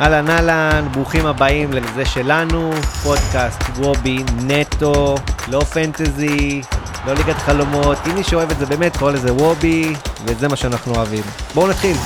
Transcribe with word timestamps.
אהלן 0.00 0.30
אהלן, 0.30 0.88
ברוכים 0.92 1.26
הבאים 1.26 1.72
לזה 1.72 2.04
שלנו, 2.04 2.70
פודקאסט 3.02 3.62
וובי 3.76 4.18
נטו, 4.46 5.14
לא 5.48 5.60
פנטזי, 5.60 6.62
לא 7.06 7.14
ליגת 7.14 7.36
חלומות, 7.36 7.98
אם 8.06 8.14
מי 8.14 8.24
שאוהב 8.24 8.50
את 8.50 8.58
זה 8.58 8.66
באמת 8.66 8.96
קורא 8.96 9.12
לזה 9.12 9.32
וובי, 9.32 9.92
וזה 10.24 10.48
מה 10.48 10.56
שאנחנו 10.56 10.94
אוהבים. 10.94 11.22
בואו 11.54 11.68
נתחיל. 11.68 11.96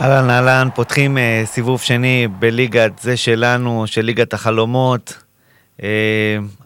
אהלן 0.00 0.30
אהלן, 0.30 0.68
פותחים 0.74 1.16
uh, 1.16 1.46
סיבוב 1.46 1.80
שני 1.80 2.28
בליגת 2.38 2.98
זה 2.98 3.16
שלנו, 3.16 3.86
של 3.86 4.02
ליגת 4.02 4.34
החלומות. 4.34 5.22
Uh, 5.78 5.82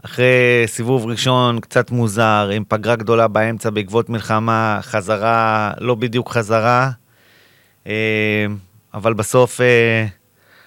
אחרי 0.05 0.64
סיבוב 0.66 1.07
ראשון 1.07 1.61
קצת 1.61 1.91
מוזר, 1.91 2.50
עם 2.52 2.64
פגרה 2.68 2.96
גדולה 2.96 3.29
באמצע 3.29 3.70
בעקבות 3.70 4.11
מלחמה, 4.11 4.79
חזרה, 4.82 5.73
לא 5.80 5.95
בדיוק 5.95 6.30
חזרה. 6.30 6.91
Uh, 7.84 7.89
אבל 8.95 9.15
בסוף 9.15 9.60
אה, 9.60 10.06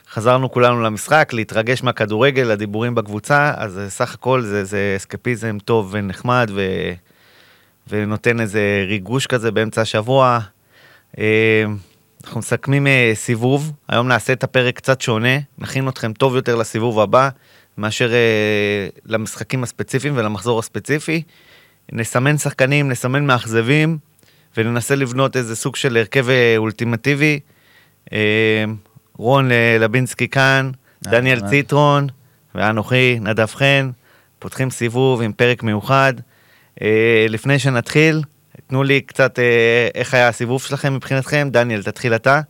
חזרנו 0.09 0.51
כולנו 0.51 0.81
למשחק, 0.81 1.29
להתרגש 1.33 1.83
מהכדורגל, 1.83 2.51
הדיבורים 2.51 2.95
בקבוצה, 2.95 3.53
אז 3.55 3.77
אה, 3.79 3.89
סך 3.89 4.13
הכל 4.13 4.41
זה, 4.41 4.63
זה 4.63 4.93
אסקפיזם 4.97 5.57
טוב 5.65 5.89
ונחמד, 5.91 6.51
ו, 6.53 6.61
ונותן 7.87 8.39
איזה 8.39 8.85
ריגוש 8.87 9.27
כזה 9.27 9.51
באמצע 9.51 9.81
השבוע. 9.81 10.39
אה, 11.19 11.63
אנחנו 12.23 12.39
מסכמים 12.39 12.87
סיבוב, 13.13 13.71
היום 13.87 14.07
נעשה 14.07 14.33
את 14.33 14.43
הפרק 14.43 14.75
קצת 14.75 15.01
שונה, 15.01 15.37
נכין 15.57 15.89
אתכם 15.89 16.13
טוב 16.13 16.35
יותר 16.35 16.55
לסיבוב 16.55 16.99
הבא, 16.99 17.29
מאשר 17.77 18.11
למשחקים 19.05 19.63
הספציפיים 19.63 20.17
ולמחזור 20.17 20.59
הספציפי. 20.59 21.23
נסמן 21.91 22.37
שחקנים, 22.37 22.89
נסמן 22.89 23.25
מאכזבים, 23.25 23.97
וננסה 24.57 24.95
לבנות 24.95 25.37
איזה 25.37 25.55
סוג 25.55 25.75
של 25.75 25.97
הרכב 25.97 26.25
אולטימטיבי. 26.57 27.39
אה, 28.13 28.65
רון 29.17 29.49
לבינסקי 29.79 30.27
כאן, 30.27 30.71
דניאל 31.03 31.49
ציטרון 31.49 32.07
ואנוכי, 32.55 33.17
נדב 33.21 33.45
חן, 33.45 33.91
פותחים 34.39 34.69
סיבוב 34.69 35.21
עם 35.21 35.33
פרק 35.33 35.63
מיוחד. 35.63 36.13
אה, 36.81 37.25
לפני 37.29 37.59
שנתחיל, 37.59 38.21
תנו 38.67 38.83
לי 38.83 39.01
קצת 39.01 39.39
אה, 39.39 39.87
איך 39.95 40.13
היה 40.13 40.27
הסיבוב 40.27 40.61
שלכם 40.61 40.95
מבחינתכם. 40.95 41.47
דניאל, 41.51 41.83
תתחיל 41.83 42.15
אתה. 42.15 42.41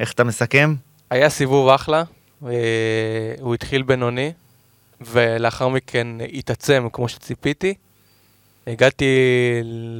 איך 0.00 0.12
אתה 0.12 0.24
מסכם? 0.24 0.74
היה 1.10 1.30
סיבוב 1.30 1.68
אחלה, 1.68 2.02
הוא 3.40 3.54
התחיל 3.54 3.82
בינוני, 3.82 4.32
ולאחר 5.00 5.68
מכן 5.68 6.06
התעצם 6.32 6.88
כמו 6.92 7.08
שציפיתי. 7.08 7.74
הגעתי 8.66 9.14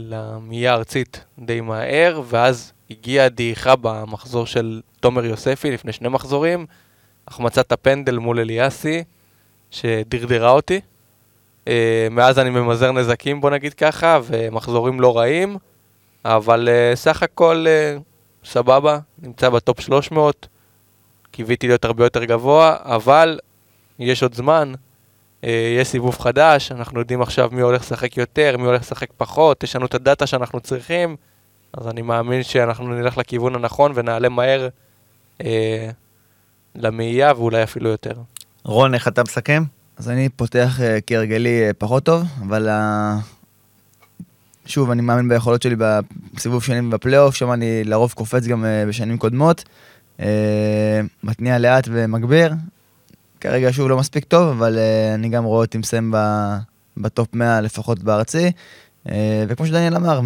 למיה 0.09 0.73
הארצית 0.73 1.25
די 1.39 1.61
מהר, 1.61 2.23
ואז 2.29 2.73
הגיעה 2.91 3.29
דעיכה 3.29 3.77
במחזור 3.77 4.47
של 4.47 4.81
תומר 5.01 5.25
יוספי 5.25 5.71
לפני 5.71 5.93
שני 5.93 6.09
מחזורים. 6.09 6.67
החמצת 7.29 7.73
הפנדל 7.73 8.19
מול 8.19 8.41
אליאסי, 8.41 9.05
שדרדרה 9.71 10.51
אותי. 10.51 10.81
Uh, 11.65 11.69
מאז 12.11 12.39
אני 12.39 12.51
ממזער 12.51 12.93
נזקים, 12.93 13.41
בוא 13.41 13.51
נגיד 13.51 13.75
ככה, 13.75 14.21
ומחזורים 14.25 15.01
לא 15.01 15.19
רעים, 15.19 15.57
אבל 16.25 16.69
uh, 16.69 16.97
סך 16.97 17.23
הכל 17.23 17.67
uh, 17.67 18.03
סבבה, 18.49 18.99
נמצא 19.23 19.49
בטופ 19.49 19.81
300, 19.81 20.49
קיוויתי 21.31 21.67
להיות 21.67 21.85
הרבה 21.85 22.05
יותר 22.05 22.25
גבוה, 22.25 22.77
אבל 22.83 23.39
יש 23.99 24.23
עוד 24.23 24.35
זמן, 24.35 24.73
uh, 25.43 25.47
יש 25.81 25.89
סיבוב 25.89 26.19
חדש, 26.19 26.73
אנחנו 26.73 27.01
יודעים 27.01 27.23
עכשיו 27.23 27.49
מי 27.53 27.61
הולך 27.61 27.83
לשחק 27.83 28.17
יותר, 28.17 28.57
מי 28.59 28.67
הולך 28.67 28.81
לשחק 28.81 29.09
פחות, 29.17 29.63
יש 29.63 29.77
לנו 29.77 29.87
את 29.87 29.95
הדאטה 29.95 30.27
שאנחנו 30.27 30.61
צריכים. 30.61 31.17
אז 31.77 31.89
אני 31.89 32.03
מאמין 32.03 32.43
שאנחנו 32.43 32.95
נלך 32.95 33.19
לכיוון 33.19 33.55
הנכון 33.55 33.93
ונעלה 33.95 34.29
מהר 34.29 34.69
אה, 35.45 35.91
למאייה 36.75 37.33
ואולי 37.37 37.63
אפילו 37.63 37.91
יותר. 37.91 38.15
רון, 38.65 38.95
איך 38.95 39.09
אתה 39.09 39.23
מסכם? 39.23 39.63
אז 39.97 40.11
אני 40.11 40.29
פותח 40.29 40.81
אה, 40.81 40.99
כהרגלי 41.07 41.67
אה, 41.67 41.71
פחות 41.79 42.05
טוב, 42.05 42.23
אבל 42.41 42.69
אה, 42.69 43.17
שוב, 44.67 44.91
אני 44.91 45.03
מאמין 45.03 45.29
ביכולות 45.29 45.63
שלי 45.63 45.77
בסיבוב 46.35 46.63
שנים 46.63 46.91
בפלייאוף, 46.91 47.35
שם 47.35 47.53
אני 47.53 47.85
לרוב 47.85 48.13
קופץ 48.13 48.47
גם 48.47 48.65
אה, 48.65 48.85
בשנים 48.89 49.19
קודמות. 49.19 49.65
אה, 50.21 51.01
מתניע 51.23 51.59
לאט 51.59 51.89
ומגביר. 51.91 52.55
כרגע 53.41 53.73
שוב 53.73 53.89
לא 53.89 53.97
מספיק 53.97 54.25
טוב, 54.25 54.49
אבל 54.49 54.79
אה, 54.79 55.15
אני 55.15 55.29
גם 55.29 55.45
רואה 55.45 55.61
אותי 55.61 55.79
מסיים 55.79 56.15
בטופ 56.97 57.29
100 57.33 57.61
לפחות 57.61 57.99
בארצי. 57.99 58.53
אה, 59.11 59.45
וכמו 59.49 59.67
שדניאל 59.67 59.97
אמר, 59.97 60.21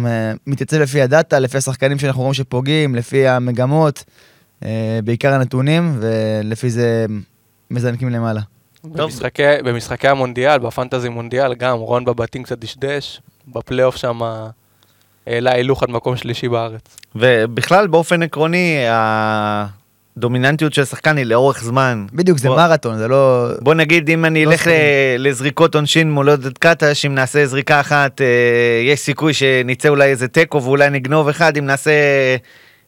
מתייצב 0.47 0.77
לפי 0.77 1.01
הדאטה, 1.01 1.39
לפי 1.39 1.57
השחקנים 1.57 1.99
שאנחנו 1.99 2.21
רואים 2.21 2.33
שפוגעים, 2.33 2.95
לפי 2.95 3.27
המגמות, 3.27 4.03
אה, 4.65 4.99
בעיקר 5.03 5.33
הנתונים, 5.33 5.99
ולפי 5.99 6.69
זה 6.69 7.05
מזנקים 7.71 8.09
למעלה. 8.09 8.41
במשחקי, 8.83 9.43
במשחקי 9.63 10.07
המונדיאל, 10.07 10.59
בפנטזי 10.59 11.09
מונדיאל, 11.09 11.53
גם 11.53 11.77
רון 11.77 12.05
בבתים 12.05 12.43
קצת 12.43 12.59
דשדש, 12.59 13.21
בפלייאוף 13.47 13.95
שם 13.95 14.19
העלה 15.27 15.53
הילוך 15.53 15.83
עד 15.83 15.89
מקום 15.89 16.15
שלישי 16.15 16.49
בארץ. 16.49 16.97
ובכלל, 17.15 17.87
באופן 17.87 18.23
עקרוני, 18.23 18.77
דומיננטיות 20.19 20.73
של 20.73 20.85
שחקן 20.85 21.17
היא 21.17 21.25
לאורך 21.25 21.63
זמן. 21.63 22.05
בדיוק, 22.13 22.37
זה 22.37 22.47
בוא, 22.47 22.57
מרתון, 22.57 22.97
זה 22.97 23.07
לא... 23.07 23.49
בוא 23.59 23.73
נגיד, 23.73 24.09
אם 24.09 24.25
אני 24.25 24.45
לא 24.45 24.51
אלך 24.51 24.67
לזריקות 25.17 25.75
עונשין 25.75 26.11
מול 26.11 26.29
עודד 26.29 26.57
קטש, 26.57 27.05
אם 27.05 27.15
נעשה 27.15 27.45
זריקה 27.45 27.79
אחת, 27.79 28.21
אה, 28.21 28.27
יש 28.85 28.99
סיכוי 28.99 29.33
שנצא 29.33 29.89
אולי 29.89 30.09
איזה 30.09 30.27
תיקו 30.27 30.63
ואולי 30.63 30.89
נגנוב 30.89 31.27
אחד, 31.27 31.57
אם 31.57 31.65
נעשה 31.65 31.91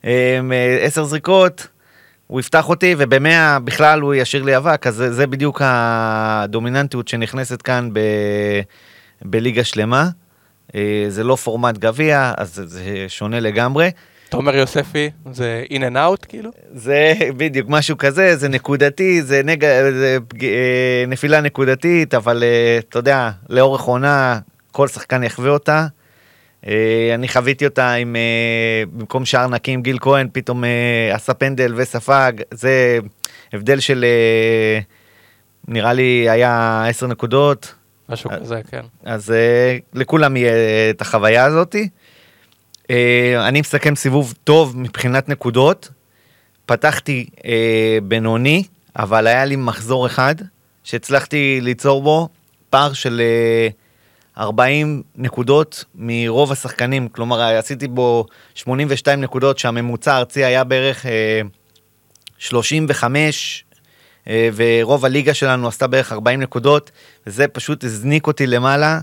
אה, 0.06 0.40
עשר 0.82 1.04
זריקות, 1.04 1.68
הוא 2.28 2.40
יפתח 2.40 2.70
אותי, 2.70 2.96
ובמאה 2.98 3.60
בכלל 3.60 4.02
הוא 4.02 4.14
ישאיר 4.14 4.44
לי 4.44 4.58
אבק, 4.58 4.88
אז 4.88 4.96
זה, 4.96 5.14
זה 5.14 5.28
בדיוק 5.28 5.62
הדומיננטיות 5.66 7.08
שנכנסת 7.08 7.62
כאן 7.62 7.90
ב, 7.94 8.00
בליגה 9.22 9.64
שלמה. 9.64 10.10
אה, 10.76 11.06
זה 11.10 11.24
לא 11.24 11.36
פורמט 11.36 11.78
גביע, 11.78 12.34
אז 12.38 12.62
זה 12.66 13.06
שונה 13.08 13.40
לגמרי. 13.40 13.90
תומר 14.32 14.56
יוספי 14.56 15.10
זה 15.32 15.64
in 15.70 15.82
and 15.82 15.96
out 15.96 16.26
כאילו? 16.28 16.52
זה 16.74 17.14
בדיוק 17.38 17.70
משהו 17.70 17.98
כזה, 17.98 18.36
זה 18.36 18.50
נקודתי, 18.50 19.22
זה, 19.22 19.42
נג... 19.44 19.66
זה 19.92 20.18
אה, 20.44 21.04
נפילה 21.08 21.42
נקודתית, 21.42 22.14
אבל 22.14 22.44
אה, 22.44 22.80
אתה 22.80 23.00
יודע, 23.00 23.32
לאורך 23.50 23.82
עונה 23.82 24.40
כל 24.72 24.88
שחקן 24.88 25.24
יחווה 25.24 25.50
אותה. 25.50 25.88
אה, 26.68 27.12
אני 27.16 27.28
חוויתי 27.28 27.66
אותה 27.66 27.94
עם, 27.94 28.16
במקום 28.94 29.26
שער 29.26 29.48
נקי 29.48 29.72
עם 29.72 29.82
גיל 29.82 29.98
כהן, 30.02 30.28
פתאום 30.34 30.64
עשה 31.14 31.34
פנדל 31.34 31.74
וספג, 31.78 32.34
זה 32.52 33.00
הבדל 33.54 33.80
של 33.80 34.06
נראה 35.68 35.94
לי 35.94 36.30
היה 36.30 36.84
עשר 36.88 37.08
נקודות. 37.08 37.74
משהו 38.10 38.30
כזה, 38.30 38.62
כן. 38.72 38.82
אז 39.04 39.34
לכולם 39.94 40.38
יהיה 40.38 40.54
את 40.90 41.02
החוויה 41.02 41.46
הזאתי. 41.46 41.90
אה, 42.92 43.48
אני 43.48 43.62
מסכם 43.62 43.96
סיבוב 43.96 44.34
טוב 44.44 44.78
מבחינת 44.78 45.30
נקודות. 45.30 45.90
פתחתי 46.66 47.30
אה, 47.46 47.98
בינוני, 48.04 48.64
אבל 48.96 49.28
היה 49.28 49.46
לי 49.46 49.56
מחזור 49.56 50.08
אחד 50.08 50.36
שהצלחתי 50.84 51.60
ליצור 51.62 52.02
בו 52.02 52.30
פער 52.70 52.94
של 52.94 53.22
אה, 53.22 53.68
40 54.44 55.04
נקודות 55.16 55.86
מרוב 55.96 56.52
השחקנים. 56.52 57.08
כלומר, 57.08 57.42
עשיתי 57.42 57.88
בו 57.88 58.26
82 58.56 59.22
נקודות, 59.22 59.60
שהממוצע 59.60 60.14
הארצי 60.14 60.46
היה 60.46 60.64
בערך 60.64 61.06
אה, 61.06 61.42
35, 62.38 63.66
אה, 64.28 64.50
ורוב 64.56 65.06
הליגה 65.06 65.34
שלנו 65.34 65.68
עשתה 65.68 65.88
בערך 65.88 66.12
40 66.12 66.42
נקודות, 66.42 66.92
וזה 67.28 67.48
פשוט 67.48 67.84
הזניק 67.84 68.28
אותי 68.28 68.48
למעלה. 68.48 69.00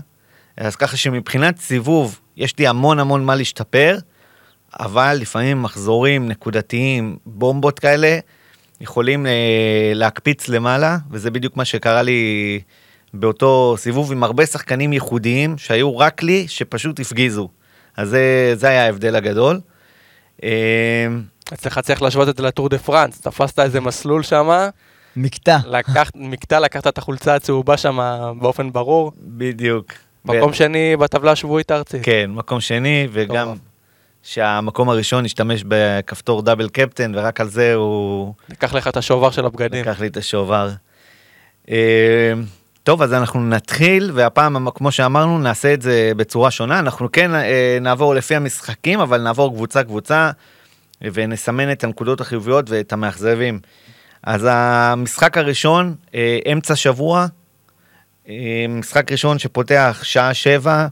אז 0.57 0.75
ככה 0.75 0.97
שמבחינת 0.97 1.59
סיבוב, 1.59 2.19
יש 2.39 2.59
לי 2.59 2.67
המון 2.67 2.99
המון 2.99 3.25
מה 3.25 3.35
להשתפר, 3.35 3.97
אבל 4.79 5.17
לפעמים 5.21 5.61
מחזורים 5.61 6.27
נקודתיים, 6.27 7.17
בומבות 7.25 7.79
כאלה, 7.79 8.19
יכולים 8.81 9.25
אה, 9.25 9.91
להקפיץ 9.95 10.47
למעלה, 10.47 10.97
וזה 11.11 11.31
בדיוק 11.31 11.57
מה 11.57 11.65
שקרה 11.65 12.01
לי 12.01 12.61
באותו 13.13 13.75
סיבוב 13.77 14.11
עם 14.11 14.23
הרבה 14.23 14.45
שחקנים 14.45 14.93
ייחודיים 14.93 15.57
שהיו 15.57 15.97
רק 15.97 16.23
לי, 16.23 16.47
שפשוט 16.47 16.99
הפגיזו. 16.99 17.49
אז 17.97 18.09
זה, 18.09 18.53
זה 18.55 18.67
היה 18.69 18.85
ההבדל 18.85 19.15
הגדול. 19.15 19.59
אה, 20.43 21.07
אצלך 21.53 21.79
צריך 21.79 22.01
להשוות 22.01 22.29
את 22.29 22.37
זה 22.37 22.43
לטור 22.43 22.69
דה 22.69 22.77
פרנס, 22.77 23.21
תפסת 23.21 23.59
איזה 23.59 23.81
מסלול 23.81 24.23
שם. 24.23 24.49
מקטע. 25.15 25.57
לקחת, 25.65 26.11
מקטע, 26.15 26.59
לקחת 26.59 26.87
את 26.87 26.97
החולצה 26.97 27.35
הצהובה 27.35 27.77
שם 27.77 27.99
באופן 28.39 28.71
ברור. 28.71 29.11
בדיוק. 29.17 29.93
מקום 30.25 30.51
ו... 30.51 30.53
שני 30.53 30.97
בטבלה 30.97 31.31
השבועית 31.31 31.71
הארצית. 31.71 32.03
כן, 32.03 32.31
מקום 32.33 32.61
שני, 32.61 33.07
וגם 33.11 33.53
שהמקום 34.23 34.89
הראשון 34.89 35.25
השתמש 35.25 35.63
בכפתור 35.67 36.41
דאבל 36.41 36.69
קפטן, 36.69 37.11
ורק 37.15 37.41
על 37.41 37.49
זה 37.49 37.73
הוא... 37.73 38.33
לקח 38.49 38.73
לך 38.73 38.87
את 38.87 38.97
השובר 38.97 39.31
של 39.31 39.45
הבגדים. 39.45 39.81
לקח 39.81 39.99
לי 39.99 40.07
את 40.07 40.17
השובר. 40.17 40.69
אה, 41.69 42.33
טוב, 42.83 43.01
אז 43.01 43.13
אנחנו 43.13 43.39
נתחיל, 43.39 44.11
והפעם, 44.13 44.69
כמו 44.69 44.91
שאמרנו, 44.91 45.39
נעשה 45.39 45.73
את 45.73 45.81
זה 45.81 46.11
בצורה 46.17 46.51
שונה. 46.51 46.79
אנחנו 46.79 47.11
כן 47.11 47.35
אה, 47.35 47.77
נעבור 47.81 48.15
לפי 48.15 48.35
המשחקים, 48.35 48.99
אבל 48.99 49.21
נעבור 49.21 49.53
קבוצה-קבוצה. 49.53 50.31
ונסמן 51.01 51.71
את 51.71 51.83
הנקודות 51.83 52.21
החיוביות 52.21 52.69
ואת 52.69 52.93
המאכזבים. 52.93 53.59
אז 54.23 54.47
המשחק 54.51 55.37
הראשון, 55.37 55.95
אה, 56.15 56.39
אמצע 56.51 56.75
שבוע, 56.75 57.27
משחק 58.69 59.11
ראשון 59.11 59.39
שפותח 59.39 59.99
שעה 60.03 60.33
שבע, 60.33 60.87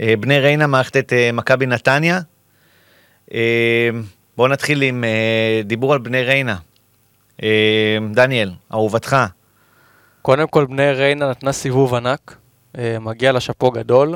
אה, 0.00 0.14
בני 0.20 0.38
ריינה 0.38 0.66
מערכת 0.66 0.96
את 0.96 1.12
אה, 1.12 1.32
מכבי 1.32 1.66
נתניה. 1.66 2.20
אה, 3.34 3.90
בואו 4.36 4.48
נתחיל 4.48 4.82
עם 4.82 5.04
אה, 5.04 5.62
דיבור 5.64 5.92
על 5.92 5.98
בני 5.98 6.22
ריינה. 6.22 6.56
אה, 7.42 7.98
דניאל, 8.14 8.50
אהובתך. 8.72 9.16
קודם 10.22 10.48
כל, 10.48 10.66
בני 10.66 10.92
ריינה 10.92 11.30
נתנה 11.30 11.52
סיבוב 11.52 11.94
ענק, 11.94 12.36
אה, 12.78 12.98
מגיע 12.98 13.32
לה 13.32 13.40
שאפו 13.40 13.70
גדול. 13.70 14.14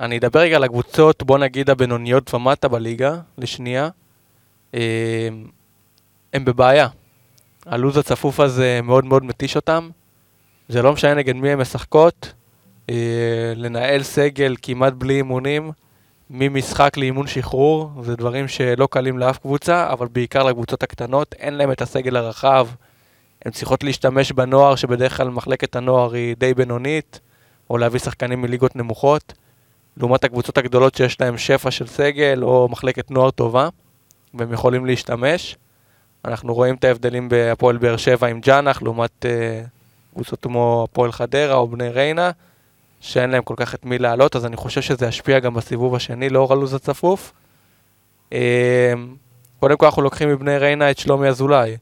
אני 0.00 0.18
אדבר 0.18 0.40
רגע 0.40 0.56
על 0.56 0.64
הקבוצות, 0.64 1.22
בוא 1.22 1.38
נגיד 1.38 1.70
הבינוניות 1.70 2.34
ומטה 2.34 2.68
בליגה, 2.68 3.16
לשנייה. 3.38 3.88
אה, 4.74 5.28
הם 6.32 6.44
בבעיה. 6.44 6.88
הלו"ז 7.66 7.96
הצפוף 7.96 8.40
הזה 8.40 8.80
מאוד 8.82 9.04
מאוד 9.04 9.24
מתיש 9.24 9.56
אותם. 9.56 9.90
זה 10.70 10.82
לא 10.82 10.92
משנה 10.92 11.14
נגד 11.14 11.36
מי 11.36 11.50
הן 11.50 11.58
משחקות. 11.58 12.32
אה, 12.90 13.52
לנהל 13.56 14.02
סגל 14.02 14.54
כמעט 14.62 14.92
בלי 14.92 15.14
אימונים, 15.14 15.70
ממשחק 16.30 16.96
לאימון 16.96 17.26
שחרור, 17.26 17.90
זה 18.02 18.16
דברים 18.16 18.48
שלא 18.48 18.88
קלים 18.90 19.18
לאף 19.18 19.38
קבוצה, 19.38 19.92
אבל 19.92 20.08
בעיקר 20.12 20.42
לקבוצות 20.42 20.82
הקטנות, 20.82 21.34
אין 21.38 21.54
להם 21.54 21.72
את 21.72 21.82
הסגל 21.82 22.16
הרחב. 22.16 22.68
הן 23.44 23.52
צריכות 23.52 23.84
להשתמש 23.84 24.32
בנוער, 24.32 24.76
שבדרך 24.76 25.16
כלל 25.16 25.28
מחלקת 25.28 25.76
הנוער 25.76 26.14
היא 26.14 26.36
די 26.38 26.54
בינונית, 26.54 27.20
או 27.70 27.78
להביא 27.78 28.00
שחקנים 28.00 28.42
מליגות 28.42 28.76
נמוכות, 28.76 29.32
לעומת 29.96 30.24
הקבוצות 30.24 30.58
הגדולות 30.58 30.94
שיש 30.94 31.20
להן 31.20 31.38
שפע 31.38 31.70
של 31.70 31.86
סגל, 31.86 32.42
או 32.42 32.68
מחלקת 32.70 33.10
נוער 33.10 33.30
טובה, 33.30 33.68
והם 34.34 34.52
יכולים 34.52 34.86
להשתמש. 34.86 35.56
אנחנו 36.24 36.54
רואים 36.54 36.74
את 36.74 36.84
ההבדלים 36.84 37.28
בהפועל 37.28 37.76
באר 37.76 37.96
שבע 37.96 38.26
עם 38.26 38.40
ג'אנח, 38.40 38.82
לעומת 38.82 39.26
אה, 39.26 39.62
קבוצות 40.14 40.42
כמו 40.42 40.86
הפועל 40.90 41.12
חדרה 41.12 41.54
או 41.54 41.68
בני 41.68 41.88
ריינה, 41.88 42.30
שאין 43.00 43.30
להם 43.30 43.42
כל 43.42 43.54
כך 43.56 43.74
את 43.74 43.84
מי 43.84 43.98
לעלות, 43.98 44.36
אז 44.36 44.46
אני 44.46 44.56
חושב 44.56 44.80
שזה 44.80 45.06
ישפיע 45.06 45.38
גם 45.38 45.54
בסיבוב 45.54 45.94
השני 45.94 46.28
לאור 46.28 46.52
הלו"ז 46.52 46.74
הצפוף. 46.74 47.32
אה, 48.32 48.92
קודם 49.60 49.76
כל 49.76 49.86
אנחנו 49.86 50.02
לוקחים 50.02 50.28
מבני 50.28 50.58
ריינה 50.58 50.90
את 50.90 50.98
שלומי 50.98 51.28
אזולאי. 51.28 51.76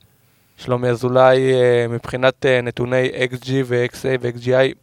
שלומי 0.57 0.89
אזולאי 0.89 1.53
אה, 1.53 1.87
מבחינת 1.89 2.47
אה, 2.47 2.61
נתוני 2.61 3.09
XG 3.33 3.51
ו-XA 3.65 4.19
ו-XGI 4.21 4.75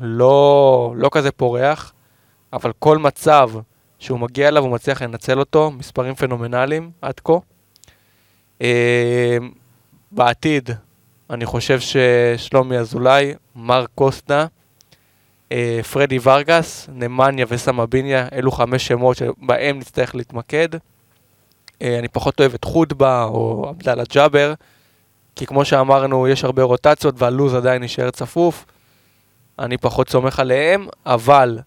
לא, 0.00 0.94
לא 0.96 1.08
כזה 1.12 1.32
פורח, 1.32 1.92
אבל 2.52 2.72
כל 2.78 2.98
מצב 2.98 3.50
שהוא 3.98 4.18
מגיע 4.18 4.48
אליו 4.48 4.62
הוא 4.62 4.72
מצליח 4.72 5.02
לנצל 5.02 5.38
אותו, 5.38 5.70
מספרים 5.70 6.14
פנומנליים 6.14 6.90
עד 7.02 7.20
כה. 7.24 7.32
אה, 8.62 9.36
בעתיד, 10.12 10.70
אני 11.30 11.46
חושב 11.46 11.78
ששלומי 11.80 12.78
אזולאי, 12.78 13.34
מר 13.56 13.84
קוסטה, 13.94 14.46
אה, 15.52 15.80
פרדי 15.92 16.18
ורגס, 16.22 16.88
נמניה 16.92 17.46
וסמביניה, 17.48 18.28
אלו 18.32 18.50
חמש 18.52 18.86
שמות 18.86 19.16
שבהם 19.16 19.78
נצטרך 19.78 20.14
להתמקד. 20.14 20.68
אה, 21.82 21.98
אני 21.98 22.08
פחות 22.08 22.40
אוהב 22.40 22.54
את 22.54 22.64
חודבה 22.64 23.24
או 23.24 23.66
עבדאללה 23.68 24.02
ג'אבר, 24.12 24.54
כי 25.36 25.46
כמו 25.46 25.64
שאמרנו, 25.64 26.28
יש 26.28 26.44
הרבה 26.44 26.62
רוטציות 26.62 27.14
והלו"ז 27.18 27.54
עדיין 27.54 27.82
נשאר 27.82 28.10
צפוף. 28.10 28.64
אני 29.58 29.78
פחות 29.78 30.08
סומך 30.08 30.40
עליהם, 30.40 30.86
אבל 31.06 31.58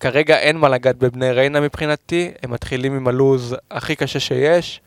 כרגע 0.00 0.38
אין 0.38 0.56
מה 0.56 0.68
לגעת 0.68 0.96
בבני 0.96 1.32
ריינה 1.32 1.60
מבחינתי, 1.60 2.30
הם 2.42 2.50
מתחילים 2.50 2.96
עם 2.96 3.08
הלו"ז 3.08 3.56
הכי 3.70 3.96
קשה 3.96 4.20
שיש. 4.20 4.80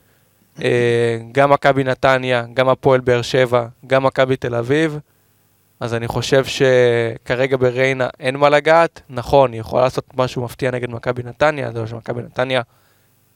אה, 0.64 1.20
גם 1.32 1.50
מכבי 1.50 1.84
נתניה, 1.84 2.46
גם 2.54 2.70
הפועל 2.70 3.00
באר 3.00 3.22
שבע, 3.22 3.66
גם 3.88 4.04
מכבי 4.04 4.36
תל 4.36 4.56
אביב. 4.56 5.00
אז 5.80 5.94
אני 5.94 6.08
חושב 6.08 6.46
שכרגע 6.46 7.58
בריינה 7.58 8.08
אין 8.20 8.38
מה 8.38 8.50
לגעת. 8.50 9.02
נכון, 9.10 9.54
היא 9.54 9.62
יכולה 9.62 9.84
לעשות 9.84 10.06
משהו 10.18 10.44
מפתיע 10.44 10.72
נגד 10.72 10.90
מכבי 10.90 11.24
נתניה, 11.24 11.72
זה 11.72 11.80
לא 11.80 11.88
שמכבי 11.88 12.22
נתניה 12.22 12.62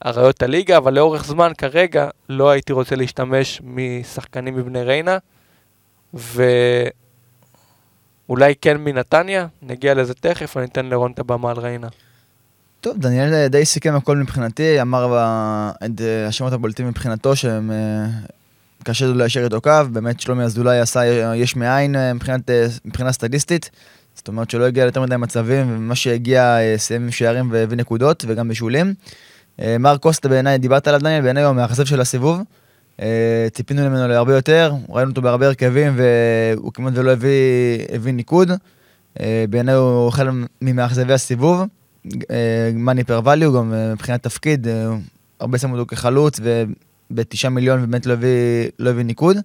אריות 0.05 0.43
הליגה, 0.43 0.77
אבל 0.77 0.93
לאורך 0.93 1.25
זמן 1.25 1.51
כרגע 1.57 2.09
לא 2.29 2.49
הייתי 2.49 2.73
רוצה 2.73 2.95
להשתמש 2.95 3.61
משחקנים 3.63 4.55
מבני 4.55 4.83
ריינה, 4.83 5.17
ואולי 6.13 6.93
כן 8.61 8.77
מנתניה, 8.77 9.47
נגיע 9.61 9.93
לזה 9.93 10.13
תכף, 10.13 10.57
אני 10.57 10.65
אתן 10.65 10.85
לרון 10.85 11.11
את 11.11 11.19
הבמה 11.19 11.51
על 11.51 11.59
ריינה. 11.59 11.87
טוב, 12.83 12.97
דניאל 12.97 13.33
אה, 13.33 13.47
די 13.47 13.65
סיכם 13.65 13.95
הכל 13.95 14.17
מבחינתי, 14.17 14.81
אמר 14.81 15.05
את 15.85 16.01
אה, 16.01 16.27
השמות 16.27 16.53
הבולטים 16.53 16.87
מבחינתו 16.87 17.35
שהם 17.35 17.71
אה, 17.71 18.05
קשה 18.83 19.05
לו 19.05 19.13
ליישר 19.13 19.43
איתו 19.43 19.61
קו, 19.61 19.71
באמת 19.91 20.19
שלומי 20.19 20.43
אזולאי 20.43 20.79
עשה 20.79 21.05
יש 21.35 21.55
מאין 21.55 21.95
מבחינת, 22.15 22.49
מבחינה 22.85 23.11
סטטיסטית, 23.11 23.69
זאת 24.15 24.27
אומרת 24.27 24.49
שלא 24.49 24.63
הגיע 24.63 24.83
ליותר 24.83 25.01
מדי 25.01 25.17
מצבים, 25.17 25.75
ומה 25.75 25.95
שהגיע 25.95 26.57
סיים 26.77 27.03
עם 27.03 27.11
שערים 27.11 27.49
והביא 27.51 27.77
נקודות 27.77 28.25
וגם 28.27 28.47
בישולים. 28.47 28.93
מר 29.79 29.97
קוסטה 29.97 30.29
בעיניי, 30.29 30.57
דיברת 30.57 30.87
עליו 30.87 30.99
דניאל, 30.99 31.21
בעיניי 31.21 31.43
הוא 31.43 31.49
המאכזב 31.49 31.85
של 31.85 32.01
הסיבוב. 32.01 32.41
ציפינו 33.53 33.89
ממנו 33.89 34.07
להרבה 34.07 34.35
יותר, 34.35 34.73
ראינו 34.89 35.09
אותו 35.09 35.21
בהרבה 35.21 35.47
הרכבים 35.47 35.95
והוא 35.97 36.73
כמעט 36.73 36.93
ולא 36.95 37.11
הביא, 37.11 37.85
הביא 37.95 38.13
ניקוד. 38.13 38.51
בעיניי 39.49 39.75
הוא 39.75 40.09
אחד 40.09 40.25
ממאכזבי 40.61 41.13
הסיבוב. 41.13 41.63
מאני 42.73 43.03
פר 43.03 43.21
ואליו, 43.23 43.53
גם 43.53 43.73
אה, 43.73 43.93
מבחינת 43.93 44.23
תפקיד, 44.23 44.67
אה, 44.67 44.87
הרבה 45.39 45.57
שמו 45.57 45.73
אותו 45.73 45.85
כחלוץ 45.85 46.39
ובתשעה 47.11 47.51
מיליון 47.51 47.81
באמת 47.81 48.05
לא 48.05 48.13
הביא, 48.13 48.69
לא 48.79 48.89
הביא 48.89 49.03
ניקוד. 49.03 49.37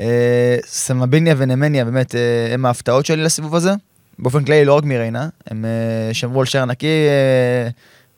אה, 0.00 0.56
סמביניה 0.66 1.34
ונמניה 1.38 1.84
באמת 1.84 2.14
הם 2.54 2.66
ההפתעות 2.66 3.06
שלי 3.06 3.22
לסיבוב 3.22 3.54
הזה. 3.54 3.72
באופן 4.18 4.44
כללי 4.44 4.64
לא 4.64 4.74
רק 4.74 4.84
מריינה, 4.84 5.28
הם 5.46 5.64
שמרו 6.12 6.40
על 6.40 6.46
שער 6.46 6.64
נקי 6.64 7.06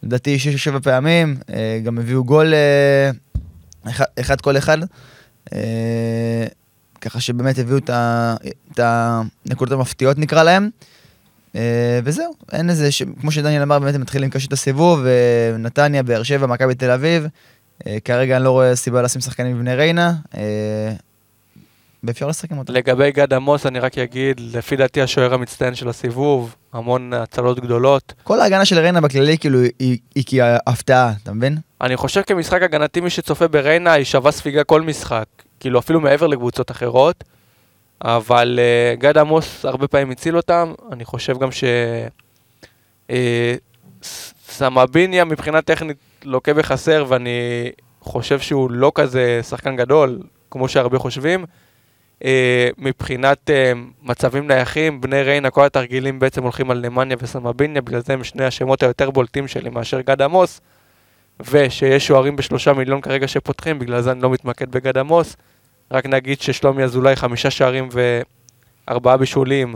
לדעתי 0.02 0.38
שש 0.38 0.52
או 0.52 0.58
שבע 0.58 0.78
פעמים, 0.80 1.36
גם 1.84 1.98
הביאו 1.98 2.24
גול 2.24 2.54
אחד, 4.20 4.40
כל 4.40 4.56
אחד. 4.56 4.78
ככה 7.00 7.20
שבאמת 7.20 7.58
הביאו 7.58 7.78
את 7.78 8.78
הנקודות 8.78 9.78
המפתיעות 9.78 10.18
נקרא 10.18 10.42
להם. 10.42 10.70
אה, 11.56 12.00
וזהו, 12.04 12.34
אין 12.52 12.70
איזה, 12.70 12.92
ש... 12.92 13.02
כמו 13.20 13.30
שדניאל 13.30 13.62
אמר, 13.62 13.78
באמת 13.78 13.94
הם 13.94 14.00
מתחילים 14.00 14.30
קשה 14.30 14.46
את 14.46 14.52
הסיבוב, 14.52 15.00
נתניה, 15.58 16.02
באר 16.02 16.22
שבע, 16.22 16.46
מכבי 16.46 16.74
תל 16.74 16.90
אביב. 16.90 17.26
אה, 17.86 17.96
כרגע 18.04 18.36
אני 18.36 18.44
לא 18.44 18.50
רואה 18.50 18.76
סיבה 18.76 19.02
לשים 19.02 19.20
שחקנים 19.20 19.56
מבני 19.56 19.74
ריינה, 19.74 20.14
אה, 20.36 20.92
ואפשר 22.04 22.28
לשחק 22.28 22.52
עם 22.52 22.58
אותם. 22.58 22.72
לגבי 22.72 23.12
גד 23.12 23.32
עמוס, 23.34 23.66
אני 23.66 23.78
רק 23.78 23.98
אגיד, 23.98 24.40
לפי 24.40 24.76
דעתי 24.76 25.02
השוער 25.02 25.34
המצטיין 25.34 25.74
של 25.74 25.88
הסיבוב, 25.88 26.54
המון 26.72 27.12
הצלות 27.12 27.60
גדולות. 27.60 28.12
כל 28.22 28.40
ההגנה 28.40 28.64
של 28.64 28.78
ריינה 28.78 29.00
בכללי 29.00 29.38
כאילו 29.38 29.58
היא, 29.78 29.98
היא 30.14 30.24
כהפתעה, 30.26 31.12
אתה 31.22 31.32
מבין? 31.32 31.58
אני 31.80 31.96
חושב 31.96 32.22
כמשחק 32.22 32.62
הגנתי, 32.62 33.00
מי 33.00 33.10
שצופה 33.10 33.48
בריינה, 33.48 33.92
היא 33.92 34.04
שווה 34.04 34.32
ספיגה 34.32 34.64
כל 34.64 34.82
משחק. 34.82 35.24
כאילו, 35.60 35.78
אפילו 35.78 36.00
מעבר 36.00 36.26
לקבוצות 36.26 36.70
אחרות. 36.70 37.24
אבל 38.04 38.58
uh, 38.58 39.00
גד 39.00 39.18
עמוס 39.18 39.64
הרבה 39.64 39.88
פעמים 39.88 40.10
הציל 40.10 40.36
אותם. 40.36 40.72
אני 40.92 41.04
חושב 41.04 41.38
גם 41.38 41.52
ש... 41.52 41.64
Uh, 43.08 43.12
סמביניה 44.48 45.24
מבחינה 45.24 45.62
טכנית 45.62 45.96
לוקה 46.24 46.54
בחסר, 46.54 47.04
ואני 47.08 47.70
חושב 48.00 48.40
שהוא 48.40 48.70
לא 48.70 48.92
כזה 48.94 49.40
שחקן 49.42 49.76
גדול, 49.76 50.18
כמו 50.50 50.68
שהרבה 50.68 50.98
חושבים. 50.98 51.44
Uh, 52.20 52.24
מבחינת 52.78 53.50
uh, 53.50 53.78
מצבים 54.02 54.46
נייחים, 54.46 55.00
בני 55.00 55.22
ריינה, 55.22 55.50
כל 55.50 55.64
התרגילים 55.64 56.18
בעצם 56.18 56.42
הולכים 56.42 56.70
על 56.70 56.80
נמניה 56.80 57.16
וסמביניה, 57.20 57.82
בגלל 57.82 58.00
זה 58.00 58.12
הם 58.12 58.24
שני 58.24 58.44
השמות 58.44 58.82
היותר 58.82 59.10
בולטים 59.10 59.48
שלי 59.48 59.70
מאשר 59.70 60.00
גד 60.00 60.22
עמוס. 60.22 60.60
ושיש 61.40 62.06
שוערים 62.06 62.36
בשלושה 62.36 62.72
מיליון 62.72 63.00
כרגע 63.00 63.28
שפותחים, 63.28 63.78
בגלל 63.78 64.00
זה 64.00 64.12
אני 64.12 64.22
לא 64.22 64.30
מתמקד 64.30 64.70
בגד 64.70 64.98
עמוס. 64.98 65.36
רק 65.90 66.06
נגיד 66.06 66.40
ששלומי 66.40 66.82
אזולאי 66.82 67.16
חמישה 67.16 67.50
שערים 67.50 67.88
וארבעה 68.88 69.16
בישולים 69.16 69.74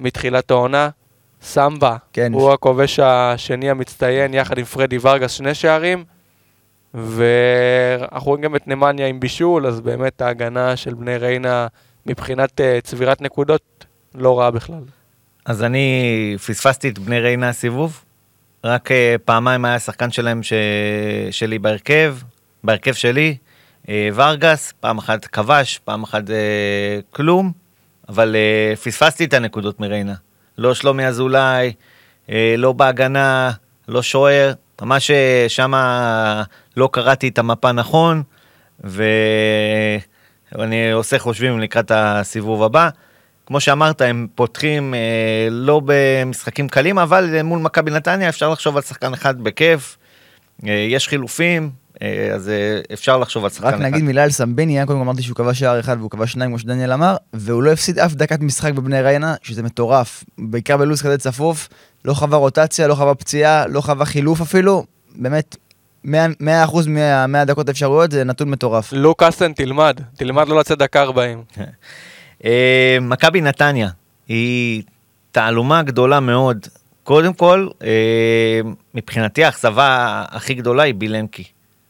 מתחילת 0.00 0.50
העונה. 0.50 0.88
סמבה, 1.42 1.96
כן. 2.12 2.32
הוא 2.32 2.52
הכובש 2.52 2.98
השני 2.98 3.70
המצטיין, 3.70 4.34
יחד 4.34 4.58
עם 4.58 4.64
פרדי 4.64 4.98
ורגס 5.02 5.32
שני 5.32 5.54
שערים. 5.54 6.04
ואנחנו 6.94 8.28
רואים 8.28 8.42
גם 8.42 8.56
את 8.56 8.68
נמניה 8.68 9.06
עם 9.06 9.20
בישול, 9.20 9.66
אז 9.66 9.80
באמת 9.80 10.20
ההגנה 10.20 10.76
של 10.76 10.94
בני 10.94 11.16
ריינה 11.16 11.66
מבחינת 12.06 12.60
uh, 12.60 12.62
צבירת 12.82 13.20
נקודות 13.20 13.86
לא 14.14 14.40
רעה 14.40 14.50
בכלל. 14.50 14.82
אז 15.44 15.62
אני 15.62 16.36
פספסתי 16.46 16.88
את 16.88 16.98
בני 16.98 17.20
ריינה 17.20 17.48
הסיבוב, 17.48 18.04
רק 18.64 18.90
uh, 18.90 18.94
פעמיים 19.24 19.64
היה 19.64 19.78
שחקן 19.78 20.10
שלהם 20.10 20.42
ש... 20.42 20.52
שלי 21.30 21.58
בהרכב, 21.58 22.16
בהרכב 22.64 22.92
שלי, 22.92 23.36
ורגס, 23.88 24.72
פעם 24.80 24.98
אחת 24.98 25.24
כבש, 25.24 25.80
פעם 25.84 26.02
אחת 26.02 26.22
uh, 26.28 26.32
כלום, 27.10 27.52
אבל 28.08 28.36
uh, 28.36 28.76
פספסתי 28.76 29.24
את 29.24 29.34
הנקודות 29.34 29.80
מריינה. 29.80 30.14
לא 30.58 30.74
שלומי 30.74 31.06
אזולאי, 31.06 31.72
uh, 32.26 32.30
לא 32.56 32.72
בהגנה, 32.72 33.50
לא 33.88 34.02
שוער, 34.02 34.52
ממש 34.82 35.10
אה, 35.10 35.44
שמה 35.48 36.42
לא 36.76 36.88
קראתי 36.92 37.28
את 37.28 37.38
המפה 37.38 37.72
נכון, 37.72 38.22
ואני 38.80 40.92
עושה 40.92 41.18
חושבים 41.18 41.60
לקראת 41.60 41.92
הסיבוב 41.94 42.62
הבא. 42.62 42.88
כמו 43.46 43.60
שאמרת, 43.60 44.00
הם 44.00 44.26
פותחים 44.34 44.94
אה, 44.94 45.48
לא 45.50 45.80
במשחקים 45.84 46.68
קלים, 46.68 46.98
אבל 46.98 47.42
מול 47.42 47.58
מכבי 47.58 47.90
נתניה 47.90 48.28
אפשר 48.28 48.48
לחשוב 48.48 48.76
על 48.76 48.82
שחקן 48.82 49.12
אחד 49.12 49.40
בכיף. 49.40 49.96
אה, 50.66 50.72
יש 50.72 51.08
חילופים, 51.08 51.62
אה, 51.62 51.68
אז 52.34 52.48
אה, 52.48 52.80
אפשר 52.92 53.18
לחשוב 53.18 53.44
על 53.44 53.50
שחקן 53.50 53.66
רק 53.66 53.74
אחד. 53.74 53.82
נגיד 53.82 54.04
מילה 54.04 54.22
על 54.24 54.30
סמבניה, 54.30 54.86
קודם 54.86 54.98
כל 54.98 55.02
אמרתי 55.04 55.22
שהוא 55.22 55.36
כבש 55.36 55.58
שער 55.58 55.80
אחד 55.80 55.96
והוא 55.98 56.10
כבש 56.10 56.32
שניים 56.32 56.50
כמו 56.50 56.58
שדניאל 56.58 56.92
אמר, 56.92 57.16
והוא 57.32 57.62
לא 57.62 57.72
הפסיד 57.72 57.98
אף 57.98 58.14
דקת 58.14 58.40
משחק 58.40 58.72
בבני 58.72 59.02
ריינה, 59.02 59.34
שזה 59.42 59.62
מטורף. 59.62 60.24
בעיקר 60.38 60.76
בלו"ז 60.76 61.02
כזה 61.02 61.18
צפוף, 61.18 61.68
לא 62.04 62.14
חווה 62.14 62.38
רוטציה, 62.38 62.86
לא 62.86 62.94
חווה 62.94 63.14
פציעה, 63.14 63.66
לא 63.66 63.80
חווה 63.80 64.04
חילוף 64.04 64.40
אפילו, 64.40 64.84
באמת, 65.16 65.56
100% 66.04 66.08
מה- 66.86 67.26
מהדקות 67.26 67.68
האפשרויות 67.68 68.10
זה 68.10 68.24
נתון 68.24 68.50
מטורף. 68.50 68.92
לוקאסן, 68.92 69.52
תלמד, 69.52 70.00
תלמד 70.16 70.48
לא 70.48 70.58
לצאת 70.60 70.78
דקה 70.78 71.02
40. 71.02 71.42
אה, 72.44 72.98
מכבי 73.00 73.40
נתניה 73.40 73.88
היא 74.28 74.82
תעלומה 75.32 75.82
גדולה 75.82 76.20
מאוד. 76.20 76.66
קודם 77.02 77.32
כל, 77.34 77.68
אה, 77.82 78.60
מבחינתי 78.94 79.44
האכזבה 79.44 80.24
הכי 80.30 80.54
גדולה 80.54 80.82
היא 80.82 80.94
בילנקי. 80.94 81.44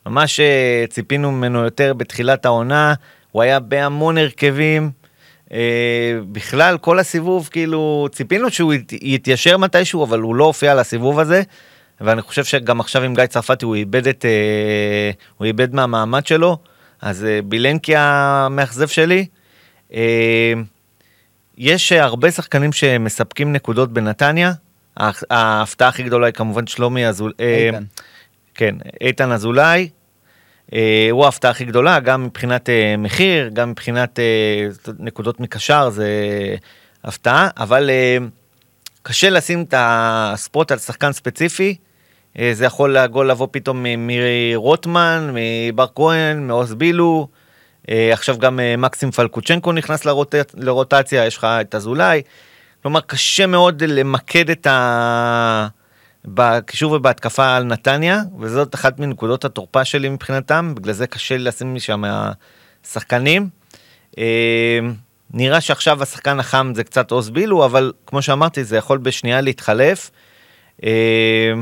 ממש 0.06 0.40
אה, 0.40 0.84
ציפינו 0.90 1.32
ממנו 1.32 1.64
יותר 1.64 1.94
בתחילת 1.94 2.44
העונה, 2.46 2.94
הוא 3.32 3.42
היה 3.42 3.60
בהמון 3.60 4.18
הרכבים. 4.18 4.90
אה, 5.52 5.58
בכלל, 6.32 6.78
כל 6.78 6.98
הסיבוב, 6.98 7.48
כאילו, 7.52 8.08
ציפינו 8.12 8.50
שהוא 8.50 8.74
ית- 8.74 8.92
יתיישר 9.02 9.56
מתישהו, 9.56 10.04
אבל 10.04 10.20
הוא 10.20 10.34
לא 10.34 10.44
הופיע 10.44 10.74
לסיבוב 10.74 11.18
הזה. 11.18 11.42
ואני 12.00 12.22
חושב 12.22 12.44
שגם 12.44 12.80
עכשיו 12.80 13.02
עם 13.02 13.14
גיא 13.14 13.26
צרפתי 13.26 13.64
הוא 13.64 13.74
איבד 13.74 14.08
את... 14.08 14.24
אה, 14.24 15.10
הוא 15.38 15.46
איבד 15.46 15.74
מהמעמד 15.74 16.26
שלו. 16.26 16.58
אז 17.02 17.24
אה, 17.24 17.40
בילנקי 17.44 17.92
המאכזב 17.96 18.88
שלי. 18.88 19.26
אה, 19.94 20.52
יש 21.58 21.92
אה, 21.92 22.02
הרבה 22.04 22.30
שחקנים 22.30 22.72
שמספקים 22.72 23.52
נקודות 23.52 23.92
בנתניה. 23.92 24.52
ההפ- 25.00 25.24
ההפתעה 25.30 25.88
הכי 25.88 26.02
גדולה 26.02 26.26
היא 26.26 26.34
כמובן 26.34 26.66
שלומי 26.66 27.06
אזולאי. 27.06 27.34
איתן. 27.66 27.82
כן, 28.54 28.74
איתן 29.00 29.32
אזולאי. 29.32 29.88
אה, 30.74 31.08
הוא 31.10 31.24
ההפתעה 31.24 31.50
הכי 31.50 31.64
גדולה, 31.64 32.00
גם 32.00 32.24
מבחינת 32.24 32.68
אה, 32.68 32.94
מחיר, 32.98 33.50
גם 33.52 33.70
מבחינת 33.70 34.18
אה, 34.18 34.68
נקודות 34.98 35.40
מקשר, 35.40 35.90
זה 35.90 36.08
הפתעה, 37.04 37.48
אבל 37.56 37.90
אה, 37.90 38.16
קשה 39.02 39.30
לשים 39.30 39.62
את 39.62 39.74
הספוט 39.76 40.72
על 40.72 40.78
שחקן 40.78 41.12
ספציפי. 41.12 41.76
אה, 42.38 42.50
זה 42.54 42.64
יכול 42.64 42.96
הגול 42.96 43.30
לבוא 43.30 43.48
פתאום 43.50 43.86
מרוטמן, 43.98 45.34
מבר 45.34 45.86
כהן, 45.94 46.46
מעוז 46.46 46.74
בילו. 46.74 47.28
אה, 47.90 48.12
עכשיו 48.12 48.38
גם 48.38 48.60
אה, 48.60 48.76
מקסים 48.76 49.10
פלקוצ'נקו 49.10 49.72
נכנס 49.72 50.04
לרוט... 50.04 50.34
לרוטציה, 50.54 51.26
יש 51.26 51.36
לך 51.36 51.44
את 51.44 51.74
אזולאי. 51.74 52.22
כלומר, 52.82 53.00
קשה 53.00 53.46
מאוד 53.46 53.82
למקד 53.82 54.50
את 54.50 54.66
ה... 54.66 55.66
בקישור 56.24 56.92
ובהתקפה 56.92 57.56
על 57.56 57.64
נתניה, 57.64 58.20
וזאת 58.38 58.74
אחת 58.74 58.98
מנקודות 58.98 59.44
התורפה 59.44 59.84
שלי 59.84 60.08
מבחינתם, 60.08 60.72
בגלל 60.76 60.92
זה 60.94 61.06
קשה 61.06 61.36
לי 61.36 61.44
לשים 61.44 61.74
משם 61.74 62.02
שחקנים. 62.86 63.48
אה, 64.18 64.78
נראה 65.30 65.60
שעכשיו 65.60 66.02
השחקן 66.02 66.40
החם 66.40 66.72
זה 66.74 66.84
קצת 66.84 67.10
עוז 67.10 67.30
בילו, 67.30 67.64
אבל 67.64 67.92
כמו 68.06 68.22
שאמרתי, 68.22 68.64
זה 68.64 68.76
יכול 68.76 68.98
בשנייה 68.98 69.40
להתחלף. 69.40 70.10
אה, 70.84 71.52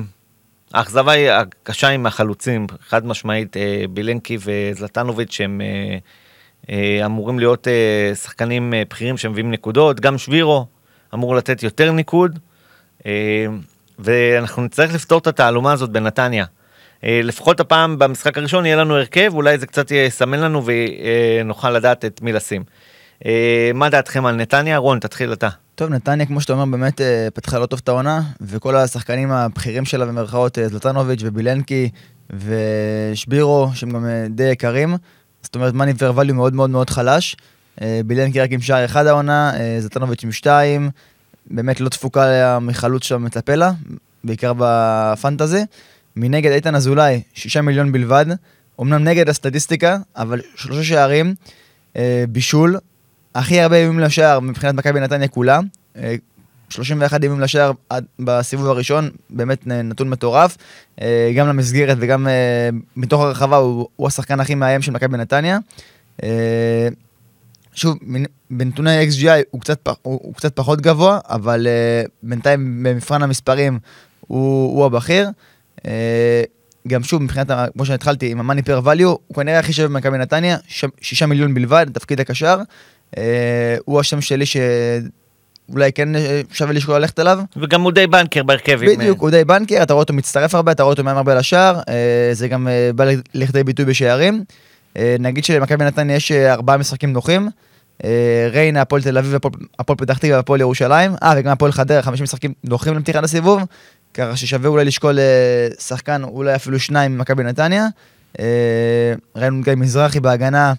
האכזבה 0.74 1.12
היא 1.12 1.30
הקשה 1.30 1.88
עם 1.88 2.06
החלוצים, 2.06 2.66
חד 2.88 3.06
משמעית, 3.06 3.56
אה, 3.56 3.84
בילנקי 3.90 4.38
וזלטנוביץ' 4.40 5.32
שהם 5.32 5.60
אמורים 7.04 7.38
להיות 7.38 7.66
שחקנים 8.22 8.74
בכירים 8.88 9.16
שמביאים 9.16 9.50
נקודות, 9.50 10.00
גם 10.00 10.18
שבירו 10.18 10.66
אמור 11.14 11.36
לתת 11.36 11.62
יותר 11.62 11.92
ניקוד, 11.92 12.38
ואנחנו 14.00 14.62
נצטרך 14.62 14.94
לפתור 14.94 15.18
את 15.18 15.26
התעלומה 15.26 15.72
הזאת 15.72 15.90
בנתניה. 15.90 16.44
אה, 17.04 17.20
לפחות 17.24 17.60
הפעם 17.60 17.98
במשחק 17.98 18.38
הראשון 18.38 18.66
יהיה 18.66 18.76
לנו 18.76 18.96
הרכב, 18.96 19.30
אולי 19.34 19.58
זה 19.58 19.66
קצת 19.66 19.90
יסמן 19.90 20.40
לנו 20.40 20.62
ונוכל 20.64 21.70
לדעת 21.70 22.04
את 22.04 22.22
מי 22.22 22.32
לשים. 22.32 22.64
אה, 23.26 23.70
מה 23.74 23.90
דעתכם 23.90 24.26
על 24.26 24.34
נתניה? 24.34 24.76
רון, 24.76 24.98
תתחיל 24.98 25.32
אתה. 25.32 25.48
טוב, 25.74 25.90
נתניה, 25.90 26.26
כמו 26.26 26.40
שאתה 26.40 26.52
אומר, 26.52 26.64
באמת 26.64 27.00
אה, 27.00 27.28
פתחה 27.34 27.58
לא 27.58 27.66
טוב 27.66 27.80
את 27.82 27.88
העונה, 27.88 28.22
וכל 28.40 28.76
השחקנים 28.76 29.30
הבכירים 29.30 29.84
שלה 29.84 30.06
במרכאות, 30.06 30.58
זלטנוביץ' 30.66 31.20
ובילנקי 31.24 31.90
ושבירו, 32.30 33.70
שהם 33.74 33.90
גם 33.90 34.06
די 34.30 34.44
יקרים. 34.44 34.96
זאת 35.42 35.54
אומרת, 35.54 35.74
מאני 35.74 35.92
ורווליו 35.98 36.34
מאוד 36.34 36.54
מאוד 36.54 36.70
מאוד 36.70 36.90
חלש. 36.90 37.36
בילנקי 38.06 38.40
רק 38.40 38.52
עם 38.52 38.60
שער 38.60 38.84
אחד 38.84 39.06
העונה, 39.06 39.52
זלטנוביץ' 39.78 40.24
עם 40.24 40.32
שתיים. 40.32 40.90
באמת 41.46 41.80
לא 41.80 41.88
תפוקה 41.88 42.24
מחלוץ 42.60 43.04
שם 43.04 43.24
מצפה 43.24 43.54
לה, 43.54 43.72
בעיקר 44.24 44.52
בפנטזי. 44.58 45.60
מנגד 46.16 46.50
איתן 46.50 46.74
אזולאי, 46.74 47.22
שישה 47.34 47.62
מיליון 47.62 47.92
בלבד. 47.92 48.26
אמנם 48.80 49.04
נגד 49.04 49.28
הסטטיסטיקה, 49.28 49.98
אבל 50.16 50.40
שלושה 50.56 50.84
שערים, 50.84 51.34
אה, 51.96 52.24
בישול, 52.28 52.76
הכי 53.34 53.60
הרבה 53.60 53.76
איומים 53.76 54.00
לשער 54.00 54.40
מבחינת 54.40 54.74
מכבי 54.74 55.00
נתניה 55.00 55.28
כולה. 55.28 55.60
אה, 55.96 56.14
31 56.68 57.22
איומים 57.22 57.40
לשער 57.40 57.72
עד- 57.88 58.04
בסיבוב 58.18 58.66
הראשון, 58.66 59.10
באמת 59.30 59.66
נתון 59.66 60.10
מטורף. 60.10 60.56
אה, 61.00 61.32
גם 61.36 61.48
למסגרת 61.48 61.96
וגם 62.00 62.28
אה, 62.28 62.68
מתוך 62.96 63.20
הרחבה 63.22 63.56
הוא, 63.56 63.88
הוא 63.96 64.06
השחקן 64.06 64.40
הכי 64.40 64.54
מאיים 64.54 64.82
של 64.82 64.92
מכבי 64.92 65.16
נתניה. 65.18 65.58
אה, 66.22 66.88
שוב, 67.80 67.98
בנתוני 68.50 69.08
XGI 69.08 69.42
הוא 69.50 69.60
קצת, 69.60 69.88
הוא, 69.88 69.94
הוא 70.22 70.34
קצת 70.34 70.56
פחות 70.56 70.80
גבוה, 70.80 71.18
אבל 71.28 71.66
אה, 71.66 72.02
בינתיים 72.22 72.82
במבחן 72.82 73.22
המספרים 73.22 73.78
הוא, 74.20 74.76
הוא 74.76 74.86
הבכיר. 74.86 75.28
אה, 75.86 76.42
גם 76.88 77.02
שוב, 77.02 77.22
מבחינת, 77.22 77.50
כמו 77.72 77.86
שהתחלתי, 77.86 78.30
עם 78.30 78.40
המאני 78.40 78.62
פר 78.62 78.80
ואליו, 78.84 79.08
הוא 79.08 79.36
כנראה 79.36 79.58
הכי 79.58 79.72
שווה 79.72 79.88
במכבי 79.88 80.18
נתניה, 80.18 80.56
ש- 80.68 80.84
שישה 81.00 81.26
מיליון 81.26 81.54
בלבד, 81.54 81.86
תפקיד 81.92 82.20
הקשר. 82.20 82.58
אה, 83.18 83.76
הוא 83.84 84.00
השם 84.00 84.20
שלי 84.20 84.44
שאולי 84.46 85.92
כן 85.92 86.08
שווה 86.52 86.72
לשקול 86.72 86.94
ללכת 86.94 87.20
אליו. 87.20 87.40
וגם 87.56 87.82
הוא 87.82 87.92
די 87.92 88.06
בנקר 88.06 88.42
בהרכב. 88.42 88.82
עם, 88.82 88.98
בדיוק, 88.98 89.20
הוא 89.20 89.30
די 89.30 89.44
בנקר, 89.44 89.82
אתה 89.82 89.92
רואה 89.92 90.02
אותו 90.02 90.12
מצטרף 90.14 90.54
הרבה, 90.54 90.72
אתה 90.72 90.82
רואה 90.82 90.92
אותו 90.92 91.04
מאיים 91.04 91.16
הרבה 91.16 91.34
לשער, 91.34 91.80
אה, 91.88 92.30
זה 92.32 92.48
גם 92.48 92.68
אה, 92.68 92.90
בא 92.94 93.04
לכדי 93.34 93.64
ביטוי 93.64 93.84
בשערים. 93.84 94.44
אה, 94.96 95.16
נגיד 95.18 95.44
שלמכבי 95.44 95.84
נתניה 95.84 96.16
יש 96.16 96.32
ארבעה 96.32 96.76
משחקים 96.76 97.12
נוחים. 97.12 97.48
אה, 98.04 98.10
ריינה, 98.52 98.80
הפועל 98.80 99.02
תל 99.02 99.18
אביב, 99.18 99.34
הפועל- 99.34 99.54
הפועל 99.78 99.96
פתח 99.98 100.18
תקווה 100.18 100.36
והפועל 100.36 100.60
ירושלים. 100.60 101.12
אה, 101.22 101.32
וגם 101.36 101.52
הפועל 101.52 101.72
חדרה, 101.72 102.02
חמישים 102.02 102.24
משחקים 102.24 102.52
נוחים 102.64 102.94
לפתיחת 102.98 103.24
הסיבוב. 103.24 103.62
ככה 104.14 104.36
ששווה 104.36 104.68
אולי 104.68 104.84
לשקול 104.84 105.18
אה, 105.18 105.24
שחקן, 105.80 106.22
אולי 106.24 106.54
אפילו 106.54 106.78
שניים 106.80 107.16
ממכבי 107.16 107.42
נתניה. 107.42 107.86
אה, 108.40 108.44
ראינו 109.36 109.62
גם 109.62 109.80
מזרחי 109.80 110.20
בהגנה 110.20 110.72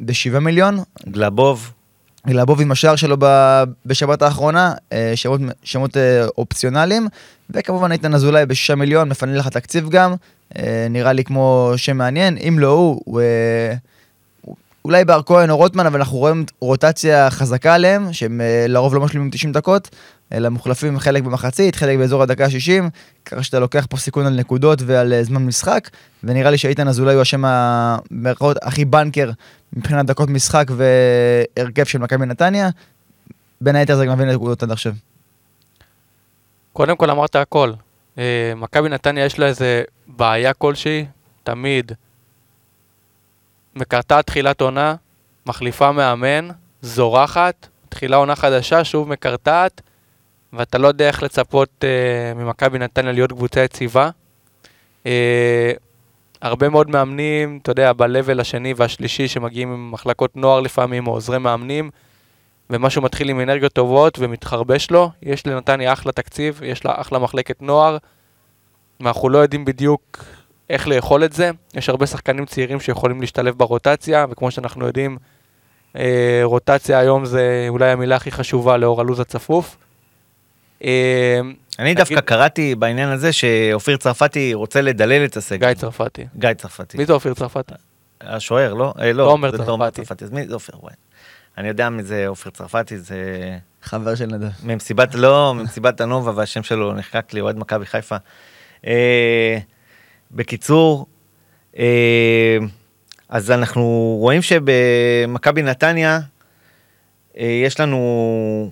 בשבעה 0.00 0.40
מיליון, 0.40 0.78
גלבוב. 1.08 1.72
גלבוב 2.26 2.60
עם 2.60 2.72
השער 2.72 2.96
שלו 2.96 3.16
בשבת 3.86 4.22
האחרונה, 4.22 4.74
שמות, 5.14 5.40
שמות 5.64 5.96
אופציונליים, 6.38 7.08
וכמובן 7.50 7.92
איתן 7.92 8.14
אזולאי 8.14 8.46
בשישה 8.46 8.74
מיליון, 8.74 9.08
מפנה 9.08 9.34
לך 9.36 9.48
תקציב 9.48 9.88
גם, 9.90 10.14
אה, 10.58 10.86
נראה 10.90 11.12
לי 11.12 11.24
כמו 11.24 11.72
שם 11.76 11.96
מעניין, 11.96 12.36
אם 12.48 12.58
לא 12.58 12.68
הוא, 12.68 13.00
הוא- 13.04 13.20
אולי 14.84 15.04
בר 15.04 15.20
כהן 15.26 15.50
או 15.50 15.56
רוטמן, 15.56 15.86
אבל 15.86 15.98
אנחנו 15.98 16.18
רואים 16.18 16.44
רוטציה 16.60 17.30
חזקה 17.30 17.74
עליהם, 17.74 18.12
שהם 18.12 18.40
אה, 18.40 18.64
לרוב 18.68 18.94
לא 18.94 19.00
משלימים 19.00 19.30
90 19.30 19.52
דקות, 19.52 19.88
אלא 20.32 20.48
מוחלפים 20.48 20.98
חלק 20.98 21.22
במחצית, 21.22 21.76
חלק 21.76 21.98
באזור 21.98 22.22
הדקה 22.22 22.44
ה-60, 22.44 22.90
ככה 23.24 23.42
שאתה 23.42 23.60
לוקח 23.60 23.86
פה 23.90 23.96
סיכון 23.96 24.26
על 24.26 24.34
נקודות 24.40 24.82
ועל 24.86 25.12
אה, 25.12 25.24
זמן 25.24 25.46
משחק, 25.46 25.90
ונראה 26.24 26.50
לי 26.50 26.58
שאיתן 26.58 26.88
אזולאי 26.88 27.14
הוא 27.14 27.22
השם 27.22 27.44
ה- 27.44 27.96
במירכאות 28.10 28.56
הכי 28.62 28.84
בנקר 28.84 29.30
מבחינת 29.72 30.06
דקות 30.06 30.30
משחק 30.30 30.66
והרכב 31.56 31.84
של 31.84 31.98
מכבי 31.98 32.26
נתניה. 32.26 32.68
בין 33.60 33.76
היתר 33.76 33.96
זה 33.96 34.06
גם 34.06 34.12
מביא 34.18 34.26
נקודות 34.26 34.62
עד 34.62 34.70
עכשיו. 34.70 34.92
קודם 36.72 36.96
כל 36.96 37.10
אמרת 37.10 37.36
הכל. 37.36 37.72
אה, 38.18 38.52
מכבי 38.56 38.88
נתניה 38.88 39.24
יש 39.24 39.38
לה 39.38 39.46
איזה 39.46 39.82
בעיה 40.06 40.52
כלשהי, 40.52 41.06
תמיד 41.44 41.92
מקרטעת 43.76 44.26
תחילת 44.26 44.60
עונה, 44.60 44.94
מחליפה 45.46 45.92
מאמן, 45.92 46.48
זורחת, 46.82 47.68
מתחילה 47.86 48.16
עונה 48.16 48.36
חדשה, 48.36 48.84
שוב 48.84 49.08
מקרטעת, 49.08 49.80
ואתה 50.52 50.78
לא 50.78 50.88
יודע 50.88 51.08
איך 51.08 51.22
לצפות 51.22 51.84
אה, 51.84 52.34
ממכבי 52.34 52.78
נתניה 52.78 53.12
להיות 53.12 53.32
קבוצה 53.32 53.60
יציבה. 53.60 54.10
אה, 55.06 55.72
הרבה 56.42 56.68
מאוד 56.68 56.90
מאמנים, 56.90 57.58
אתה 57.62 57.70
יודע, 57.70 57.92
ב-level 57.92 58.40
השני 58.40 58.74
והשלישי 58.76 59.28
שמגיעים 59.28 59.72
עם 59.72 59.90
מחלקות 59.90 60.36
נוער 60.36 60.60
לפעמים, 60.60 61.06
או 61.06 61.12
עוזרי 61.12 61.38
מאמנים, 61.38 61.90
ומשהו 62.70 63.02
מתחיל 63.02 63.28
עם 63.28 63.40
אנרגיות 63.40 63.72
טובות 63.72 64.18
ומתחרבש 64.18 64.90
לו, 64.90 65.10
יש 65.22 65.46
לנתניה 65.46 65.92
אחלה 65.92 66.12
תקציב, 66.12 66.60
יש 66.64 66.84
לה 66.84 67.00
אחלה 67.00 67.18
מחלקת 67.18 67.62
נוער. 67.62 67.96
ואנחנו 69.00 69.28
לא 69.28 69.38
יודעים 69.38 69.64
בדיוק 69.64 70.24
איך 70.72 70.88
לאכול 70.88 71.24
את 71.24 71.32
זה. 71.32 71.50
יש 71.74 71.88
הרבה 71.88 72.06
שחקנים 72.06 72.46
צעירים 72.46 72.80
שיכולים 72.80 73.20
להשתלב 73.20 73.58
ברוטציה, 73.58 74.26
וכמו 74.30 74.50
שאנחנו 74.50 74.86
יודעים, 74.86 75.18
אה, 75.96 76.40
רוטציה 76.44 76.98
היום 76.98 77.24
זה 77.24 77.66
אולי 77.68 77.90
המילה 77.90 78.16
הכי 78.16 78.30
חשובה 78.30 78.76
לאור 78.76 79.00
הלו"ז 79.00 79.20
הצפוף. 79.20 79.76
אה, 80.84 81.40
אני 81.78 81.94
דווקא 81.94 82.20
קראתי 82.20 82.74
בעניין 82.74 83.08
הזה 83.08 83.32
שאופיר 83.32 83.96
צרפתי 83.96 84.54
רוצה 84.54 84.80
לדלל 84.80 85.24
את 85.24 85.36
הסגל. 85.36 85.66
גיא 85.66 85.74
צרפתי. 85.74 86.26
גיא 86.36 86.52
צרפתי. 86.52 86.98
מי 86.98 87.06
זה 87.06 87.12
אופיר 87.12 87.34
צרפתי? 87.34 87.74
השוער, 88.20 88.74
לא? 88.74 88.94
אה, 89.00 89.12
לא, 89.12 89.30
עומר 89.30 89.50
זה 89.50 89.56
צרפתי. 89.56 89.70
עומר 89.70 89.90
צרפתי. 89.90 90.24
אז 90.24 90.30
מי 90.30 90.46
זה 90.46 90.54
אופיר? 90.54 90.74
וואי. 90.82 90.94
אני 91.58 91.68
יודע 91.68 91.88
מי 91.88 92.02
זה 92.02 92.24
אופיר 92.28 92.52
צרפתי, 92.52 92.98
זה 92.98 93.16
חבר 93.82 94.14
של 94.14 94.26
נדב. 94.26 94.48
ממסיבת, 94.62 95.14
לא, 95.14 95.54
ממסיבת 95.54 96.00
הנובה, 96.00 96.32
והשם 96.34 96.62
שלו 96.62 96.92
נחקק 96.92 97.32
לי, 97.32 97.40
אוהד 97.40 97.58
מכבי 97.58 97.86
חיפה. 97.86 98.16
אה, 98.86 99.58
בקיצור, 100.32 101.06
אה, 101.78 102.58
אז 103.28 103.50
אנחנו 103.50 104.16
רואים 104.20 104.42
שבמכבי 104.42 105.62
נתניה 105.62 106.20
אה, 107.38 107.62
יש 107.64 107.80
לנו 107.80 108.70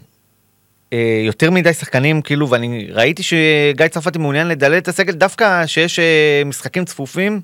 אה, 0.93 1.23
יותר 1.26 1.50
מדי 1.50 1.73
שחקנים, 1.73 2.23
כאילו, 2.23 2.50
ואני 2.50 2.88
ראיתי 2.93 3.23
שגיא 3.23 3.88
צרפתי 3.88 4.19
מעוניין 4.19 4.49
לדלל 4.49 4.79
את 4.79 4.88
הסגל, 4.88 5.12
דווקא 5.12 5.67
שיש 5.67 5.99
משחקים 6.47 6.85
צפופים. 6.85 7.40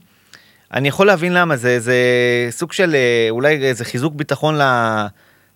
אני 0.72 0.88
יכול 0.88 1.06
להבין 1.06 1.32
למה, 1.32 1.56
זה, 1.56 1.80
זה 1.80 1.96
סוג 2.50 2.72
של 2.72 2.96
אולי 3.30 3.56
איזה 3.56 3.84
חיזוק 3.84 4.14
ביטחון 4.14 4.58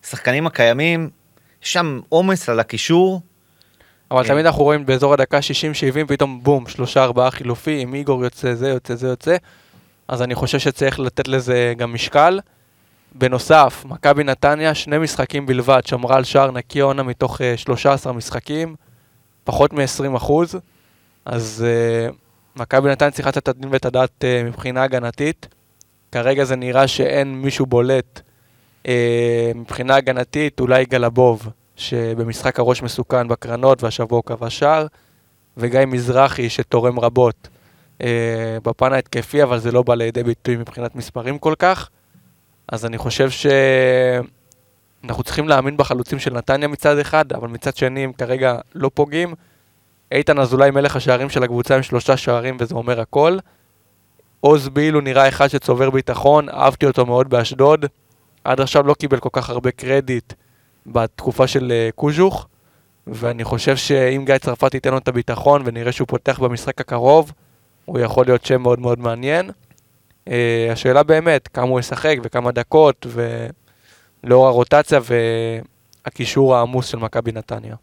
לשחקנים 0.05 0.47
הקיימים. 0.47 1.11
יש 1.64 1.73
שם 1.73 2.00
עומס 2.09 2.49
על 2.49 2.61
הקישור. 2.61 3.21
אבל 4.11 4.23
כן. 4.23 4.29
תמיד 4.29 4.47
אנחנו 4.47 4.64
רואים 4.64 4.87
באזור 4.87 5.14
הדקה 5.14 5.38
60-70, 6.02 6.07
פתאום 6.09 6.43
בום, 6.43 6.67
שלושה 6.67 7.05
ארבעה 7.05 7.31
חילופים, 7.31 7.95
איגור 7.95 8.25
יוצא, 8.25 8.55
זה 8.55 8.69
יוצא, 8.69 8.95
זה 8.95 9.09
יוצא. 9.09 9.37
אז 10.09 10.23
אני 10.23 10.35
חושב 10.35 10.59
שצריך 10.59 11.00
לתת 11.00 11.29
לזה 11.29 11.75
גם 11.76 11.95
משקל. 11.95 12.40
בנוסף, 13.14 13.85
מכבי 13.88 14.25
נתניה, 14.25 14.75
שני 14.75 14.99
משחקים 14.99 15.47
בלבד, 15.47 15.81
שמרה 15.87 16.17
על 16.17 16.25
שער 16.25 16.50
נקי 16.50 16.81
עונה 16.81 17.02
מתוך 17.02 17.40
אה, 17.40 17.57
13 17.57 18.12
משחקים, 18.12 18.76
פחות 19.45 19.73
מ-20 19.73 20.17
אחוז. 20.17 20.55
אז 21.25 21.67
אה, 21.69 22.11
מכבי 22.57 22.90
נתניה 22.90 23.11
צריכה 23.11 23.29
לתת 23.29 23.38
את 23.38 23.49
הדין 23.49 23.69
ואת 23.73 23.85
הדעת 23.85 24.25
אה, 24.25 24.43
מבחינה 24.45 24.83
הגנתית. 24.83 25.49
כרגע 26.12 26.45
זה 26.45 26.57
נראה 26.57 26.88
שאין 26.88 27.35
מישהו 27.35 27.67
בולט 27.67 28.21
אה, 28.88 29.52
מבחינה 29.55 29.97
הגנתית, 29.97 30.61
אולי 30.61 30.85
גלבוב, 30.85 31.49
שבמשחק 31.81 32.59
הראש 32.59 32.83
מסוכן 32.83 33.29
בקרנות 33.29 33.83
והשבוע 33.83 34.17
הוא 34.17 34.25
כבש 34.25 34.59
שער, 34.59 34.87
וגיא 35.57 35.81
מזרחי 35.87 36.51
שתורם 36.51 37.01
רבות 37.01 37.49
אה, 38.03 38.59
בפן 38.63 38.93
ההתקפי, 38.93 39.43
אבל 39.43 39.59
זה 39.59 39.73
לא 39.73 39.83
בא 39.83 39.95
לידי 39.95 40.23
ביטוי 40.23 40.57
מבחינת 40.57 40.97
מספרים 40.97 41.39
כל 41.39 41.55
כך. 41.59 41.89
אז 42.69 42.87
אני 42.87 42.99
חושב 42.99 43.31
שאנחנו 43.31 45.23
צריכים 45.23 45.49
להאמין 45.49 45.77
בחלוצים 45.77 46.19
של 46.19 46.35
נתניה 46.35 46.69
מצד 46.69 46.99
אחד, 46.99 47.33
אבל 47.33 47.49
מצד 47.49 47.77
שני 47.77 48.05
הם 48.05 48.13
כרגע 48.13 48.59
לא 48.75 48.91
פוגעים. 48.95 49.35
איתן 50.13 50.39
אזולאי 50.39 50.71
מלך 50.71 50.97
השערים 50.97 51.31
של 51.31 51.43
הקבוצה 51.43 51.77
עם 51.77 51.83
שלושה 51.83 52.17
שערים 52.17 52.57
וזה 52.61 52.75
אומר 52.75 53.01
הכל. 53.01 53.39
עוז 54.41 54.69
ביל 54.69 54.95
הוא 54.95 55.03
נראה 55.03 55.29
אחד 55.29 55.49
שצובר 55.49 55.91
ביטחון, 55.91 56.49
אהבתי 56.49 56.87
אותו 56.87 57.07
מאוד 57.07 57.31
באשדוד. 57.31 57.87
עד 58.45 58.61
עכשיו 58.61 58.87
לא 58.87 58.95
קיבל 58.95 59.19
כל 59.19 59.29
כך 59.33 59.51
הרבה 59.51 59.71
קרדיט 59.71 60.33
בתקופה 60.87 61.47
של 61.47 61.73
אה, 61.73 61.89
קוז'וך, 61.95 62.47
ואני 63.07 63.45
חושב 63.45 63.77
שאם 63.77 64.23
גיא 64.27 64.39
צרפת 64.39 64.75
ייתן 64.75 64.91
לו 64.91 64.99
את 64.99 65.09
הביטחון 65.09 65.63
ונראה 65.65 65.93
שהוא 65.93 66.09
פותח 66.09 66.39
במשחק 66.39 66.81
הקרוב, 66.81 67.33
הוא 67.85 67.99
יכול 67.99 68.27
להיות 68.27 68.45
שם 68.45 68.63
מאוד 68.63 68.81
מאוד 68.81 69.01
מעניין. 69.01 69.51
Uh, 70.29 70.33
השאלה 70.73 71.03
באמת, 71.03 71.49
כמה 71.49 71.67
הוא 71.67 71.81
ישחק 71.81 72.17
וכמה 72.23 72.53
דקות, 72.53 73.07
ולאור 74.25 74.47
הרוטציה 74.47 75.01
והקישור 76.05 76.57
העמוס 76.57 76.87
של 76.87 76.99
מכבי 76.99 77.33
נתניה. 77.33 77.75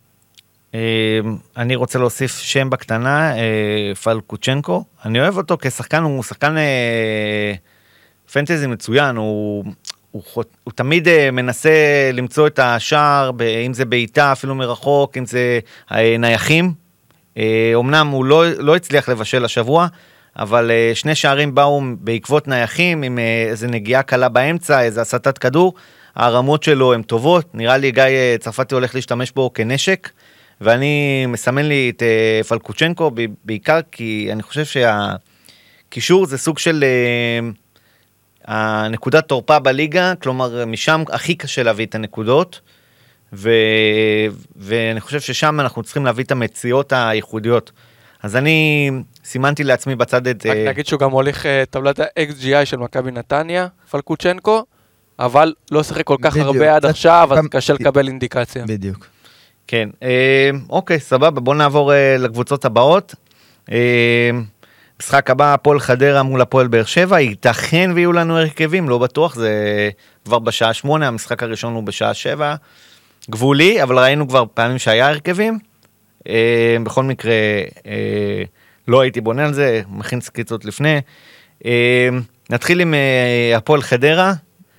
אה, 0.75 1.19
אני 1.57 1.75
רוצה 1.75 1.99
להוסיף 1.99 2.37
שם 2.37 2.69
בקטנה, 2.69 3.37
אה, 3.37 3.95
פלקוצ'נקו. 4.03 4.83
אני 5.05 5.21
אוהב 5.21 5.37
אותו 5.37 5.57
כשחקן, 5.61 6.03
הוא 6.03 6.23
שחקן 6.23 6.55
פנטזי 8.31 8.67
מצוין, 8.67 9.15
הוא, 9.15 9.63
הוא, 10.11 10.23
חוט- 10.33 10.57
הוא 10.63 10.71
תמיד 10.75 11.07
אה, 11.07 11.31
מנסה 11.31 11.69
למצוא 12.13 12.47
את 12.47 12.59
השער, 12.59 13.31
ב- 13.31 13.41
אם 13.41 13.73
זה 13.73 13.85
בעיטה 13.85 14.31
אפילו 14.31 14.55
מרחוק, 14.55 15.17
אם 15.17 15.25
זה 15.25 15.59
אה, 15.91 16.15
נייחים. 16.19 16.73
אה, 17.37 17.73
אמנם 17.75 18.07
הוא 18.07 18.25
לא, 18.25 18.45
לא 18.57 18.75
הצליח 18.75 19.09
לבשל 19.09 19.45
השבוע, 19.45 19.87
אבל 20.39 20.71
אה, 20.71 20.91
שני 20.93 21.15
שערים 21.15 21.55
באו 21.55 21.81
בעקבות 21.99 22.47
נייחים, 22.47 23.03
עם 23.03 23.19
אה, 23.19 23.45
איזה 23.49 23.67
נגיעה 23.67 24.03
קלה 24.03 24.29
באמצע, 24.29 24.81
איזה 24.81 25.01
הסטת 25.01 25.37
כדור. 25.37 25.73
הרמות 26.15 26.63
שלו 26.63 26.93
הן 26.93 27.01
טובות, 27.01 27.55
נראה 27.55 27.77
לי 27.77 27.91
גיא 27.91 28.03
אה, 28.03 28.35
צרפתי 28.39 28.75
הולך 28.75 28.95
להשתמש 28.95 29.31
בו 29.31 29.53
כנשק. 29.53 30.09
ואני 30.61 31.25
מסמן 31.27 31.65
לי 31.65 31.91
את 31.95 32.03
אה, 32.03 32.41
פלקוצ'נקו 32.43 33.11
בעיקר 33.45 33.79
כי 33.91 34.29
אני 34.31 34.43
חושב 34.43 34.63
שהקישור 34.65 36.25
זה 36.25 36.37
סוג 36.37 36.59
של 36.59 36.83
אה, 36.83 37.49
הנקודת 38.47 39.27
תורפה 39.27 39.59
בליגה, 39.59 40.13
כלומר 40.21 40.65
משם 40.65 41.03
הכי 41.11 41.35
קשה 41.35 41.63
להביא 41.63 41.85
את 41.85 41.95
הנקודות. 41.95 42.61
ו... 43.33 43.49
ואני 44.55 44.99
חושב 45.01 45.19
ששם 45.19 45.59
אנחנו 45.59 45.83
צריכים 45.83 46.05
להביא 46.05 46.23
את 46.23 46.31
המציאות 46.31 46.93
הייחודיות. 46.95 47.71
אז 48.23 48.35
אני 48.35 48.89
סימנתי 49.25 49.63
לעצמי 49.63 49.95
בצד 49.95 50.27
את... 50.27 50.45
רק 50.45 50.55
אה, 50.57 50.65
נגיד 50.67 50.85
שהוא 50.85 50.99
גם 50.99 51.11
הוליך 51.11 51.45
אה, 51.45 51.63
טבלת 51.69 51.99
ה-XGI 51.99 52.65
של 52.65 52.77
מכבי 52.77 53.11
נתניה, 53.11 53.67
פלקוצ'נקו, 53.91 54.63
אבל 55.19 55.53
לא 55.71 55.83
שיחק 55.83 56.03
כל 56.03 56.17
כך 56.21 56.31
בדיוק, 56.33 56.47
הרבה 56.47 56.75
עד 56.75 56.85
עכשיו, 56.85 57.27
אז 57.31 57.37
פעם- 57.37 57.47
קשה 57.47 57.73
לקבל 57.73 58.07
אינדיקציה. 58.07 58.65
בדיוק. 58.67 59.07
כן, 59.67 59.89
אה, 60.03 60.49
אוקיי, 60.69 60.99
סבבה, 60.99 61.39
בואו 61.39 61.55
נעבור 61.55 61.93
אה, 61.93 62.15
לקבוצות 62.19 62.65
הבאות. 62.65 63.15
אה, 63.71 64.29
משחק 65.01 65.29
הבא, 65.29 65.53
הפועל 65.53 65.79
חדרה 65.79 66.23
מול 66.23 66.41
הפועל 66.41 66.67
באר 66.67 66.83
שבע, 66.85 67.19
ייתכן 67.19 67.91
ויהיו 67.95 68.13
לנו 68.13 68.37
הרכבים, 68.37 68.89
לא 68.89 68.97
בטוח, 68.97 69.35
זה 69.35 69.51
כבר 70.25 70.39
בשעה 70.39 70.73
שמונה, 70.73 71.07
המשחק 71.07 71.43
הראשון 71.43 71.73
הוא 71.73 71.83
בשעה 71.83 72.13
שבע. 72.13 72.55
גבולי, 73.29 73.83
אבל 73.83 73.99
ראינו 73.99 74.27
כבר 74.27 74.43
פעמים 74.53 74.77
שהיה 74.77 75.09
הרכבים. 75.09 75.59
אה, 76.29 76.75
בכל 76.83 77.03
מקרה, 77.03 77.33
אה, 77.87 78.43
לא 78.87 79.01
הייתי 79.01 79.21
בונה 79.21 79.45
על 79.45 79.53
זה, 79.53 79.81
מכין 79.89 80.21
סקיצות 80.21 80.65
לפני. 80.65 80.99
אה, 81.65 82.09
נתחיל 82.49 82.81
עם 82.81 82.93
אה, 82.93 83.57
הפועל 83.57 83.81
חדרה, 83.81 84.33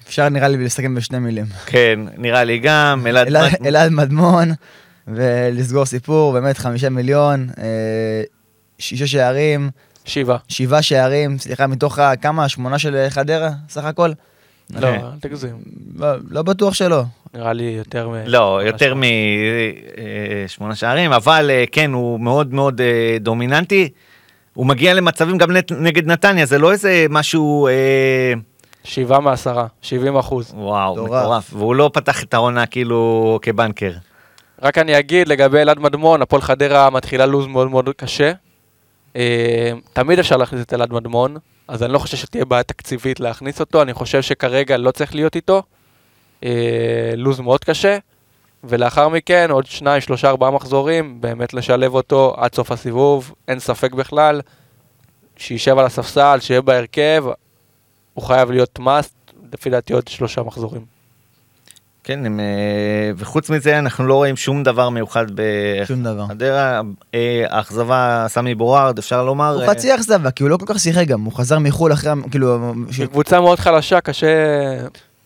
אפשר 0.08 0.28
נראה 0.28 0.48
לי 0.48 0.64
לסכם 0.64 0.94
בשני 0.94 1.18
מילים. 1.18 1.44
כן, 1.66 2.00
נראה 2.16 2.44
לי 2.44 2.58
גם, 2.58 3.06
אלעד 3.06 3.26
אלעד- 3.26 3.52
מד- 3.60 3.66
אלעד 3.66 3.92
מדמון, 3.92 4.48
ולסגור 5.08 5.86
סיפור, 5.86 6.32
באמת 6.32 6.58
חמישה 6.58 6.88
מיליון, 6.90 7.48
אה, 7.58 8.22
שישה 8.78 9.06
שערים, 9.06 9.70
שבעה. 10.08 10.36
שבעה 10.48 10.82
שערים, 10.82 11.38
סליחה, 11.38 11.66
מתוך 11.66 11.98
כמה? 12.20 12.48
שמונה 12.48 12.78
של 12.78 13.06
חדרה, 13.08 13.50
סך 13.68 13.84
הכל? 13.84 14.12
לא, 14.70 14.86
אה. 14.86 14.94
אל 14.94 15.00
תגזים. 15.20 15.56
לא, 15.96 16.08
לא 16.30 16.42
בטוח 16.42 16.74
שלא. 16.74 17.02
נראה 17.34 17.52
לי 17.52 17.64
יותר 17.64 18.08
מ... 18.08 18.12
לא, 18.26 18.60
יותר 18.64 18.94
משמונה 20.44 20.74
שערים, 20.74 21.12
אבל 21.12 21.50
אה, 21.50 21.64
כן, 21.72 21.92
הוא 21.92 22.20
מאוד 22.20 22.54
מאוד 22.54 22.80
אה, 22.80 23.16
דומיננטי. 23.20 23.88
הוא 24.54 24.66
מגיע 24.66 24.94
למצבים 24.94 25.38
גם 25.38 25.48
נגד 25.80 26.06
נתניה, 26.06 26.46
זה 26.46 26.58
לא 26.58 26.72
איזה 26.72 27.06
משהו, 27.10 27.66
אה, 27.66 28.32
שבעה 28.84 29.20
מעשרה, 29.20 29.66
70 29.82 30.16
אחוז. 30.16 30.52
וואו. 30.56 31.04
מטורף. 31.04 31.54
והוא 31.54 31.74
לא 31.74 31.90
פתח 31.92 32.22
את 32.22 32.34
העונה 32.34 32.66
כאילו 32.66 33.38
כבנקר. 33.42 33.92
רק 34.62 34.78
אני 34.78 34.98
אגיד 34.98 35.28
לגבי 35.28 35.58
אלעד 35.58 35.78
מדמון, 35.78 36.22
הפועל 36.22 36.42
חדרה 36.42 36.90
מתחילה 36.90 37.26
לוז 37.26 37.46
מאוד 37.46 37.70
מאוד 37.70 37.88
קשה. 37.96 38.32
אה, 39.16 39.72
תמיד 39.92 40.18
אפשר 40.18 40.36
להכניס 40.36 40.62
את 40.62 40.74
אלעד 40.74 40.92
מדמון, 40.92 41.36
אז 41.68 41.82
אני 41.82 41.92
לא 41.92 41.98
חושב 41.98 42.16
שתהיה 42.16 42.44
בעיה 42.44 42.62
תקציבית 42.62 43.20
להכניס 43.20 43.60
אותו, 43.60 43.82
אני 43.82 43.94
חושב 43.94 44.22
שכרגע 44.22 44.76
לא 44.76 44.90
צריך 44.90 45.14
להיות 45.14 45.36
איתו. 45.36 45.62
אה, 46.44 47.12
לוז 47.16 47.40
מאוד 47.40 47.64
קשה, 47.64 47.98
ולאחר 48.64 49.08
מכן 49.08 49.50
עוד 49.50 49.66
שניים, 49.66 50.00
שלושה, 50.00 50.28
ארבעה 50.28 50.50
מחזורים, 50.50 51.20
באמת 51.20 51.54
לשלב 51.54 51.94
אותו 51.94 52.34
עד 52.36 52.54
סוף 52.54 52.72
הסיבוב, 52.72 53.34
אין 53.48 53.58
ספק 53.58 53.92
בכלל. 53.92 54.40
שישב 55.36 55.78
על 55.78 55.86
הספסל, 55.86 56.38
שיהיה 56.40 56.62
בהרכב, 56.62 57.24
הוא 58.14 58.24
חייב 58.24 58.50
להיות 58.50 58.78
must, 58.78 59.32
לפי 59.52 59.70
דעתי 59.70 59.92
עוד 59.92 60.08
שלושה 60.08 60.42
מחזורים. 60.42 60.97
כן, 62.04 62.26
הם, 62.26 62.40
אה, 62.40 62.44
וחוץ 63.16 63.50
מזה 63.50 63.78
אנחנו 63.78 64.06
לא 64.06 64.14
רואים 64.14 64.36
שום 64.36 64.62
דבר 64.62 64.88
מיוחד. 64.88 65.26
בחדרה. 66.28 66.80
אה, 67.14 67.44
האכזבה, 67.48 68.26
סמי 68.28 68.54
בורארד, 68.54 68.98
אפשר 68.98 69.24
לומר. 69.24 69.54
הוא 69.54 69.62
אה, 69.62 69.68
חצי 69.68 69.94
אכזבה, 69.94 70.30
כי 70.30 70.42
הוא 70.42 70.50
לא 70.50 70.56
כל 70.56 70.64
כך 70.68 70.78
שיחק 70.78 71.06
גם, 71.06 71.24
הוא 71.24 71.32
חזר 71.32 71.58
מחו"ל 71.58 71.92
אחרי, 71.92 72.12
כאילו... 72.30 72.74
קבוצה 73.10 73.40
מאוד 73.40 73.58
חלשה, 73.58 74.00
קשה... 74.00 74.26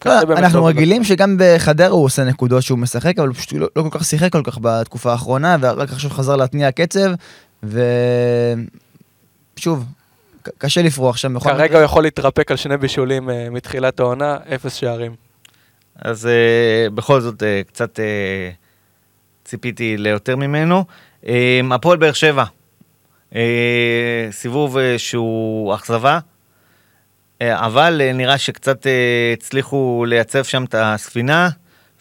לא, 0.05 0.21
אנחנו 0.21 0.59
לעבוד. 0.59 0.71
רגילים 0.77 1.05
שגם 1.05 1.37
בחדרה 1.39 1.89
הוא 1.89 2.05
עושה 2.05 2.25
נקודות 2.25 2.63
שהוא 2.63 2.79
משחק, 2.79 3.19
אבל 3.19 3.29
הוא 3.29 3.37
פשוט 3.37 3.53
לא, 3.53 3.69
לא 3.77 3.83
כל 3.83 3.89
כך 3.91 4.05
שיחק 4.05 4.33
כל 4.33 4.43
כך 4.45 4.59
בתקופה 4.61 5.13
האחרונה, 5.13 5.57
ורק 5.61 5.93
עכשיו 5.93 6.11
חזר 6.11 6.37
להתניע 6.37 6.71
קצב, 6.73 7.13
שוב, 9.57 9.85
ק- 10.43 10.49
קשה 10.59 10.83
לפרוח 10.83 11.17
שם 11.17 11.41
כרגע 11.41 11.77
הוא 11.77 11.85
יכול 11.85 12.03
להתרפק 12.03 12.51
על 12.51 12.57
שני 12.57 12.77
בישולים 12.77 13.31
מתחילת 13.51 14.01
העונה, 14.01 14.37
אפס 14.55 14.75
שערים. 14.75 15.32
אז 15.97 16.27
אה, 16.27 16.91
בכל 16.91 17.21
זאת 17.21 17.43
אה, 17.43 17.63
קצת 17.67 18.01
אה, 18.01 18.51
ציפיתי 19.45 19.97
ליותר 19.97 20.37
ממנו. 20.37 20.85
אה, 21.27 21.61
הפועל 21.71 21.99
באר 21.99 22.13
שבע, 22.13 22.45
אה, 23.35 24.29
סיבוב 24.31 24.79
אה, 24.79 24.99
שהוא 24.99 25.75
אכזבה, 25.75 26.19
אה, 27.43 27.67
אבל 27.67 28.01
אה, 28.05 28.13
נראה 28.13 28.39
שקצת 28.39 28.87
אה, 28.87 29.33
הצליחו 29.33 30.05
לייצב 30.09 30.45
שם 30.45 30.65
את 30.65 30.75
הספינה, 30.79 31.49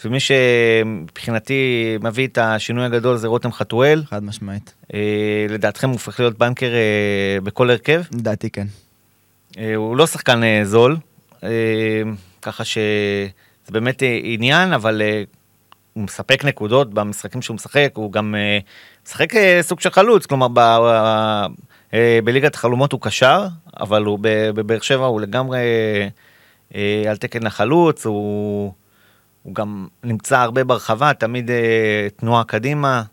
ומי 0.06 0.18
שמבחינתי 0.20 1.98
מביא 2.02 2.28
את 2.28 2.38
השינוי 2.38 2.86
הגדול 2.86 3.18
זה 3.18 3.28
רותם 3.28 3.52
חתואל. 3.52 4.04
חד 4.10 4.24
משמעית. 4.24 4.74
אה, 4.94 5.46
לדעתכם 5.50 5.88
הוא 5.88 5.94
הופך 5.94 6.20
להיות 6.20 6.38
בנקר 6.38 6.74
אה, 6.74 7.42
בכל 7.44 7.70
הרכב. 7.70 8.04
לדעתי 8.12 8.50
כן. 8.50 8.68
אה, 9.58 9.76
הוא 9.76 9.98
לא 9.98 10.08
שחקן 10.08 10.44
אה, 10.44 10.62
זול, 10.64 10.98
אה, 11.44 11.50
ככה 12.42 12.64
באמת 13.72 14.04
אה, 14.04 14.20
עניין, 14.24 14.74
אבל 14.74 15.02
אה, 15.02 15.24
הוא 15.94 16.04
מספק 16.04 16.46
נקודות 16.46 16.94
במשחקים 16.94 17.42
שהוא 17.42 17.56
משחק, 17.56 17.92
הוא 17.94 18.12
גם 18.12 18.36
אה, 18.36 18.60
משחק 19.06 19.34
סוג 19.62 19.80
של 19.80 19.90
חלוץ, 19.90 20.26
כלומר 20.26 20.48
ב, 20.54 20.62
בליגת 22.24 22.56
החלומות 22.56 22.92
הוא 22.92 23.02
קשר, 23.02 23.48
אבל 23.80 24.04
הוא 24.06 24.20
בבאר 24.22 24.80
שבע 24.80 25.06
הוא 25.06 25.22
לגמרי 25.22 25.60
על 27.10 27.18
תקן 27.20 27.46
החלוץ, 27.46 28.06
הוא, 28.06 28.74
הוא 29.44 29.56
גם 29.56 29.88
נמצא 30.04 30.40
הרבה 30.40 30.64
ברחבה, 30.64 31.14
תמיד 31.14 31.52
תנועה 32.16 32.44
קדימה, 32.44 33.04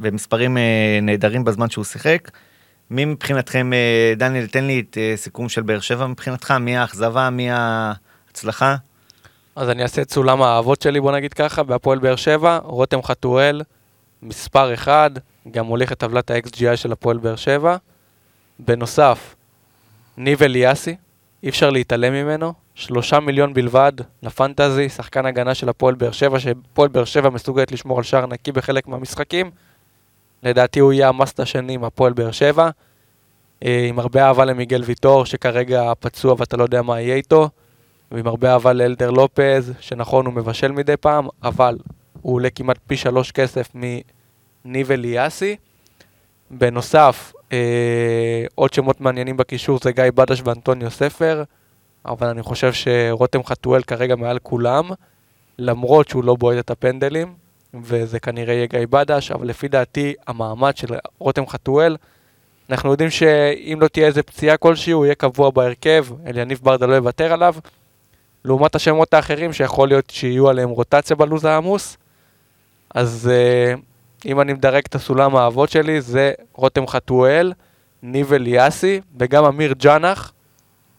ומספרים 0.00 0.56
נהדרים 1.02 1.44
בזמן 1.44 1.70
שהוא 1.70 1.84
שיחק. 1.84 2.30
מי 2.90 3.04
מבחינתכם, 3.04 3.70
דניאל, 4.16 4.46
תן 4.46 4.64
לי 4.64 4.80
את 4.80 4.98
סיכום 5.16 5.48
של 5.48 5.62
באר 5.62 5.80
שבע 5.80 6.06
מבחינתך, 6.06 6.50
מי 6.50 6.76
האכזבה, 6.76 7.30
מי 7.30 7.48
ההצלחה? 8.40 8.76
אז 9.56 9.70
אני 9.70 9.82
אעשה 9.82 10.02
את 10.02 10.10
סולם 10.10 10.42
האהבות 10.42 10.82
שלי, 10.82 11.00
בוא 11.00 11.12
נגיד 11.12 11.34
ככה, 11.34 11.62
בהפועל 11.62 11.98
באר 11.98 12.16
שבע, 12.16 12.58
רותם 12.64 13.02
חתואל, 13.02 13.62
מספר 14.22 14.74
אחד, 14.74 15.10
גם 15.50 15.66
מוליך 15.66 15.92
את 15.92 15.98
טבלת 15.98 16.30
ה-XGI 16.30 16.76
של 16.76 16.92
הפועל 16.92 17.18
באר 17.18 17.36
שבע. 17.36 17.76
בנוסף, 18.58 19.34
ניב 20.16 20.42
אליאסי, 20.42 20.96
אי 21.42 21.48
אפשר 21.48 21.70
להתעלם 21.70 22.12
ממנו, 22.12 22.52
שלושה 22.74 23.20
מיליון 23.20 23.54
בלבד 23.54 23.92
לפנטזי, 24.22 24.88
שחקן 24.88 25.26
הגנה 25.26 25.54
של 25.54 25.68
הפועל 25.68 25.94
באר 25.94 26.12
שבע, 26.12 26.40
שהפועל 26.40 26.88
באר 26.88 27.04
שבע 27.04 27.30
מסוגלת 27.30 27.72
לשמור 27.72 27.98
על 27.98 28.04
שער 28.04 28.26
נקי 28.26 28.52
בחלק 28.52 28.86
מהמשחקים. 28.88 29.50
לדעתי 30.42 30.80
הוא 30.80 30.92
יהיה 30.92 31.08
המאסט 31.08 31.40
השני 31.40 31.72
עם 31.72 31.84
הפועל 31.84 32.12
באר 32.12 32.30
שבע. 32.30 32.70
אה, 33.64 33.86
עם 33.88 33.98
הרבה 33.98 34.26
אהבה 34.26 34.44
למיגל 34.44 34.82
ויטור, 34.82 35.26
שכרגע 35.26 35.92
פצוע 36.00 36.34
ואתה 36.38 36.56
לא 36.56 36.62
יודע 36.62 36.82
מה 36.82 37.00
יהיה 37.00 37.14
איתו. 37.14 37.48
ועם 38.10 38.26
הרבה 38.26 38.52
אהבה 38.52 38.72
לאלדר 38.72 39.10
לופז, 39.10 39.72
שנכון 39.80 40.26
הוא 40.26 40.34
מבשל 40.34 40.72
מדי 40.72 40.96
פעם, 40.96 41.28
אבל 41.42 41.78
הוא 42.22 42.34
עולה 42.34 42.50
כמעט 42.50 42.78
פי 42.86 42.96
שלוש 42.96 43.32
כסף 43.32 43.72
מניב 43.74 44.92
אליאסי. 44.92 45.56
בנוסף, 46.50 47.32
אה, 47.52 48.44
עוד 48.54 48.72
שמות 48.72 49.00
מעניינים 49.00 49.36
בקישור 49.36 49.78
זה 49.82 49.92
גיא 49.92 50.04
בדש 50.14 50.42
ואנטוניו 50.44 50.90
ספר, 50.90 51.42
אבל 52.06 52.26
אני 52.26 52.42
חושב 52.42 52.72
שרותם 52.72 53.44
חתואל 53.44 53.82
כרגע 53.82 54.16
מעל 54.16 54.38
כולם, 54.38 54.90
למרות 55.58 56.08
שהוא 56.08 56.24
לא 56.24 56.34
בועט 56.34 56.58
את 56.58 56.70
הפנדלים, 56.70 57.34
וזה 57.82 58.20
כנראה 58.20 58.54
יהיה 58.54 58.66
גיא 58.66 58.86
בדש, 58.90 59.30
אבל 59.30 59.46
לפי 59.46 59.68
דעתי 59.68 60.14
המעמד 60.26 60.76
של 60.76 60.94
רותם 61.18 61.46
חתואל, 61.46 61.96
אנחנו 62.70 62.90
יודעים 62.90 63.10
שאם 63.10 63.78
לא 63.80 63.88
תהיה 63.88 64.06
איזה 64.06 64.22
פציעה 64.22 64.56
כלשהי, 64.56 64.92
הוא 64.92 65.04
יהיה 65.04 65.14
קבוע 65.14 65.50
בהרכב, 65.50 66.06
אליניב 66.26 66.60
ברדה 66.62 66.86
לא 66.86 66.94
יוותר 66.94 67.32
עליו. 67.32 67.54
לעומת 68.44 68.74
השמות 68.74 69.14
האחרים 69.14 69.52
שיכול 69.52 69.88
להיות 69.88 70.10
שיהיו 70.10 70.48
עליהם 70.48 70.70
רוטציה 70.70 71.16
בלו"ז 71.16 71.44
העמוס. 71.44 71.96
אז 72.94 73.30
uh, 73.30 73.80
אם 74.26 74.40
אני 74.40 74.52
מדרג 74.52 74.82
את 74.88 74.94
הסולם 74.94 75.36
האהבות 75.36 75.70
שלי, 75.70 76.00
זה 76.00 76.32
רותם 76.54 76.86
חתואל, 76.86 77.52
ניב 78.02 78.32
אליאסי 78.32 79.00
וגם 79.18 79.44
אמיר 79.44 79.72
ג'אנח. 79.72 80.32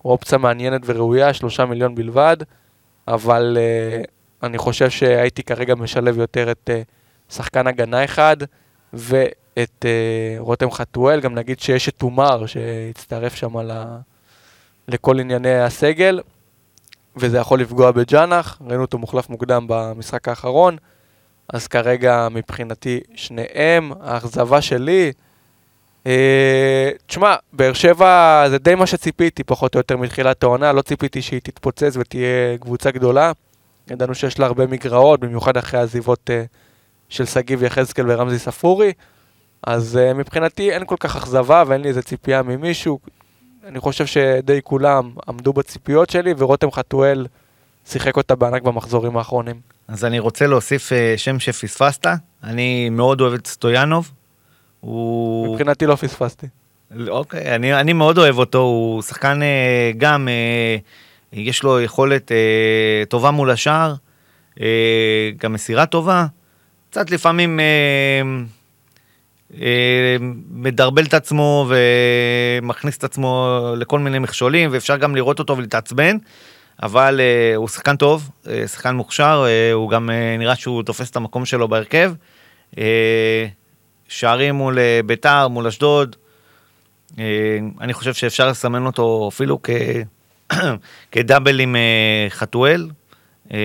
אופציה 0.06 0.38
מעניינת 0.38 0.82
וראויה, 0.86 1.34
שלושה 1.34 1.66
מיליון 1.66 1.96
בלבד, 1.96 2.38
אבל 3.08 3.58
uh, 3.58 4.08
אני 4.44 4.58
חושב 4.58 4.90
שהייתי 4.90 5.44
כרגע 5.44 5.76
משלב 5.76 6.18
יותר 6.18 6.52
את 6.52 6.70
uh, 6.70 7.34
שחקן 7.34 7.68
הגנה 7.68 8.04
אחד 8.04 8.38
ואת 8.94 9.86
uh, 9.86 10.40
רותם 10.40 10.72
חתואל, 10.72 11.20
גם 11.20 11.36
נגיד 11.36 11.60
שיש 11.60 11.90
את 11.90 11.94
תומר 11.98 12.46
שהצטרף 12.46 13.36
שם. 13.36 13.56
לכל 14.88 15.20
ענייני 15.20 15.60
הסגל. 15.60 16.20
וזה 17.16 17.38
יכול 17.38 17.60
לפגוע 17.60 17.92
בג'אנח, 17.92 18.62
ראינו 18.68 18.82
אותו 18.82 18.98
מוחלף 18.98 19.30
מוקדם 19.30 19.66
במשחק 19.68 20.28
האחרון, 20.28 20.78
אז 21.54 21.68
כרגע 21.68 22.28
מבחינתי 22.32 23.00
שניהם, 23.16 23.92
האכזבה 24.02 24.62
שלי, 24.62 25.12
אה, 26.08 26.90
תשמע, 27.06 27.36
באר 27.54 27.74
שבע 27.74 28.46
זה 28.50 28.58
די 28.58 28.76
מה 28.76 28.86
שציפיתי 28.86 29.44
פחות 29.44 29.76
או 29.76 29.80
יותר 29.80 29.98
מתחילת 29.98 30.44
העונה, 30.44 30.72
לא 30.72 30.82
ציפיתי 30.82 31.22
שהיא 31.22 31.42
תתפוצץ 31.44 31.98
ותהיה 31.98 32.58
קבוצה 32.58 32.92
גדולה, 32.92 33.32
ידענו 33.92 34.16
שיש 34.16 34.40
לה 34.40 34.46
הרבה 34.46 34.68
מגרעות, 34.68 35.20
במיוחד 35.20 35.58
אחרי 35.58 35.80
העזיבות 35.80 36.30
אה, 36.30 36.44
של 37.10 37.26
שגיב 37.26 37.64
יחזקאל 37.64 38.06
ורמזי 38.12 38.40
ספורי, 38.40 38.94
אז 39.64 39.98
אה, 39.98 40.14
מבחינתי 40.14 40.72
אין 40.72 40.86
כל 40.86 40.96
כך 41.00 41.16
אכזבה 41.16 41.64
ואין 41.68 41.82
לי 41.82 41.90
איזה 41.90 42.02
ציפייה 42.02 42.44
ממישהו, 42.44 43.00
אני 43.68 43.80
חושב 43.80 44.06
שדי 44.06 44.60
כולם 44.64 45.12
עמדו 45.28 45.54
בציפיות 45.54 46.10
שלי, 46.10 46.34
ורותם 46.38 46.72
חתואל 46.72 47.28
שיחק 47.86 48.18
אותה 48.18 48.36
בענק 48.36 48.62
במחזורים 48.62 49.18
האחרונים. 49.18 49.60
אז 49.88 50.06
אני 50.06 50.20
רוצה 50.20 50.48
להוסיף 50.48 50.94
אה, 50.94 51.14
שם 51.18 51.40
שפספסת, 51.40 52.08
אני 52.44 52.90
מאוד 52.90 53.22
אוהב 53.22 53.34
את 53.34 53.48
סטויאנוב. 53.48 54.12
הוא... 54.80 55.54
מבחינתי 55.54 55.86
לא 55.86 55.96
פספסתי. 55.96 56.48
אוקיי, 57.08 57.56
אני, 57.56 57.74
אני 57.74 57.94
מאוד 57.94 58.18
אוהב 58.18 58.38
אותו, 58.38 58.58
הוא 58.58 59.02
שחקן 59.02 59.42
אה, 59.42 59.92
גם, 59.98 60.28
אה, 60.28 60.78
יש 61.34 61.64
לו 61.64 61.82
יכולת 61.82 62.32
טובה 63.10 63.32
מול 63.32 63.52
השער, 63.52 63.96
גם 65.38 65.54
מסירה 65.54 65.86
טובה, 65.86 66.26
קצת 66.90 67.12
לפעמים 67.12 67.60
מדרבל 70.50 71.06
את 71.06 71.14
עצמו 71.14 71.70
ומכניס 72.62 72.98
את 72.98 73.04
עצמו 73.04 73.60
לכל 73.78 74.00
מיני 74.00 74.20
מכשולים, 74.20 74.70
ואפשר 74.74 74.98
גם 74.98 75.16
לראות 75.16 75.40
אותו 75.40 75.58
ולהתעצבן, 75.58 76.18
אבל 76.84 77.20
אה, 77.20 77.56
הוא 77.56 77.68
שחקן 77.68 77.96
טוב, 77.96 78.30
אה, 78.48 78.68
שחקן 78.68 78.96
מוכשר, 78.96 79.46
אה, 79.48 79.74
הוא 79.74 79.90
גם 79.90 80.10
אה, 80.10 80.36
נראה 80.38 80.56
שהוא 80.56 80.84
תופס 80.84 81.10
את 81.12 81.16
המקום 81.16 81.46
שלו 81.46 81.68
בהרכב. 81.68 82.14
אה, 82.78 83.48
שערים 84.08 84.56
מול 84.56 84.80
אה, 84.80 85.00
ביתר, 85.06 85.48
מול 85.48 85.68
אשדוד, 85.68 86.16
אה, 87.20 87.24
אני 87.82 87.94
חושב 87.94 88.14
שאפשר 88.14 88.48
לסמן 88.48 88.86
אותו 88.86 89.30
אפילו 89.34 89.60
כ... 89.64 89.70
כדאבל 91.12 91.60
עם 91.60 91.76
אה, 91.76 92.28
חתואל. 92.30 92.90
אה, 93.54 93.58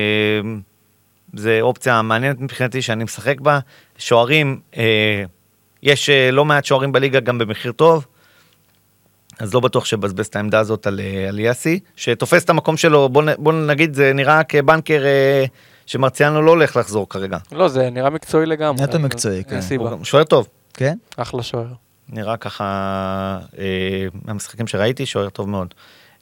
זה 1.35 1.59
אופציה 1.61 2.03
מעניינת 2.03 2.41
מבחינתי 2.41 2.83
שאני 2.83 3.05
משחק 3.05 3.41
בה. 3.41 3.59
שוערים, 3.99 4.61
אה, 4.77 5.25
יש 5.83 6.11
אה, 6.11 6.31
לא 6.31 6.45
מעט 6.45 6.65
שוערים 6.65 6.93
בליגה 6.93 7.21
גם 7.21 7.39
במחיר 7.39 7.73
טוב, 7.73 8.07
אז 9.39 9.55
לא 9.55 9.61
בטוח 9.61 9.85
שבזבז 9.85 10.27
את 10.27 10.37
העמדה 10.37 10.59
הזאת 10.59 10.87
על 10.87 11.01
אה, 11.01 11.29
על 11.29 11.39
יאסי, 11.39 11.81
שתופס 11.97 12.45
את 12.45 12.51
המקום 12.51 12.77
שלו, 12.77 13.09
בוא, 13.09 13.23
בוא 13.39 13.53
נגיד, 13.53 13.95
זה 13.95 14.13
נראה 14.13 14.45
כבנקר 14.45 15.05
אה, 15.05 15.45
שמרציאנו 15.87 16.43
לא 16.43 16.51
הולך 16.51 16.77
לחזור 16.77 17.09
כרגע. 17.09 17.39
לא, 17.53 17.69
זה 17.69 17.91
נראה 17.91 18.11
מקצועי 18.11 18.47
לגמרי. 18.47 18.83
נטו 18.83 18.99
מקצועי, 18.99 19.45
כן. 19.45 19.61
שוער 20.03 20.25
טוב. 20.25 20.49
כן? 20.75 20.97
אחלה 21.17 21.43
שוער. 21.43 21.67
נראה 22.09 22.37
ככה, 22.37 22.65
אה, 23.59 24.07
מהמשחקים 24.25 24.67
שראיתי, 24.67 25.07
שוער 25.07 25.29
טוב 25.29 25.49
מאוד. 25.49 25.75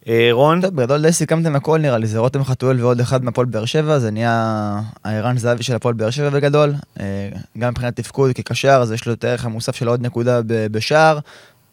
אה, 0.09 0.29
רון, 0.33 0.61
טוב, 0.61 0.77
בגדול 0.77 1.03
די 1.03 1.13
סיכמתם 1.13 1.57
הכל 1.57 1.79
נראה 1.79 1.99
לי, 1.99 2.07
זה 2.07 2.19
רותם 2.19 2.45
חתואל 2.45 2.81
ועוד 2.81 3.01
אחד 3.01 3.25
מהפועל 3.25 3.47
באר 3.47 3.65
שבע, 3.65 3.99
זה 3.99 4.11
נהיה 4.11 4.81
הערן 5.05 5.39
זהבי 5.39 5.63
של 5.63 5.75
הפועל 5.75 5.95
באר 5.95 6.11
שבע 6.11 6.31
בגדול. 6.31 6.75
אה, 7.01 7.29
גם 7.59 7.71
מבחינת 7.71 7.97
תפקוד 7.97 8.33
כקשר, 8.33 8.79
אז 8.83 8.93
יש 8.93 9.07
לו 9.07 9.13
את 9.13 9.25
הערך 9.25 9.45
המוסף 9.45 9.77
של 9.77 9.89
עוד 9.89 10.03
נקודה 10.03 10.41
בשער. 10.47 11.19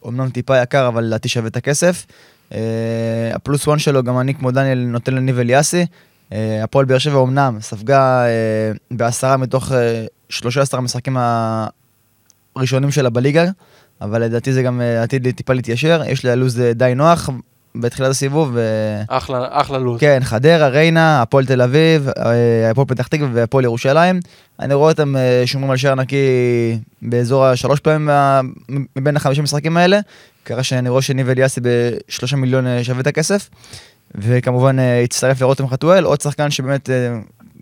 אמנם 0.06 0.30
טיפה 0.30 0.62
יקר, 0.62 0.88
אבל 0.88 1.04
לדעתי 1.04 1.28
שווה 1.28 1.48
את 1.48 1.56
הכסף. 1.56 2.06
אה, 2.54 2.58
הפלוס 3.34 3.66
וואן 3.66 3.78
שלו, 3.78 4.02
גם 4.02 4.20
אני 4.20 4.34
כמו 4.34 4.50
דניאל 4.50 4.78
נותן 4.78 5.14
לניב 5.14 5.38
אליאסי. 5.38 5.86
הפועל 6.62 6.84
באר 6.84 6.98
שבע 6.98 7.22
אמנם 7.22 7.58
ספגה 7.60 8.24
בעשרה 8.90 9.36
מתוך 9.36 9.72
אה, 9.72 10.04
13 10.28 10.80
המשחקים 10.80 11.16
הראשונים 12.56 12.90
שלה 12.90 13.10
בליגה, 13.10 13.44
אבל 14.00 14.22
לדעתי 14.22 14.52
זה 14.52 14.62
גם 14.62 14.80
עתיד 15.02 15.30
טיפה 15.30 15.52
להתיישר. 15.52 16.02
יש 16.06 16.24
לה 16.24 16.34
לו"ז 16.34 16.62
די 16.74 16.92
נוח, 16.96 17.30
בתחילת 17.74 18.10
הסיבוב. 18.10 18.50
ו... 18.54 18.60
אחלה, 19.08 19.46
אחלה 19.50 19.78
לו"ז. 19.78 20.00
כן, 20.00 20.18
חדרה, 20.22 20.68
ריינה, 20.68 21.22
הפועל 21.22 21.46
תל 21.46 21.62
אביב, 21.62 22.08
אה, 22.08 22.70
הפועל 22.70 22.86
פתח 22.86 23.06
תקווה 23.06 23.28
והפועל 23.32 23.64
ירושלים. 23.64 24.20
אני 24.60 24.74
רואה 24.74 24.90
אותם 24.90 25.16
אה, 25.16 25.42
שומרים 25.46 25.70
על 25.70 25.76
שער 25.76 25.94
נקי 25.94 26.16
באזור 27.02 27.44
השלוש 27.46 27.80
פעמים 27.80 28.06
מה- 28.06 28.40
מבין 28.96 29.16
החמישה 29.16 29.42
משחקים 29.42 29.76
האלה. 29.76 29.98
ככה 30.44 30.62
שאני 30.62 30.88
רואה 30.88 31.02
שניב 31.02 31.28
אליאסי 31.28 31.60
בשלושה 31.62 32.36
מיליון 32.36 32.66
אה, 32.66 32.84
שווה 32.84 33.00
את 33.00 33.06
הכסף. 33.06 33.48
וכמובן 34.14 34.78
אה, 34.78 35.02
הצטרף 35.02 35.40
לרותם 35.40 35.68
חתואל, 35.68 36.04
עוד 36.04 36.20
שחקן 36.20 36.50
שבאמת, 36.50 36.90
אה, 36.90 37.14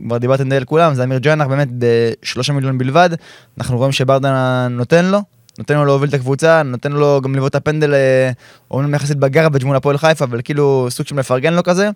כבר 0.07 0.19
דיברתם 0.19 0.49
די 0.49 0.57
על 0.57 0.65
כולם, 0.65 0.95
זה 0.95 1.05
אמיר 1.05 1.19
ג'אנח, 1.19 1.47
באמת 1.47 1.69
בשלושה 1.79 2.53
מיליון 2.53 2.79
בלבד. 2.79 3.11
אנחנו 3.59 3.79
רואים 3.79 3.93
שברדה 3.93 4.67
נותן 4.71 5.05
לו, 5.05 5.21
נותן 5.61 5.75
לו 5.75 5.85
להוביל 5.85 6.09
את 6.09 6.15
הקבוצה, 6.15 6.63
נותן 6.63 6.93
לו 6.93 7.21
גם 7.25 7.35
לבעוט 7.35 7.51
את 7.51 7.55
הפנדל, 7.55 7.95
אה, 7.95 8.31
אומנם 8.71 8.95
יחסית 8.95 9.17
בגרבג' 9.17 9.65
מול 9.65 9.77
הפועל 9.77 9.99
חיפה, 9.99 10.25
אבל 10.25 10.41
כאילו 10.45 10.87
סוג 10.91 11.07
של 11.07 11.15
מפרגן 11.15 11.55
לו 11.55 11.63
כזה, 11.63 11.91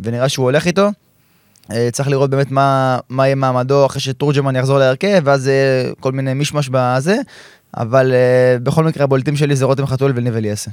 ונראה 0.00 0.28
שהוא 0.28 0.44
הולך 0.44 0.66
איתו. 0.66 0.88
אה, 1.72 1.88
צריך 1.92 2.08
לראות 2.08 2.30
באמת 2.30 2.50
מה, 2.50 2.98
מה 3.08 3.26
יהיה 3.26 3.34
מעמדו 3.34 3.86
אחרי 3.86 4.00
שתורג'מן 4.00 4.56
יחזור 4.56 4.78
להרכב, 4.78 5.22
ואז 5.24 5.50
כל 6.00 6.12
מיני 6.12 6.34
מישמש 6.34 6.68
בזה, 6.72 7.16
אבל 7.76 8.12
אה, 8.12 8.56
בכל 8.62 8.84
מקרה 8.84 9.04
הבולטים 9.04 9.36
שלי 9.36 9.56
זה 9.56 9.64
רותם 9.64 9.86
חתואל 9.86 10.12
וניב 10.14 10.36
אליאסי. 10.36 10.70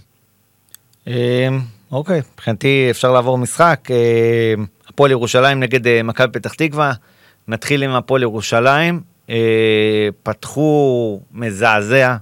אה, 1.08 1.47
אוקיי, 1.91 2.21
מבחינתי 2.34 2.88
אפשר 2.91 3.12
לעבור 3.12 3.38
משחק. 3.38 3.88
הפועל 4.89 5.12
ירושלים 5.12 5.60
נגד 5.60 6.03
מכבי 6.03 6.34
פתח 6.34 6.53
תקווה. 6.53 6.93
נתחיל 7.47 7.84
עם 7.84 7.91
הפועל 7.91 8.21
ירושלים. 8.21 9.01
פתחו 10.23 11.19
מזעזע, 11.31 12.15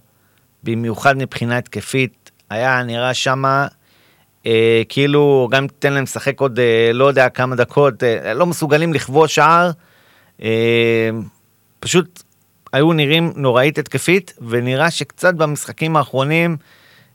במיוחד 0.64 1.18
מבחינה 1.18 1.58
התקפית. 1.58 2.32
היה 2.50 2.84
נראה 2.84 3.14
שמה 3.14 3.68
אה, 4.46 4.82
כאילו 4.90 5.48
גם 5.52 5.68
תיתן 5.68 5.94
להם 5.94 6.04
לשחק 6.04 6.40
עוד 6.40 6.60
אה, 6.60 6.92
לא 6.94 7.06
יודע 7.06 7.30
כמה 7.30 7.56
דקות, 7.56 8.04
אה, 8.04 8.34
לא 8.34 8.46
מסוגלים 8.46 8.94
לכבוש 8.94 9.36
שער. 9.36 9.72
אה, 10.44 11.10
פשוט 11.80 12.24
היו 12.74 12.94
נראים 12.94 13.34
נוראית 13.36 13.78
התקפית, 13.78 14.34
ונראה 14.48 14.92
שקצת 14.92 15.34
במשחקים 15.34 15.96
האחרונים 15.96 16.58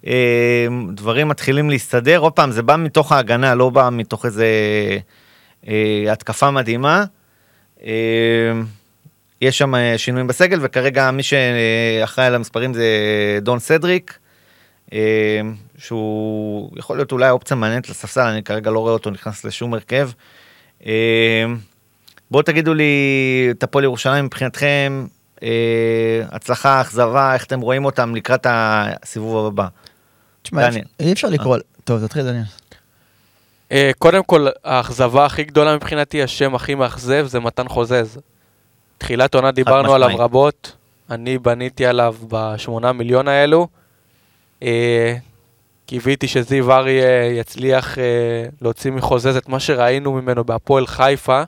אה, 0.06 0.66
דברים 0.94 1.28
מתחילים 1.28 1.70
להסתדר. 1.70 2.18
עוד 2.18 2.32
פעם, 2.32 2.50
זה 2.50 2.62
בא 2.62 2.76
מתוך 2.76 3.12
ההגנה, 3.12 3.54
לא 3.54 3.70
בא 3.70 3.88
מתוך 3.92 4.26
איזה 4.26 4.46
אה, 5.68 6.04
התקפה 6.12 6.50
מדהימה. 6.50 7.04
אה, 7.84 7.92
יש 9.40 9.58
שם 9.58 9.74
אה, 9.74 9.98
שינויים 9.98 10.26
בסגל, 10.26 10.58
וכרגע 10.62 11.10
מי 11.10 11.22
שאחראי 11.22 12.26
על 12.26 12.34
המספרים 12.34 12.74
זה 12.74 12.86
דון 13.42 13.58
סדריק, 13.58 14.18
אה, 14.92 15.40
שהוא 15.78 16.70
יכול 16.76 16.96
להיות 16.96 17.12
אולי 17.12 17.30
אופציה 17.30 17.56
מעניינת 17.56 17.88
לספסל, 17.88 18.20
אני 18.20 18.42
כרגע 18.42 18.70
לא 18.70 18.78
רואה 18.78 18.92
אותו 18.92 19.10
נכנס 19.10 19.44
לשום 19.44 19.74
הרכב. 19.74 20.10
אה, 20.86 21.44
בואו 22.30 22.42
תגידו 22.42 22.74
לי 22.74 22.92
את 23.50 23.62
הפועל 23.62 23.84
ירושלים 23.84 24.24
מבחינתכם, 24.24 25.06
אה, 25.42 26.22
הצלחה, 26.30 26.80
אכזבה, 26.80 27.34
איך 27.34 27.44
אתם 27.44 27.60
רואים 27.60 27.84
אותם 27.84 28.14
לקראת 28.14 28.46
הסיבוב 28.50 29.46
הבא. 29.46 29.66
תשמע. 30.42 30.68
אי 31.00 31.12
אפשר 31.12 31.28
לקרוא, 31.28 31.56
טוב 31.84 32.06
תתחיל 32.06 32.22
דניאל. 32.22 32.44
אה, 33.72 33.90
קודם 33.98 34.22
כל, 34.22 34.46
האכזבה 34.64 35.26
הכי 35.26 35.44
גדולה 35.44 35.76
מבחינתי, 35.76 36.22
השם 36.22 36.54
הכי 36.54 36.74
מאכזב, 36.74 37.26
זה 37.26 37.40
מתן 37.40 37.68
חוזז. 37.68 38.18
תחילת 38.98 39.34
עונה 39.34 39.50
דיברנו 39.50 39.94
עליו. 39.94 40.10
רבות, 40.18 40.76
אני 41.10 41.38
בניתי 41.38 41.86
עליו 41.86 42.14
בשמונה 42.28 42.92
מיליון 42.92 43.28
האלו. 43.28 43.68
אה, 44.62 45.16
קיוויתי 45.86 46.28
שזיו 46.28 46.72
אריה 46.72 47.26
יצליח 47.26 47.98
אה, 47.98 48.04
להוציא 48.60 48.90
מחוזז 48.90 49.36
את 49.36 49.48
מה 49.48 49.60
שראינו 49.60 50.12
ממנו 50.12 50.44
בהפועל 50.44 50.86
חיפה 50.86 51.42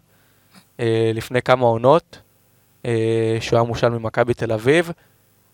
אה, 0.81 1.11
לפני 1.15 1.43
כמה 1.43 1.67
עונות, 1.67 2.19
אה, 2.87 3.37
שהוא 3.41 3.57
היה 3.57 3.67
מושל 3.69 3.89
ממכבי 3.89 4.35
תל 4.35 4.53
אביב, 4.53 4.91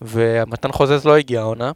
ומתן 0.02 0.72
חוזז 0.72 1.04
לא 1.04 1.16
הגיע 1.16 1.40
העונה, 1.40 1.72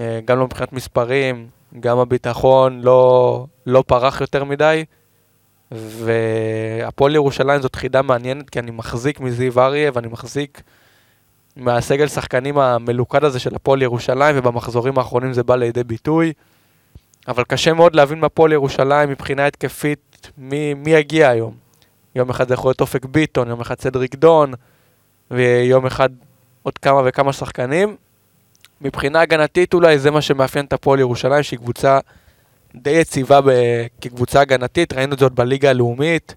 אה, 0.00 0.20
גם 0.24 0.38
לא 0.38 0.44
מבחינת 0.44 0.72
מספרים, 0.72 1.48
גם 1.80 1.98
הביטחון 1.98 2.80
לא, 2.80 3.44
לא 3.66 3.84
פרח 3.86 4.20
יותר 4.20 4.44
מדי, 4.44 4.84
והפועל 5.72 7.14
ירושלים 7.14 7.62
זאת 7.62 7.76
חידה 7.76 8.02
מעניינת, 8.02 8.50
כי 8.50 8.58
אני 8.58 8.70
מחזיק 8.70 9.20
מזיו 9.20 9.60
אריה 9.60 9.90
ואני 9.94 10.08
מחזיק 10.08 10.62
מהסגל 11.56 12.08
שחקנים 12.08 12.58
המלוכד 12.58 13.24
הזה 13.24 13.38
של 13.38 13.54
הפועל 13.54 13.82
ירושלים, 13.82 14.38
ובמחזורים 14.38 14.98
האחרונים 14.98 15.32
זה 15.32 15.42
בא 15.42 15.56
לידי 15.56 15.84
ביטוי. 15.84 16.32
אבל 17.28 17.44
קשה 17.44 17.72
מאוד 17.72 17.94
להבין 17.94 18.20
מהפועל 18.20 18.52
ירושלים 18.52 19.10
מבחינה 19.10 19.46
התקפית 19.46 20.30
מי, 20.38 20.74
מי 20.74 20.90
יגיע 20.90 21.28
היום. 21.28 21.54
יום 22.14 22.30
אחד 22.30 22.48
זה 22.48 22.54
יכול 22.54 22.68
להיות 22.68 22.80
אופק 22.80 23.04
ביטון, 23.04 23.48
יום 23.48 23.60
אחד 23.60 23.80
סדריק 23.80 24.14
דון, 24.14 24.52
ויום 25.30 25.86
אחד 25.86 26.08
עוד 26.62 26.78
כמה 26.78 27.02
וכמה 27.04 27.32
שחקנים. 27.32 27.96
מבחינה 28.80 29.20
הגנתית 29.20 29.74
אולי 29.74 29.98
זה 29.98 30.10
מה 30.10 30.22
שמאפיין 30.22 30.64
את 30.64 30.72
הפועל 30.72 31.00
ירושלים, 31.00 31.42
שהיא 31.42 31.58
קבוצה 31.58 31.98
די 32.82 32.90
יציבה 32.90 33.40
כקבוצה 34.00 34.40
הגנתית, 34.40 34.92
ראינו 34.92 35.14
את 35.14 35.18
זה 35.18 35.24
עוד 35.24 35.34
בליגה 35.36 35.70
הלאומית, 35.70 36.34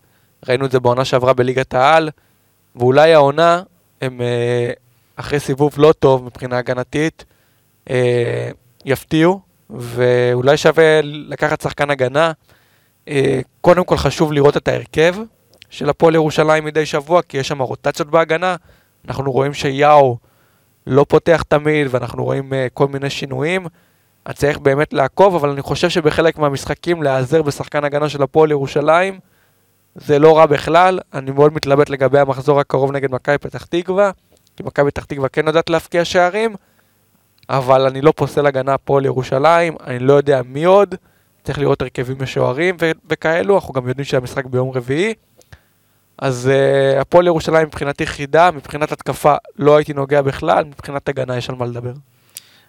ראינו 0.47 0.65
את 0.65 0.71
זה 0.71 0.79
בעונה 0.79 1.05
שעברה 1.05 1.33
בליגת 1.33 1.73
העל, 1.73 2.09
ואולי 2.75 3.13
העונה, 3.13 3.61
הם 4.01 4.21
אה, 4.21 4.71
אחרי 5.15 5.39
סיבוב 5.39 5.73
לא 5.77 5.93
טוב 5.99 6.23
מבחינה 6.25 6.57
הגנתית, 6.57 7.25
אה, 7.89 8.49
יפתיעו, 8.85 9.39
ואולי 9.69 10.57
שווה 10.57 11.01
לקחת 11.03 11.61
שחקן 11.61 11.89
הגנה. 11.89 12.31
אה, 13.07 13.39
קודם 13.61 13.83
כל 13.83 13.97
חשוב 13.97 14.33
לראות 14.33 14.57
את 14.57 14.67
ההרכב 14.67 15.15
של 15.69 15.89
הפועל 15.89 16.15
ירושלים 16.15 16.65
מדי 16.65 16.85
שבוע, 16.85 17.21
כי 17.21 17.37
יש 17.37 17.47
שם 17.47 17.61
רוטציות 17.61 18.07
בהגנה. 18.07 18.55
אנחנו 19.07 19.31
רואים 19.31 19.53
שיאו 19.53 20.17
לא 20.87 21.05
פותח 21.09 21.43
תמיד, 21.47 21.87
ואנחנו 21.89 22.23
רואים 22.23 22.53
כל 22.73 22.87
מיני 22.87 23.09
שינויים. 23.09 23.65
אז 24.25 24.35
צריך 24.35 24.57
באמת 24.57 24.93
לעקוב, 24.93 25.35
אבל 25.35 25.49
אני 25.49 25.61
חושב 25.61 25.89
שבחלק 25.89 26.37
מהמשחקים 26.37 27.03
להיעזר 27.03 27.41
בשחקן 27.41 27.83
הגנה 27.83 28.09
של 28.09 28.23
הפועל 28.23 28.51
ירושלים 28.51 29.19
זה 29.95 30.19
לא 30.19 30.37
רע 30.37 30.45
בכלל. 30.45 30.99
אני 31.13 31.31
מאוד 31.31 31.53
מתלבט 31.53 31.89
לגבי 31.89 32.19
המחזור 32.19 32.59
הקרוב 32.59 32.91
נגד 32.91 33.11
מכבי 33.11 33.37
פתח 33.37 33.65
תקווה, 33.65 34.11
כי 34.57 34.63
מכבי 34.63 34.91
פתח 34.91 35.05
תקווה 35.05 35.29
כן 35.29 35.47
יודעת 35.47 35.69
להפקיע 35.69 36.05
שערים, 36.05 36.55
אבל 37.49 37.85
אני 37.85 38.01
לא 38.01 38.13
פוסל 38.15 38.45
הגנה 38.45 38.73
הפועל 38.73 39.05
ירושלים, 39.05 39.75
אני 39.87 39.99
לא 39.99 40.13
יודע 40.13 40.41
מי 40.45 40.63
עוד, 40.63 40.95
צריך 41.43 41.59
לראות 41.59 41.81
הרכבים 41.81 42.15
משוערים 42.19 42.77
ו- 42.81 42.91
וכאלו, 43.09 43.55
אנחנו 43.55 43.73
גם 43.73 43.87
יודעים 43.87 44.05
שהמשחק 44.05 44.45
ביום 44.45 44.71
רביעי. 44.71 45.13
אז 46.17 46.49
uh, 46.51 47.01
הפועל 47.01 47.27
ירושלים 47.27 47.67
מבחינתי 47.67 48.05
חידה, 48.05 48.51
מבחינת 48.51 48.91
התקפה 48.91 49.35
לא 49.55 49.75
הייתי 49.75 49.93
נוגע 49.93 50.21
בכלל, 50.21 50.63
מבחינת 50.63 51.09
הגנה 51.09 51.37
יש 51.37 51.49
על 51.49 51.55
מה 51.55 51.65
לדבר. 51.65 51.93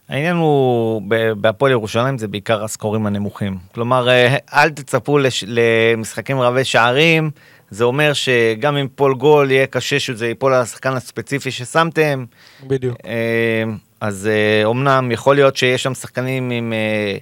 העניין 0.09 0.37
הוא, 0.37 1.03
בהפועל 1.37 1.73
ירושלים 1.73 2.19
זה 2.19 2.29
בעיקר 2.29 2.65
הסקורים 2.65 3.07
הנמוכים. 3.07 3.59
כלומר, 3.75 4.09
אה, 4.09 4.37
אל 4.55 4.71
תצפו 4.71 5.19
לש- 5.19 5.45
למשחקים 5.47 6.41
רבי 6.41 6.65
שערים, 6.65 7.31
זה 7.71 7.85
אומר 7.85 8.13
שגם 8.13 8.77
אם 8.77 8.89
פול 8.95 9.15
גול 9.15 9.51
יהיה 9.51 9.67
קשה 9.67 10.01
שזה 10.01 10.27
ייפול 10.29 10.55
על 10.55 10.63
השחקן 10.63 10.93
הספציפי 10.93 11.51
ששמתם, 11.51 12.25
בדיוק. 12.67 12.97
אה, 13.07 13.63
אז 14.01 14.27
אה, 14.33 14.65
אומנם 14.65 15.11
יכול 15.13 15.35
להיות 15.35 15.57
שיש 15.57 15.83
שם 15.83 15.95
שחקנים 15.95 16.51
עם 16.51 16.73
אה, 16.73 17.17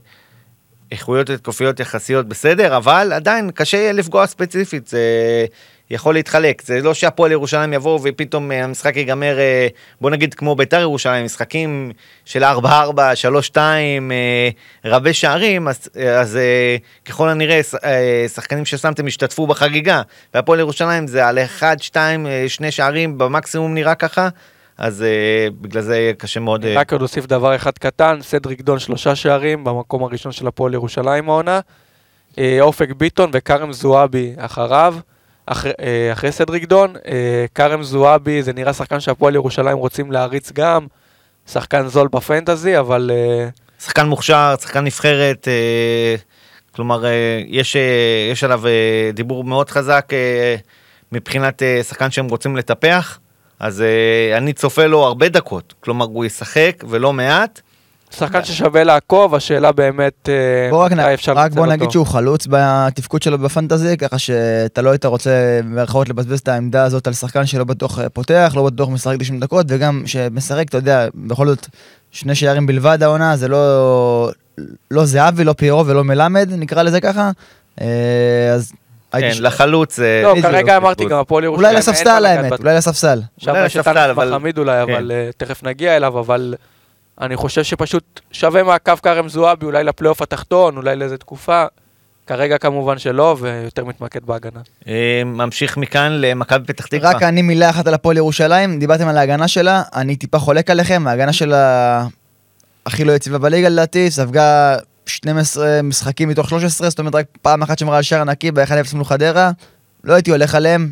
איכויות 0.93 1.31
התקופיות 1.31 1.81
יחסיות 1.81 2.29
בסדר, 2.29 2.77
אבל 2.77 3.13
עדיין 3.15 3.51
קשה 3.51 3.77
יהיה 3.77 3.93
לפגוע 3.93 4.27
ספציפית, 4.27 4.87
זה 4.87 5.01
יכול 5.91 6.15
להתחלק. 6.15 6.63
זה 6.63 6.83
לא 6.83 6.95
שהפועל 6.95 7.33
ירושלים 7.33 7.73
יבואו 7.73 8.01
ופתאום 8.03 8.53
אה, 8.53 8.65
המשחק 8.65 8.97
ייגמר, 8.97 9.39
אה, 9.39 9.67
בוא 10.01 10.11
נגיד 10.11 10.35
כמו 10.35 10.55
ביתר 10.55 10.81
ירושלים, 10.81 11.25
משחקים 11.25 11.93
של 12.25 12.45
4-4, 12.45 12.47
3-2, 13.55 13.57
אה, 13.57 14.49
רבי 14.85 15.15
שערים, 15.15 15.69
אז, 15.69 15.89
אז 16.21 16.39
ככל 17.05 17.29
הנראה 17.29 17.61
אה, 17.85 18.25
שחקנים 18.35 18.65
ששמתם 18.65 19.07
השתתפו 19.07 19.47
בחגיגה, 19.47 20.03
והפועל 20.35 20.59
ירושלים 20.59 21.07
זה 21.07 21.27
על 21.27 21.39
1, 21.39 21.83
2, 21.83 22.27
2 22.49 22.71
שערים 22.71 23.19
במקסימום 23.19 23.75
נראה 23.75 23.95
ככה. 23.95 24.29
אז 24.79 25.05
uh, 25.05 25.55
בגלל 25.61 25.83
זה 25.83 25.97
יהיה 25.97 26.13
קשה 26.13 26.41
מאוד. 26.41 26.65
רק 26.65 26.93
עוד 26.93 27.03
אוסיף 27.03 27.27
דבר 27.27 27.57
אחד 27.57 27.71
קטן, 27.79 28.19
סדריק 28.23 28.61
דון 28.61 28.79
שלושה 28.79 29.15
שערים 29.15 29.65
במקום 29.65 30.05
הראשון 30.05 30.33
של 30.33 30.47
הפועל 30.47 30.75
ירושלים 30.75 31.29
העונה. 31.29 31.61
אופק 32.61 32.89
ביטון 32.97 33.31
וכרם 33.33 33.73
זועבי 33.73 34.33
אחריו, 34.39 34.95
אחרי, 35.47 35.73
אה, 35.81 36.13
אחרי 36.13 36.33
סדריק 36.33 36.65
דון. 36.65 36.95
אה, 37.07 37.45
כרם 37.55 37.83
זועבי 37.83 38.43
זה 38.43 38.53
נראה 38.53 38.73
שחקן 38.73 39.01
שהפועל 39.01 39.35
ירושלים 39.35 39.79
רוצים 39.79 40.13
להריץ 40.13 40.53
גם, 40.53 40.87
שחקן 41.47 41.89
זול 41.89 42.09
בפנטזי, 42.13 42.79
אבל 42.79 43.11
אה, 43.15 43.49
שחקן 43.81 44.07
מוכשר, 44.07 44.55
שחקן 44.61 44.85
נבחרת, 44.85 45.49
כלומר, 46.75 47.05
יש, 47.47 47.77
יש 48.33 48.45
עליו 48.45 48.63
דיבור 49.15 49.45
מאוד 49.45 49.71
חזק 49.71 50.09
מבחינת 51.13 51.63
שחקן 51.83 52.11
שהם 52.11 52.29
רוצים 52.29 52.57
לטפח, 52.57 53.19
אז 53.59 53.85
אני 54.37 54.53
צופה 54.53 54.87
לו 54.87 55.05
הרבה 55.05 55.29
דקות, 55.29 55.75
כלומר, 55.81 56.07
הוא 56.07 56.25
ישחק 56.25 56.85
ולא 56.89 57.13
מעט, 57.13 57.61
שחקן 58.17 58.45
ששווה 58.45 58.85
לעקוב, 58.85 59.35
השאלה 59.35 59.73
באמת, 59.73 60.29
אה, 60.29 60.71
בוא 60.71 60.85
רק, 60.85 60.93
נ... 60.93 60.99
אפשר 61.01 61.33
רק 61.33 61.53
בוא 61.53 61.67
נגיד 61.67 61.81
אותו. 61.81 61.93
שהוא 61.93 62.07
חלוץ 62.07 62.47
בתפקוד 62.51 63.23
שלו 63.23 63.39
בפנטזי, 63.39 63.97
ככה 63.97 64.19
שאתה 64.19 64.83
לא 64.83 64.91
היית 64.91 65.05
רוצה 65.05 65.31
במירכאות 65.65 66.09
לבזבז 66.09 66.39
את 66.41 66.49
העמדה 66.49 66.85
הזאת 66.85 67.07
על 67.07 67.13
שחקן 67.13 67.47
שלא 67.47 67.65
בטוח 67.65 67.99
אה, 67.99 68.09
פותח, 68.09 68.53
לא 68.57 68.63
בטוח 68.67 68.89
משחק 68.89 69.17
90 69.19 69.41
דקות, 69.41 69.67
וגם 69.69 70.03
שמשחק, 70.07 70.65
אתה 70.69 70.77
יודע, 70.79 71.07
בכל 71.15 71.47
זאת, 71.49 71.67
שני 72.11 72.35
שערים 72.35 72.67
בלבד 72.67 73.03
העונה, 73.03 73.37
זה 73.37 73.49
לא, 73.49 74.31
לא 74.91 75.05
זהבי, 75.05 75.45
לא 75.45 75.53
פיירו 75.53 75.87
ולא 75.87 76.05
מלמד, 76.05 76.49
נקרא 76.53 76.83
לזה 76.83 77.01
ככה. 77.01 77.31
אה, 77.81 77.87
אז 78.55 78.73
כן, 79.13 79.33
ש- 79.33 79.41
לחלוץ... 79.41 79.99
לא, 79.99 80.35
כרגע 80.43 80.73
לא 80.73 80.77
אמרתי. 80.77 81.05
גם 81.05 81.19
הפועל 81.19 81.45
ירושלים. 81.45 81.67
אולי 81.71 81.79
לספסל 81.79 82.27
האמת, 82.27 82.61
אולי 82.61 82.75
לספסל. 82.75 83.21
שם 83.39 83.51
אולי 83.51 83.67
יש 83.67 83.77
את 83.77 83.81
לספסל, 83.81 83.99
אנס 83.99 84.11
אבל- 84.11 84.31
בחמיד 84.31 84.59
אולי, 84.59 84.87
כן. 84.87 84.93
אבל 84.93 85.13
אה, 85.15 85.31
תכף 85.37 85.63
נגיע 85.63 85.97
אליו, 85.97 86.19
אבל 86.21 86.55
אני 87.21 87.37
חושב 87.37 87.63
שפשוט 87.63 88.21
שווה 88.33 88.63
מעקב 88.63 88.97
כרם 88.97 89.29
זועבי, 89.29 89.67
אולי 89.67 89.85
לפלייאוף 89.85 90.23
התחתון, 90.23 90.77
אולי 90.77 90.97
לאיזה 90.97 91.19
תקופה. 91.19 91.65
כרגע 92.27 92.59
כמובן 92.59 92.99
שלא, 92.99 93.37
ויותר 93.41 93.85
מתמקד 93.85 94.21
בהגנה. 94.25 94.61
אה, 94.89 95.23
ממשיך 95.25 95.77
מכאן 95.77 96.13
למכבי 96.13 96.67
פתח 96.67 96.87
תקווה. 96.87 97.11
רק 97.11 97.23
אני 97.23 97.43
מילה 97.43 97.71
אחת 97.71 97.87
על 97.87 97.95
הפועל 97.95 98.17
ירושלים, 98.17 98.79
דיברתם 98.79 99.09
על 99.09 99.19
ההגנה 99.19 99.49
שלה, 99.49 99.83
אני 99.95 100.17
טיפה 100.17 100.39
חולק 100.39 100.71
עליכם, 100.71 101.07
ההגנה 101.07 101.33
שלה 101.33 102.07
הכי 102.87 103.05
לא 103.05 103.13
יציבה 103.13 103.39
בליגה 103.39 103.69
לדעתי, 103.69 104.11
ספגה 104.11 104.77
12 105.07 105.83
משחקים 105.83 106.29
מתוך 106.29 106.49
13, 106.49 106.91
זאת 106.91 106.99
אומרת 106.99 107.15
רק 107.15 107.27
פעם 107.43 107.63
אחת 107.63 107.79
שמרה 107.79 107.97
על 107.97 108.03
שער 108.03 108.25
נקי 108.25 108.51
ב-1-0 108.51 108.95
מול 108.95 109.05
חדרה, 109.05 109.51
לא 110.05 110.15
הייתי 110.15 110.31
הולך 110.31 110.55
עליהם, 110.55 110.91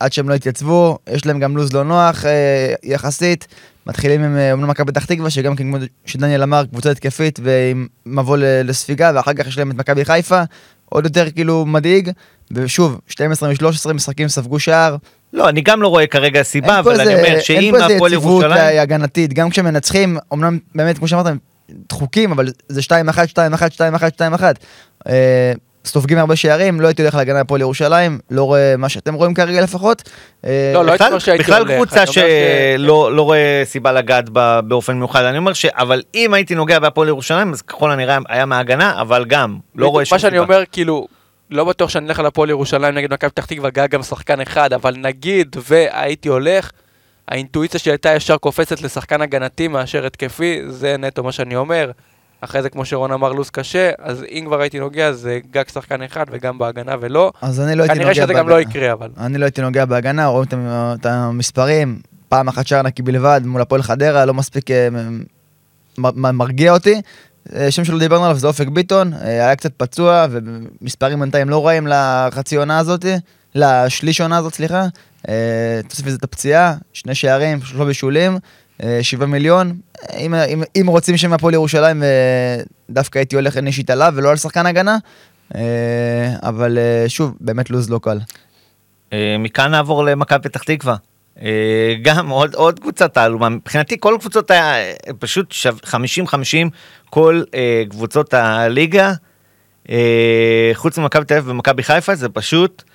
עד 0.00 0.12
שהם 0.12 0.28
לא 0.28 0.34
התייצבו, 0.34 0.98
יש 1.10 1.26
להם 1.26 1.38
גם 1.38 1.56
לו"ז 1.56 1.72
לא 1.72 1.84
נוח 1.84 2.24
אה, 2.24 2.74
יחסית, 2.82 3.46
מתחילים 3.86 4.22
עם 4.22 4.36
אה, 4.36 4.52
אומנם 4.52 4.68
מכבי 4.70 4.92
פתח 4.92 5.04
תקווה, 5.04 5.30
שגם 5.30 5.56
כן 5.56 5.64
כמו 5.64 5.76
שדניאל 6.06 6.42
אמר, 6.42 6.64
קבוצה 6.66 6.90
התקפית 6.90 7.40
ועם 7.42 7.86
מבוא 8.06 8.36
לספיגה, 8.40 9.12
ואחר 9.14 9.34
כך 9.34 9.46
יש 9.46 9.58
להם 9.58 9.70
את 9.70 9.76
מכבי 9.76 10.04
חיפה, 10.04 10.42
עוד 10.88 11.04
יותר 11.04 11.30
כאילו 11.30 11.66
מדאיג, 11.66 12.10
ושוב, 12.50 13.00
12 13.08 13.48
מ-13 13.48 13.92
משחקים 13.92 14.28
ספגו 14.28 14.58
שער, 14.60 14.96
לא, 15.32 15.48
אני 15.48 15.60
גם 15.60 15.82
לא 15.82 15.88
רואה 15.88 16.06
כרגע 16.06 16.42
סיבה, 16.42 16.68
אין 16.68 16.78
אבל 16.78 17.00
אני 17.00 17.14
אומר 17.14 17.24
אין 17.24 17.40
שאם 17.40 17.70
פה 17.70 17.82
איזה 17.82 17.94
הפועל 17.96 18.12
יציבות 18.12 18.42
ירושלים... 18.42 18.78
הגנתית, 18.80 19.32
גם 19.32 19.50
כשמנצחים, 19.50 20.18
אמנם 20.32 20.58
באמת, 20.74 20.98
כמו 20.98 21.08
שאמרת, 21.08 21.26
דחוקים, 21.88 22.32
אבל 22.32 22.48
זה 22.68 22.80
2-1, 22.80 22.84
2-1, 22.84 22.92
2-1, 23.76 25.06
2-1. 25.06 25.06
סופגים 25.86 26.18
הרבה 26.18 26.36
שערים, 26.36 26.80
לא 26.80 26.86
הייתי 26.86 27.02
הולך 27.02 27.14
להגנה 27.14 27.40
הפועל 27.40 27.60
ירושלים, 27.60 28.18
לא 28.30 28.44
רואה 28.44 28.74
מה 28.78 28.88
שאתם 28.88 29.14
רואים 29.14 29.34
כרגע 29.34 29.60
לפחות. 29.60 30.02
אה, 30.46 30.70
לא, 30.74 30.84
לא 30.84 30.90
הייתי 30.92 31.04
בכלל- 31.04 31.18
שהייתי 31.18 31.42
בכלל 31.42 31.58
הולך, 31.62 31.70
אני 31.70 31.76
קבוצה 31.76 32.06
שלא 32.06 33.12
לא 33.16 33.22
רואה 33.22 33.62
סיבה 33.64 33.92
לגעת 33.92 34.28
בה 34.28 34.60
באופן 34.60 34.96
מיוחד. 34.96 35.24
אני 35.24 35.38
אומר 35.38 35.52
ש... 35.52 35.64
אבל 35.66 36.02
אם 36.14 36.34
הייתי 36.34 36.54
נוגע 36.54 36.78
בהפועל 36.78 37.08
ירושלים, 37.08 37.52
אז 37.52 37.62
ככל 37.62 37.90
הנראה 37.90 38.18
היה 38.28 38.46
מההגנה, 38.46 39.00
אבל 39.00 39.24
גם, 39.24 39.56
לא 39.76 39.88
רואה 39.88 40.04
שום 40.04 40.14
מה 40.16 40.18
שאני 40.18 40.30
סיבה. 40.32 40.44
אומר, 40.44 40.62
כאילו, 40.72 41.06
לא 41.50 41.64
בטוח 41.64 41.90
שאני 41.90 42.06
אלך 42.08 42.18
על 42.18 42.26
הפועל 42.26 42.50
ירושלים 42.50 42.94
נגד 42.94 43.12
מכבי 43.12 43.30
פתח 43.30 43.44
תקווה, 43.44 43.70
גם 43.70 44.02
שחקן 44.02 44.40
אחד, 44.40 44.72
אבל 44.72 44.94
נגיד 44.96 45.56
והייתי 45.68 46.28
הולך, 46.28 46.70
האינטואיציה 47.28 47.80
שלי 47.80 47.92
הייתה 47.92 48.14
ישר 48.14 48.36
קופצת 48.36 48.82
לשחקן 48.82 49.20
הגנתי 49.22 49.68
מאשר 49.68 50.06
התקפי, 50.06 50.60
זה 50.68 50.96
נטו 50.98 51.22
מה 51.22 51.32
שאני 51.32 51.56
אומר. 51.56 51.90
אחרי 52.44 52.62
זה, 52.62 52.70
כמו 52.70 52.84
שרון 52.84 53.12
אמר, 53.12 53.32
לו"ז 53.32 53.50
קשה, 53.50 53.90
אז 53.98 54.24
אם 54.30 54.44
כבר 54.46 54.60
הייתי 54.60 54.80
נוגע, 54.80 55.12
זה 55.12 55.38
גג 55.50 55.68
שחקן 55.72 56.02
אחד 56.02 56.24
וגם 56.30 56.58
בהגנה 56.58 56.94
ולא. 57.00 57.32
אז 57.42 57.60
אני 57.60 57.74
לא 57.74 57.82
הייתי 57.82 57.94
נוגע 57.94 58.04
כנראה 58.04 58.14
שזה 58.14 58.34
גם 58.34 58.46
בהגנה. 58.46 58.54
לא 58.54 58.60
יקרה, 58.60 58.92
אבל. 58.92 59.08
אני 59.18 59.38
לא 59.38 59.44
הייתי 59.44 59.62
נוגע 59.62 59.84
בהגנה, 59.84 60.26
רואים 60.26 60.48
את 61.00 61.06
המספרים, 61.06 61.98
פעם 62.28 62.48
אחת 62.48 62.66
שער 62.66 62.82
נקי 62.82 63.02
בלבד 63.02 63.40
מול 63.44 63.60
הפועל 63.60 63.82
חדרה, 63.82 64.24
לא 64.24 64.34
מספיק 64.34 64.70
אה, 64.70 64.88
מרגיע 66.14 66.72
אותי. 66.72 67.00
אה, 67.54 67.70
שם 67.70 67.84
שלא 67.84 67.98
דיברנו 67.98 68.24
עליו 68.24 68.38
זה 68.38 68.46
אופק 68.46 68.68
ביטון, 68.68 69.12
אה, 69.12 69.28
היה 69.28 69.56
קצת 69.56 69.72
פצוע 69.76 70.26
ומספרים 70.30 71.20
בינתיים 71.20 71.50
לא 71.50 71.66
רעים 71.66 71.86
לחצי 71.86 72.56
עונה 72.56 72.78
הזאת, 72.78 73.04
לשליש 73.54 74.20
עונה 74.20 74.36
הזאת, 74.36 74.54
סליחה. 74.54 74.86
תוסיף 75.88 76.06
לזה 76.06 76.16
את 76.16 76.24
הפציעה, 76.24 76.74
שני 76.92 77.14
שערים, 77.14 77.62
שלושה 77.62 77.84
בישולים, 77.84 78.38
אה, 78.82 78.98
שבעה 79.02 79.28
מיליון. 79.28 79.76
אה, 80.10 80.16
אם, 80.18 80.34
אם, 80.34 80.62
אם 80.80 80.86
רוצים 80.86 81.16
שם 81.16 81.32
הפועל 81.32 81.54
ירושלים, 81.54 82.02
אה, 82.02 82.08
דווקא 82.90 83.18
הייתי 83.18 83.36
הולך 83.36 83.56
אין 83.56 83.66
אישית 83.66 83.90
עליו 83.90 84.12
ולא 84.16 84.30
על 84.30 84.36
שחקן 84.36 84.66
הגנה. 84.66 84.96
אה, 85.54 85.60
אבל 86.42 86.78
אה, 86.78 87.04
שוב, 87.08 87.34
באמת 87.40 87.70
לוז 87.70 87.90
לא 87.90 88.00
קל. 88.02 88.18
אה, 89.12 89.36
מכאן 89.38 89.70
נעבור 89.70 90.04
למכבי 90.04 90.42
פתח 90.48 90.62
תקווה. 90.62 90.96
אה, 91.42 91.94
גם 92.02 92.28
עוד, 92.28 92.54
עוד 92.54 92.80
קבוצה 92.80 93.08
תעלומה, 93.08 93.48
מבחינתי 93.48 93.96
כל 94.00 94.16
קבוצות 94.20 94.50
אה, 94.50 94.90
פשוט 95.18 95.52
שו- 95.52 95.68
50-50, 95.84 96.68
כל 97.10 97.42
אה, 97.54 97.82
קבוצות 97.90 98.34
הליגה, 98.34 99.12
אה, 99.90 100.70
חוץ 100.74 100.98
ממכבי 100.98 101.24
תל 101.24 101.34
אביב 101.34 101.48
ומכבי 101.50 101.82
חיפה, 101.82 102.14
זה 102.14 102.28
פשוט 102.28 102.82
אה, 102.86 102.93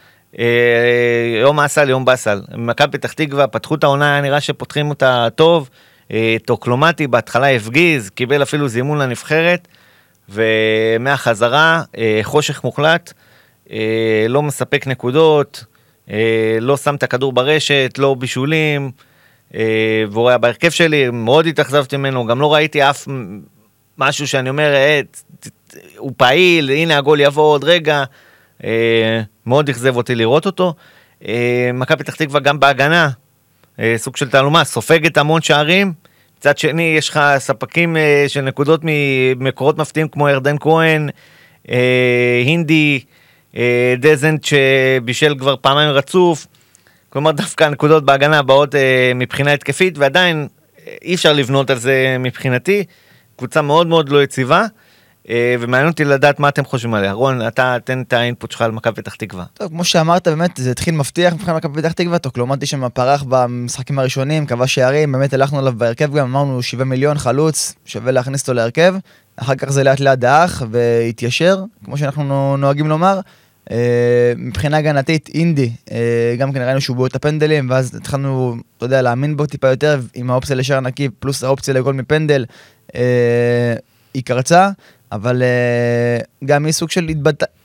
יום 1.42 1.60
אסל 1.60 1.90
יום 1.90 2.06
באסל. 2.06 2.42
מכבי 2.56 2.98
פתח 2.98 3.14
תקווה 3.14 3.48
פתחו 3.48 3.76
את 3.76 3.84
העונה, 3.84 4.12
היה 4.12 4.22
נראה 4.22 4.42
שפותחים 4.42 4.90
אותה 4.90 5.28
טוב, 5.36 5.70
אה, 6.12 6.38
טוקלומטי 6.46 7.08
בהתחלה 7.08 7.50
הפגיז, 7.50 8.10
קיבל 8.10 8.44
אפילו 8.44 8.68
זימון 8.68 8.98
לנבחרת, 8.98 9.68
ומהחזרה 10.30 11.82
אה, 11.98 12.20
חושך 12.24 12.64
מוחלט, 12.64 13.14
אה, 13.72 14.26
לא 14.30 14.42
מספק 14.42 14.88
נקודות, 14.88 15.64
אה, 16.12 16.58
לא 16.62 16.78
שם 16.78 16.96
את 16.96 17.04
הכדור 17.04 17.34
ברשת, 17.34 17.94
לא 17.98 18.14
בישולים, 18.14 18.92
אה, 19.56 20.04
והוא 20.12 20.30
היה 20.30 20.38
בהרכב 20.38 20.70
שלי, 20.70 21.10
מאוד 21.10 21.48
התאכזבתי 21.48 21.98
ממנו, 21.98 22.26
גם 22.26 22.42
לא 22.42 22.54
ראיתי 22.54 22.90
אף 22.90 23.08
משהו 23.98 24.28
שאני 24.28 24.50
אומר, 24.50 24.74
אה, 24.74 25.02
הוא 25.98 26.12
פעיל, 26.18 26.70
הנה 26.70 26.98
הגול 26.98 27.20
יבוא 27.20 27.44
עוד 27.44 27.64
רגע, 27.64 27.98
אה, 27.98 28.04
מאוד 29.46 29.70
אכזב 29.70 29.96
אותי 29.96 30.16
לראות 30.16 30.46
אותו. 30.46 30.74
אה, 31.28 31.70
מכבי 31.74 32.04
פתח 32.04 32.16
תקווה 32.16 32.40
גם 32.40 32.60
בהגנה, 32.60 33.10
אה, 33.80 33.94
סוג 33.98 34.18
של 34.18 34.30
תעלומה, 34.30 34.64
סופגת 34.64 35.18
המון 35.18 35.42
שערים. 35.42 35.94
מצד 36.40 36.58
שני, 36.58 36.94
יש 36.98 37.10
לך 37.10 37.20
ספקים 37.38 37.98
אה, 37.98 38.26
של 38.28 38.42
נקודות 38.42 38.82
ממקורות 38.84 39.78
מפתיעים 39.78 40.08
כמו 40.08 40.30
ירדן 40.30 40.56
כהן, 40.60 41.10
אה, 41.70 42.42
הינדי, 42.46 43.00
אה, 43.58 43.94
דזנט 44.00 44.44
שבישל 44.44 45.36
כבר 45.40 45.56
פעמיים 45.62 45.90
רצוף. 45.90 46.48
כלומר, 47.10 47.32
דווקא 47.32 47.64
הנקודות 47.64 48.06
בהגנה 48.06 48.42
באות 48.42 48.76
אה, 48.76 49.12
מבחינה 49.16 49.54
התקפית, 49.54 49.98
ועדיין 49.98 50.48
אה, 50.88 50.96
אי 51.02 51.16
אפשר 51.16 51.34
לבנות 51.34 51.70
על 51.70 51.78
זה 51.78 52.16
מבחינתי. 52.20 52.84
קבוצה 53.36 53.62
מאוד 53.62 53.88
מאוד 53.88 54.10
לא 54.10 54.24
יציבה, 54.24 54.62
אה, 54.62 54.68
ומעניין 55.60 55.90
אותי 55.90 56.06
לדעת 56.06 56.40
מה 56.40 56.50
אתם 56.50 56.66
חושבים 56.66 56.94
עליה. 56.94 57.12
רון, 57.12 57.48
אתה 57.48 57.78
תן 57.84 58.02
את 58.02 58.14
האינפוט 58.14 58.52
שלך 58.52 58.62
על 58.62 58.72
מכבי 58.72 58.96
פתח 58.96 59.16
תקווה. 59.16 59.44
טוב, 59.54 59.70
כמו 59.70 59.84
שאמרת, 59.84 60.28
באמת, 60.28 60.58
זה 60.58 60.72
התחיל 60.72 60.96
מבטיח 60.96 61.34
מבחינת 61.34 61.56
מכבי 61.56 61.82
פתח 61.82 61.92
תקווה, 61.92 62.20
טוקלומטי 62.20 62.66
שם 62.66 62.90
פרח 62.90 63.24
במשחקים 63.30 64.00
הראשונים, 64.00 64.46
כבש 64.46 64.76
שערים, 64.76 65.12
באמת 65.12 65.34
הלכנו 65.34 65.60
עליו 65.60 65.74
בהרכב 65.78 66.14
גם, 66.14 66.26
אמרנו 66.26 66.62
7 66.62 66.84
מיליון 66.84 67.18
חלוץ, 67.18 67.76
שווה 67.86 68.12
להכניס 68.12 68.42
אותו 68.42 68.54
להרכב. 68.54 68.96
אחר 69.36 69.56
כך 69.56 69.70
זה 69.70 69.84
לאט 69.84 70.00
לאט 70.00 70.20
דעך 70.20 70.64
והתיישר, 70.72 71.64
כמו 71.86 71.98
שאנחנו 71.98 72.58
נוהגים 72.58 72.88
לומר. 72.88 73.20
אה, 73.72 74.34
מבחינה 74.38 74.78
הגנתית, 74.78 75.30
אינדי, 75.34 75.72
אה, 75.92 76.36
גם 76.38 76.52
כן 76.54 76.62
ראינו 76.62 76.82
שהוא 76.82 76.98
בועט 76.98 77.12
את 77.12 77.16
הפנדלים, 77.16 77.70
ואז 77.70 77.96
התחלנו, 77.96 78.56
אתה 78.78 78.86
יודע, 78.86 79.02
להאמין 79.02 79.38
בו 79.38 79.46
טיפה 79.46 79.68
יותר, 79.68 80.00
עם 80.14 80.32
האופציה 80.32 80.56
לשער 80.56 80.80
נקי, 80.80 81.10
פלוס 81.20 81.44
האופציה 81.44 81.74
לגול 81.74 81.96
מפנדל, 81.96 82.46
אה, 82.96 83.74
היא 84.14 84.24
קרצה, 84.24 84.70
אבל 85.12 85.44
אה, 85.44 86.20
גם 86.46 86.66
היא 86.66 86.74
סוג 86.74 86.90
של 86.90 87.08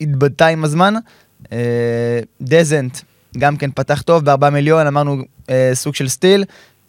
התבטאה 0.01 0.49
עם 0.49 0.65
הזמן. 0.65 0.95
אה, 1.53 2.21
דזנט, 2.41 2.99
גם 3.39 3.57
כן 3.57 3.71
פתח 3.71 4.03
טוב, 4.03 4.31
ב-4 4.31 4.51
מיליון, 4.51 4.87
אמרנו 4.87 5.17
אה, 5.51 5.71
סוג 5.75 5.95
של 5.95 6.09
סטיל. 6.09 6.45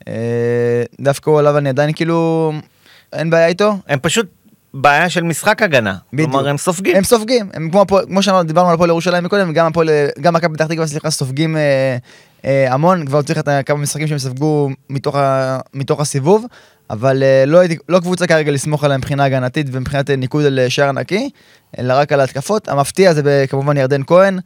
אה, 0.07 0.83
דווקא 1.01 1.29
הוא 1.29 1.39
עליו 1.39 1.57
אני 1.57 1.69
עדיין 1.69 1.93
כאילו, 1.93 2.51
אין 3.13 3.29
בעיה 3.29 3.47
איתו. 3.47 3.77
הם 3.87 3.99
פשוט 3.99 4.27
בעיה 4.75 5.09
של 5.09 5.23
משחק 5.23 5.61
הגנה. 5.61 5.95
בדיוק. 6.13 6.31
כלומר, 6.31 6.47
הם 6.47 6.57
סופגים. 6.57 6.95
הם 6.95 7.03
סופגים, 7.03 7.49
הם 7.53 7.69
כמו, 7.69 7.85
כמו 8.07 8.23
שאמרנו, 8.23 8.43
דיברנו 8.43 8.69
על 8.69 8.73
הפועל 8.75 8.89
ירושלים 8.89 9.23
מקודם, 9.23 9.53
גם 9.53 9.65
הפועל, 9.65 9.89
גם 10.21 10.33
מכבי 10.33 10.53
פתח 10.53 10.65
תקווה, 10.65 10.87
סליחה, 10.87 11.09
סופגים 11.09 11.57
אה, 11.57 11.97
אה, 12.45 12.73
המון, 12.73 13.05
כבר 13.05 13.21
צריך 13.21 13.39
את 13.39 13.47
כמה 13.65 13.77
משחקים 13.77 14.07
שהם 14.07 14.17
ספגו 14.17 14.69
מתוך, 14.89 15.15
ה, 15.15 15.59
מתוך 15.73 15.99
הסיבוב, 15.99 16.45
אבל 16.89 17.23
אה, 17.23 17.43
לא, 17.45 17.59
לא 17.89 17.99
קבוצה 17.99 18.27
כרגע 18.27 18.51
לסמוך 18.51 18.83
עליה 18.83 18.97
מבחינה 18.97 19.23
הגנתית 19.23 19.67
ומבחינת 19.71 20.09
אה, 20.09 20.15
ניקוד 20.15 20.45
על 20.45 20.59
אה, 20.59 20.69
שער 20.69 20.91
נקי, 20.91 21.29
אלא 21.79 21.93
רק 21.93 22.11
על 22.11 22.19
ההתקפות. 22.19 22.67
המפתיע 22.67 23.13
זה 23.13 23.45
כמובן 23.49 23.77
ירדן 23.77 24.01
כהן, 24.07 24.39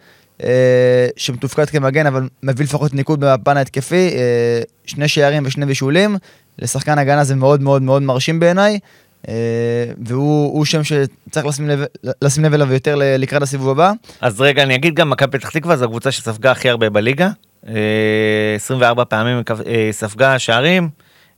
אה, 0.43 1.07
שמתופקד 1.17 1.65
כמגן, 1.65 2.05
אבל 2.05 2.29
מביא 2.43 2.65
לפחות 2.65 2.93
ניקוד 2.93 3.19
בפן 3.19 3.57
ההתקפי, 3.57 4.09
אה, 4.15 4.61
שני 4.85 5.07
שערים 5.07 5.43
ושני 5.45 5.65
בישולים, 5.65 6.17
לשחקן 6.59 6.97
הגנה 6.97 7.23
זה 7.23 7.35
מאוד 7.35 7.61
מאוד 7.61 7.81
מאוד 7.81 8.01
מרשים 8.01 8.39
בעיניי. 8.39 8.79
אה, 9.27 9.33
והוא 10.05 10.53
הוא 10.53 10.65
שם 10.65 10.83
שצריך 10.83 11.45
לשים 11.45 11.67
לב, 11.67 11.83
לשים 12.21 12.43
לב 12.43 12.53
אליו 12.53 12.73
יותר 12.73 12.95
לקראת 12.99 13.41
הסיבוב 13.41 13.69
הבא. 13.69 13.91
אז 14.21 14.41
רגע, 14.41 14.63
אני 14.63 14.75
אגיד 14.75 14.95
גם, 14.95 15.09
מכבי 15.09 15.39
פתח 15.39 15.49
תקווה 15.49 15.77
זו 15.77 15.85
הקבוצה 15.85 16.11
שספגה 16.11 16.51
הכי 16.51 16.69
הרבה 16.69 16.89
בליגה. 16.89 17.29
אה, 17.67 17.73
24 18.55 19.05
פעמים 19.05 19.43
אה, 19.67 19.89
ספגה 19.91 20.39
שערים. 20.39 20.89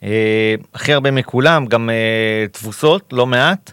אה, 0.03 0.55
הכי 0.73 0.93
הרבה 0.93 1.11
מכולם, 1.11 1.65
גם 1.65 1.89
אה, 1.89 2.45
תבוסות, 2.51 3.13
לא 3.13 3.25
מעט. 3.25 3.71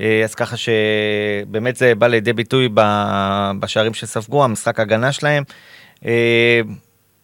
אה, 0.00 0.20
אז 0.24 0.34
ככה 0.34 0.56
שבאמת 0.56 1.76
זה 1.76 1.94
בא 1.94 2.06
לידי 2.06 2.32
ביטוי 2.32 2.68
בשערים 3.60 3.94
שספגו, 3.94 4.44
המשחק 4.44 4.80
הגנה 4.80 5.12
שלהם. 5.12 5.44
אה, 6.06 6.60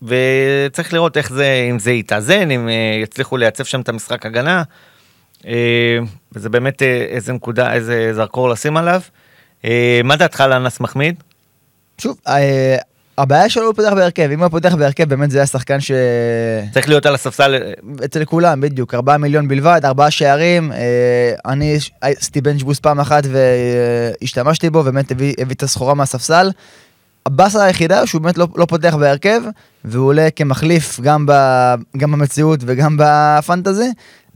וצריך 0.03 0.93
לראות 0.93 1.17
איך 1.17 1.33
זה, 1.33 1.67
אם 1.71 1.79
זה 1.79 1.93
יתאזן, 1.93 2.51
אם 2.51 2.69
אה, 2.69 3.01
יצליחו 3.03 3.37
לייצב 3.37 3.65
שם 3.65 3.81
את 3.81 3.89
המשחק 3.89 4.27
הגנה. 4.27 4.63
אה, 5.47 5.99
וזה 6.33 6.49
באמת 6.49 6.83
אה, 6.83 7.07
איזה 7.09 7.33
נקודה, 7.33 7.73
איזה 7.73 8.11
זרקור 8.15 8.49
לשים 8.49 8.77
עליו. 8.77 9.01
אה, 9.65 10.01
מה 10.05 10.17
דעתך 10.17 10.41
על 10.41 10.53
אנס 10.53 10.81
מחמיד? 10.81 11.23
שוב, 11.99 12.17
הבעיה 13.19 13.49
שלו 13.49 13.67
הוא 13.67 13.75
פותח 13.75 13.93
בהרכב, 13.93 14.31
אם 14.33 14.43
הוא 14.43 14.49
פותח 14.49 14.75
בהרכב 14.75 15.09
באמת 15.09 15.31
זה 15.31 15.39
היה 15.39 15.47
שחקן 15.47 15.81
ש... 15.81 15.91
צריך 16.73 16.89
להיות 16.89 17.07
על 17.07 17.15
הספסל, 17.15 17.73
אצל 18.05 18.25
כולם, 18.25 18.61
בדיוק, 18.61 18.95
4 18.95 19.17
מיליון 19.17 19.49
בלבד, 19.49 19.81
4 19.85 20.11
שערים, 20.11 20.73
אני 21.47 21.79
עשיתי 22.01 22.41
בנצ'בוס 22.41 22.81
פעם 22.81 23.01
אחת 23.01 23.23
והשתמשתי 23.27 24.71
בו, 24.71 24.83
באמת 24.83 25.11
הביא, 25.11 25.35
הביא 25.39 25.55
את 25.55 25.63
הסחורה 25.63 25.95
מהספסל. 25.95 26.51
הבאסה 27.29 27.65
היחידה 27.65 28.07
שהוא 28.07 28.23
באמת 28.23 28.39
לא, 28.39 28.49
לא 28.57 28.67
פותח 28.67 28.95
בהרכב, 28.95 29.41
והוא 29.85 30.07
עולה 30.07 30.29
כמחליף 30.37 31.01
גם, 31.01 31.27
ב, 31.27 31.33
גם 31.97 32.13
במציאות 32.13 32.61
וגם 32.67 32.97
בפנטזי, 32.99 33.91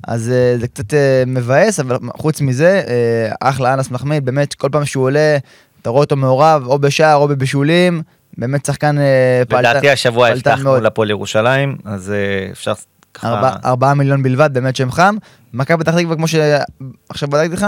אז 0.08 0.30
אה, 0.30 0.54
זה 0.60 0.68
קצת 0.68 0.94
אה, 0.94 1.22
מבאס, 1.26 1.80
אבל 1.80 1.96
חוץ 2.16 2.40
מזה, 2.40 2.82
אה, 2.88 3.48
אחלה 3.48 3.74
אנס 3.74 3.90
מחמיד, 3.90 4.24
באמת 4.24 4.54
כל 4.54 4.68
פעם 4.72 4.84
שהוא 4.84 5.04
עולה, 5.04 5.36
אתה 5.82 5.90
רואה 5.90 6.00
אותו 6.00 6.16
מעורב, 6.16 6.62
או 6.66 6.78
בשער 6.78 7.16
או 7.16 7.28
בבישולים, 7.28 8.02
באמת 8.38 8.64
שחקן 8.66 8.98
אה, 8.98 9.42
לדעתי 9.58 9.90
השבוע 9.90 10.28
פעלתן 10.28 10.50
הבטחנו 10.50 10.70
מאוד. 10.70 10.82
לפועל 10.82 11.10
ירושלים, 11.10 11.76
אז 11.84 12.10
אה, 12.10 12.48
אפשר 12.52 12.72
ככה... 13.14 13.28
ארבע- 13.28 13.56
ארבעה 13.64 13.94
מיליון 13.94 14.22
בלבד, 14.22 14.50
באמת 14.52 14.76
שם 14.76 14.90
חם. 14.90 15.16
מכבי 15.54 15.84
פתח 15.84 15.94
תקווה, 15.98 16.16
כמו 16.16 16.26
שעכשיו 16.28 17.28
בדקתי 17.28 17.52
לך, 17.52 17.66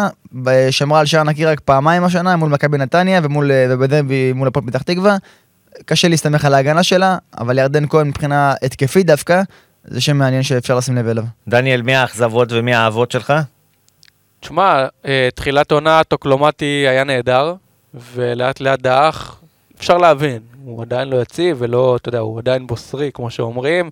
שמרה 0.70 1.00
על 1.00 1.06
שער 1.06 1.22
נקי 1.22 1.44
רק 1.44 1.60
פעמיים 1.60 2.04
השנה, 2.04 2.36
מול 2.36 2.50
מכבי 2.50 2.78
נתניה 2.78 3.20
ומול, 3.22 3.50
ובדרבי 3.70 4.32
מול 4.32 4.48
הפועל 4.48 4.66
פתח 4.66 4.82
תקווה. 4.82 5.16
קשה 5.86 6.08
להסתמך 6.08 6.44
על 6.44 6.54
ההגנה 6.54 6.82
שלה, 6.82 7.16
אבל 7.38 7.58
ירדן 7.58 7.88
כהן 7.88 8.08
מבחינה 8.08 8.54
התקפית 8.62 9.06
דווקא, 9.06 9.42
זה 9.84 10.00
שם 10.00 10.16
מעניין 10.16 10.42
שאפשר 10.42 10.76
לשים 10.76 10.96
לב 10.96 11.06
אליו. 11.06 11.24
דניאל, 11.48 11.82
מי 11.82 11.94
האכזבות 11.94 12.48
ומי 12.52 12.74
האהבות 12.74 13.10
שלך? 13.10 13.32
תשמע, 14.40 14.86
אה, 15.04 15.28
תחילת 15.34 15.72
עונה 15.72 16.04
טוקלומטי 16.04 16.64
היה 16.88 17.04
נהדר, 17.04 17.54
ולאט 17.94 18.60
לאט 18.60 18.80
דעך, 18.80 19.40
אפשר 19.78 19.98
להבין, 19.98 20.42
הוא 20.64 20.82
עדיין 20.82 21.08
לא 21.08 21.22
יציב 21.22 21.56
ולא, 21.60 21.96
אתה 21.96 22.08
יודע, 22.08 22.18
הוא 22.18 22.38
עדיין 22.38 22.66
בוסרי, 22.66 23.10
כמו 23.14 23.30
שאומרים. 23.30 23.90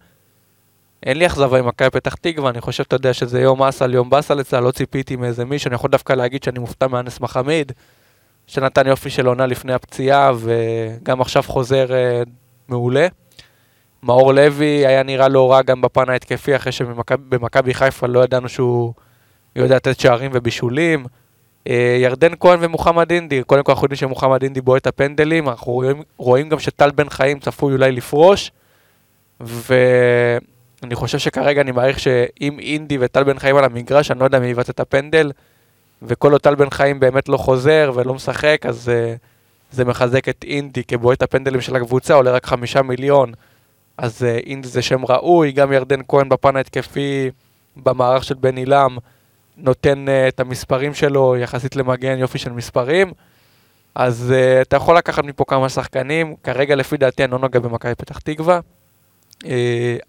אין 1.03 1.19
לי 1.19 1.27
אכזבה 1.27 1.59
עם 1.59 1.69
מכבי 1.69 1.91
פתח 1.91 2.15
תקווה, 2.15 2.51
אני 2.51 2.61
חושב, 2.61 2.85
אתה 2.87 2.97
יודע, 2.97 3.15
שזה 3.15 3.41
יום 3.41 3.63
אסל, 3.63 3.95
יום 3.95 4.11
באסל 4.11 4.41
אצלה, 4.41 4.61
לא 4.61 4.71
ציפיתי 4.71 5.17
מאיזה 5.17 5.45
מישהו, 5.45 5.69
אני 5.69 5.75
יכול 5.75 5.91
דווקא 5.91 6.13
להגיד 6.13 6.43
שאני 6.43 6.59
מופתע 6.59 6.87
מאנס 6.87 7.21
מחמיד, 7.21 7.73
שנתן 8.47 8.87
יופי 8.87 9.11
של 9.11 9.27
עונה 9.27 9.47
לפני 9.47 9.73
הפציעה, 9.73 10.33
וגם 10.37 11.21
עכשיו 11.21 11.43
חוזר 11.43 11.93
אה, 11.93 12.23
מעולה. 12.69 13.07
מאור 14.03 14.33
לוי 14.35 14.87
היה 14.87 15.03
נראה 15.03 15.29
לא 15.29 15.53
רע 15.53 15.63
גם 15.63 15.81
בפן 15.81 16.11
ההתקפי, 16.11 16.57
אחרי 16.57 16.73
שבמכבי 16.73 17.75
חיפה 17.75 18.07
לא 18.07 18.25
ידענו 18.25 18.49
שהוא 18.49 18.93
יודע 19.57 19.77
לתת 19.77 20.01
שערים 20.01 20.31
ובישולים. 20.35 21.07
אה, 21.69 21.97
ירדן 22.01 22.33
כהן 22.41 22.59
ומוחמד 22.63 23.13
אינדי, 23.13 23.43
קודם 23.43 23.63
כל 23.63 23.73
אנחנו 23.73 23.85
יודעים 23.85 23.97
שמוחמד 23.97 24.43
אינדי 24.43 24.61
בועט 24.61 24.83
את 24.83 24.87
הפנדלים, 24.87 25.49
אנחנו 25.49 25.73
רואים, 25.73 26.03
רואים 26.17 26.49
גם 26.49 26.59
שטל 26.59 26.91
בן 26.91 27.09
חיים 27.09 27.39
צפוי 27.39 27.73
אולי 27.73 27.93
לפרוש, 27.93 28.51
ואני 29.41 30.95
חושב 30.95 31.19
שכרגע 31.19 31.61
אני 31.61 31.73
מעריך 31.73 31.99
שאם 32.01 32.59
אינדי 32.59 32.99
וטל 33.01 33.25
בן 33.25 33.39
חיים 33.39 33.57
על 33.57 33.65
המגרש, 33.65 34.11
אני 34.11 34.21
לא 34.21 34.25
יודע 34.25 34.39
מי 34.39 34.47
יבעט 34.47 34.71
את 34.71 34.81
הפנדל, 34.81 35.33
וכל 36.03 36.33
עוד 36.33 36.41
טל 36.41 36.55
בן 36.55 36.71
חיים 36.71 37.01
באמת 37.01 37.29
לא 37.29 37.37
חוזר 37.37 37.93
ולא 37.95 38.15
משחק, 38.15 38.67
אז 38.69 38.89
uh, 38.89 39.19
זה 39.71 39.85
מחזק 39.85 40.29
את 40.29 40.45
אינדי 40.49 40.85
כבועט 40.85 41.23
הפנדלים 41.23 41.61
של 41.61 41.77
הקבוצה, 41.77 42.15
עולה 42.15 42.31
רק 42.31 42.47
חמישה 42.47 42.83
מיליון, 42.83 43.33
אז 43.99 44.23
אינדי 44.47 44.69
זה 44.69 44.83
שם 44.83 45.05
ראוי, 45.05 45.53
גם 45.53 45.73
ירדן 45.73 46.01
כהן 46.09 46.29
בפן 46.29 46.57
ההתקפי 46.57 47.31
במערך 47.77 48.25
של 48.25 48.35
בן 48.35 48.57
עילם, 48.57 48.97
נותן 49.57 50.05
uh, 50.09 50.29
את 50.29 50.41
המספרים 50.41 50.95
שלו 50.95 51.37
יחסית 51.37 51.77
למגן 51.77 52.19
יופי 52.19 52.39
של 52.39 52.53
מספרים. 52.53 53.13
אז 53.95 54.35
uh, 54.35 54.63
אתה 54.63 54.77
יכול 54.77 54.97
לקחת 54.97 55.25
מפה 55.25 55.45
כמה 55.45 55.69
שחקנים, 55.69 56.35
כרגע 56.43 56.75
לפי 56.75 56.97
דעתי 56.97 57.25
אני 57.25 57.33
לא 57.33 57.39
נוגע 57.39 57.61
במכבי 57.61 57.95
פתח 57.95 58.19
תקווה. 58.19 58.61
Uh, 59.43 59.47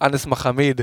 אנס 0.01 0.25
מחמיד 0.25 0.81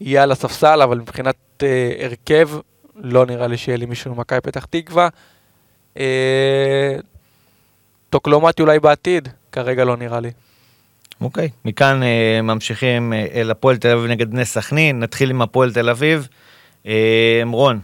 יהיה 0.00 0.22
על 0.22 0.32
הספסל, 0.32 0.82
אבל 0.82 0.98
מבחינת 0.98 1.36
uh, 1.58 1.64
הרכב, 2.04 2.50
לא 2.96 3.26
נראה 3.26 3.46
לי 3.46 3.56
שיהיה 3.56 3.78
לי 3.78 3.86
מישהו 3.86 4.14
ממכבי 4.14 4.40
פתח 4.40 4.64
תקווה. 4.64 5.08
Uh, 5.94 6.00
טוקלומטי 8.10 8.62
אולי 8.62 8.80
בעתיד, 8.80 9.28
כרגע 9.52 9.84
לא 9.84 9.96
נראה 9.96 10.20
לי. 10.20 10.30
אוקיי, 11.20 11.48
מכאן 11.64 12.02
אה, 12.02 12.42
ממשיכים 12.42 13.12
אה, 13.12 13.26
אל 13.34 13.50
הפועל 13.50 13.76
תל 13.76 13.88
אביב 13.88 14.10
נגד 14.10 14.30
בני 14.30 14.44
סכנין, 14.44 15.00
נתחיל 15.00 15.30
עם 15.30 15.42
הפועל 15.42 15.72
תל 15.72 15.90
אביב. 15.90 16.28
אה, 16.86 17.42
רון, 17.52 17.80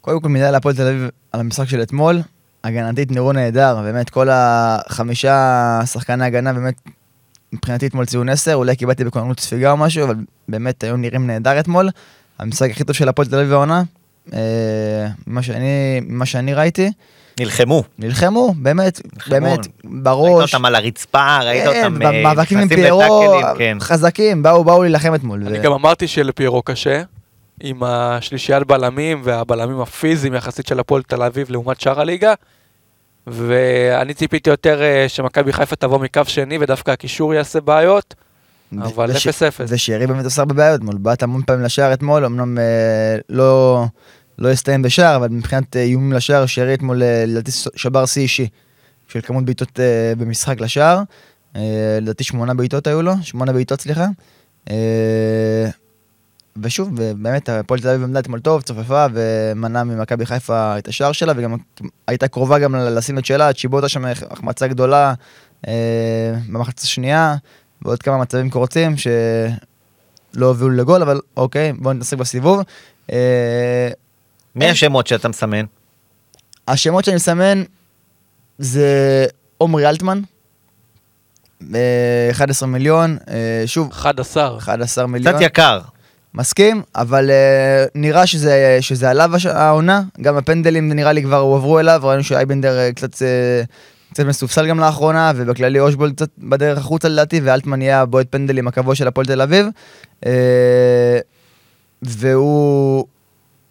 קודם 0.00 0.20
כל 0.20 0.28
מילה 0.28 0.50
להפועל 0.50 0.74
תל 0.74 0.86
אביב 0.86 1.08
על 1.32 1.40
המשחק 1.40 1.68
של 1.68 1.82
אתמול. 1.82 2.20
הגנתית 2.64 3.10
נראו 3.10 3.32
נהדר, 3.32 3.80
באמת 3.82 4.10
כל 4.10 4.28
החמישה 4.30 5.80
שחקני 5.86 6.24
הגנה 6.24 6.52
באמת 6.52 6.74
מבחינתי 7.52 7.86
אתמול 7.86 8.06
ציון 8.06 8.28
10, 8.28 8.54
אולי 8.54 8.76
קיבלתי 8.76 9.04
בכוננות 9.04 9.40
ספיגה 9.40 9.70
או 9.70 9.76
משהו, 9.76 10.04
אבל 10.04 10.14
באמת 10.48 10.84
היו 10.84 10.96
נראים 10.96 11.26
נהדר 11.26 11.60
אתמול. 11.60 11.90
המשחק 12.38 12.70
הכי 12.70 12.84
טוב 12.84 12.96
של 12.96 13.08
הפועל 13.08 13.28
תל 13.28 13.38
אביב 13.38 13.52
העונה, 13.52 13.82
אה, 14.32 15.06
ממה 15.26 15.42
שאני, 15.42 16.00
ממה 16.02 16.26
שאני 16.26 16.54
ראיתי, 16.54 16.90
נלחמו. 17.40 17.82
נלחמו, 17.98 18.54
באמת, 18.56 19.00
נלחמו. 19.14 19.30
באמת, 19.34 19.58
ראית 19.58 19.68
בראש. 19.84 20.54
אותם 20.54 20.64
על 20.64 20.74
הרצפה, 20.74 21.38
ראית 21.42 21.64
כן, 21.64 21.84
אותם 21.84 22.02
אה, 22.02 22.10
במאבקים 22.12 22.58
עם 22.58 22.64
נכנסים 22.64 22.82
פיירו, 22.84 23.40
כן. 23.58 23.76
חזקים, 23.80 24.42
באו, 24.42 24.64
באו 24.64 24.82
להילחם 24.82 25.14
אתמול. 25.14 25.42
אני 25.46 25.58
ו- 25.58 25.62
גם 25.62 25.72
אמרתי 25.72 26.08
שלפיירו 26.08 26.62
קשה, 26.62 27.02
עם 27.62 27.82
השלישיית 27.82 28.66
בלמים 28.66 29.20
והבלמים 29.24 29.80
הפיזיים 29.80 30.34
יחסית 30.34 30.66
של 30.66 30.80
הפועל 30.80 31.02
תל 31.02 31.22
אביב 31.22 31.50
לעומת 31.50 31.80
שאר 31.80 32.00
הליגה. 32.00 32.34
ואני 33.26 34.14
ציפיתי 34.14 34.50
יותר 34.50 34.82
אה, 34.82 35.04
שמכבי 35.08 35.52
חיפה 35.52 35.76
תבוא 35.76 35.98
מקו 35.98 36.20
שני 36.26 36.58
ודווקא 36.60 36.90
הקישור 36.90 37.34
יעשה 37.34 37.60
בעיות, 37.60 38.14
אבל 38.82 39.10
וש- 39.14 39.26
0-0. 39.26 39.30
ושרי 39.68 40.06
באמת 40.06 40.24
עושה 40.24 40.42
הרבה 40.42 40.54
בעיות 40.54 40.78
אתמול, 40.80 40.96
בעט 40.98 41.22
המון 41.22 41.42
פעמים 41.46 41.64
לשער 41.64 41.92
אתמול, 41.92 42.24
אמנם 42.24 42.58
אה, 42.58 42.64
לא, 43.28 43.84
לא 44.38 44.50
הסתיים 44.50 44.82
בשער, 44.82 45.16
אבל 45.16 45.28
מבחינת 45.28 45.76
אה, 45.76 45.82
איומים 45.82 46.12
לשער, 46.12 46.46
שרי 46.46 46.74
אתמול 46.74 47.02
אה, 47.02 47.24
לדעתי 47.26 47.50
שבר 47.76 48.06
שיא 48.06 48.22
אישי 48.22 48.48
של 49.08 49.20
כמות 49.20 49.44
בעיטות 49.44 49.80
אה, 49.80 50.12
במשחק 50.18 50.60
לשער. 50.60 51.02
לדעתי 52.00 52.24
שמונה 52.24 52.54
בעיטות 52.54 52.86
היו 52.86 53.02
לו, 53.02 53.12
שמונה 53.22 53.52
בעיטות 53.52 53.80
סליחה. 53.80 54.06
ושוב, 56.62 57.00
באמת 57.16 57.48
הפועל 57.48 57.80
תל 57.80 57.88
אביב 57.88 58.02
עמדה 58.02 58.20
אתמול 58.20 58.40
טוב, 58.40 58.62
צופפה 58.62 59.06
ומנעה 59.12 59.84
ממכבי 59.84 60.26
חיפה 60.26 60.78
את 60.78 60.88
השער 60.88 61.12
שלה, 61.12 61.32
וגם 61.36 61.56
הייתה 62.08 62.28
קרובה 62.28 62.58
גם 62.58 62.74
לשים 62.74 63.18
את 63.18 63.24
שלה, 63.24 63.52
צ'יבוטה 63.52 63.88
שם 63.88 64.04
החמצה 64.04 64.66
גדולה 64.66 65.14
במחצת 66.48 66.82
השנייה, 66.82 67.36
ועוד 67.82 68.02
כמה 68.02 68.18
מצבים 68.18 68.50
קורצים 68.50 68.96
שלא 68.96 70.46
הובילו 70.46 70.70
לגול, 70.70 71.02
אבל 71.02 71.20
אוקיי, 71.36 71.72
בואו 71.72 71.94
נתעסק 71.94 72.16
בסיבוב. 72.16 72.62
אה, 74.56 74.66
מי 74.66 74.70
השמות 74.70 75.06
שאתה 75.06 75.28
מסמן? 75.28 75.64
השמות 76.68 77.04
שאני 77.04 77.16
מסמן 77.16 77.62
זה 78.58 79.26
עומרי 79.58 79.88
אלטמן, 79.88 80.20
אה, 81.74 82.28
11 82.30 82.68
מיליון, 82.68 83.18
אה, 83.30 83.62
שוב, 83.66 83.90
11. 83.92 84.58
11 84.58 85.06
מיליון. 85.06 85.34
קצת 85.34 85.42
יקר. 85.42 85.80
מסכים, 86.36 86.82
אבל 86.94 87.30
uh, 87.30 87.90
נראה 87.94 88.26
שזה, 88.26 88.78
שזה 88.80 89.10
עליו 89.10 89.36
הש- 89.36 89.46
העונה, 89.46 90.02
גם 90.20 90.36
הפנדלים 90.36 90.92
נראה 90.92 91.12
לי 91.12 91.22
כבר 91.22 91.36
הועברו 91.36 91.80
אליו, 91.80 92.00
ראינו 92.04 92.22
שאייבנדר 92.24 92.88
uh, 92.90 92.94
קצת, 92.94 93.14
uh, 93.14 93.16
קצת 94.12 94.24
מסופסל 94.24 94.66
גם 94.66 94.80
לאחרונה, 94.80 95.32
ובכללי 95.36 95.80
אושבולד 95.80 96.14
קצת 96.14 96.28
בדרך 96.38 96.78
החוצה 96.78 97.08
לדעתי, 97.08 97.40
ואלטמן 97.44 97.82
יהיה 97.82 98.00
הבועט 98.00 98.26
פנדלים 98.30 98.68
הקבוע 98.68 98.94
של 98.94 99.08
הפועל 99.08 99.26
תל 99.26 99.40
אביב. 99.42 99.66
Uh, 100.20 100.26
והוא 102.02 103.06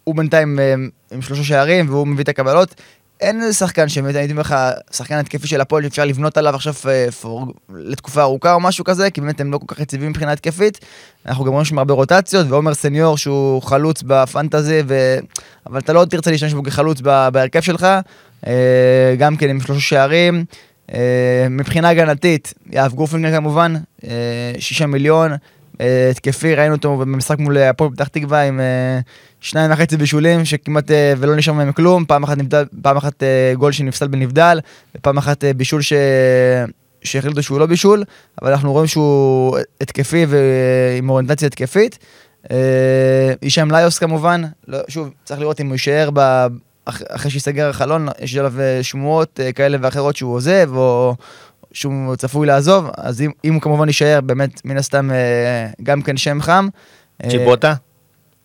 הוא 0.04 0.14
בינתיים 0.14 0.58
uh, 0.58 1.14
עם 1.14 1.22
שלושה 1.22 1.44
שערים, 1.44 1.88
והוא 1.88 2.06
מביא 2.06 2.24
את 2.24 2.28
הקבלות. 2.28 2.74
אין 3.20 3.42
איזה 3.42 3.54
שחקן 3.54 3.88
שבאמת 3.88 4.14
הייתי 4.14 4.32
אומר 4.32 4.40
לך, 4.40 4.54
שחקן 4.92 5.14
התקפי 5.14 5.46
של 5.46 5.60
הפועל 5.60 5.82
שאפשר 5.82 6.04
לבנות 6.04 6.36
עליו 6.38 6.54
עכשיו 6.54 6.74
uh, 6.74 7.24
for, 7.24 7.52
לתקופה 7.74 8.22
ארוכה 8.22 8.54
או 8.54 8.60
משהו 8.60 8.84
כזה, 8.84 9.10
כי 9.10 9.20
באמת 9.20 9.40
הם 9.40 9.52
לא 9.52 9.58
כל 9.58 9.74
כך 9.74 9.80
יציבים 9.80 10.10
מבחינה 10.10 10.32
התקפית. 10.32 10.78
אנחנו 11.26 11.44
גם 11.44 11.52
רואים 11.52 11.64
שם 11.64 11.78
הרבה 11.78 11.94
רוטציות, 11.94 12.46
ועומר 12.50 12.74
סניור 12.74 13.18
שהוא 13.18 13.62
חלוץ 13.62 14.02
בפנטזי, 14.02 14.82
ו... 14.86 15.18
אבל 15.66 15.78
אתה 15.78 15.92
לא 15.92 16.04
תרצה 16.04 16.30
להשתמש 16.30 16.52
בו 16.52 16.62
כחלוץ 16.62 17.00
בהרכב 17.00 17.60
שלך, 17.60 17.86
אה, 18.46 19.14
גם 19.18 19.36
כן 19.36 19.50
עם 19.50 19.60
שלושה 19.60 19.80
שערים. 19.80 20.44
אה, 20.94 21.46
מבחינה 21.50 21.88
הגנתית, 21.88 22.54
יאב 22.70 22.92
גורפינגר 22.92 23.36
כמובן, 23.36 23.74
אה, 24.04 24.52
שישה 24.58 24.86
מיליון, 24.86 25.32
אה, 25.80 26.08
התקפי, 26.10 26.54
ראינו 26.54 26.74
אותו 26.74 26.96
במשחק 26.96 27.38
מול 27.38 27.58
הפועל 27.58 27.90
פתח 27.90 28.08
תקווה 28.08 28.42
עם 28.42 28.60
אה, 28.60 29.00
שניים 29.44 29.72
וחצי 29.72 29.96
בישולים 29.96 30.44
שכמעט 30.44 30.90
אה, 30.90 31.14
ולא 31.18 31.36
נשאר 31.36 31.52
מהם 31.54 31.72
כלום, 31.72 32.04
פעם 32.04 32.22
אחת, 32.22 32.38
נבדל, 32.38 32.64
פעם 32.82 32.96
אחת 32.96 33.22
אה, 33.22 33.52
גול 33.56 33.72
שנפסל 33.72 34.06
בנבדל, 34.06 34.60
ופעם 34.94 35.18
אחת 35.18 35.44
אה, 35.44 35.52
בישול 35.52 35.82
ש... 35.82 35.92
שהחליטו 37.02 37.42
שהוא 37.42 37.60
לא 37.60 37.66
בישול, 37.66 38.04
אבל 38.42 38.50
אנחנו 38.50 38.72
רואים 38.72 38.86
שהוא 38.86 39.58
התקפי 39.80 40.26
ועם 40.28 41.10
אוריינטציה 41.10 41.46
התקפית. 41.46 41.98
הישאם 43.42 43.70
ליוס 43.70 43.98
כמובן, 43.98 44.42
לא, 44.68 44.78
שוב, 44.88 45.10
צריך 45.24 45.40
לראות 45.40 45.60
אם 45.60 45.66
הוא 45.66 45.74
יישאר 45.74 46.08
ב... 46.14 46.46
אח- 46.84 47.02
אחרי 47.08 47.30
שיסגר 47.30 47.68
החלון, 47.68 48.08
יש 48.20 48.36
עליו 48.36 48.52
שמועות 48.82 49.40
כאלה 49.54 49.78
ואחרות 49.82 50.16
שהוא 50.16 50.34
עוזב, 50.34 50.70
או 50.76 51.14
שהוא 51.72 52.16
צפוי 52.16 52.46
לעזוב, 52.46 52.90
אז 52.96 53.20
אם, 53.20 53.30
אם 53.44 53.54
הוא 53.54 53.62
כמובן 53.62 53.88
יישאר, 53.88 54.20
באמת, 54.20 54.64
מן 54.64 54.76
הסתם, 54.76 55.10
גם 55.82 56.02
כן 56.02 56.16
שם 56.16 56.40
חם. 56.40 56.68
צ'יבוטה? 57.30 57.74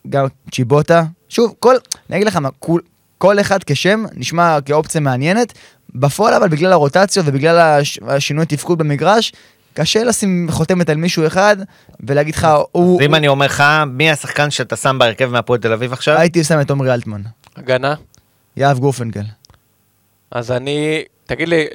גם 0.09 0.25
צ'יבוטה. 0.51 1.03
שוב, 1.29 1.53
כל, 1.59 1.75
אני 2.09 2.17
אגיד 2.17 2.27
לך 2.27 2.35
מה, 2.35 2.49
כל, 2.59 2.79
כל 3.17 3.39
אחד 3.39 3.63
כשם 3.63 4.05
נשמע 4.13 4.57
כאופציה 4.65 5.01
מעניינת. 5.01 5.53
בפועל 5.95 6.33
אבל 6.33 6.47
בגלל 6.47 6.71
הרוטציות 6.73 7.25
ובגלל 7.27 7.57
הש, 7.59 7.99
השינוי 8.07 8.45
תפקוד 8.45 8.77
במגרש, 8.77 9.31
קשה 9.73 10.03
לשים 10.03 10.47
חותמת 10.51 10.89
על 10.89 10.97
מישהו 10.97 11.27
אחד 11.27 11.57
ולהגיד 11.99 12.35
לך, 12.35 12.47
הוא... 12.71 12.99
אז 13.01 13.05
אם 13.05 13.15
אני 13.15 13.27
אומר 13.27 13.45
לך, 13.45 13.63
מי 13.87 14.11
השחקן 14.11 14.51
שאתה 14.51 14.75
שם 14.75 14.97
בהרכב 14.99 15.25
מהפועל 15.31 15.59
תל 15.59 15.73
אביב 15.73 15.93
עכשיו? 15.93 16.17
הייתי 16.17 16.43
שם 16.43 16.61
את 16.61 16.69
עומרי 16.69 16.93
אלטמן, 16.93 17.21
הגנה. 17.55 17.95
יהב 18.57 18.79
גורפנקל. 18.79 19.23
אז 20.31 20.51
אני, 20.51 21.01
תגיד 21.25 21.49
לי, 21.49 21.65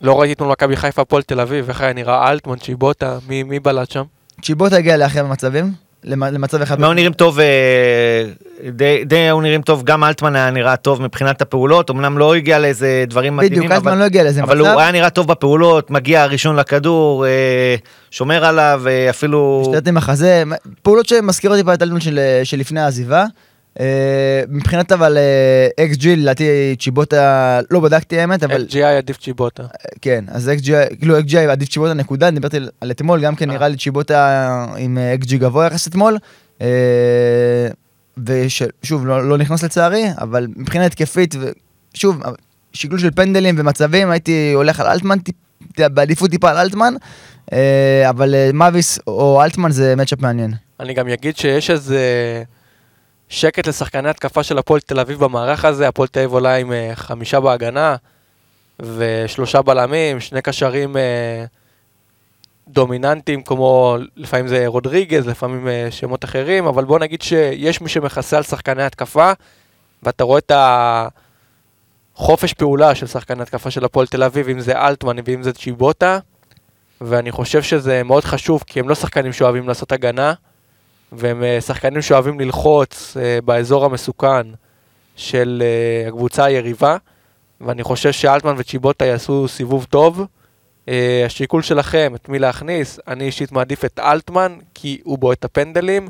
לא 0.00 0.20
ראיתי 0.20 0.32
אתמול 0.32 0.50
מכבי 0.50 0.76
חיפה 0.76 1.02
הפועל 1.02 1.22
תל 1.22 1.40
אביב, 1.40 1.68
איך 1.68 1.80
היה 1.80 1.92
נראה 1.92 2.30
אלטמן, 2.30 2.58
צ'יבוטה, 2.58 3.18
מי, 3.28 3.42
מי 3.42 3.60
בלט 3.60 3.90
שם? 3.90 4.02
צ'יבוטה 4.42 4.76
הגיע 4.76 4.96
לאחר 4.96 5.26
מצבים, 5.26 5.64
למ- 5.64 5.85
למצב 6.06 6.62
אחד. 6.62 6.74
הם 6.78 6.84
היו 6.84 6.92
נראים 6.92 7.12
טוב, 7.12 7.40
אה, 7.40 8.24
די 8.72 9.04
די 9.04 9.16
היו 9.16 9.40
נראים 9.40 9.62
טוב, 9.62 9.82
גם 9.84 10.04
אלטמן 10.04 10.36
היה 10.36 10.50
נראה 10.50 10.76
טוב 10.76 11.02
מבחינת 11.02 11.42
הפעולות, 11.42 11.90
אמנם 11.90 12.18
לא 12.18 12.34
הגיע 12.34 12.58
לאיזה 12.58 13.04
דברים 13.08 13.36
מדהימים, 13.36 13.58
בדיוק, 13.58 13.72
אלטמן 13.72 13.90
אבל- 13.92 14.00
לא 14.00 14.04
הגיע 14.04 14.22
לאיזה 14.22 14.42
אבל 14.42 14.58
מצב. 14.60 14.70
הוא 14.72 14.80
היה 14.80 14.92
נראה 14.92 15.10
טוב 15.10 15.28
בפעולות, 15.28 15.90
מגיע 15.90 16.26
ראשון 16.26 16.56
לכדור, 16.56 17.26
אה, 17.26 17.74
שומר 18.10 18.44
עליו, 18.44 18.82
אה, 18.86 19.10
אפילו... 19.10 19.62
משתלט 19.66 19.88
עם 19.88 19.96
החזה, 19.96 20.42
פעולות 20.82 21.06
שמזכירות 21.06 21.58
טיפה 21.58 21.74
את 21.74 21.82
אלטמן 21.82 22.00
של, 22.00 22.20
של 22.44 22.58
לפני 22.58 22.80
העזיבה. 22.80 23.24
אה, 23.80 23.86
מבחינת 24.48 24.92
אבל 24.92 25.18
XG, 25.80 26.16
לדעתי 26.16 26.76
צ'יבוטה, 26.80 27.60
לא 27.70 27.80
בדקתי 27.80 28.20
האמת, 28.20 28.42
אבל 28.42 28.66
XGI 28.70 28.84
עדיף 28.84 29.18
צ'יבוטה. 29.20 29.62
כן, 30.00 30.24
אז 30.28 30.48
XG, 30.48 30.72
כאילו 30.98 31.18
XG 31.18 31.38
עדיף 31.38 31.68
צ'יבוטה 31.68 31.94
נקודה, 31.94 32.30
דיברתי 32.30 32.56
על 32.80 32.90
אתמול, 32.90 33.20
גם 33.20 33.34
כן 33.36 33.50
אה. 33.50 33.54
נראה 33.56 33.68
לי 33.68 33.76
צ'יבוטה 33.76 34.66
עם 34.76 34.98
XG 35.14 35.38
גבוה 35.38 35.66
יחס 35.66 35.88
אתמול. 35.88 36.18
אה, 36.62 37.68
ושוב, 38.26 39.06
לא, 39.06 39.28
לא 39.28 39.38
נכנס 39.38 39.62
לצערי, 39.64 40.04
אבל 40.20 40.46
מבחינה 40.56 40.86
התקפית, 40.86 41.34
ושוב, 41.94 42.22
שקלול 42.72 42.98
של 42.98 43.10
פנדלים 43.10 43.54
ומצבים, 43.58 44.10
הייתי 44.10 44.52
הולך 44.54 44.80
על 44.80 44.86
אלטמן, 44.86 45.18
טיפ- 45.18 45.88
בעדיפות 45.88 46.30
טיפה 46.30 46.50
על 46.50 46.56
אלטמן, 46.56 46.94
אה, 47.52 48.06
אבל 48.10 48.34
אה, 48.34 48.50
מאביס 48.54 48.98
או 49.06 49.42
אלטמן 49.44 49.70
זה 49.70 49.96
מצ'אפ 49.96 50.20
מעניין. 50.20 50.52
אני 50.80 50.94
גם 50.94 51.08
אגיד 51.08 51.36
שיש 51.36 51.70
איזה 51.70 51.98
שקט 53.28 53.68
לשחקני 53.68 54.08
התקפה 54.08 54.42
של 54.42 54.58
הפועל 54.58 54.80
תל 54.80 55.00
אביב 55.00 55.18
במערך 55.18 55.64
הזה, 55.64 55.88
הפועל 55.88 56.08
תל 56.08 56.18
אביב 56.18 56.32
עולה 56.32 56.54
עם 56.54 56.72
אה, 56.72 56.90
חמישה 56.94 57.40
בהגנה 57.40 57.96
ושלושה 58.80 59.62
בלמים, 59.62 60.20
שני 60.20 60.42
קשרים 60.42 60.96
אה, 60.96 61.44
דומיננטיים 62.68 63.42
כמו 63.42 63.96
לפעמים 64.16 64.48
זה 64.48 64.66
רודריגז, 64.66 65.26
לפעמים 65.26 65.68
אה, 65.68 65.88
שמות 65.90 66.24
אחרים, 66.24 66.66
אבל 66.66 66.84
בוא 66.84 66.98
נגיד 66.98 67.22
שיש 67.22 67.80
מי 67.80 67.88
שמכסה 67.88 68.36
על 68.36 68.42
שחקני 68.42 68.82
התקפה 68.82 69.32
ואתה 70.02 70.24
רואה 70.24 70.38
את 70.38 70.52
החופש 72.14 72.52
פעולה 72.52 72.94
של 72.94 73.06
שחקני 73.06 73.42
התקפה 73.42 73.70
של 73.70 73.84
הפועל 73.84 74.06
תל 74.06 74.22
אביב, 74.22 74.48
אם 74.48 74.60
זה 74.60 74.78
אלטמן 74.78 75.16
ואם 75.24 75.42
זה 75.42 75.52
צ'יבוטה. 75.52 76.18
ואני 77.00 77.30
חושב 77.32 77.62
שזה 77.62 78.02
מאוד 78.02 78.24
חשוב, 78.24 78.64
כי 78.66 78.80
הם 78.80 78.88
לא 78.88 78.94
שחקנים 78.94 79.32
שאוהבים 79.32 79.68
לעשות 79.68 79.92
הגנה, 79.92 80.32
והם 81.12 81.42
אה, 81.42 81.60
שחקנים 81.60 82.02
שאוהבים 82.02 82.40
ללחוץ 82.40 83.16
אה, 83.16 83.38
באזור 83.44 83.84
המסוכן 83.84 84.46
של 85.16 85.62
אה, 85.64 86.08
הקבוצה 86.08 86.44
היריבה, 86.44 86.96
ואני 87.60 87.82
חושב 87.82 88.12
שאלטמן 88.12 88.54
וצ'יבוטה 88.58 89.04
יעשו 89.04 89.48
סיבוב 89.48 89.86
טוב. 89.90 90.26
השיקול 91.26 91.62
שלכם, 91.62 92.12
את 92.14 92.28
מי 92.28 92.38
להכניס, 92.38 93.00
אני 93.08 93.24
אישית 93.24 93.52
מעדיף 93.52 93.84
את 93.84 93.98
אלטמן, 93.98 94.58
כי 94.74 95.00
הוא 95.04 95.18
בועט 95.18 95.38
את 95.38 95.44
הפנדלים, 95.44 96.08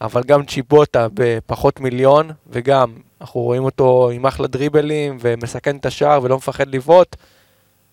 אבל 0.00 0.22
גם 0.22 0.44
צ'יבוטה 0.44 1.06
בפחות 1.14 1.80
מיליון, 1.80 2.30
וגם 2.50 2.94
אנחנו 3.20 3.40
רואים 3.40 3.64
אותו 3.64 4.10
עם 4.10 4.26
אחלה 4.26 4.46
דריבלים, 4.46 5.18
ומסכן 5.20 5.76
את 5.76 5.86
השער 5.86 6.22
ולא 6.22 6.36
מפחד 6.36 6.68
לבעוט. 6.68 7.16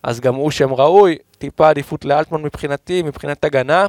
אז 0.03 0.19
גם 0.19 0.35
הוא 0.35 0.51
שם 0.51 0.73
ראוי, 0.73 1.17
טיפה 1.37 1.69
עדיפות 1.69 2.05
לאלטמן 2.05 2.41
מבחינתי, 2.41 3.01
מבחינת 3.01 3.45
הגנה. 3.45 3.85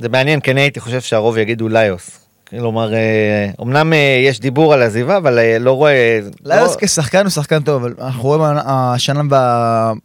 זה 0.00 0.08
מעניין, 0.08 0.40
כן 0.42 0.56
הייתי 0.56 0.80
חושב 0.80 1.00
שהרוב 1.00 1.38
יגידו 1.38 1.68
ליוס. 1.68 2.28
כלומר, 2.50 2.94
אה, 2.94 3.50
אמנם 3.62 3.92
אה, 3.92 4.22
יש 4.26 4.40
דיבור 4.40 4.74
על 4.74 4.82
עזיבה, 4.82 5.16
אבל 5.16 5.38
אה, 5.38 5.58
לא 5.58 5.72
רואה... 5.72 6.20
ליוס 6.44 6.70
לא- 6.70 6.76
כשחקן 6.80 7.22
הוא 7.22 7.30
שחקן 7.30 7.62
טוב, 7.62 7.82
אבל 7.82 7.94
אנחנו 8.00 8.22
רואים 8.22 8.42
השנה 8.64 9.22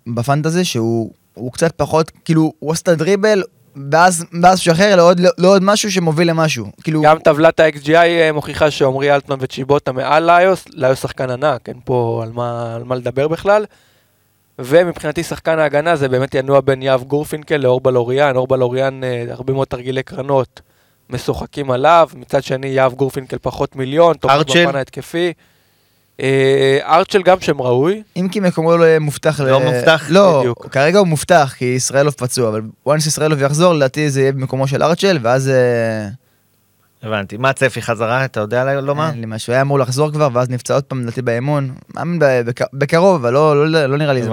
בפנטזי 0.08 0.66
שהוא 0.66 1.12
הוא 1.34 1.52
קצת 1.52 1.74
פחות, 1.78 2.12
כאילו, 2.26 2.54
הוא 2.60 2.72
עושה 2.72 2.82
את 2.82 2.88
הדריבל, 2.88 3.44
ואז 3.92 4.26
ואז 4.44 4.60
שחרר 4.60 4.96
לעוד 4.96 5.22
לעוד 5.38 5.64
משהו 5.64 5.92
שמוביל 5.92 6.30
למשהו. 6.30 6.66
כאילו, 6.84 7.02
גם 7.02 7.20
טבלת 7.20 7.60
ה-XGI 7.60 7.96
אה, 7.96 8.32
מוכיחה 8.34 8.72
שעמרי 8.72 9.16
אלטמן 9.16 9.38
וצ'יבוטה 9.40 9.92
מעל 9.92 10.32
ליוס, 10.32 10.66
ליוס 10.70 11.02
שחקן 11.02 11.30
ענק, 11.30 11.70
אין 11.70 11.80
פה 11.86 12.20
על 12.24 12.32
מה, 12.32 12.76
על 12.76 12.84
מה 12.84 12.96
לדבר 12.96 13.28
בכלל. 13.28 13.66
ומבחינתי 14.60 15.24
שחקן 15.24 15.60
ההגנה 15.60 15.96
זה 15.96 16.10
באמת 16.10 16.36
ינוע 16.36 16.62
בין 16.62 16.82
יהב 16.82 17.04
גורפינקל 17.04 17.58
לאורבל 17.58 17.98
אוריאן, 17.98 18.36
אורבל 18.36 18.62
אוריאן 18.62 19.04
אה, 19.04 19.26
הרבה 19.30 19.54
מאוד 19.54 19.68
תרגילי 19.68 20.04
קרנות 20.04 20.62
משוחקים 21.10 21.72
עליו, 21.72 22.10
מצד 22.16 22.44
שני 22.44 22.68
יהב 22.68 22.94
גורפינקל 22.94 23.38
פחות 23.42 23.76
מיליון, 23.76 24.16
תומך? 24.18 24.34
בפן 24.50 24.76
ההתקפי. 24.76 25.34
אה, 26.20 26.80
ארצ'ל 26.84 27.24
גם 27.24 27.40
שם 27.40 27.62
ראוי, 27.62 28.04
אם 28.16 28.28
כי 28.32 28.40
מקומו 28.40 28.78
לא 28.78 28.84
יהיה 28.84 29.00
מובטח. 29.00 29.40
לא 29.40 29.60
מובטח? 29.60 30.06
לא, 30.10 30.40
בדיוק. 30.40 30.68
כרגע 30.72 31.00
הוא 31.00 31.08
מובטח, 31.08 31.54
כי 31.58 31.66
ישראלוב 31.66 32.14
פצוע, 32.14 32.50
אבל 32.50 32.62
once 32.88 33.08
ישראלוב 33.08 33.42
יחזור, 33.42 33.74
לדעתי 33.74 34.10
זה 34.10 34.22
יהיה 34.22 34.32
במקומו 34.32 34.68
של 34.68 34.84
ארצ'ל, 34.84 35.18
ואז... 35.22 35.52
הבנתי. 37.04 37.38
מה 37.38 37.50
הצפי 37.50 37.82
חזרה? 37.82 38.26
אתה 38.26 38.40
יודע 38.40 38.82
לומר? 38.82 39.10
אין 39.10 39.20
לי 39.20 39.26
משהו, 39.26 39.54
היה 39.54 39.62
אמור 39.62 39.80
לחזור 39.80 40.12
כבר, 40.12 40.28
ואז 40.34 40.50
נפצע 40.50 40.74
עוד 40.74 40.84
פעם, 40.84 41.02
לדעתי 41.02 41.22
באימון. 41.22 41.72
מאמין 41.96 42.20
ב- 42.20 42.42
בק- 42.46 42.74
בקרוב, 42.74 43.16
אבל 43.16 43.34
לא- 43.34 43.68
לא 43.72 43.86
לא 43.86 43.98
נראה 43.98 44.14
לי 44.14 44.24
זה 44.24 44.30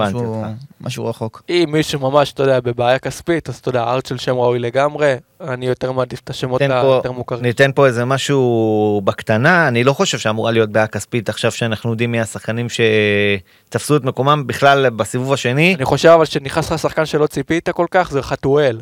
משהו- 0.81 1.05
רחוק. 1.09 1.41
אם 1.49 1.65
מישהו 1.71 1.99
ממש, 1.99 2.31
אתה 2.33 2.43
יודע, 2.43 2.59
בבעיה 2.59 2.99
כספית, 2.99 3.49
אז 3.49 3.55
אתה 3.55 3.69
יודע, 3.69 3.83
ארצ'ל 3.83 4.17
שם 4.17 4.35
ראוי 4.35 4.59
לגמרי, 4.59 5.13
אני 5.41 5.65
יותר 5.67 5.91
מעדיף 5.91 6.19
את 6.23 6.29
השמות 6.29 6.61
היותר 6.61 7.11
מוכרים. 7.11 7.41
ניתן 7.43 7.71
פה 7.75 7.85
איזה 7.87 8.05
משהו 8.05 9.01
בקטנה, 9.03 9.67
אני 9.67 9.83
לא 9.83 9.93
חושב 9.93 10.17
שאמורה 10.17 10.51
להיות 10.51 10.69
בעיה 10.69 10.87
כספית 10.87 11.29
עכשיו 11.29 11.51
שאנחנו 11.51 11.91
יודעים 11.91 12.11
מי 12.11 12.21
השחקנים 12.21 12.67
שתפסו 12.69 13.95
את 13.95 14.03
מקומם 14.03 14.43
בכלל 14.47 14.89
בסיבוב 14.89 15.33
השני. 15.33 15.75
אני 15.75 15.85
חושב 15.85 16.09
אבל 16.09 16.25
שנכנס 16.25 16.71
לך 16.71 16.79
שחקן 16.79 17.05
שלא 17.05 17.27
ציפית 17.27 17.69
כל 17.69 17.85
כך, 17.91 18.11
זה 18.11 18.21
חתואל. 18.21 18.79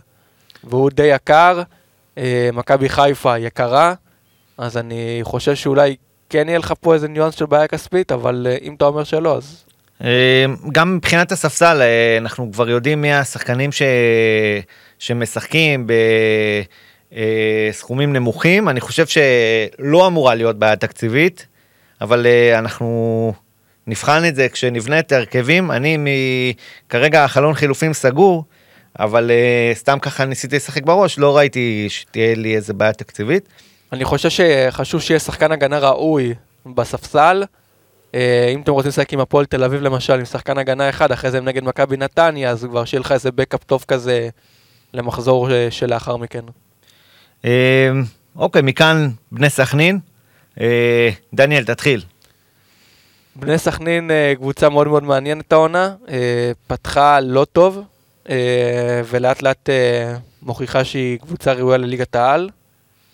והוא 0.63 0.89
די 0.93 1.03
יקר, 1.03 1.61
מכבי 2.53 2.89
חיפה 2.89 3.38
יקרה, 3.38 3.93
אז 4.57 4.78
אני 4.78 5.20
חושב 5.24 5.55
שאולי 5.55 5.95
כן 6.30 6.47
יהיה 6.47 6.60
לך 6.60 6.74
פה 6.80 6.93
איזה 6.93 7.07
ניואנס 7.07 7.36
של 7.36 7.45
בעיה 7.45 7.68
כספית, 7.68 8.12
אבל 8.12 8.47
אה, 8.49 8.57
אם 8.62 8.74
אתה 8.74 8.86
אומר 8.86 9.03
שלא, 9.03 9.38
אז 9.38 9.64
אה, 10.03 10.45
גם 10.72 10.95
מבחינת 10.95 11.32
הספסל, 11.32 11.82
אה, 11.82 12.18
אנחנו 12.18 12.49
כבר 12.53 12.70
יודעים 12.70 13.01
מי 13.01 13.14
השחקנים 13.14 13.72
ש... 13.72 13.82
שמשחקים 14.99 15.88
בסכומים 17.12 18.14
נמוכים. 18.14 18.70
אני 18.70 18.80
חושב 18.80 19.05
שלא 19.07 20.07
אמורה 20.07 20.36
להיות 20.36 20.60
בעיה 20.60 20.76
תקציבית, 20.76 21.47
אבל 22.01 22.26
אה, 22.26 22.60
אנחנו 22.60 23.34
נבחן 23.88 24.26
את 24.28 24.36
זה 24.36 24.49
כשנבנה 24.49 24.99
את 24.99 25.12
ההרכבים. 25.12 25.72
אני. 25.72 26.53
כרגע 26.89 27.24
החלון 27.24 27.53
חילופים 27.53 27.93
סגור, 27.93 28.43
אבל 28.99 29.31
אה, 29.31 29.71
סתם 29.73 29.99
ככה 29.99 30.25
ניסיתי 30.25 30.55
לשחק 30.55 30.83
בראש, 30.83 31.19
לא 31.19 31.37
ראיתי 31.37 31.87
שתהיה 31.89 32.35
לי 32.35 32.55
איזה 32.55 32.73
בעיה 32.73 32.93
תקציבית. 32.93 33.49
אני 33.93 34.05
חושב 34.05 34.29
שחשוב 34.29 35.01
שיהיה 35.01 35.19
שחקן 35.19 35.51
הגנה 35.51 35.79
ראוי 35.79 36.33
בספסל. 36.65 37.43
אה, 38.15 38.51
אם 38.53 38.61
אתם 38.61 38.71
רוצים 38.71 38.89
לשחק 38.89 39.13
עם 39.13 39.19
הפועל 39.19 39.45
תל 39.45 39.63
אביב 39.63 39.81
למשל, 39.81 40.13
עם 40.13 40.25
שחקן 40.25 40.57
הגנה 40.57 40.89
אחד, 40.89 41.11
אחרי 41.11 41.31
זה 41.31 41.37
הם 41.37 41.45
נגד 41.45 41.63
מכבי 41.63 41.97
נתניה, 41.97 42.49
אז 42.49 42.65
כבר 42.69 42.85
שיהיה 42.85 43.01
לך 43.01 43.11
איזה 43.11 43.31
בקאפ 43.31 43.63
טוב 43.63 43.85
כזה 43.87 44.29
למחזור 44.93 45.51
אה, 45.51 45.67
שלאחר 45.71 46.17
מכן. 46.17 46.43
אוקיי, 48.35 48.61
מכאן 48.61 49.09
בני 49.31 49.49
סכנין. 49.49 49.99
דניאל, 51.33 51.63
תתחיל. 51.63 52.01
בני 53.35 53.57
סכנין 53.57 54.11
קבוצה 54.35 54.69
מאוד 54.69 54.87
מאוד 54.87 55.03
מעניינת 55.03 55.51
העונה, 55.51 55.95
פתחה 56.67 57.19
לא 57.19 57.45
טוב, 57.45 57.83
ולאט 59.05 59.41
לאט 59.41 59.69
אה, 59.69 60.15
מוכיחה 60.41 60.84
שהיא 60.84 61.19
קבוצה 61.19 61.53
ראויה 61.53 61.77
לליגת 61.77 62.15
העל. 62.15 62.49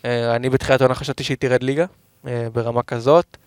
אה, 0.05 0.35
אני 0.35 0.49
בתחילת 0.49 0.81
העונה 0.81 0.95
חשבתי 0.95 1.23
שהיא 1.23 1.37
תרד 1.39 1.63
ליגה, 1.63 1.85
אה, 2.27 2.47
ברמה 2.53 2.83
כזאת, 2.83 3.37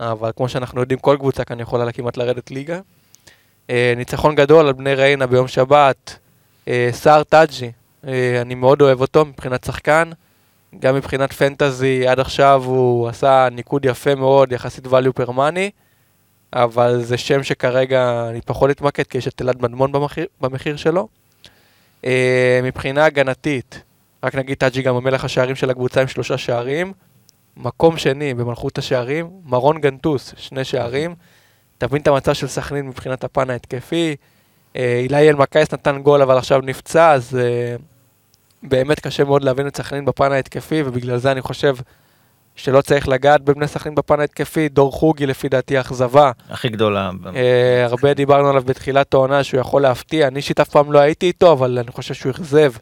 אבל 0.00 0.30
כמו 0.36 0.48
שאנחנו 0.48 0.80
יודעים, 0.80 0.98
כל 0.98 1.16
קבוצה 1.18 1.44
כאן 1.44 1.60
יכולה 1.60 1.84
לה 1.84 1.92
כמעט 1.92 2.16
לרדת 2.16 2.50
ליגה. 2.50 2.80
אה, 3.70 3.92
ניצחון 3.96 4.34
גדול 4.34 4.66
על 4.66 4.72
בני 4.72 4.94
ריינה 4.94 5.26
ביום 5.26 5.48
שבת, 5.48 6.18
אה, 6.68 6.88
סער 6.92 7.22
טאג'י, 7.22 7.70
אה, 8.06 8.40
אני 8.40 8.54
מאוד 8.54 8.82
אוהב 8.82 9.00
אותו 9.00 9.24
מבחינת 9.24 9.64
שחקן. 9.64 10.10
גם 10.78 10.94
מבחינת 10.94 11.32
פנטזי, 11.32 12.08
עד 12.08 12.20
עכשיו 12.20 12.62
הוא 12.64 13.08
עשה 13.08 13.48
ניקוד 13.52 13.84
יפה 13.84 14.14
מאוד, 14.14 14.52
יחסית 14.52 14.86
value 14.86 15.20
per 15.20 15.28
money, 15.28 15.70
אבל 16.52 17.02
זה 17.02 17.16
שם 17.18 17.42
שכרגע 17.42 18.26
אני 18.30 18.40
פחות 18.40 18.70
אתמקד, 18.70 19.02
כי 19.02 19.18
יש 19.18 19.28
את 19.28 19.42
אלעד 19.42 19.62
מדמון 19.62 19.92
במחיר, 19.92 20.26
במחיר 20.40 20.76
שלו. 20.76 21.08
Uh, 22.02 22.06
מבחינה 22.62 23.04
הגנתית, 23.04 23.82
רק 24.22 24.34
נגיד 24.34 24.58
טאג'י 24.58 24.82
גם 24.82 24.96
המלך 24.96 25.24
השערים 25.24 25.56
של 25.56 25.70
הקבוצה 25.70 26.00
עם 26.00 26.08
שלושה 26.08 26.38
שערים. 26.38 26.92
מקום 27.56 27.98
שני 27.98 28.34
במלכות 28.34 28.78
השערים, 28.78 29.30
מרון 29.44 29.80
גנטוס, 29.80 30.34
שני 30.36 30.64
שערים. 30.64 31.14
תבין 31.78 32.02
את 32.02 32.08
המצב 32.08 32.32
של 32.32 32.46
סכנין 32.46 32.86
מבחינת 32.88 33.24
הפן 33.24 33.50
ההתקפי. 33.50 34.16
אה, 34.76 35.00
אילי 35.02 35.28
אלמקייס 35.28 35.72
נתן 35.72 36.02
גול 36.02 36.22
אבל 36.22 36.38
עכשיו 36.38 36.60
נפצע, 36.60 37.12
אז 37.12 37.38
uh, 37.38 37.82
באמת 38.62 39.00
קשה 39.00 39.24
מאוד 39.24 39.44
להבין 39.44 39.66
את 39.66 39.76
סכנין 39.76 40.04
בפן 40.04 40.32
ההתקפי, 40.32 40.82
ובגלל 40.82 41.18
זה 41.18 41.32
אני 41.32 41.42
חושב 41.42 41.76
שלא 42.56 42.80
צריך 42.80 43.08
לגעת 43.08 43.42
בבני 43.42 43.68
סכנין 43.68 43.94
בפן 43.94 44.20
ההתקפי. 44.20 44.68
דור 44.68 44.92
חוגי 44.92 45.26
לפי 45.26 45.48
דעתי 45.48 45.80
אכזבה. 45.80 46.30
הכי 46.50 46.68
גדולה. 46.68 47.10
אה, 47.36 47.84
הרבה 47.84 48.14
דיברנו 48.14 48.48
עליו 48.48 48.62
בתחילת 48.62 49.14
העונה 49.14 49.44
שהוא 49.44 49.60
יכול 49.60 49.82
להפתיע, 49.82 50.28
אני 50.28 50.36
אישית 50.36 50.60
אף 50.60 50.68
פעם 50.68 50.92
לא 50.92 50.98
הייתי 50.98 51.26
איתו, 51.26 51.52
אבל 51.52 51.78
אני 51.78 51.92
חושב 51.92 52.14
שהוא 52.14 52.30
אכזב 52.30 52.72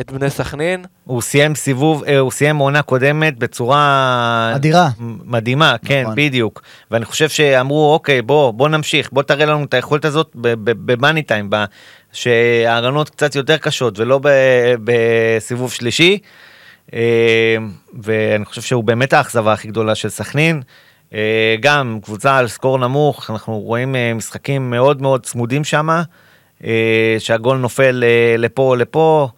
את 0.00 0.12
בני 0.12 0.30
סכנין. 0.30 0.84
הוא 1.04 1.22
סיים 1.22 1.54
סיבוב, 1.54 2.04
אה, 2.04 2.18
הוא 2.18 2.30
סיים 2.30 2.56
עונה 2.56 2.82
קודמת 2.82 3.38
בצורה... 3.38 4.52
אדירה. 4.54 4.88
מדהימה, 5.24 5.76
כן, 5.84 6.02
נכון. 6.02 6.14
בדיוק. 6.14 6.62
ואני 6.90 7.04
חושב 7.04 7.28
שאמרו, 7.28 7.92
אוקיי, 7.92 8.22
בוא, 8.22 8.50
בוא 8.50 8.68
נמשיך, 8.68 9.08
בוא 9.12 9.22
תראה 9.22 9.46
לנו 9.46 9.64
את 9.64 9.74
היכולת 9.74 10.04
הזאת 10.04 10.30
במאני 10.62 11.22
טיים, 11.22 11.50
שההגנות 12.12 13.10
קצת 13.10 13.34
יותר 13.34 13.56
קשות 13.56 13.98
ולא 13.98 14.20
בסיבוב 14.84 15.72
שלישי. 15.72 16.18
אה, 16.94 17.56
ואני 18.02 18.44
חושב 18.44 18.62
שהוא 18.62 18.84
באמת 18.84 19.12
האכזבה 19.12 19.52
הכי 19.52 19.68
גדולה 19.68 19.94
של 19.94 20.08
סכנין. 20.08 20.62
אה, 21.14 21.56
גם 21.60 21.98
קבוצה 22.02 22.36
על 22.36 22.48
סקור 22.48 22.78
נמוך, 22.78 23.30
אנחנו 23.30 23.58
רואים 23.58 23.96
אה, 23.96 24.14
משחקים 24.14 24.70
מאוד 24.70 25.02
מאוד 25.02 25.26
צמודים 25.26 25.64
שם, 25.64 25.88
שהגול 27.18 27.58
נופל 27.58 28.04
אה, 28.06 28.36
לפה 28.38 28.62
או 28.62 28.76
לפה. 28.76 29.28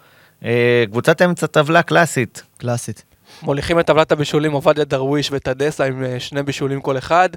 אה, 0.45 0.85
קבוצת 0.91 1.23
אמצע 1.23 1.47
טבלה 1.47 1.83
קלאסית. 1.83 2.43
קלאסית. 2.59 3.05
מוליכים 3.43 3.81
את 3.81 3.87
טבלת 3.87 4.13
הבישולים 4.13 4.53
עובדיה 4.53 4.85
דרוויש 4.85 5.29
וטדסה 5.33 5.85
עם 5.85 6.05
אה, 6.05 6.21
שני 6.21 6.43
בישולים 6.43 6.81
כל 6.81 6.99
אחד. 6.99 7.29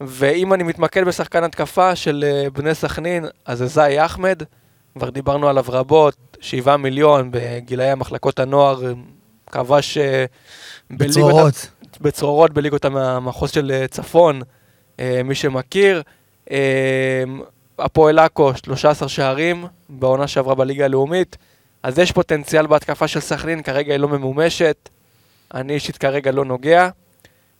ואם 0.00 0.54
אני 0.54 0.62
מתמקד 0.62 1.04
בשחקן 1.04 1.44
התקפה 1.44 1.96
של 1.96 2.24
אה, 2.26 2.50
בני 2.50 2.74
סכנין, 2.74 3.26
אז 3.46 3.58
זה 3.58 3.66
זאי 3.66 4.04
אחמד, 4.04 4.42
כבר 4.98 5.10
דיברנו 5.10 5.48
עליו 5.48 5.64
רבות, 5.68 6.16
שבעה 6.44 6.76
מיליון 6.76 7.28
בגילאי 7.30 7.90
המחלקות 7.90 8.38
הנוער, 8.38 8.80
כבש 9.50 9.98
אה, 9.98 10.24
בצרורות. 10.90 11.70
בצרורות 12.00 12.52
בליגות 12.52 12.84
המ- 12.84 12.96
המחוז 12.96 13.50
של 13.50 13.70
אה, 13.74 13.86
צפון, 13.88 14.40
אה, 15.00 15.20
מי 15.24 15.34
שמכיר. 15.34 16.02
הפועל 17.78 18.18
עכו, 18.18 18.52
13 18.64 19.08
שערים 19.08 19.66
בעונה 19.88 20.26
שעברה 20.26 20.54
בליגה 20.54 20.84
הלאומית. 20.84 21.36
אז 21.82 21.98
יש 21.98 22.12
פוטנציאל 22.12 22.66
בהתקפה 22.66 23.08
של 23.08 23.20
סכנין, 23.20 23.62
כרגע 23.62 23.92
היא 23.92 24.00
לא 24.00 24.08
ממומשת. 24.08 24.88
אני 25.54 25.72
אישית 25.74 25.96
כרגע 25.98 26.30
לא 26.32 26.44
נוגע. 26.44 26.88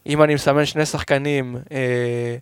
אם 0.07 0.23
אני 0.23 0.35
מסמן 0.35 0.67
שני 0.67 0.87
שחקנים, 0.87 1.57
אה, 1.73 2.37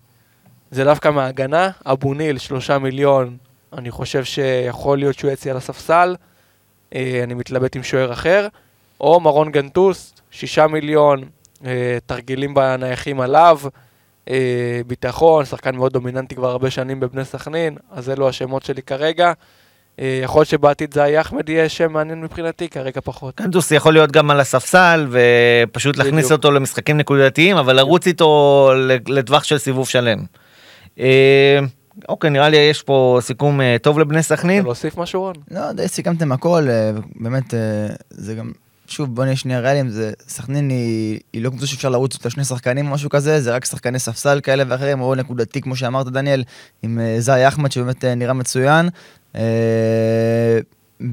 זה 0.71 0.85
דווקא 0.85 1.09
מההגנה. 1.11 1.71
אבו 1.87 2.15
ניל, 2.15 2.39
שלושה 2.39 2.79
מיליון, 2.79 3.37
אני 3.73 3.91
חושב 3.91 4.25
שיכול 4.25 4.99
להיות 4.99 5.19
שהוא 5.19 5.31
יצא 5.31 5.51
על 5.51 5.57
הספסל. 5.57 6.17
אה, 6.95 7.21
אני 7.23 7.35
מתלבט 7.35 7.77
עם 7.77 7.83
שוער 7.83 8.13
אחר. 8.13 8.49
או 9.01 9.21
מרון 9.21 9.51
גנטוס, 9.51 10.15
שישה 10.31 10.67
מיליון, 10.67 11.25
אה, 11.67 11.99
תרגילים 12.07 12.55
בנייחים 12.55 13.21
עליו, 13.21 13.59
אה, 14.29 14.81
ביטחון, 14.87 15.45
שחקן 15.45 15.77
מאוד 15.77 15.93
דומיננטי 15.93 16.35
כבר 16.35 16.51
הרבה 16.51 16.71
שנים 16.71 17.01
בבני 17.01 17.25
סכנין, 17.25 17.77
אז 17.91 18.11
אלו 18.11 18.29
השמות 18.29 18.63
שלי 18.63 18.83
כרגע. 18.83 19.33
יכול 19.99 20.39
להיות 20.39 20.49
שבעתיד 20.49 20.95
זאי 20.95 21.21
אחמד 21.21 21.49
יהיה 21.49 21.69
שם 21.69 21.93
מעניין 21.93 22.21
מבחינתי, 22.21 22.69
כרגע 22.69 23.01
פחות. 23.05 23.35
קנדוס 23.35 23.71
יכול 23.71 23.93
להיות 23.93 24.13
גם 24.13 24.31
על 24.31 24.41
הספסל 24.41 25.09
ופשוט 25.11 25.97
להכניס 25.97 26.25
בדיוק. 26.25 26.33
אותו 26.33 26.51
למשחקים 26.51 26.97
נקודתיים, 26.97 27.57
אבל 27.57 27.77
לרוץ 27.77 28.07
איתו 28.07 28.71
לטווח 29.07 29.45
של 29.45 29.59
סיבוב 29.59 29.89
שלם. 29.89 30.19
אוקיי, 32.09 32.31
נראה 32.31 32.49
לי 32.49 32.57
יש 32.57 32.83
פה 32.83 33.19
סיכום 33.23 33.61
אה, 33.61 33.77
טוב 33.83 33.99
לבני 33.99 34.23
סכנין. 34.23 34.65
להוסיף 34.65 34.99
משהו 34.99 35.21
רון? 35.21 35.35
לא, 35.51 35.73
די 35.73 35.89
סיכמתם 35.89 36.33
הכל, 36.33 36.67
אה, 36.69 36.91
באמת, 37.15 37.55
אה, 37.55 37.87
זה 38.11 38.35
גם, 38.35 38.53
שוב, 38.87 39.15
בוא 39.15 39.25
נהיה 39.25 39.37
שנייה 39.37 39.61
ריאליים, 39.61 39.89
זה, 39.89 40.13
סכנין 40.29 40.71
היא, 40.71 41.21
היא 41.33 41.43
לא 41.43 41.51
קבוצה 41.51 41.67
שאפשר 41.67 41.89
לרוץ 41.89 42.15
אותה 42.15 42.31
שני 42.31 42.45
שחקנים 42.45 42.89
או 42.89 42.93
משהו 42.93 43.11
כזה, 43.11 43.41
זה 43.41 43.55
רק 43.55 43.65
שחקני 43.65 43.99
ספסל 43.99 44.41
כאלה 44.41 44.65
ואחרים, 44.69 45.01
או 45.01 45.15
נקודתי, 45.15 45.61
כמו 45.61 45.77
שאמרת, 45.77 46.07
דניאל, 46.07 46.45
עם 46.83 46.99
זאי 47.19 47.49
אחמד, 47.49 47.73
שבאמת 47.73 48.05
אה, 48.05 48.15
נראה 48.15 48.33
מצוין. 48.33 48.89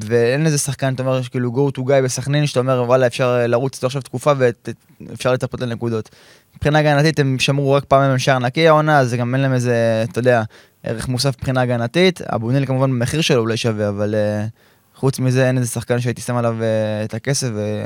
ואין 0.01 0.45
איזה 0.45 0.57
שחקן, 0.57 0.93
אתה 0.93 1.03
אומר, 1.03 1.23
כאילו 1.23 1.51
go 1.55 1.77
to 1.77 1.81
guy 1.81 2.01
בסכנין, 2.03 2.47
שאתה 2.47 2.59
אומר, 2.59 2.83
וואלה, 2.87 3.07
אפשר 3.07 3.47
לרוץ 3.47 3.75
איתו 3.75 3.87
עכשיו 3.87 4.01
תקופה 4.01 4.33
ואפשר 4.37 5.33
לצפות 5.33 5.61
לנקודות. 5.61 6.09
מבחינה 6.55 6.79
הגנתית 6.79 7.19
הם 7.19 7.39
שמרו 7.39 7.71
רק 7.71 7.83
פעם 7.87 8.11
עם 8.11 8.17
שער 8.17 8.39
נקי 8.39 8.67
העונה, 8.67 8.99
אז 8.99 9.09
זה 9.09 9.17
גם 9.17 9.35
אין 9.35 9.41
להם 9.41 9.53
איזה, 9.53 10.05
אתה 10.11 10.19
יודע, 10.19 10.43
ערך 10.83 11.07
מוסף 11.07 11.35
מבחינה 11.37 11.61
הגנתית. 11.61 12.21
אבו 12.21 12.51
ניל 12.51 12.65
כמובן 12.65 12.91
במחיר 12.91 13.21
שלו 13.21 13.41
אולי 13.41 13.57
שווה, 13.57 13.89
אבל 13.89 14.15
uh, 14.15 14.99
חוץ 14.99 15.19
מזה 15.19 15.47
אין 15.47 15.57
איזה 15.57 15.69
שחקן 15.69 15.99
שהייתי 15.99 16.21
שם 16.21 16.35
עליו 16.35 16.57
uh, 16.59 17.05
את 17.05 17.13
הכסף. 17.13 17.47
ו... 17.53 17.83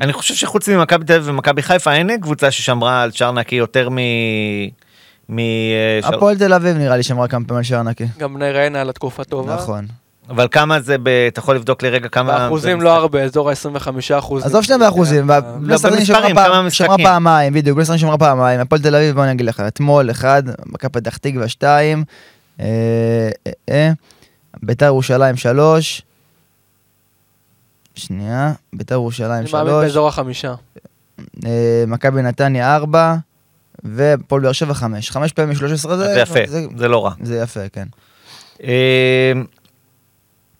אני 0.00 0.12
חושב 0.12 0.34
שחוץ 0.34 0.68
ממכבי 0.68 1.04
תל 1.04 1.12
אביב 1.12 1.28
ומכבי 1.28 1.62
חיפה 1.62 1.92
אין 1.92 2.20
קבוצה 2.20 2.50
ששמרה 2.50 3.02
על 3.02 3.10
שער 3.10 3.32
נקי 3.32 3.56
יותר 3.56 3.88
מ... 3.90 3.98
מ... 5.28 5.38
אה, 5.38 6.00
הפועל 6.02 6.38
תל 6.38 6.52
אביב 6.52 6.76
נראה 6.76 6.96
לי 6.96 7.02
שמרה 7.02 7.28
כמה 7.28 7.44
פעמים 7.44 7.58
על 7.58 7.62
שער 7.62 7.82
נקי. 7.82 8.06
גם 8.18 8.34
בני 8.34 8.50
ריינה 8.50 8.80
על 8.80 8.88
התקופה 8.88 9.24
טובה. 9.24 9.54
נכון. 9.54 9.86
אבל 10.28 10.48
כמה 10.50 10.80
זה, 10.80 10.96
ב... 11.02 11.08
אתה 11.08 11.38
יכול 11.40 11.56
לבדוק 11.56 11.82
לרגע 11.82 12.08
כמה... 12.08 12.38
באחוזים 12.38 12.80
לא? 12.80 12.90
הרבה, 12.96 13.22
אזור 13.22 13.50
ה-25 13.50 13.88
אחוז. 14.18 14.44
עזוב 14.44 14.62
שנייה 14.64 14.78
באחוזים, 14.78 15.30
אה, 15.30 15.40
בני 15.40 15.78
סכנין 15.78 16.04
שמרה. 16.04 16.96
פעמיים, 17.02 17.52
בדיוק, 17.52 17.76
בני 17.76 17.84
סכנין 17.84 17.98
שמרה 17.98 18.18
פעמיים, 18.18 18.60
הפועל 18.60 18.80
תל 18.82 18.96
אביב, 18.96 19.14
בוא 19.14 19.22
אני 19.24 19.32
אגיד 19.32 19.46
לך, 19.46 19.60
אתמול 19.60 20.10
אחד, 20.10 20.42
מכבי 20.66 20.92
פתח 20.92 21.16
תקווה 21.16 21.48
שתיים, 21.48 22.04
אה, 22.60 22.66
אה, 23.46 23.52
אה, 23.70 23.90
ביתר 24.62 24.86
ירושלים 24.86 25.36
שלוש, 25.36 26.02
שנייה, 27.94 28.52
ביתר 28.72 28.94
ירושלים 28.94 29.30
אני 29.30 29.50
מאמין 29.52 29.66
שלוש, 29.70 29.84
באזור 29.84 30.08
החמישה. 30.08 30.54
אה, 31.46 31.84
מכבי 31.86 32.22
נתניה 32.22 32.76
ארבע, 32.76 33.14
והפועל 33.84 34.42
באר 34.42 34.52
שבע 34.52 34.74
חמש, 34.74 35.10
חמש 35.10 35.32
פעמים 35.32 35.54
שלוש 35.56 35.72
עשרה 35.72 35.96
זה 35.96 36.04
זה 36.14 36.20
יפה, 36.20 36.38
זה- 36.46 36.66
זה 36.76 36.88
לא 36.88 37.04
רע. 37.04 37.12
זה 37.22 37.38
יפה, 37.38 37.60
כן. 37.72 37.86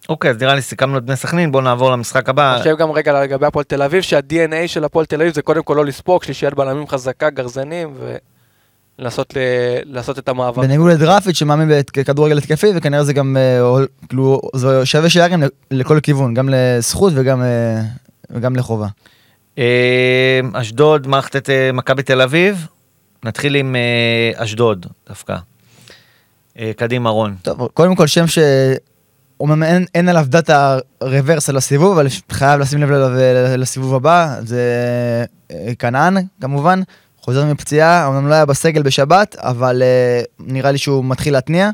אה, 0.08 0.12
אוקיי, 0.14 0.30
אז 0.30 0.36
נראה 0.42 0.54
לי 0.54 0.62
סיכמנו 0.62 0.98
את 0.98 1.04
בני 1.04 1.16
סכנין, 1.16 1.52
בואו 1.52 1.62
נעבור 1.62 1.90
למשחק 1.90 2.28
הבא. 2.28 2.52
אני 2.54 2.58
חושב 2.62 2.76
גם 2.76 2.90
רגע 2.90 3.22
לגבי 3.22 3.46
הפועל 3.46 3.64
תל 3.64 3.82
אביב, 3.82 4.02
שה-DNA 4.02 4.66
של 4.66 4.84
הפועל 4.84 5.06
תל 5.06 5.20
אביב 5.20 5.34
זה 5.34 5.42
קודם 5.42 5.62
כל 5.62 5.74
לא 5.74 5.84
לספוג, 5.84 6.22
שלישיית 6.24 6.54
בלמים 6.54 6.88
חזקה, 6.88 7.30
גרזנים, 7.30 7.94
ולנסות 8.98 9.36
ל- 9.36 9.40
לעשות 9.84 10.18
את 10.18 10.28
המאבק. 10.28 10.58
בניגוד 10.58 10.90
לדראפיץ' 10.90 11.36
שמאמין 11.36 11.68
בכדורגל 11.96 12.38
התקפי, 12.38 12.66
וכנראה 12.74 13.04
זה 13.04 13.12
גם, 13.12 13.36
אה, 13.36 13.60
כאילו, 14.08 14.40
זה 14.54 14.86
שווה 14.86 15.10
שערים 15.10 15.42
לכל 15.70 16.00
כיוון, 16.02 16.34
גם 16.34 16.48
לזכות 16.52 17.12
וגם, 17.16 17.42
אה, 17.42 17.80
וגם 18.30 18.56
לחובה. 18.56 18.86
אה, 19.58 20.40
אשדוד, 20.52 21.06
מערכת 21.06 21.36
את 21.36 21.50
אה, 21.50 21.70
מכבי 21.72 22.02
תל 22.02 22.20
אביב. 22.20 22.66
נתחיל 23.24 23.54
עם 23.54 23.76
אה, 23.76 24.44
אשדוד 24.44 24.86
דווקא. 25.08 25.36
אה, 26.58 26.70
קדימה 26.76 27.10
רון. 27.10 27.36
טוב, 27.42 27.68
קודם 27.74 27.94
כל 27.94 28.06
שם 28.06 28.26
ש... 28.26 28.38
אומנם 29.40 29.62
אין, 29.62 29.86
אין 29.94 30.08
עליו 30.08 30.24
דאטה 30.28 30.78
רוורס 31.02 31.48
על 31.48 31.56
הסיבוב, 31.56 31.98
אבל 31.98 32.06
חייב 32.30 32.60
לשים 32.60 32.82
לב 32.82 32.92
אליו 32.92 33.18
אה, 33.18 33.56
לסיבוב 33.56 33.94
הבא, 33.94 34.36
זה 34.40 34.60
אה, 35.50 35.72
כנען 35.78 36.16
כמובן, 36.40 36.80
חוזר 37.20 37.44
מפציעה, 37.44 38.06
אומנם 38.06 38.28
לא 38.28 38.34
היה 38.34 38.46
בסגל 38.46 38.82
בשבת, 38.82 39.36
אבל 39.38 39.82
אה, 39.82 40.22
נראה 40.38 40.70
לי 40.70 40.78
שהוא 40.78 41.04
מתחיל 41.04 41.32
להתניע, 41.32 41.70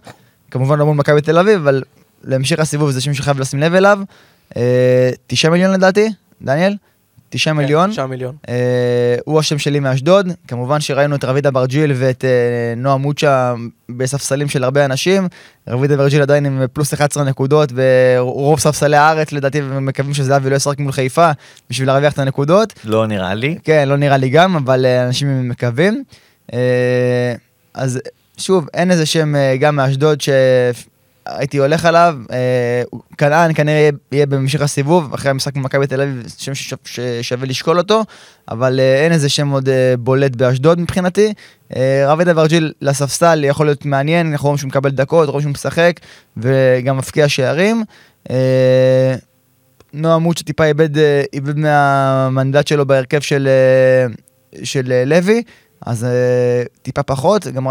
כמובן 0.50 0.78
לא 0.78 0.86
מול 0.86 0.96
מכבי 0.96 1.20
תל 1.20 1.38
אביב, 1.38 1.60
אבל 1.60 1.82
להמשך 2.24 2.58
הסיבוב 2.58 2.90
זה 2.90 3.00
שם 3.00 3.14
שחייב 3.14 3.40
לשים 3.40 3.60
לב 3.60 3.74
אליו, 3.74 3.98
תשעה 5.26 5.50
מיליון 5.50 5.72
לדעתי, 5.72 6.12
דניאל? 6.42 6.76
תשעה 7.30 7.54
מיליון. 7.54 7.90
תשעה 7.90 8.06
מיליון. 8.06 8.36
אה, 8.48 9.16
הוא 9.24 9.38
השם 9.38 9.58
שלי 9.58 9.80
מאשדוד, 9.80 10.28
כמובן 10.48 10.80
שראינו 10.80 11.16
את 11.16 11.24
רביד 11.24 11.46
אברג'יל 11.46 11.92
ואת 11.94 12.24
אה, 12.24 12.74
נועה 12.76 12.96
מוצ'ה 12.96 13.54
בספסלים 13.88 14.48
של 14.48 14.64
הרבה 14.64 14.84
אנשים. 14.84 15.28
רביד 15.68 15.92
אברג'יל 15.92 16.22
עדיין 16.22 16.46
עם 16.46 16.62
פלוס 16.72 16.94
11 16.94 17.24
נקודות 17.24 17.72
ברוב 17.72 18.58
ספסלי 18.58 18.96
הארץ 18.96 19.32
לדעתי, 19.32 19.60
ומקווים 19.62 20.14
שזהבי 20.14 20.50
לא 20.50 20.56
ישחק 20.56 20.78
מול 20.78 20.92
חיפה 20.92 21.30
בשביל 21.70 21.88
להרוויח 21.88 22.12
את 22.12 22.18
הנקודות. 22.18 22.72
לא 22.84 23.06
נראה 23.06 23.34
לי. 23.34 23.58
כן, 23.64 23.88
לא 23.88 23.96
נראה 23.96 24.16
לי 24.16 24.28
גם, 24.28 24.56
אבל 24.56 24.86
אה, 24.86 25.06
אנשים 25.06 25.48
מקווים. 25.48 26.04
אה, 26.52 27.34
אז 27.74 28.00
שוב, 28.36 28.68
אין 28.74 28.90
איזה 28.90 29.06
שם 29.06 29.36
אה, 29.36 29.56
גם 29.56 29.76
מאשדוד 29.76 30.20
שהייתי 31.34 31.58
הולך 31.58 31.84
עליו. 31.84 32.16
אה, 32.32 32.82
כנען 33.18 33.54
כנראה 33.54 33.88
יהיה- 34.12 34.26
בהמשך 34.26 34.60
הסיבוב, 34.60 35.14
אחרי 35.14 35.30
המשחק 35.30 35.54
במכבי 35.54 35.86
תל 35.86 36.00
אביב, 36.00 36.22
שם 36.38 36.54
שש- 36.54 36.74
ששווה 36.84 37.46
לשקול 37.46 37.78
אותו, 37.78 38.02
אבל 38.50 38.80
אה, 38.80 39.04
אין 39.04 39.12
איזה 39.12 39.28
שם 39.28 39.48
עוד 39.48 39.68
אה, 39.68 39.94
בולט 39.98 40.36
באשדוד 40.36 40.80
מבחינתי. 40.80 41.32
אה, 41.76 42.04
רביד 42.06 42.28
אברג'יל 42.28 42.72
לספסל 42.82 43.44
יכול 43.44 43.66
להיות 43.66 43.84
מעניין, 43.84 44.32
אנחנו 44.32 44.46
רואים 44.48 44.58
שהוא 44.58 44.68
מקבל 44.68 44.90
דקות, 44.90 45.28
רואים 45.28 45.42
שהוא 45.42 45.52
משחק, 45.52 46.00
וגם 46.36 46.96
מפקיע 46.96 47.28
שערים. 47.28 47.84
נועה 49.92 50.18
מוצ'ה 50.18 50.44
טיפה 50.44 50.64
איבד, 50.64 50.88
איבד 51.32 51.58
מהמנדט 51.58 52.66
שלו 52.66 52.86
בהרכב 52.86 53.20
של, 53.20 53.48
של 54.64 55.02
לוי, 55.06 55.42
אז 55.86 56.06
טיפה 56.82 57.02
פחות. 57.02 57.46
גם 57.46 57.66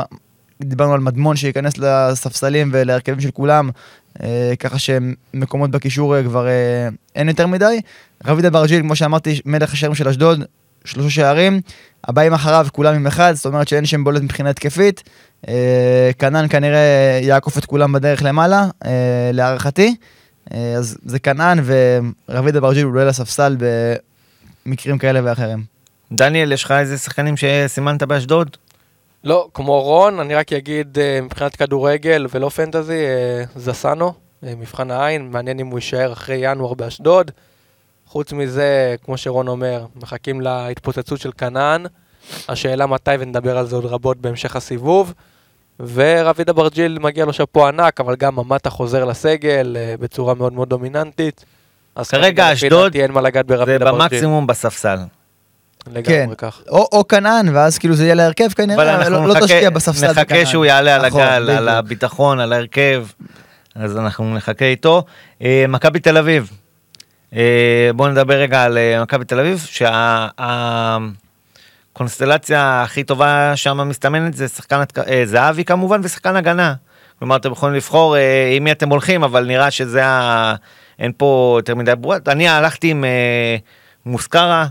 דיברנו 0.61 0.93
על 0.93 0.99
מדמון 0.99 1.35
שייכנס 1.35 1.73
לספסלים 1.77 2.69
ולהרכבים 2.73 3.21
של 3.21 3.31
כולם, 3.31 3.69
אה, 4.23 4.53
ככה 4.59 4.77
שמקומות 4.79 5.71
בקישור 5.71 6.17
אה, 6.17 6.23
כבר 6.23 6.47
אה, 6.47 6.87
אין 7.15 7.29
יותר 7.29 7.47
מדי. 7.47 7.79
רביד 8.25 8.45
אברג'יל, 8.45 8.81
כמו 8.81 8.95
שאמרתי, 8.95 9.39
מלך 9.45 9.73
השערים 9.73 9.95
של 9.95 10.07
אשדוד, 10.07 10.43
שלושה 10.85 11.09
שערים. 11.09 11.61
הבאים 12.07 12.33
אחריו 12.33 12.67
כולם 12.71 12.95
עם 12.95 13.07
אחד, 13.07 13.33
זאת 13.33 13.45
אומרת 13.45 13.67
שאין 13.67 13.85
שם 13.85 14.03
בולט 14.03 14.21
מבחינה 14.21 14.49
התקפית. 14.49 15.03
אה, 15.47 16.11
כנען 16.19 16.47
כנראה 16.47 17.19
יעקוף 17.21 17.57
את 17.57 17.65
כולם 17.65 17.91
בדרך 17.91 18.23
למעלה, 18.23 18.65
אה, 18.85 19.29
להערכתי. 19.33 19.95
אה, 20.53 20.73
אז 20.77 20.97
זה 21.05 21.19
כנען 21.19 21.59
ורביד 22.29 22.55
אברג'יל 22.55 22.87
יהיה 22.95 23.05
לספסל 23.05 23.57
במקרים 24.65 24.97
כאלה 24.97 25.19
ואחרים. 25.23 25.63
דניאל, 26.11 26.51
יש 26.51 26.63
לך 26.63 26.71
איזה 26.71 26.97
שחקנים 26.97 27.35
שסימנת 27.37 28.03
באשדוד? 28.03 28.57
לא, 29.25 29.47
כמו 29.53 29.81
רון, 29.81 30.19
אני 30.19 30.35
רק 30.35 30.53
אגיד 30.53 30.99
אה, 30.99 31.19
מבחינת 31.21 31.55
כדורגל 31.55 32.25
ולא 32.29 32.49
פנטזי, 32.49 33.05
אה, 33.05 33.43
זסנו, 33.55 34.13
אה, 34.43 34.53
מבחן 34.57 34.91
העין, 34.91 35.31
מעניין 35.31 35.59
אם 35.59 35.67
הוא 35.67 35.77
יישאר 35.77 36.13
אחרי 36.13 36.35
ינואר 36.41 36.73
באשדוד. 36.73 37.31
חוץ 38.07 38.33
מזה, 38.33 38.95
כמו 39.03 39.17
שרון 39.17 39.47
אומר, 39.47 39.85
מחכים 39.95 40.41
להתפוצצות 40.41 41.19
של 41.19 41.31
כנען. 41.37 41.85
השאלה 42.49 42.87
מתי, 42.87 43.11
ונדבר 43.19 43.57
על 43.57 43.67
זה 43.67 43.75
עוד 43.75 43.85
רבות 43.85 44.17
בהמשך 44.17 44.55
הסיבוב. 44.55 45.13
ורביד 45.79 46.49
אברג'יל 46.49 46.99
מגיע 46.99 47.25
לו 47.25 47.33
שאפו 47.33 47.67
ענק, 47.67 47.99
אבל 47.99 48.15
גם 48.15 48.35
ממטה 48.35 48.69
חוזר 48.69 49.05
לסגל 49.05 49.77
בצורה 49.99 50.33
מאוד 50.33 50.53
מאוד 50.53 50.69
דומיננטית. 50.69 51.45
אז 51.95 52.09
כרגע 52.09 52.53
אשדוד 52.53 52.95
זה. 54.01 54.09
במקסימום 54.09 54.47
בספסל. 54.47 54.97
כן, 55.85 55.91
לגמרי 56.21 56.35
כך. 56.37 56.61
או, 56.69 56.87
או 56.91 57.07
כנען, 57.07 57.49
ואז 57.55 57.77
כאילו 57.77 57.95
זה 57.95 58.03
יהיה 58.03 58.15
להרכב 58.15 58.43
אבל 58.43 58.53
כנראה, 58.53 58.95
אנחנו 58.95 59.11
לא, 59.11 59.27
לא 59.27 59.33
נחכה- 59.33 59.45
תשקיע 59.45 59.69
בספסל 59.69 60.05
נחכה 60.11 60.21
בכנען. 60.23 60.45
שהוא 60.45 60.65
יעלה 60.65 60.95
על 60.95 61.05
נכון, 61.07 61.21
הגל, 61.21 61.49
על. 61.49 61.69
הביטחון, 61.69 62.39
על 62.39 62.53
ההרכב, 62.53 63.05
אז 63.75 63.97
אנחנו 63.97 64.35
נחכה 64.35 64.65
איתו. 64.65 65.03
אה, 65.41 65.65
מכבי 65.69 65.99
תל 65.99 66.17
אביב. 66.17 66.51
אה, 67.35 67.89
בואו 67.95 68.09
נדבר 68.09 68.33
רגע 68.33 68.63
על 68.63 68.77
אה, 68.77 69.01
מכבי 69.03 69.25
תל 69.25 69.39
אביב, 69.39 69.65
שהקונסטלציה 71.93 72.81
הכי 72.83 73.03
טובה 73.03 73.51
שם 73.55 73.89
מסתמנת 73.89 74.33
זה 74.33 74.47
שחקן, 74.47 74.81
אה, 75.07 75.21
זהבי 75.25 75.65
כמובן, 75.65 76.01
ושחקן 76.03 76.35
הגנה. 76.35 76.73
כלומר, 77.19 77.35
אתם 77.35 77.51
יכולים 77.51 77.75
לבחור 77.75 78.17
אה, 78.17 78.51
עם 78.55 78.63
מי 78.63 78.71
אתם 78.71 78.89
הולכים, 78.89 79.23
אבל 79.23 79.45
נראה 79.45 79.71
שזה 79.71 80.05
ה... 80.05 80.55
אין 80.99 81.11
פה 81.17 81.55
יותר 81.59 81.75
מדי 81.75 81.91
ברורות. 81.95 82.27
אני 82.29 82.47
הלכתי 82.47 82.91
עם 82.91 83.03
אה, 83.03 83.55
מוסקרה, 84.05 84.65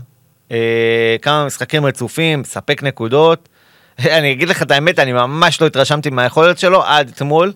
כמה 1.21 1.45
משחקים 1.45 1.85
רצופים, 1.85 2.41
מספק 2.41 2.83
נקודות. 2.83 3.49
אני 3.99 4.31
אגיד 4.31 4.49
לך 4.49 4.61
את 4.61 4.71
האמת, 4.71 4.99
אני 4.99 5.13
ממש 5.13 5.61
לא 5.61 5.67
התרשמתי 5.67 6.09
מהיכולת 6.09 6.59
שלו 6.59 6.83
עד 6.83 7.09
אתמול 7.15 7.53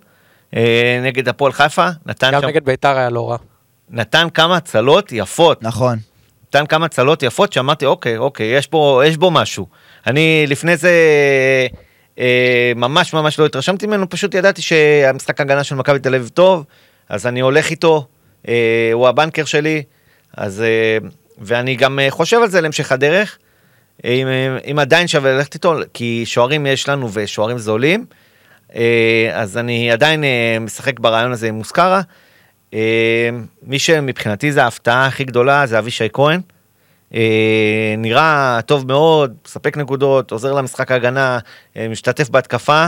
אה, 0.55 0.99
נגד 1.03 1.29
הפועל 1.29 1.51
חיפה. 1.51 1.87
נתן, 2.05 2.31
גם 2.33 2.41
שם, 2.41 2.47
נגד 2.47 2.65
ביתר 2.65 2.97
היה 2.97 3.09
לא 3.09 3.29
רע. 3.29 3.37
נתן 3.89 4.27
כמה 4.33 4.57
הצלות 4.57 5.11
יפות. 5.11 5.63
נכון. 5.63 5.97
נתן 6.47 6.65
כמה 6.65 6.85
הצלות 6.85 7.23
יפות 7.23 7.53
שאמרתי, 7.53 7.85
אוקיי, 7.85 8.17
אוקיי, 8.17 8.47
יש 8.47 8.69
בו, 8.69 9.01
יש 9.05 9.17
בו 9.17 9.31
משהו. 9.31 9.67
אני 10.07 10.45
לפני 10.47 10.77
זה 10.77 10.91
אה, 12.19 12.71
ממש 12.75 13.13
ממש 13.13 13.39
לא 13.39 13.45
התרשמתי 13.45 13.87
ממנו, 13.87 14.09
פשוט 14.09 14.33
ידעתי 14.33 14.61
שהמשחק 14.61 15.41
הגנה 15.41 15.63
של 15.63 15.75
מכבי 15.75 15.99
תל 15.99 16.15
אביב 16.15 16.27
טוב, 16.27 16.65
אז 17.09 17.27
אני 17.27 17.39
הולך 17.39 17.69
איתו, 17.69 18.07
אה, 18.47 18.89
הוא 18.93 19.07
הבנקר 19.07 19.45
שלי, 19.45 19.83
אז, 20.37 20.61
אה, 20.61 20.97
ואני 21.39 21.75
גם 21.75 21.99
אה, 21.99 22.11
חושב 22.11 22.37
על 22.41 22.49
זה 22.49 22.61
להמשך 22.61 22.91
הדרך, 22.91 23.37
אם, 24.03 24.27
אה, 24.27 24.57
אם 24.71 24.79
עדיין 24.79 25.07
שווה 25.07 25.33
ללכת 25.33 25.53
איתו, 25.53 25.75
כי 25.93 26.23
שוערים 26.25 26.65
יש 26.65 26.89
לנו 26.89 27.09
ושוערים 27.13 27.57
זולים, 27.57 28.05
אה, 28.75 29.29
אז 29.33 29.57
אני 29.57 29.91
עדיין 29.91 30.23
אה, 30.23 30.57
משחק 30.61 30.99
ברעיון 30.99 31.31
הזה 31.31 31.47
עם 31.47 31.55
מוסקרה. 31.55 32.01
אה, 32.73 33.29
מי 33.63 33.79
שמבחינתי 33.79 34.51
זה 34.51 34.63
ההפתעה 34.63 35.05
הכי 35.05 35.23
גדולה 35.23 35.65
זה 35.65 35.79
אבישי 35.79 36.07
כהן. 36.13 36.41
אה, 37.13 37.95
נראה 37.97 38.59
טוב 38.65 38.87
מאוד, 38.87 39.33
מספק 39.45 39.77
נקודות, 39.77 40.31
עוזר 40.31 40.53
למשחק 40.53 40.91
ההגנה, 40.91 41.39
אה, 41.77 41.87
משתתף 41.87 42.29
בהתקפה. 42.29 42.87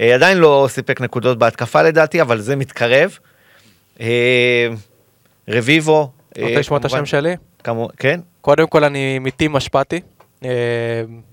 אה, 0.00 0.14
עדיין 0.14 0.38
לא 0.38 0.66
סיפק 0.70 1.00
נקודות 1.00 1.38
בהתקפה 1.38 1.82
לדעתי, 1.82 2.22
אבל 2.22 2.40
זה 2.40 2.56
מתקרב. 2.56 3.18
אה, 4.00 4.68
רביבו. 5.48 6.10
אה, 6.38 6.42
רוצה 6.42 6.58
לשמוע 6.58 6.78
את 6.78 6.84
השם 6.84 7.06
שלי? 7.06 7.36
כמו, 7.64 7.88
כן? 7.96 8.20
קודם 8.40 8.66
כל 8.66 8.84
אני 8.84 9.18
מטים 9.18 9.56
אשפתי, 9.56 10.00
אה, 10.44 10.50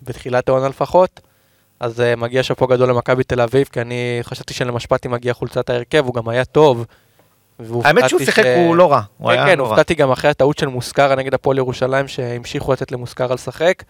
בתחילת 0.04 0.50
העונה 0.50 0.68
לפחות, 0.68 1.20
אז 1.80 2.02
אה, 2.02 2.16
מגיע 2.16 2.44
שאפו 2.44 2.68
גדול 2.68 2.90
למכבי 2.90 3.24
תל 3.24 3.42
אביב, 3.42 3.68
כי 3.72 3.82
אני 3.82 4.20
חשבתי 4.22 4.54
שלמשפטי 4.54 5.08
מגיע 5.08 5.34
חולצת 5.34 5.70
ההרכב, 5.70 6.06
הוא 6.06 6.14
גם 6.14 6.30
היה 6.30 6.46
טוב. 6.46 6.86
האמת 7.84 8.10
שהוא 8.10 8.20
שיחק, 8.20 8.44
הוא 8.56 8.76
לא 8.76 8.92
רע. 8.92 9.02
הוא 9.18 9.32
כן, 9.32 9.38
היה 9.38 9.46
כן, 9.46 9.58
לא. 9.58 9.68
הופתעתי 9.68 9.96
גם 9.96 10.12
אחרי 10.12 10.30
הטעות 10.30 10.58
של 10.58 10.68
מוסקרה 10.68 11.16
נגד 11.16 11.34
הפועל 11.34 11.58
ירושלים, 11.58 12.08
שהמשיכו 12.08 12.74
לתת 12.74 12.92
למוסקרה 12.92 13.34
לשחק. 13.34 13.84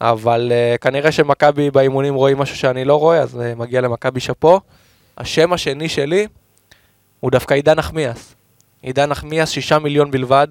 אבל 0.00 0.52
uh, 0.52 0.78
כנראה 0.78 1.12
שמכבי 1.12 1.70
באימונים 1.70 2.14
רואים 2.14 2.38
משהו 2.38 2.56
שאני 2.56 2.84
לא 2.84 2.98
רואה, 2.98 3.18
אז 3.18 3.34
uh, 3.34 3.58
מגיע 3.58 3.80
למכבי 3.80 4.20
שאפו. 4.20 4.60
השם 5.18 5.52
השני 5.52 5.88
שלי 5.88 6.26
הוא 7.20 7.30
דווקא 7.30 7.54
עידן 7.54 7.74
נחמיאס. 7.74 8.34
עידן 8.82 9.08
נחמיאס, 9.08 9.50
שישה 9.50 9.78
מיליון 9.78 10.10
בלבד. 10.10 10.48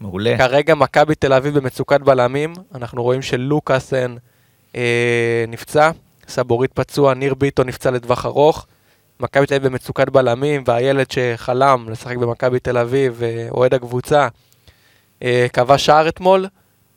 מעולה. 0.00 0.38
כרגע 0.38 0.74
מכבי 0.74 1.14
תל 1.14 1.32
אביב 1.32 1.58
במצוקת 1.58 2.00
בלמים, 2.00 2.52
אנחנו 2.74 3.02
רואים 3.02 3.22
שלוקאסן 3.22 4.16
אה, 4.76 5.44
נפצע, 5.48 5.90
סבורית 6.28 6.72
פצוע, 6.72 7.14
ניר 7.14 7.34
ביטון 7.34 7.68
נפצע 7.68 7.90
לטווח 7.90 8.26
ארוך. 8.26 8.66
מכבי 9.20 9.46
תל 9.46 9.54
אביב 9.54 9.68
במצוקת 9.68 10.08
בלמים, 10.08 10.62
והילד 10.66 11.10
שחלם 11.10 11.86
לשחק 11.90 12.16
במכבי 12.16 12.58
תל 12.58 12.78
אביב, 12.78 13.22
אה, 13.22 13.46
אוהד 13.50 13.74
הקבוצה, 13.74 14.28
אה, 15.22 15.46
קבע 15.52 15.78
שער 15.78 16.08
אתמול, 16.08 16.46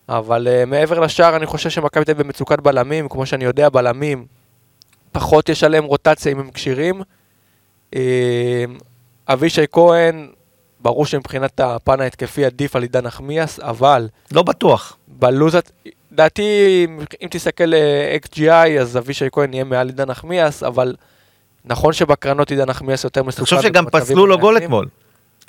אבל 0.09 0.47
אה, 0.47 0.65
מעבר 0.65 0.99
לשער 0.99 1.35
אני 1.35 1.45
חושב 1.45 1.69
שמכבי 1.69 2.05
תל 2.05 2.11
אביב 2.11 2.25
במצוקת 2.25 2.59
בלמים, 2.59 3.09
כמו 3.09 3.25
שאני 3.25 3.45
יודע, 3.45 3.69
בלמים, 3.69 4.25
פחות 5.11 5.49
יש 5.49 5.63
עליהם 5.63 5.83
רוטציה 5.83 6.31
אם 6.31 6.39
הם 6.39 6.51
כשירים. 6.51 7.01
אה, 7.95 8.65
אבישי 9.27 9.65
כהן, 9.71 10.27
ברור 10.81 11.05
שמבחינת 11.05 11.59
הפן 11.59 12.01
ההתקפי 12.01 12.45
עדיף 12.45 12.75
על 12.75 12.81
עידן 12.81 13.03
נחמיאס, 13.03 13.59
אבל 13.59 14.07
לא 14.31 14.43
בטוח. 14.43 14.97
בלוז, 15.07 15.55
דעתי, 16.11 16.87
אם 17.21 17.27
תסתכל 17.31 17.73
אה, 17.73 18.17
XGI, 18.25 18.79
אז 18.81 18.97
אבישי 18.97 19.25
כהן 19.31 19.53
יהיה 19.53 19.63
מעל 19.63 19.87
עידן 19.87 20.09
נחמיאס, 20.09 20.63
אבל 20.63 20.95
נכון 21.65 21.93
שבקרנות 21.93 22.51
עידן 22.51 22.69
נחמיאס 22.69 23.03
יותר 23.03 23.23
מסוכן. 23.23 23.55
אני 23.55 23.59
חושב 23.59 23.69
שגם 23.69 23.85
פסלו 23.91 24.25
לו 24.25 24.37
גול. 24.37 24.57
אתמול. 24.57 24.87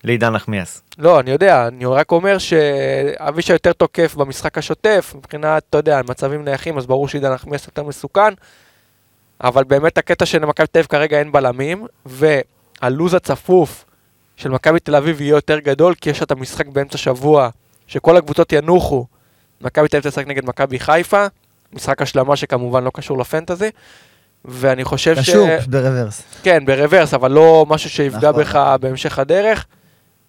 לעידן 0.05 0.33
נחמיאס. 0.33 0.83
לא, 0.99 1.21
אני 1.21 1.31
יודע, 1.31 1.67
אני 1.67 1.85
רק 1.85 2.13
אומר 2.13 2.39
שאבישי 2.39 3.53
יותר 3.53 3.73
תוקף 3.73 4.15
במשחק 4.15 4.59
השוטף, 4.59 5.15
מבחינת, 5.17 5.63
אתה 5.71 5.79
יודע, 5.79 6.01
מצבים 6.09 6.45
נייחים, 6.45 6.79
אז 6.79 6.87
ברור 6.87 7.09
שעידן 7.09 7.33
נחמיאס 7.33 7.67
יותר 7.67 7.83
מסוכן, 7.83 8.35
אבל 9.41 9.65
באמת 9.65 9.99
הקטע 9.99 10.27
של 10.27 10.39
מכבי 10.39 10.67
תל 10.67 10.79
אביב 10.79 10.87
כרגע 10.87 11.19
אין 11.19 11.33
בלמים, 11.33 11.87
והלוז 12.07 13.15
הצפוף 13.15 13.85
של 14.37 14.49
מכבי 14.49 14.81
תל 14.81 14.97
אביב 14.97 15.21
יהיה 15.21 15.31
יותר 15.31 15.59
גדול, 15.59 15.95
כי 15.95 16.11
יש 16.11 16.23
את 16.23 16.31
המשחק 16.31 16.67
באמצע 16.67 16.99
שבוע, 16.99 17.49
שכל 17.87 18.17
הקבוצות 18.17 18.53
ינוחו, 18.53 19.07
מכבי 19.61 19.89
תל 19.89 19.97
אביב 19.97 20.11
תשחק 20.11 20.27
נגד 20.27 20.45
מכבי 20.45 20.79
חיפה, 20.79 21.27
משחק 21.73 22.03
השלמה 22.03 22.37
שכמובן 22.37 22.85
לא 22.85 22.91
קשור 22.95 23.19
לפנטזי, 23.19 23.71
ואני 24.45 24.85
חושב 24.85 25.17
ש... 25.17 25.19
קשור, 25.19 25.49
ברוורס. 25.67 26.23
כן, 26.43 26.65
ברוורס, 26.65 27.15
אבל 27.15 27.31
לא 27.31 27.67
משהו 27.69 27.91
שיפגע 27.91 28.31
נכון. 28.31 28.43
בך 28.43 28.77
בהמשך 28.81 29.19
הדרך. 29.19 29.67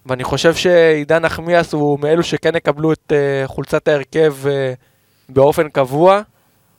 ואני 0.05 0.23
חושב 0.23 0.55
שעידן 0.55 1.25
נחמיאס 1.25 1.73
הוא 1.73 1.99
מאלו 1.99 2.23
שכן 2.23 2.55
יקבלו 2.55 2.93
את 2.93 3.11
אה, 3.11 3.47
חולצת 3.47 3.87
ההרכב 3.87 4.35
אה, 4.47 4.73
באופן 5.29 5.69
קבוע. 5.69 6.21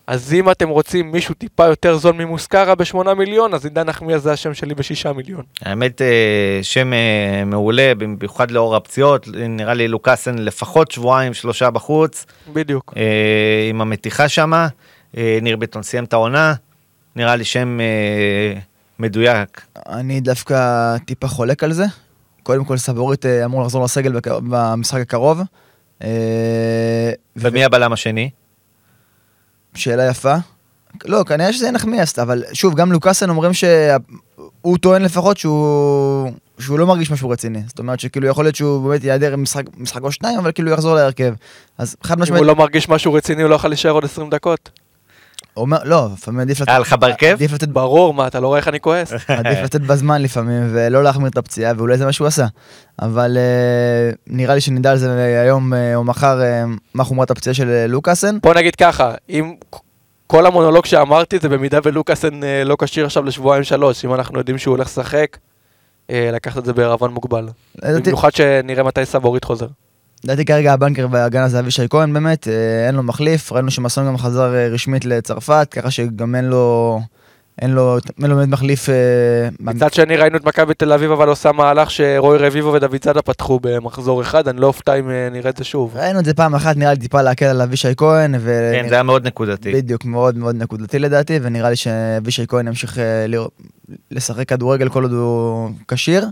אז 0.07 0.34
אם 0.34 0.50
אתם 0.50 0.68
רוצים 0.68 1.12
מישהו 1.12 1.34
טיפה 1.34 1.66
יותר 1.66 1.96
זול 1.96 2.14
ממוסקרה 2.14 2.74
בשמונה 2.74 3.14
מיליון, 3.14 3.55
אז 3.55 3.64
עידן 3.64 3.86
נחמיאס 3.86 4.22
זה 4.22 4.32
השם 4.32 4.55
שלי 4.55 4.74
בשישה 4.74 5.12
מיליון. 5.12 5.42
האמת, 5.62 6.02
אה, 6.02 6.59
שם 6.62 6.92
אה, 6.92 7.44
מעולה, 7.46 7.92
במיוחד 7.98 8.50
לאור 8.50 8.76
הפציעות, 8.76 9.28
נראה 9.28 9.74
לי 9.74 9.88
לוקאסן 9.88 10.38
לפחות 10.38 10.90
שבועיים, 10.90 11.34
שלושה 11.34 11.70
בחוץ, 11.70 12.26
בדיוק. 12.52 12.94
אה, 12.96 13.66
עם 13.70 13.80
המתיחה 13.80 14.28
שמה. 14.28 14.68
ניר 15.42 15.57
ביטון 15.57 15.82
סיים 15.82 16.05
את 16.05 16.12
העונה, 16.12 16.55
נראה 17.16 17.36
לי 17.36 17.44
שם 17.44 17.78
מדויק. 18.98 19.61
אני 19.88 20.20
דווקא 20.20 20.96
טיפה 21.07 21.28
חולק 21.28 21.64
על 21.64 21.72
זה. 21.72 21.84
קודם 22.42 22.64
כל 22.64 22.76
סבורית 22.76 23.26
אמור 23.26 23.62
לחזור 23.62 23.84
לסגל 23.84 24.12
במשחק 24.26 25.00
הקרוב. 25.00 25.40
ומי 27.36 27.64
הבלם 27.64 27.92
השני? 27.92 28.30
שאלה 29.74 30.06
יפה. 30.08 30.34
לא, 31.04 31.24
כנראה 31.26 31.52
שזה 31.52 31.70
נחמיאס, 31.70 32.18
אבל 32.18 32.44
שוב, 32.52 32.74
גם 32.74 32.92
לוקאסן 32.92 33.30
אומרים 33.30 33.52
שהוא 33.54 34.78
טוען 34.80 35.02
לפחות 35.02 35.36
שהוא, 35.36 36.30
שהוא 36.58 36.78
לא 36.78 36.86
מרגיש 36.86 37.10
משהו 37.10 37.30
רציני. 37.30 37.62
זאת 37.66 37.78
אומרת 37.78 38.00
שכאילו 38.00 38.28
יכול 38.28 38.44
להיות 38.44 38.56
שהוא 38.56 38.88
באמת 38.88 39.04
ייעדר 39.04 39.36
משחק, 39.36 39.64
משחק 39.76 40.02
או 40.02 40.12
שניים, 40.12 40.38
אבל 40.38 40.52
כאילו 40.52 40.70
יחזור 40.70 40.94
להרכב. 40.94 41.34
אז 41.78 41.96
חד 42.02 42.14
אם 42.16 42.22
משמעית, 42.22 42.40
הוא 42.40 42.46
לא 42.46 42.56
מרגיש 42.56 42.88
משהו 42.88 43.12
רציני, 43.12 43.42
הוא 43.42 43.50
לא 43.50 43.54
יכול 43.54 43.70
להישאר 43.70 43.90
עוד 43.90 44.04
20 44.04 44.30
דקות. 44.30 44.70
אומר, 45.57 45.78
לא, 45.84 46.09
לפעמים 46.12 46.40
עדיף 46.40 46.61
לתת, 46.61 46.68
היה 46.68 46.78
לך 46.78 46.92
בהרכב? 46.92 47.32
עדיף 47.36 47.52
לתת, 47.52 47.68
ברור, 47.68 48.14
מה, 48.14 48.26
אתה 48.26 48.40
לא 48.40 48.46
רואה 48.46 48.59
איך 48.59 48.68
אני 48.68 48.80
כועס? 48.80 49.12
עדיף 49.28 49.59
לתת 49.64 49.80
בזמן 49.80 50.22
לפעמים, 50.22 50.68
ולא 50.72 51.05
להחמיר 51.05 51.28
את 51.28 51.36
הפציעה, 51.36 51.72
ואולי 51.76 51.98
זה 51.98 52.05
מה 52.05 52.12
שהוא 52.12 52.26
עשה. 52.26 52.46
אבל 53.02 53.36
אה, 53.36 54.12
נראה 54.26 54.55
לי 54.55 54.61
שנדע 54.61 54.90
על 54.90 54.98
זה 54.98 55.40
היום 55.42 55.74
אה, 55.74 55.94
או 55.94 56.05
מחר, 56.05 56.42
אה, 56.42 56.64
מה 56.94 57.05
חומרת 57.05 57.30
הפציעה 57.30 57.55
של 57.55 57.86
לוקאסן. 57.88 58.38
בוא 58.42 58.55
נגיד 58.55 58.76
ככה, 58.76 59.14
אם 59.28 59.55
כל 60.26 60.46
המונולוג 60.46 60.86
שאמרתי 60.86 61.38
זה 61.38 61.48
במידה 61.48 61.78
ולוקאסן 61.84 62.40
לא 62.64 62.76
כשיר 62.80 63.07
עכשיו 63.07 63.24
לשבועיים 63.24 63.64
שלוש, 63.64 64.05
אם 64.05 64.14
אנחנו 64.14 64.38
יודעים 64.38 64.59
שהוא 64.59 64.72
הולך 64.76 64.86
לשחק, 64.86 65.36
לקחת 66.09 66.59
את 66.59 66.64
זה 66.64 66.72
בערבון 66.72 67.12
מוגבל. 67.12 67.48
במיוחד 67.82 68.34
שנראה 68.34 68.82
מתי 68.82 69.07
סבורית 69.07 69.44
חוזר. 69.44 69.66
לדעתי 70.24 70.44
כרגע 70.44 70.72
הבנקר 70.72 71.06
בהגנה 71.06 71.48
זה 71.48 71.60
אבישי 71.60 71.88
כהן 71.90 72.12
באמת, 72.12 72.48
אה, 72.48 72.86
אין 72.86 72.94
לו 72.94 73.02
מחליף, 73.02 73.52
ראינו 73.52 73.70
שמסון 73.70 74.06
גם 74.06 74.18
חזר 74.18 74.54
אה, 74.54 74.68
רשמית 74.68 75.04
לצרפת, 75.04 75.68
ככה 75.70 75.90
שגם 75.90 76.34
אין 76.34 76.44
לו, 76.44 77.00
אין 77.62 77.70
לו, 77.70 77.98
אין 78.22 78.30
לו 78.30 78.36
באמת 78.36 78.48
מחליף. 78.48 78.88
אה, 78.88 78.94
מצד 79.60 79.92
שני 79.92 80.16
ראינו 80.16 80.36
את 80.36 80.44
מכבי 80.44 80.74
תל 80.74 80.92
אביב 80.92 81.10
אבל 81.10 81.28
עושה 81.28 81.52
מהלך 81.52 81.90
שרוי 81.90 82.38
רביבו 82.38 82.72
ודוד 82.72 83.04
זאדה 83.04 83.22
פתחו 83.22 83.60
במחזור 83.62 84.22
אחד, 84.22 84.48
אני 84.48 84.60
לא 84.60 84.66
אופתע 84.66 84.94
אם 84.94 85.10
אה, 85.10 85.28
נראה 85.32 85.50
את 85.50 85.56
זה 85.56 85.64
שוב. 85.64 85.96
ראינו 85.96 86.20
את 86.20 86.24
זה 86.24 86.34
פעם 86.34 86.54
אחת, 86.54 86.76
נראה 86.76 86.92
לי 86.92 86.98
טיפה 86.98 87.22
להקל 87.22 87.46
על 87.46 87.62
אבישי 87.62 87.94
כהן, 87.96 88.34
ו... 88.40 88.70
כן, 88.74 88.88
זה 88.88 88.94
היה 88.94 89.02
מאוד 89.02 89.26
נקודתי. 89.26 89.72
בדיוק, 89.72 90.04
מאוד 90.04 90.38
מאוד 90.38 90.56
נקודתי 90.56 90.98
לדעתי, 90.98 91.38
ונראה 91.42 91.70
לי 91.70 91.76
שאבישי 91.76 92.46
כהן 92.48 92.66
ימשיך 92.68 92.98
אה, 92.98 93.26
לשחק 94.10 94.48
כדורגל 94.48 94.88
כל 94.88 95.02
עוד 95.02 95.12
הוא 95.12 95.70
כשיר. 95.88 96.26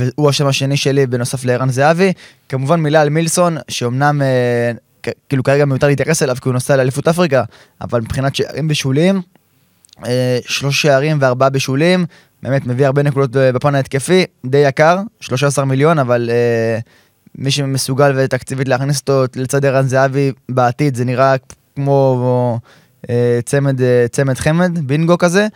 אה, 0.00 0.06
והוא 0.16 0.28
השם 0.28 0.46
השני 0.46 0.76
שלי 0.76 1.06
בנוסף 1.06 1.44
לערן 1.44 1.70
זהבי. 1.70 2.12
כמובן 2.48 2.80
מילה 2.80 3.00
על 3.00 3.08
מילסון, 3.08 3.56
שאומנם 3.68 4.22
אה, 4.22 4.72
כאילו 5.28 5.42
כרגע 5.42 5.64
מיותר 5.64 5.86
להתייחס 5.86 6.22
אליו 6.22 6.36
כי 6.42 6.48
הוא 6.48 6.52
נוסע 6.52 6.76
לאליפות 6.76 7.08
אפריקה, 7.08 7.44
אבל 7.80 8.00
מבחינת 8.00 8.34
שערים 8.34 8.68
בשולים, 8.68 9.22
אה, 10.06 10.38
שלוש 10.46 10.82
שערים 10.82 11.18
וארבעה 11.20 11.50
בשולים, 11.50 12.06
באמת 12.42 12.66
מביא 12.66 12.86
הרבה 12.86 13.02
נקודות 13.02 13.30
בפן 13.54 13.74
ההתקפי, 13.74 14.24
די 14.46 14.58
יקר, 14.58 14.98
13 15.20 15.64
מיליון, 15.64 15.98
אבל 15.98 16.30
אה, 16.32 16.78
מי 17.34 17.50
שמסוגל 17.50 18.12
ותקציבית 18.16 18.68
להכניס 18.68 19.00
אותו 19.00 19.24
לצד 19.36 19.64
ערן 19.64 19.86
זהבי 19.86 20.32
בעתיד, 20.48 20.94
זה 20.94 21.04
נראה 21.04 21.34
כמו 21.76 22.58
אה, 23.10 23.40
צמד, 23.44 23.82
אה, 23.82 24.06
צמד 24.10 24.38
חמד, 24.38 24.78
בינגו 24.86 25.18
כזה. 25.18 25.46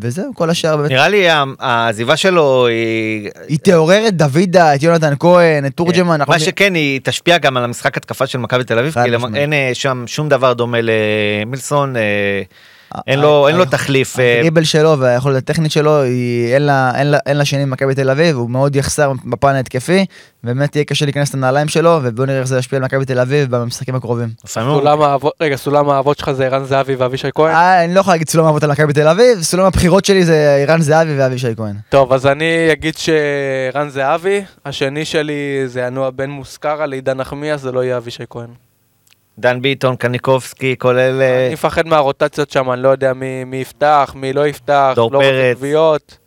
וזהו, 0.00 0.34
כל 0.34 0.50
השאר 0.50 0.76
באמת. 0.76 0.90
נראה 0.90 1.08
לי 1.08 1.26
העזיבה 1.58 2.16
שלו 2.16 2.66
היא... 2.66 3.30
היא 3.48 3.58
תעורר 3.58 4.08
את 4.08 4.16
דוידה, 4.16 4.74
את 4.74 4.82
יונתן 4.82 5.14
כהן, 5.20 5.66
את 5.66 5.72
תורג'מן. 5.74 6.20
מה 6.28 6.38
שכן, 6.38 6.74
היא 6.74 7.00
תשפיע 7.04 7.38
גם 7.38 7.56
על 7.56 7.64
המשחק 7.64 7.96
התקפה 7.96 8.26
של 8.26 8.38
מכבי 8.38 8.64
תל 8.64 8.78
אביב, 8.78 8.92
כי. 8.92 9.36
אין 9.36 9.52
אה, 9.52 9.70
שם 9.72 10.04
שום 10.06 10.28
דבר 10.28 10.52
דומה 10.52 10.78
למילסון, 10.82 11.96
אה, 11.96 12.42
אין 13.06 13.20
לו 13.20 13.48
אין 13.48 13.56
לו 13.56 13.64
תחליף. 13.64 14.18
אה, 14.18 14.38
הדריבל 14.38 14.64
שלו 14.64 14.98
והיכולת 14.98 15.36
הטכנית 15.36 15.72
שלו, 15.72 16.02
היא, 16.02 16.54
אין, 16.54 16.62
לה, 16.62 16.92
אין, 16.98 17.06
לה, 17.06 17.18
אין 17.26 17.36
לה 17.36 17.44
שני 17.44 17.66
במכבי 17.66 17.94
תל 17.94 18.10
אביב, 18.10 18.36
הוא 18.36 18.50
מאוד 18.50 18.76
יחסר 18.76 19.12
בפן 19.24 19.54
ההתקפי, 19.54 20.06
באמת 20.44 20.76
יהיה 20.76 20.84
קשה 20.84 21.04
להיכנס 21.04 21.34
לנעליים 21.34 21.68
שלו, 21.68 22.00
ובואו 22.02 22.26
נראה 22.26 22.38
איך 22.38 22.46
זה 22.46 22.58
ישפיע 22.58 22.76
על 22.76 22.84
מכבי 22.84 23.04
תל 23.04 23.20
אביב 23.20 23.56
במשחקים 23.56 23.94
הקרובים. 23.94 24.28
האבות, 24.84 25.32
רגע, 25.40 25.56
סולם 25.56 25.90
האבות 25.90 26.18
שלך 26.18 26.32
זה 26.32 26.46
ערן 26.46 26.64
זהבי 26.64 26.94
ואבישי 26.94 27.28
כהן? 27.34 27.54
אה, 27.54 27.84
אני 27.84 27.94
לא 27.94 28.00
יכול 28.00 28.12
להגיד 28.12 28.28
סולם 28.28 28.44
אבות 28.44 28.62
על 28.62 28.70
מכבי 28.70 28.92
תל 28.92 29.08
אביב, 29.08 29.42
סולם 29.42 29.64
הבחירות 29.64 30.04
שלי 30.04 30.24
זה 30.24 30.64
ערן 30.68 30.80
זהבי 30.80 31.18
ואבישי 31.18 31.54
כהן. 31.56 31.76
טוב, 31.88 32.12
אז 32.12 32.26
אני 32.26 32.72
אגיד 32.72 32.94
שערן 32.96 33.88
זהבי, 33.88 34.44
השני 34.64 35.04
שלי 35.04 35.62
זה 35.66 35.80
ינוע 35.80 36.10
בין 36.10 36.30
מוסקרה 36.30 36.86
לעידן 36.86 37.16
נחמיאס, 37.16 37.60
זה 37.60 37.72
לא 37.72 37.84
יהיה 37.84 37.96
אבישי 37.96 38.24
כהן. 38.30 38.48
דן 39.38 39.62
ביטון, 39.62 39.96
קניקובסקי, 39.96 40.74
כל 40.78 40.98
אלה, 40.98 41.46
אני 41.46 41.54
מפחד 41.54 41.86
מהרוטציות 41.86 42.50
שם, 42.50 42.70
אני 42.70 42.82
לא 42.82 42.88
יודע 42.88 43.12
מי, 43.12 43.44
מי 43.44 43.56
יפתח, 43.56 44.12
מי 44.16 44.32
לא 44.32 44.46
יפתח, 44.46 44.92
דור 44.96 45.12
לא 45.12 45.18
פרץ. 45.18 45.56
גביעות. 45.56 46.23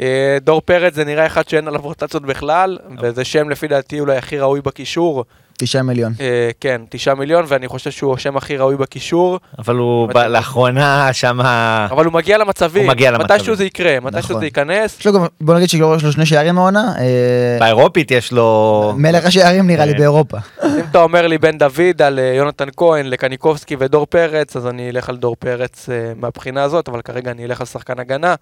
אה, 0.00 0.38
דור 0.40 0.60
פרץ 0.60 0.94
זה 0.94 1.04
נראה 1.04 1.26
אחד 1.26 1.48
שאין 1.48 1.68
עליו 1.68 1.80
רוטציות 1.80 2.22
בכלל, 2.22 2.78
וזה 3.02 3.24
שם 3.24 3.50
לפי 3.50 3.68
דעתי 3.68 4.00
אולי 4.00 4.16
הכי 4.16 4.38
ראוי 4.38 4.60
בקישור. 4.60 5.24
תשעה 5.58 5.82
מיליון. 5.82 6.12
אה, 6.20 6.50
כן, 6.60 6.80
תשעה 6.88 7.14
מיליון, 7.14 7.44
ואני 7.48 7.68
חושב 7.68 7.90
שהוא 7.90 8.14
השם 8.14 8.36
הכי 8.36 8.56
ראוי 8.56 8.76
בקישור, 8.76 9.38
אבל 9.58 9.76
הוא. 9.76 10.12
לאחרונה 10.14 11.12
שמה... 11.12 11.86
אבל 11.90 12.04
הוא 12.04 12.12
מגיע 12.12 12.38
למצבים. 12.38 12.82
הוא 12.82 12.88
מגיע 12.90 13.10
למצבים. 13.10 13.34
מתישהו 13.36 13.54
זה 13.54 13.64
יקרה, 13.64 14.00
מתישהו 14.00 14.28
נכון. 14.28 14.38
זה 14.40 14.44
ייכנס. 14.44 15.00
יש 15.00 15.06
לו 15.06 15.12
גם, 15.12 15.26
בוא 15.40 15.54
נגיד 15.54 15.68
שיש 15.68 16.04
לו 16.04 16.12
שני 16.12 16.26
שערים 16.26 16.58
העונה, 16.58 16.94
אה, 16.98 17.56
באירופית 17.60 18.10
יש 18.10 18.32
לו... 18.32 18.92
מלך 18.96 19.24
השערים 19.26 19.66
נראה 19.66 19.84
לי. 19.84 19.94
באירופה. 19.94 20.38
אם 20.64 20.84
אתה 20.90 21.02
אומר 21.02 21.26
לי 21.26 21.38
בן 21.38 21.58
דוד 21.58 22.02
על 22.02 22.18
יונתן 22.18 22.68
כהן 22.76 23.06
לקניקובסקי 23.06 23.76
ודור 23.78 24.06
פרץ, 24.06 24.56
אז 24.56 24.66
אני 24.66 24.90
אלך 24.90 25.08
על 25.08 25.16
דור 25.16 25.36
פרץ 25.38 25.88
מהבחינה 26.16 26.62
הזאת, 26.62 26.88
אבל 26.88 27.02
כרגע 27.02 27.30
אני 27.30 27.44
אלך 27.44 27.60
על 27.60 27.66
שחקן 27.66 27.98
הגנה, 27.98 28.34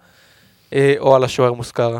או 0.99 1.15
על 1.15 1.23
השוער 1.23 1.53
מוסקרה. 1.53 1.99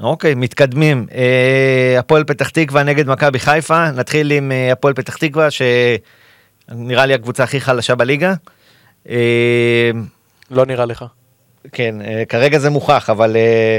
אוקיי, 0.00 0.34
מתקדמים. 0.34 1.06
אה, 1.14 1.98
הפועל 1.98 2.24
פתח 2.24 2.48
תקווה 2.48 2.82
נגד 2.82 3.08
מכבי 3.08 3.38
חיפה, 3.38 3.90
נתחיל 3.90 4.30
עם 4.32 4.52
אה, 4.52 4.72
הפועל 4.72 4.94
פתח 4.94 5.16
תקווה, 5.16 5.48
שנראה 5.50 7.06
לי 7.06 7.14
הקבוצה 7.14 7.44
הכי 7.44 7.60
חלשה 7.60 7.94
בליגה. 7.94 8.34
אה, 9.08 9.90
לא 10.50 10.66
נראה 10.66 10.84
לך. 10.84 11.04
כן, 11.72 12.00
אה, 12.02 12.22
כרגע 12.28 12.58
זה 12.58 12.70
מוכח, 12.70 13.10
אבל 13.10 13.36
אה, 13.36 13.78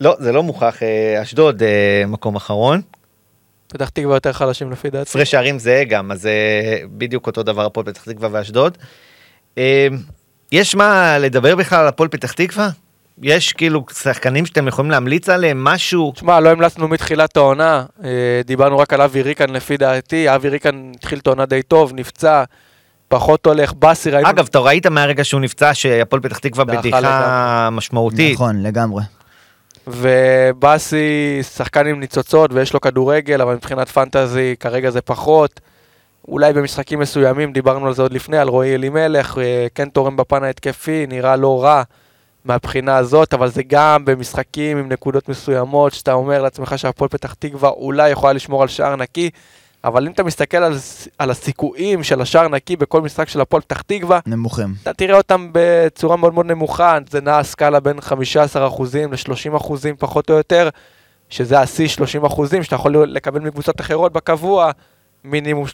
לא, 0.00 0.16
זה 0.18 0.32
לא 0.32 0.42
מוכח. 0.42 0.82
אה, 0.82 1.22
אשדוד 1.22 1.62
אה, 1.62 2.04
מקום 2.06 2.36
אחרון. 2.36 2.80
פתח 3.68 3.88
תקווה 3.88 4.16
יותר 4.16 4.32
חלשים 4.32 4.70
לפי 4.70 4.90
דעתי. 4.90 5.10
הפרש 5.10 5.30
שערים 5.30 5.58
זהה 5.58 5.84
גם, 5.84 6.12
אז 6.12 6.26
אה, 6.26 6.82
בדיוק 6.90 7.26
אותו 7.26 7.42
דבר 7.42 7.64
הפועל 7.66 7.86
פתח 7.86 8.02
תקווה 8.02 8.28
ואשדוד. 8.32 8.78
אה, 9.58 9.88
יש 10.52 10.74
מה 10.74 11.18
לדבר 11.18 11.56
בכלל 11.56 11.80
על 11.80 11.86
הפועל 11.86 12.08
פתח 12.08 12.32
תקווה? 12.32 12.68
יש 13.22 13.52
כאילו 13.52 13.84
שחקנים 13.92 14.46
שאתם 14.46 14.68
יכולים 14.68 14.90
להמליץ 14.90 15.28
עליהם, 15.28 15.64
משהו? 15.64 16.12
תשמע, 16.14 16.40
לא 16.40 16.48
המלצנו 16.48 16.88
מתחילת 16.88 17.36
העונה, 17.36 17.84
אה, 18.04 18.40
דיברנו 18.44 18.78
רק 18.78 18.92
על 18.92 19.00
אבי 19.00 19.22
ריקן 19.22 19.50
לפי 19.50 19.76
דעתי, 19.76 20.34
אבי 20.34 20.48
ריקן 20.48 20.92
התחיל 20.96 21.18
את 21.18 21.26
העונה 21.26 21.46
די 21.46 21.62
טוב, 21.62 21.92
נפצע, 21.94 22.44
פחות 23.08 23.46
הולך, 23.46 23.72
באסי 23.72 24.10
ראינו... 24.10 24.30
אגב, 24.30 24.46
אתה 24.50 24.58
ראית 24.58 24.86
מהרגע 24.86 25.24
שהוא 25.24 25.40
נפצע 25.40 25.74
שהפועל 25.74 26.22
פתח 26.22 26.38
תקווה 26.38 26.64
בדיחה 26.64 27.00
לגמרי. 27.00 27.76
משמעותית. 27.76 28.34
נכון, 28.34 28.62
לגמרי. 28.62 29.02
ובאסי 29.86 31.38
שחקן 31.42 31.86
עם 31.86 32.00
ניצוצות 32.00 32.52
ויש 32.52 32.72
לו 32.72 32.80
כדורגל, 32.80 33.40
אבל 33.40 33.54
מבחינת 33.54 33.88
פנטזי 33.88 34.54
כרגע 34.60 34.90
זה 34.90 35.00
פחות. 35.00 35.60
אולי 36.28 36.52
במשחקים 36.52 36.98
מסוימים, 36.98 37.52
דיברנו 37.52 37.86
על 37.86 37.94
זה 37.94 38.02
עוד 38.02 38.12
לפני, 38.12 38.38
על 38.38 38.48
רועי 38.48 38.74
אלימלך, 38.74 39.38
אה, 39.38 39.66
כן 39.74 39.88
תורם 39.88 40.16
בפן 40.16 40.44
ההתקפי, 40.44 41.06
נראה 41.08 41.36
לא 41.36 41.64
רע 41.64 41.82
מהבחינה 42.44 42.96
הזאת, 42.96 43.34
אבל 43.34 43.48
זה 43.48 43.62
גם 43.66 44.04
במשחקים 44.04 44.78
עם 44.78 44.88
נקודות 44.88 45.28
מסוימות, 45.28 45.92
שאתה 45.92 46.12
אומר 46.12 46.42
לעצמך 46.42 46.74
שהפועל 46.78 47.08
פתח 47.08 47.34
תקווה 47.34 47.68
אולי 47.70 48.10
יכולה 48.10 48.32
לשמור 48.32 48.62
על 48.62 48.68
שער 48.68 48.96
נקי, 48.96 49.30
אבל 49.84 50.06
אם 50.06 50.12
אתה 50.12 50.22
מסתכל 50.22 50.56
על, 50.56 50.74
על 51.18 51.30
הסיכויים 51.30 52.02
של 52.02 52.20
השער 52.20 52.48
נקי 52.48 52.76
בכל 52.76 53.00
משחק 53.02 53.28
של 53.28 53.40
הפועל 53.40 53.62
פתח 53.62 53.80
תקווה, 53.80 54.18
נמוכים. 54.26 54.74
אתה 54.82 54.92
תראה 54.92 55.16
אותם 55.16 55.48
בצורה 55.52 56.16
מאוד 56.16 56.34
מאוד 56.34 56.46
נמוכה, 56.46 56.98
זה 57.10 57.20
נע 57.20 57.42
סקאלה 57.42 57.80
בין 57.80 57.98
15% 57.98 58.02
ל-30% 59.10 59.72
פחות 59.98 60.30
או 60.30 60.34
יותר, 60.34 60.68
שזה 61.28 61.60
השיא 61.60 61.88
30% 62.22 62.62
שאתה 62.62 62.74
יכול 62.74 63.04
לקבל 63.12 63.40
מקבוצות 63.40 63.80
אחרות 63.80 64.12
בקבוע, 64.12 64.70
מינימום 65.24 65.64
30% 65.66 65.68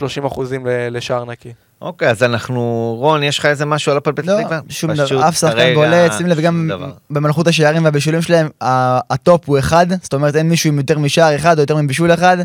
ל- 0.65 0.97
לשער 0.97 1.25
נקי. 1.25 1.53
אוקיי, 1.83 2.11
אז 2.11 2.23
אנחנו, 2.23 2.63
רון, 2.99 3.23
יש 3.23 3.39
לך 3.39 3.47
איזה 3.47 3.65
משהו 3.67 3.93
על 3.93 3.99
הפועל 3.99 4.17
פתח 4.17 4.29
לא, 4.29 4.43
תקווה? 4.43 4.61
שום 4.69 4.95
פשוט 4.95 5.11
דבר, 5.11 5.29
אף 5.29 5.39
שחקן 5.39 5.75
בולט, 5.75 6.13
שים 6.19 6.27
לב, 6.27 6.37
שום 6.37 6.45
גם. 6.45 6.91
במלכות 7.11 7.47
השערים 7.47 7.85
והבישולים 7.85 8.23
שלהם, 8.23 8.49
ה- 8.63 9.15
ה 9.15 9.22
top 9.22 9.43
הוא 9.47 9.59
אחד, 9.59 9.87
זאת 10.03 10.15
אומרת 10.15 10.37
אין 10.37 10.49
מישהו 10.49 10.71
עם 10.71 10.79
יותר 10.79 10.99
משער 10.99 11.37
אחד 11.37 11.57
או 11.57 11.63
יותר 11.63 11.77
מבישול 11.77 12.15
אחד, 12.15 12.37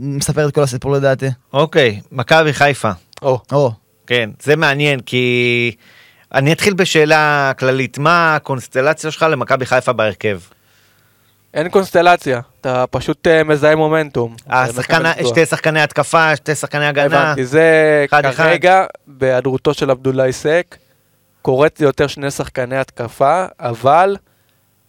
מספר 0.00 0.48
את 0.48 0.54
כל 0.54 0.62
הסיפור 0.62 0.92
לדעתי. 0.92 1.28
אוקיי, 1.52 2.00
מכבי 2.12 2.52
חיפה. 2.52 2.90
או, 3.22 3.40
או, 3.52 3.72
כן, 4.06 4.30
זה 4.42 4.56
מעניין, 4.56 5.00
כי... 5.00 5.72
אני 6.34 6.52
אתחיל 6.52 6.74
בשאלה 6.74 7.52
כללית, 7.58 7.98
מה 7.98 8.36
הקונסטלציה 8.36 9.10
שלך 9.10 9.26
למכבי 9.30 9.66
חיפה 9.66 9.92
בהרכב? 9.92 10.38
אין 11.54 11.68
קונסטלציה, 11.68 12.40
אתה 12.60 12.84
פשוט 12.90 13.26
אה, 13.26 13.44
מזהה 13.44 13.76
מומנטום. 13.76 14.36
השחקן, 14.46 15.12
פיתוח. 15.12 15.28
שתי 15.28 15.46
שחקני 15.46 15.80
התקפה, 15.80 16.36
שתי 16.36 16.54
שחקני 16.54 16.86
הגנה. 16.86 17.04
הבנתי, 17.22 17.44
זה 17.44 18.04
אחד, 18.08 18.24
אחד. 18.24 18.44
כרגע, 18.44 18.84
בהיעדרותו 19.06 19.74
של 19.74 19.90
עבדולאי 19.90 20.32
סק, 20.32 20.76
קורץ 21.42 21.80
יותר 21.80 22.06
שני 22.06 22.30
שחקני 22.30 22.76
התקפה, 22.76 23.44
אבל 23.60 24.16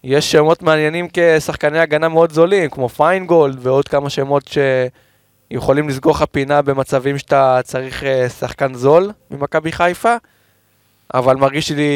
יש 0.03 0.31
שמות 0.31 0.61
מעניינים 0.61 1.07
כשחקני 1.13 1.79
הגנה 1.79 2.09
מאוד 2.09 2.31
זולים, 2.31 2.69
כמו 2.69 2.89
פיינגולד 2.89 3.57
ועוד 3.61 3.87
כמה 3.87 4.09
שמות 4.09 4.49
שיכולים 5.51 5.89
לסגור 5.89 6.13
לך 6.13 6.23
פינה 6.31 6.61
במצבים 6.61 7.17
שאתה 7.17 7.59
צריך 7.63 8.03
אה, 8.03 8.29
שחקן 8.29 8.73
זול 8.73 9.11
ממכבי 9.31 9.71
חיפה, 9.71 10.15
אבל 11.13 11.35
מרגיש 11.35 11.71
לי 11.71 11.91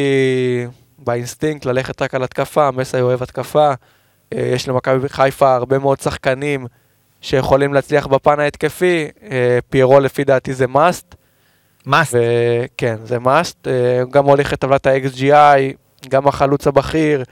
באינסטינקט 0.98 1.66
ללכת 1.66 2.02
רק 2.02 2.16
על 2.16 2.24
התקפה, 2.24 2.72
מסי 2.72 3.02
אוהב 3.02 3.24
התקפה, 3.24 3.70
אה, 3.70 3.74
יש 4.32 4.68
למכבי 4.68 5.10
חיפה 5.10 5.56
הרבה 5.56 5.80
מאוד 5.80 6.00
שחקנים 6.00 6.68
שיכולים 7.22 7.74
להצליח 7.74 8.08
בפן 8.08 8.40
ההתקפי, 8.40 9.08
אה, 9.32 9.60
פיירו 9.70 10.00
לפי 10.00 10.24
דעתי 10.24 10.54
זה 10.54 10.66
must, 10.66 11.16
must. 11.86 12.16
וכן, 12.18 12.96
זה 13.04 13.18
must, 13.18 13.68
אה, 13.68 14.02
גם 14.12 14.26
הוליך 14.26 14.54
את 14.54 14.60
טבלת 14.60 14.88
ה-XGI, 14.88 15.76
גם 16.10 16.28
החלוץ 16.28 16.68
הבכיר, 16.68 17.24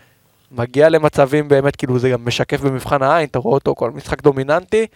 מגיע 0.51 0.89
למצבים 0.89 1.47
באמת, 1.47 1.75
כאילו 1.75 1.99
זה 1.99 2.09
גם 2.09 2.25
משקף 2.25 2.61
במבחן 2.61 3.03
העין, 3.03 3.27
אתה 3.27 3.39
רואה 3.39 3.53
אותו 3.53 3.75
כל 3.75 3.91
משחק 3.91 4.21
דומיננטי. 4.21 4.87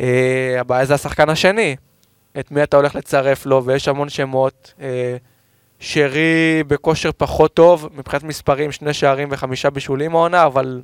אה, 0.00 0.56
הבעיה 0.60 0.84
זה 0.84 0.94
השחקן 0.94 1.28
השני, 1.28 1.76
את 2.38 2.50
מי 2.50 2.62
אתה 2.62 2.76
הולך 2.76 2.94
לצרף 2.94 3.46
לו, 3.46 3.64
ויש 3.64 3.88
המון 3.88 4.08
שמות. 4.08 4.72
אה, 4.80 5.16
שרי 5.80 6.62
בכושר 6.66 7.10
פחות 7.16 7.54
טוב, 7.54 7.88
מבחינת 7.94 8.22
מספרים, 8.22 8.72
שני 8.72 8.94
שערים 8.94 9.28
וחמישה 9.30 9.70
בישולים 9.70 10.16
העונה, 10.16 10.46
אבל 10.46 10.82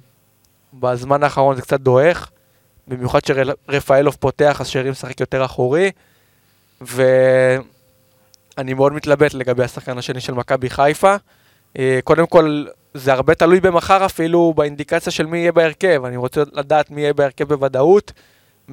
בזמן 0.80 1.22
האחרון 1.22 1.56
זה 1.56 1.62
קצת 1.62 1.80
דועך. 1.80 2.30
במיוחד 2.88 3.20
שרפאלוב 3.24 4.16
פותח, 4.20 4.60
אז 4.60 4.68
שרי 4.68 4.90
משחק 4.90 5.20
יותר 5.20 5.44
אחורי. 5.44 5.90
ואני 6.80 8.74
מאוד 8.74 8.92
מתלבט 8.92 9.34
לגבי 9.34 9.64
השחקן 9.64 9.98
השני 9.98 10.20
של 10.20 10.34
מכבי 10.34 10.70
חיפה. 10.70 11.16
אה, 11.78 11.98
קודם 12.04 12.26
כל, 12.26 12.64
זה 12.94 13.12
הרבה 13.12 13.34
תלוי 13.34 13.60
במחר 13.60 14.04
אפילו 14.04 14.52
באינדיקציה 14.56 15.12
של 15.12 15.26
מי 15.26 15.38
יהיה 15.38 15.52
בהרכב. 15.52 16.02
אני 16.04 16.16
רוצה 16.16 16.42
לדעת 16.52 16.90
מי 16.90 17.00
יהיה 17.00 17.12
בהרכב 17.12 17.48
בוודאות, 17.48 18.12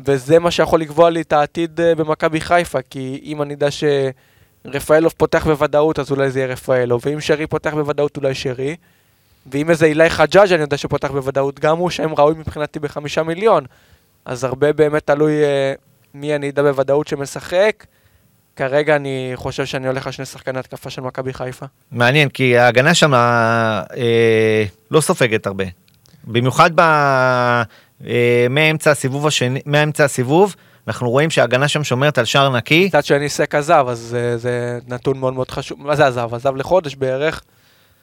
וזה 0.05 0.39
מה 0.39 0.51
שיכול 0.51 0.81
לקבוע 0.81 1.09
לי 1.09 1.21
את 1.21 1.33
העתיד 1.33 1.81
אה, 1.81 1.95
במכבי 1.95 2.41
חיפה, 2.41 2.79
כי 2.89 3.21
אם 3.23 3.41
אני 3.41 3.53
אדע 3.53 3.67
שרפאלוב 3.71 5.13
פותח 5.17 5.47
בוודאות, 5.47 5.99
אז 5.99 6.11
אולי 6.11 6.31
זה 6.31 6.39
יהיה 6.39 6.51
רפאלוב, 6.51 7.01
ואם 7.05 7.21
שרי 7.21 7.47
פותח 7.47 7.73
בוודאות, 7.73 8.17
אולי 8.17 8.35
שרי. 8.35 8.75
ואם 9.51 9.69
איזה 9.69 9.85
אילי 9.85 10.09
חג'אג' 10.09 10.53
אני 10.53 10.61
יודע 10.61 10.77
שפותח 10.77 11.11
בוודאות, 11.11 11.59
גם 11.59 11.77
הוא 11.77 11.89
שם 11.89 12.13
ראוי 12.17 12.33
מבחינתי 12.37 12.79
בחמישה 12.79 13.23
מיליון. 13.23 13.65
אז 14.25 14.43
הרבה 14.43 14.73
באמת 14.73 15.07
תלוי 15.07 15.43
אה, 15.43 15.73
מי 16.13 16.35
אני 16.35 16.49
אדע 16.49 16.61
בוודאות 16.61 17.07
שמשחק. 17.07 17.85
כרגע 18.55 18.95
אני 18.95 19.31
חושב 19.35 19.65
שאני 19.65 19.87
הולך 19.87 20.05
על 20.05 20.11
שני 20.11 20.25
שחקני 20.25 20.59
התקפה 20.59 20.89
של 20.89 21.01
מכבי 21.01 21.33
חיפה. 21.33 21.65
מעניין, 21.91 22.29
כי 22.29 22.57
ההגנה 22.57 22.93
שם 22.93 23.13
אה, 23.13 23.83
לא 24.91 25.01
סופגת 25.01 25.47
הרבה. 25.47 25.65
במיוחד 26.23 26.71
ב... 26.75 26.81
אה, 28.07 28.47
מאמצע 28.49 28.91
הסיבוב 28.91 29.27
השני, 29.27 29.61
מאמצע 29.65 30.03
הסיבוב, 30.03 30.55
אנחנו 30.87 31.09
רואים 31.09 31.29
שההגנה 31.29 31.67
שם 31.67 31.83
שומרת 31.83 32.17
על 32.17 32.25
שער 32.25 32.49
נקי. 32.57 32.85
מצד 32.85 33.05
שני 33.05 33.29
סק 33.29 33.55
עזב, 33.55 33.85
אז 33.89 34.17
אה, 34.19 34.37
זה 34.37 34.79
נתון 34.87 35.17
מאוד 35.19 35.33
מאוד 35.33 35.51
חשוב. 35.51 35.77
מה 35.81 35.95
זה 35.95 36.07
עזב? 36.07 36.33
עזב 36.33 36.55
לחודש 36.55 36.95
בערך, 36.95 37.41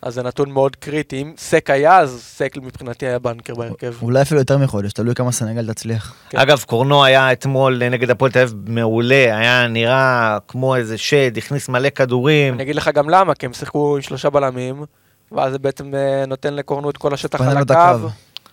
אז 0.02 0.14
זה 0.14 0.22
נתון 0.22 0.50
מאוד 0.50 0.76
קריטי. 0.76 1.22
אם 1.22 1.32
סק 1.38 1.70
היה, 1.70 1.98
אז 1.98 2.22
סק 2.24 2.56
מבחינתי 2.62 3.06
היה 3.06 3.18
בנקר 3.18 3.54
בהרכב. 3.54 3.94
אולי 4.02 4.22
אפילו 4.22 4.40
יותר 4.40 4.58
מחודש, 4.58 4.92
תלוי 4.92 5.14
כמה 5.14 5.32
סנגל 5.32 5.72
תצליח. 5.72 6.14
כן. 6.30 6.38
אגב, 6.38 6.62
קורנו 6.66 7.04
היה 7.04 7.32
אתמול 7.32 7.88
נגד 7.88 8.10
הפועל 8.10 8.30
תל 8.30 8.38
אביב 8.38 8.54
מעולה, 8.66 9.38
היה 9.38 9.66
נראה 9.66 10.38
כמו 10.48 10.76
איזה 10.76 10.98
שד, 10.98 11.38
הכניס 11.38 11.68
מלא 11.68 11.90
כדורים. 11.90 12.54
אני 12.54 12.62
אגיד 12.62 12.76
לך 12.76 12.90
גם 12.94 13.10
למה, 13.10 13.34
כי 13.34 13.46
הם 13.46 13.52
שיחקו 13.52 13.96
עם 13.96 14.02
שלושה 14.02 14.30
בלמים, 14.30 14.84
ואז 15.32 15.52
זה 15.52 15.58
בעצם 15.58 15.94
אה, 15.94 16.26
נותן 16.26 16.54
לקורנו 16.54 16.90
את 16.90 16.96
כל 16.96 17.14
השטח 17.14 17.40
על 17.40 17.56
הקו. 17.56 18.08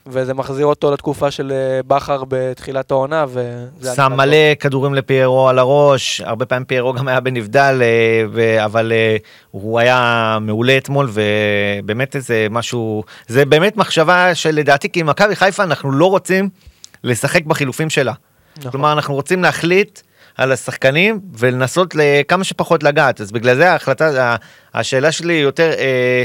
וזה 0.07 0.33
מחזיר 0.33 0.65
אותו 0.65 0.91
לתקופה 0.91 1.31
של 1.31 1.51
אה, 1.51 1.83
בכר 1.87 2.23
בתחילת 2.27 2.91
העונה. 2.91 3.25
שם 3.95 4.13
מלא 4.17 4.55
כדורים 4.59 4.93
לפיירו 4.93 5.49
על 5.49 5.59
הראש, 5.59 6.21
הרבה 6.21 6.45
פעמים 6.45 6.65
פיירו 6.65 6.93
גם 6.93 7.07
היה 7.07 7.19
בנבדל, 7.19 7.81
אה, 7.81 8.23
ו- 8.33 8.65
אבל 8.65 8.91
אה, 8.91 9.17
הוא 9.51 9.79
היה 9.79 10.37
מעולה 10.41 10.77
אתמול, 10.77 11.09
ובאמת 11.13 12.15
איזה 12.15 12.47
משהו, 12.49 13.03
זה 13.27 13.45
באמת 13.45 13.77
מחשבה 13.77 14.35
שלדעתי, 14.35 14.89
כי 14.89 15.03
מכבי 15.03 15.35
חיפה 15.35 15.63
אנחנו 15.63 15.91
לא 15.91 16.05
רוצים 16.05 16.49
לשחק 17.03 17.45
בחילופים 17.45 17.89
שלה. 17.89 18.13
נכון. 18.57 18.71
כלומר, 18.71 18.91
אנחנו 18.91 19.13
רוצים 19.13 19.43
להחליט 19.43 20.01
על 20.37 20.51
השחקנים 20.51 21.19
ולנסות 21.37 21.95
לכמה 21.95 22.43
שפחות 22.43 22.83
לגעת. 22.83 23.21
אז 23.21 23.31
בגלל 23.31 23.55
זה 23.55 23.71
ההחלטה, 23.71 24.35
השאלה 24.73 25.11
שלי 25.11 25.33
יותר, 25.33 25.71
אה, 25.77 26.23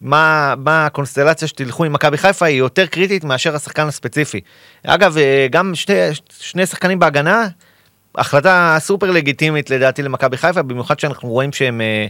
מה, 0.00 0.54
מה 0.58 0.86
הקונסטלציה 0.86 1.48
שתלכו 1.48 1.84
עם 1.84 1.92
מכבי 1.92 2.18
חיפה 2.18 2.46
היא 2.46 2.58
יותר 2.58 2.86
קריטית 2.86 3.24
מאשר 3.24 3.54
השחקן 3.54 3.86
הספציפי. 3.86 4.40
אגב, 4.86 5.18
אה, 5.18 5.46
גם 5.50 5.74
שתי, 5.74 5.92
שני 6.40 6.66
שחקנים 6.66 6.98
בהגנה, 6.98 7.48
החלטה 8.14 8.76
סופר 8.80 9.10
לגיטימית 9.10 9.70
לדעתי 9.70 10.02
למכבי 10.02 10.36
חיפה, 10.36 10.62
במיוחד 10.62 10.98
שאנחנו 10.98 11.28
רואים 11.28 11.52
שהם 11.52 11.80
אה, 11.80 12.06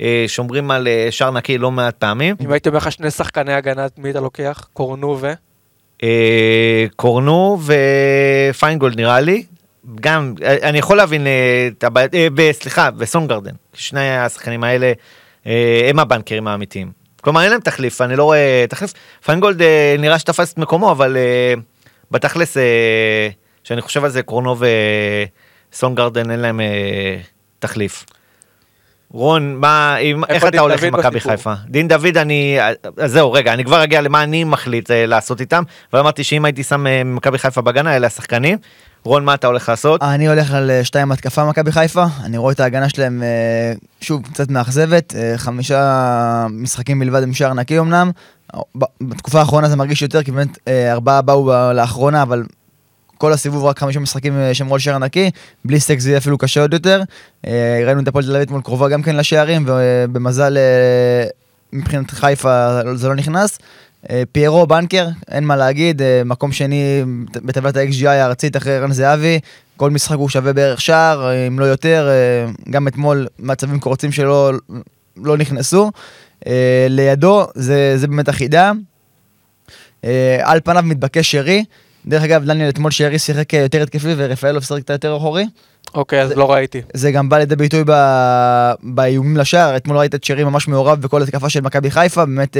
אה, 0.00 0.24
שומרים 0.26 0.70
על 0.70 0.88
שער 1.10 1.30
נקי 1.30 1.58
לא 1.58 1.70
מעט 1.70 1.94
פעמים. 1.94 2.36
אם 2.40 2.52
הייתי 2.52 2.68
אומר 2.68 2.78
לך 2.78 2.92
שני 2.92 3.10
שחקני 3.10 3.54
הגנה, 3.54 3.86
מי 3.98 4.10
אתה 4.10 4.20
לוקח? 4.20 4.68
קורנו 4.72 5.18
ו... 5.20 5.32
קורנו 6.96 7.58
ופיינגולד 8.50 8.96
נראה 8.96 9.20
לי. 9.20 9.44
גם, 10.00 10.34
אני 10.62 10.78
יכול 10.78 10.96
להבין 10.96 11.26
את 11.78 11.84
הבעיה, 11.84 12.08
סליחה, 12.52 12.88
וסונגרדן. 12.98 13.54
שני 13.74 14.16
השחקנים 14.16 14.64
האלה 14.64 14.92
הם 15.88 15.98
הבנקרים 15.98 16.48
האמיתיים. 16.48 17.05
כלומר, 17.26 17.42
אין 17.42 17.50
להם 17.50 17.60
תחליף, 17.60 18.00
אני 18.00 18.16
לא 18.16 18.24
רואה 18.24 18.64
תחליף. 18.68 18.92
פיינגולד 19.24 19.62
אה, 19.62 19.96
נראה 19.98 20.18
שתפס 20.18 20.52
את 20.52 20.58
מקומו, 20.58 20.90
אבל 20.90 21.16
אה, 21.16 21.54
בתכלס, 22.10 22.56
אה, 22.56 23.28
שאני 23.64 23.80
חושב 23.80 24.04
על 24.04 24.10
זה, 24.10 24.22
קורנו 24.22 24.56
וסונגרדן 25.72 26.30
אין 26.30 26.40
להם 26.40 26.60
אה, 26.60 27.16
תחליף. 27.58 28.04
רון, 29.10 29.54
מה, 29.54 29.96
אם, 29.96 30.24
איך 30.24 30.44
אתה 30.46 30.60
הולך 30.60 30.82
עם 30.82 30.94
מכבי? 30.94 31.20
חיפה? 31.20 31.52
דין 31.68 31.88
דוד, 31.88 32.16
אני, 32.16 32.58
אז 32.96 33.12
זהו, 33.12 33.32
רגע, 33.32 33.52
אני 33.52 33.64
כבר 33.64 33.84
אגיע 33.84 34.00
למה 34.00 34.22
אני 34.22 34.44
מחליט 34.44 34.90
אה, 34.90 35.06
לעשות 35.06 35.40
איתם, 35.40 35.62
ואמרתי 35.92 36.24
שאם 36.24 36.44
הייתי 36.44 36.62
שם 36.62 36.86
אה, 36.86 37.04
מכבי 37.04 37.38
חיפה 37.38 37.60
בהגנה, 37.60 37.96
אלה 37.96 38.06
השחקנים. 38.06 38.58
רון, 39.06 39.24
מה 39.24 39.34
אתה 39.34 39.46
הולך 39.46 39.68
לעשות? 39.68 40.02
אני 40.02 40.28
הולך 40.28 40.52
על 40.52 40.70
אה, 40.70 40.84
שתיים 40.84 41.12
התקפה 41.12 41.44
מכבי 41.44 41.72
חיפה, 41.72 42.04
אני 42.24 42.38
רואה 42.38 42.52
את 42.52 42.60
ההגנה 42.60 42.88
שלהם, 42.88 43.22
אה, 43.22 43.72
שוב, 44.00 44.22
קצת 44.22 44.50
מאכזבת, 44.50 45.14
אה, 45.16 45.32
חמישה 45.36 46.46
משחקים 46.50 46.98
בלבד 46.98 47.22
עם 47.22 47.34
שער 47.34 47.54
נקי 47.54 47.78
אמנם. 47.78 48.10
בתקופה 49.00 49.38
האחרונה 49.40 49.68
זה 49.68 49.76
מרגיש 49.76 50.02
יותר, 50.02 50.22
כי 50.22 50.32
באמת 50.32 50.58
ארבעה 50.68 51.22
באו 51.22 51.52
לאחרונה, 51.74 52.22
אבל 52.22 52.44
כל 53.18 53.32
הסיבוב 53.32 53.64
רק 53.64 53.78
חמישה 53.78 54.00
משחקים 54.00 54.34
שמרו 54.52 54.74
על 54.74 54.80
שער 54.80 54.98
נקי, 54.98 55.30
בלי 55.64 55.80
סטייק 55.80 56.00
זה 56.00 56.10
יהיה 56.10 56.18
אפילו 56.18 56.38
קשה 56.38 56.60
עוד 56.60 56.72
יותר. 56.72 57.02
ראינו 57.86 58.00
את 58.00 58.08
הפועל 58.08 58.24
תל 58.24 58.30
אביב 58.30 58.42
אתמול 58.42 58.60
קרובה 58.60 58.88
גם 58.88 59.02
כן 59.02 59.16
לשערים, 59.16 59.64
ובמזל 59.66 60.56
מבחינת 61.72 62.10
חיפה 62.10 62.80
זה 62.94 63.08
לא 63.08 63.14
נכנס. 63.14 63.58
אה, 64.10 64.22
פיירו 64.32 64.66
בנקר, 64.66 65.08
אין 65.30 65.44
מה 65.44 65.56
להגיד, 65.56 66.02
אה, 66.02 66.22
מקום 66.24 66.52
שני 66.52 67.04
בטבלת 67.34 67.76
ה-XGI 67.76 68.08
הארצית 68.08 68.56
אחרי 68.56 68.78
רן 68.78 68.92
זהבי, 68.92 69.40
כל 69.76 69.90
משחק 69.90 70.16
הוא 70.16 70.28
שווה 70.28 70.52
בערך 70.52 70.80
שער, 70.80 71.28
אה, 71.28 71.46
אם 71.46 71.58
לא 71.58 71.64
יותר, 71.64 72.08
גם 72.70 72.88
אתמול 72.88 73.26
מצבים 73.38 73.80
קורצים 73.80 74.12
שלו 74.12 74.50
לא 75.16 75.36
נכנסו. 75.36 75.90
לידו 76.88 77.46
זה, 77.54 77.98
זה 77.98 78.06
באמת 78.06 78.28
החידה. 78.28 78.72
על 80.42 80.60
פניו 80.64 80.82
מתבקש 80.82 81.30
שרי. 81.30 81.64
דרך 82.06 82.22
אגב, 82.22 82.44
דניאל 82.44 82.68
אתמול 82.68 82.90
שרי 82.90 83.18
שיחק 83.18 83.52
יותר 83.52 83.82
התקפי 83.82 84.14
ורפאלוב 84.16 84.64
שיחק 84.64 84.82
את 84.82 84.90
היותר 84.90 85.16
אחורי. 85.16 85.44
אוקיי, 85.94 86.22
אז 86.22 86.32
לא 86.32 86.52
ראיתי. 86.52 86.82
זה 86.94 87.10
גם 87.10 87.28
בא 87.28 87.38
לידי 87.38 87.56
ביטוי 87.56 87.82
ב... 87.86 87.92
באיומים 88.82 89.36
לשער, 89.36 89.76
אתמול 89.76 89.96
ראית 89.96 90.14
את 90.14 90.24
שרי 90.24 90.44
ממש 90.44 90.68
מעורב 90.68 91.00
בכל 91.00 91.22
התקפה 91.22 91.48
של 91.48 91.60
מכבי 91.60 91.90
חיפה, 91.90 92.26
באמת 92.26 92.56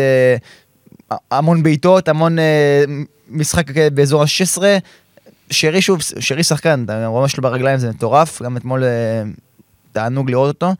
המון 1.31 1.63
בעיטות, 1.63 2.09
המון 2.09 2.39
אה, 2.39 2.85
משחק 3.31 3.77
אה, 3.77 3.91
באזור 3.91 4.23
ה-16. 4.23 4.63
שרי 5.51 5.83
שוב, 5.83 5.99
שרי 6.19 6.43
שחקן, 6.43 6.83
אתה 6.85 7.07
רואה 7.07 7.23
מה 7.23 7.29
שלו 7.29 7.43
ברגליים 7.43 7.79
זה 7.79 7.91
מטורף, 7.91 8.43
גם 8.43 8.57
אתמול 8.57 8.85
אה, 8.85 8.89
תענוג 9.93 10.31
לראות 10.31 10.49
אותו. 10.55 10.75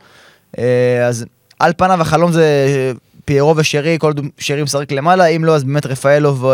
אז 1.07 1.25
על 1.59 1.73
פניו 1.77 2.01
החלום 2.01 2.33
זה 2.33 2.93
פיירו 3.25 3.57
ושרי, 3.57 3.97
כל 4.01 4.13
שרי 4.39 4.63
משחק 4.63 4.93
למעלה, 4.93 5.27
אם 5.27 5.45
לא 5.45 5.55
אז 5.55 5.65
באמת 5.65 5.87
רפאלוב 5.87 6.45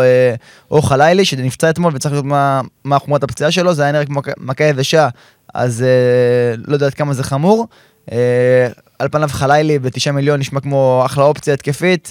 או, 0.71 0.81
חלילי, 0.81 1.25
שנפצע 1.25 1.69
אתמול 1.69 1.95
וצריך 1.95 2.13
לראות 2.13 2.25
מה, 2.25 2.61
מה 2.83 2.99
חומרת 2.99 3.23
הפציעה 3.23 3.51
שלו, 3.51 3.73
זה 3.73 3.83
היה 3.83 3.91
נראה 3.91 4.05
כמו 4.05 4.21
מכה- 4.37 4.63
יבשה, 4.63 5.09
אז 5.53 5.85
לא 6.67 6.73
יודע 6.73 6.85
עד 6.85 6.93
כמה 6.93 7.13
זה 7.13 7.23
חמור. 7.23 7.67
על 8.99 9.09
פניו 9.11 9.29
חלילי 9.31 9.79
ב-9 9.79 10.11
מיליון 10.11 10.39
נשמע 10.39 10.59
כמו 10.59 11.03
אחלה 11.05 11.23
אופציה 11.23 11.53
התקפית, 11.53 12.09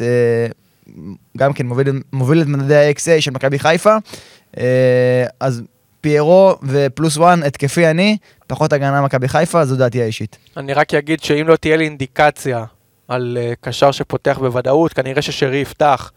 גם 1.37 1.53
כן 1.53 1.67
מוביל, 1.67 2.03
מוביל 2.13 2.43
את 2.43 2.47
מדדי 2.47 2.77
ה-XA 2.77 3.21
של 3.21 3.31
מכבי 3.31 3.59
חיפה. 3.59 3.97
אה, 4.59 5.25
אז 5.41 5.63
פיירו 6.01 6.55
ופלוס 6.63 7.17
וואן 7.17 7.43
התקפי 7.43 7.87
אני, 7.87 8.17
פחות 8.47 8.73
הגנה 8.73 9.03
מכבי 9.03 9.29
חיפה, 9.29 9.65
זו 9.65 9.77
דעתי 9.77 10.03
האישית. 10.03 10.39
אני 10.57 10.73
רק 10.73 10.95
אגיד 10.95 11.23
שאם 11.23 11.49
לא 11.49 11.57
תהיה 11.57 11.77
לי 11.77 11.85
אינדיקציה 11.85 12.65
על 13.09 13.39
אה, 13.41 13.53
קשר 13.61 13.91
שפותח 13.91 14.39
בוודאות, 14.39 14.93
כנראה 14.93 15.23
ששרי 15.23 15.57
יפתח, 15.57 16.13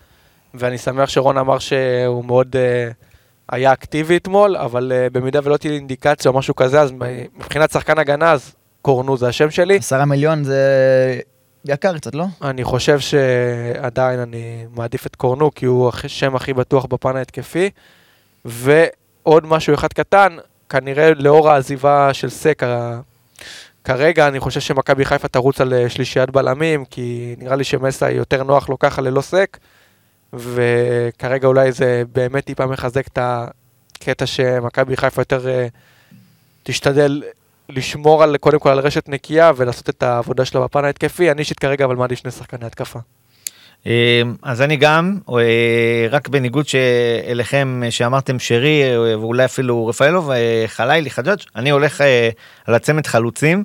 ואני 0.54 0.78
שמח 0.78 1.10
שרון 1.10 1.38
אמר 1.38 1.60
שהוא 1.60 2.26
מאוד 2.26 2.56
אה, 2.56 2.90
היה 3.50 3.74
אקטיבי 3.74 4.18
אתמול, 4.18 4.58
אבל 4.58 4.92
במידה 5.12 5.40
ולא 5.44 5.58
תהיה 5.58 5.72
לי 5.72 5.78
אינדיקציה 5.78 6.32
או 6.32 6.38
משהו 6.38 6.56
כזה, 6.56 6.82
אז 6.82 6.92
מבחינת 7.38 7.72
שחקן 7.72 8.00
הגנה, 8.00 8.32
אז 8.32 8.56
קורנו 8.82 9.18
זה 9.18 9.28
השם 9.28 9.52
שלי. 9.52 9.78
עשרה 9.78 10.06
מיליון 10.06 10.44
זה 10.44 11.20
יקר 11.66 11.98
קצת, 11.98 12.16
לא? 12.16 12.26
אני 12.42 12.64
חושב 12.64 13.00
שעדיין 13.00 14.20
אני 14.20 14.66
מעדיף 14.76 15.06
את 15.06 15.16
קורנו, 15.16 15.52
כי 15.56 15.66
הוא 15.66 15.92
השם 16.04 16.36
הכי 16.36 16.54
בטוח 16.54 16.86
בפן 16.86 17.16
ההתקפי. 17.16 17.70
ועוד 18.46 19.46
משהו 19.46 19.74
אחד 19.74 19.88
קטן, 19.88 20.38
כנראה 20.70 21.14
לאור 21.14 21.50
העזיבה 21.50 22.14
של 22.14 22.30
סק, 22.30 22.64
כרגע 23.84 24.28
אני 24.28 24.40
חושב 24.40 24.60
שמכבי 24.60 25.06
חיפה 25.06 25.28
תרוץ 25.28 25.62
על 25.62 25.74
אה, 25.74 25.90
שלישיית 25.90 26.30
בלמים, 26.30 26.86
כי 26.86 27.36
נראה 27.38 27.56
לי 27.56 27.64
שמסה 27.64 28.12
יותר 28.12 28.44
נוח 28.44 28.70
לו 28.70 28.80
ככה 28.80 29.02
ללא 29.02 29.22
סק, 29.22 29.58
וכרגע 30.34 31.48
אולי 31.48 31.72
זה 31.72 32.04
באמת 32.14 32.46
טיפה 32.46 32.66
מחזק 32.66 33.08
את 33.08 33.20
הקטע 33.22 34.26
שמכבי 34.26 34.98
חיפה 34.98 35.22
יותר 35.22 35.50
אה, 35.50 35.68
תשתדל 36.64 37.24
לשמור 37.70 38.24
על, 38.24 38.38
קודם 38.38 38.60
כל 38.60 38.70
על 38.70 38.80
רשת 38.80 39.10
נקייה 39.10 39.52
ולעשות 39.56 39.90
את 39.90 40.04
העבודה 40.04 40.46
שלה 40.46 40.62
בפן 40.62 40.86
ההתקפי. 40.86 41.32
אני 41.32 41.40
אישית 41.40 41.60
כרגע 41.60 41.86
אבל 41.86 41.96
מעדיף 41.96 42.20
שני 42.20 42.32
שחקני 42.32 42.66
התקפה. 42.66 43.00
אה, 43.88 44.22
אז 44.44 44.62
אני 44.62 44.78
גם, 44.78 45.18
אה, 45.30 46.08
רק 46.10 46.28
בניגוד 46.28 46.68
שאליכם 46.68 47.82
אה, 47.86 47.92
שאמרתם 47.92 48.40
שרי 48.40 48.84
אה, 48.84 49.20
ואולי 49.20 49.46
אפילו 49.46 49.88
רפאלוב, 49.88 50.32
חלילי, 50.68 51.10
חג'אג', 51.10 51.40
אני 51.56 51.70
הולך 51.70 52.02
על 52.66 52.76
הצמד 52.76 53.08
חלוצים. 53.08 53.64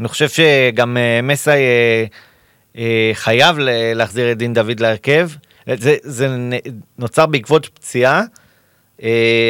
אני 0.00 0.08
חושב 0.08 0.28
שגם 0.28 0.96
אה, 0.96 1.20
חייב 3.14 3.56
להחזיר 3.94 4.32
את 4.32 4.38
דין 4.38 4.54
דוד 4.54 4.80
להרכב. 4.80 5.30
זה, 5.74 5.96
זה 6.02 6.36
נוצר 6.98 7.26
בעקבות 7.26 7.66
פציעה, 7.66 8.22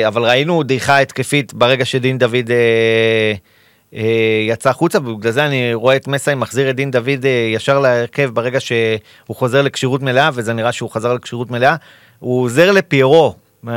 אבל 0.07 0.24
ראינו 0.24 0.62
דעיכה 0.62 0.99
התקפית 0.99 1.55
ברגע 1.55 1.84
שדין 1.84 2.18
דוד 2.18 2.51
יצא 4.49 4.70
החוצה, 4.70 4.99
ובגלל 4.99 5.32
זה 5.32 5.47
אני 5.47 5.74
רואה 5.74 5.97
את 5.97 6.09
מסי 6.09 6.34
מחזיר 6.34 6.70
את 6.70 6.76
דין 6.76 6.91
דוד 6.91 7.24
אה, 7.24 7.51
ישר 7.55 7.78
להרכב 7.78 8.30
ברגע 8.34 8.61
שהוא 8.61 9.37
חוזר 9.37 9.62
לכשירות 9.62 10.03
מלאה, 10.03 10.30
וזה 10.34 10.53
נראה 10.53 10.72
שהוא 10.72 10.91
חזר 10.91 11.14
לכשירות 11.14 11.51
מלאה. 11.51 11.76
הוא 12.18 12.45
עוזר 12.45 12.72
לפיירו 12.72 13.34
אה, 13.68 13.72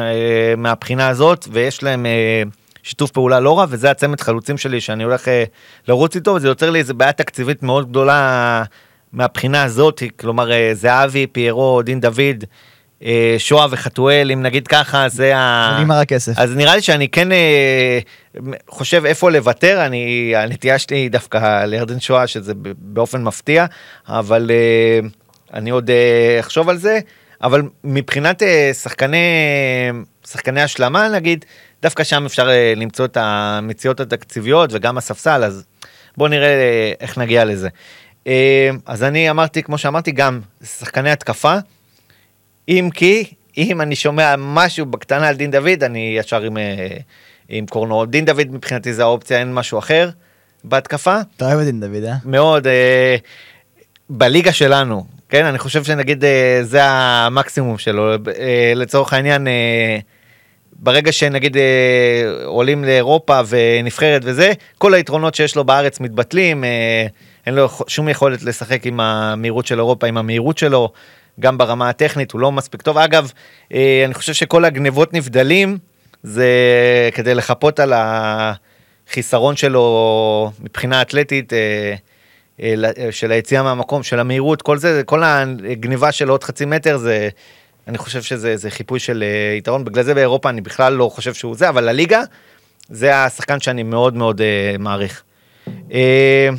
מהבחינה 0.57 1.07
הזאת, 1.07 1.47
ויש 1.51 1.83
להם 1.83 2.05
אה, 2.05 2.43
שיתוף 2.83 3.11
פעולה 3.11 3.39
לא 3.39 3.59
רע, 3.59 3.65
וזה 3.69 3.91
הצמד 3.91 4.21
חלוצים 4.21 4.57
שלי 4.57 4.81
שאני 4.81 5.03
הולך 5.03 5.27
אה, 5.27 5.43
לרוץ 5.87 6.15
איתו, 6.15 6.31
וזה 6.31 6.47
יוצר 6.47 6.69
לי 6.69 6.79
איזה 6.79 6.93
בעיה 6.93 7.11
תקציבית 7.11 7.63
מאוד 7.63 7.89
גדולה 7.89 8.63
מהבחינה 9.13 9.63
הזאת, 9.63 10.03
כלומר 10.19 10.51
אה, 10.51 10.71
זהבי, 10.73 11.27
פיירו, 11.27 11.81
דין 11.81 11.99
דוד. 11.99 12.43
אה, 13.03 13.35
שואה 13.37 13.67
וחתואל, 13.69 14.31
אם 14.33 14.41
נגיד 14.41 14.67
ככה, 14.67 15.09
זה 15.09 15.37
ה... 15.37 15.77
נגמר 15.79 15.95
הכסף. 15.95 16.31
אז 16.37 16.55
נראה 16.55 16.75
לי 16.75 16.81
שאני 16.81 17.09
כן 17.09 17.31
אה, 17.31 17.99
חושב 18.69 19.05
איפה 19.05 19.31
לוותר, 19.31 19.85
אני, 19.85 20.33
הנטייה 20.35 20.79
שלי 20.79 21.09
דווקא 21.09 21.65
לירדן 21.65 21.99
שואה, 21.99 22.27
שזה 22.27 22.53
באופן 22.77 23.23
מפתיע, 23.23 23.65
אבל 24.07 24.51
אה, 24.51 25.07
אני 25.53 25.69
עוד 25.69 25.89
אחשוב 26.39 26.69
על 26.69 26.77
זה. 26.77 26.99
אבל 27.41 27.61
מבחינת 27.83 28.43
שחקני, 28.73 29.17
שחקני 30.27 30.61
השלמה 30.61 31.09
נגיד, 31.09 31.45
דווקא 31.81 32.03
שם 32.03 32.25
אפשר 32.25 32.49
למצוא 32.75 33.05
את 33.05 33.17
המציאות 33.19 33.99
התקציביות 33.99 34.69
וגם 34.73 34.97
הספסל, 34.97 35.43
אז 35.43 35.63
בואו 36.17 36.29
נראה 36.29 36.47
אה, 36.47 36.91
איך 36.99 37.17
נגיע 37.17 37.45
לזה. 37.45 37.69
אז 38.85 39.03
אני 39.03 39.29
אמרתי, 39.29 39.63
כמו 39.63 39.77
שאמרתי, 39.77 40.11
גם 40.11 40.39
שחקני 40.63 41.11
התקפה. 41.11 41.57
אם 42.69 42.89
כי, 42.93 43.23
אם 43.57 43.81
אני 43.81 43.95
שומע 43.95 44.35
משהו 44.37 44.85
בקטנה 44.85 45.27
על 45.27 45.35
דין 45.35 45.51
דוד, 45.51 45.83
אני 45.83 46.15
ישר 46.17 46.41
עם, 46.41 46.57
אה, 46.57 46.87
עם 47.49 47.65
קורנו. 47.65 48.05
דין 48.05 48.25
דוד 48.25 48.47
מבחינתי 48.51 48.93
זה 48.93 49.03
האופציה, 49.03 49.39
אין 49.39 49.53
משהו 49.53 49.79
אחר 49.79 50.09
בהתקפה. 50.63 51.17
אתה 51.35 51.45
אוהב 51.45 51.59
את 51.59 51.65
דין 51.65 51.79
דוד, 51.79 52.03
אה? 52.03 52.15
מאוד, 52.25 52.67
אה, 52.67 53.15
בליגה 54.09 54.53
שלנו, 54.53 55.05
כן? 55.29 55.45
אני 55.45 55.57
חושב 55.57 55.83
שנגיד 55.83 56.25
אה, 56.25 56.59
זה 56.63 56.79
המקסימום 56.83 57.77
שלו. 57.77 58.11
אה, 58.11 58.73
לצורך 58.75 59.13
העניין, 59.13 59.47
אה, 59.47 59.97
ברגע 60.73 61.11
שנגיד 61.11 61.57
אה, 61.57 62.45
עולים 62.45 62.83
לאירופה 62.83 63.39
ונבחרת 63.47 64.21
וזה, 64.25 64.53
כל 64.77 64.93
היתרונות 64.93 65.35
שיש 65.35 65.55
לו 65.55 65.63
בארץ 65.63 65.99
מתבטלים, 65.99 66.63
אה, 66.63 67.05
אין 67.45 67.55
לו 67.55 67.69
שום 67.87 68.09
יכולת 68.09 68.43
לשחק 68.43 68.85
עם 68.85 68.99
המהירות 68.99 69.65
של 69.65 69.79
אירופה, 69.79 70.07
עם 70.07 70.17
המהירות 70.17 70.57
שלו, 70.57 70.91
גם 71.39 71.57
ברמה 71.57 71.89
הטכנית 71.89 72.31
הוא 72.31 72.41
לא 72.41 72.51
מספיק 72.51 72.81
טוב. 72.81 72.97
אגב, 72.97 73.31
אה, 73.73 74.03
אני 74.05 74.13
חושב 74.13 74.33
שכל 74.33 74.65
הגנבות 74.65 75.13
נבדלים, 75.13 75.77
זה 76.23 76.49
כדי 77.13 77.35
לחפות 77.35 77.79
על 77.79 77.93
החיסרון 77.95 79.55
שלו 79.55 80.51
מבחינה 80.59 81.01
אתלטית. 81.01 81.53
אה, 81.53 81.95
אה, 82.61 83.11
של 83.11 83.31
היציאה 83.31 83.63
מהמקום, 83.63 84.03
של 84.03 84.19
המהירות, 84.19 84.61
כל 84.61 84.77
זה, 84.77 85.01
כל 85.05 85.23
הגניבה 85.23 86.11
של 86.11 86.29
עוד 86.29 86.43
חצי 86.43 86.65
מטר 86.65 86.97
זה, 86.97 87.29
אני 87.87 87.97
חושב 87.97 88.21
שזה 88.21 88.57
זה 88.57 88.69
חיפוי 88.69 88.99
של 88.99 89.23
יתרון, 89.57 89.85
בגלל 89.85 90.03
זה 90.03 90.13
באירופה 90.13 90.49
אני 90.49 90.61
בכלל 90.61 90.93
לא 90.93 91.09
חושב 91.15 91.33
שהוא 91.33 91.55
זה, 91.55 91.69
אבל 91.69 91.83
לליגה, 91.83 92.21
זה 92.89 93.15
השחקן 93.15 93.59
שאני 93.59 93.83
מאוד 93.83 94.15
מאוד 94.15 94.41
אה, 94.41 94.75
מעריך. 94.79 95.23
אה, 95.93 96.49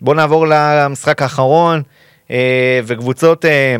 בואו 0.00 0.16
נעבור 0.16 0.46
למשחק 0.48 1.22
האחרון, 1.22 1.82
אה, 2.30 2.80
וקבוצות 2.84 3.44
אה, 3.44 3.76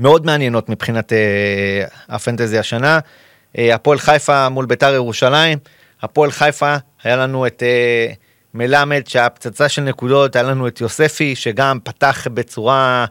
מאוד 0.00 0.26
מעניינות 0.26 0.68
מבחינת 0.68 1.12
אה, 1.12 1.84
הפנטזי 2.08 2.58
השנה. 2.58 2.98
אה, 3.58 3.74
הפועל 3.74 3.98
חיפה 3.98 4.48
מול 4.48 4.66
ביתר 4.66 4.94
ירושלים. 4.94 5.58
הפועל 6.02 6.30
חיפה, 6.30 6.76
היה 7.02 7.16
לנו 7.16 7.46
את 7.46 7.62
אה, 7.62 8.12
מלמד 8.54 9.02
שהיה 9.06 9.28
פצצה 9.28 9.68
של 9.68 9.82
נקודות, 9.82 10.36
היה 10.36 10.42
לנו 10.42 10.68
את 10.68 10.80
יוספי 10.80 11.34
שגם 11.34 11.78
פתח 11.84 12.26
בצורה 12.34 13.06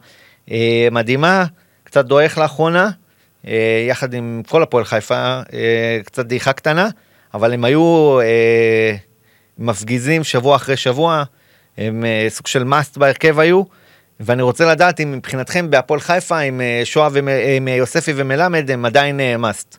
מדהימה, 0.90 1.44
קצת 1.84 2.04
דועך 2.04 2.38
לאחרונה, 2.38 2.90
יחד 3.88 4.14
עם 4.14 4.42
כל 4.48 4.62
הפועל 4.62 4.84
חיפה, 4.84 5.40
קצת 6.04 6.26
דעיכה 6.26 6.52
קטנה, 6.52 6.88
אבל 7.34 7.52
הם 7.52 7.64
היו 7.64 8.18
מפגיזים 9.58 10.24
שבוע 10.24 10.56
אחרי 10.56 10.76
שבוע, 10.76 11.22
הם 11.78 12.04
סוג 12.28 12.46
של 12.46 12.64
מאסט 12.64 12.96
בהרכב 12.96 13.38
היו. 13.38 13.62
ואני 14.20 14.42
רוצה 14.42 14.72
לדעת 14.72 15.00
אם 15.00 15.12
מבחינתכם 15.12 15.70
בהפועל 15.70 16.00
חיפה 16.00 16.38
עם 16.38 16.60
אה, 16.60 16.80
שואה 16.84 17.08
ועם 17.12 17.68
אה, 17.68 17.74
יוספי 17.74 18.12
ומלמד 18.16 18.70
הם 18.70 18.84
עדיין 18.84 19.20
מאסט. 19.38 19.78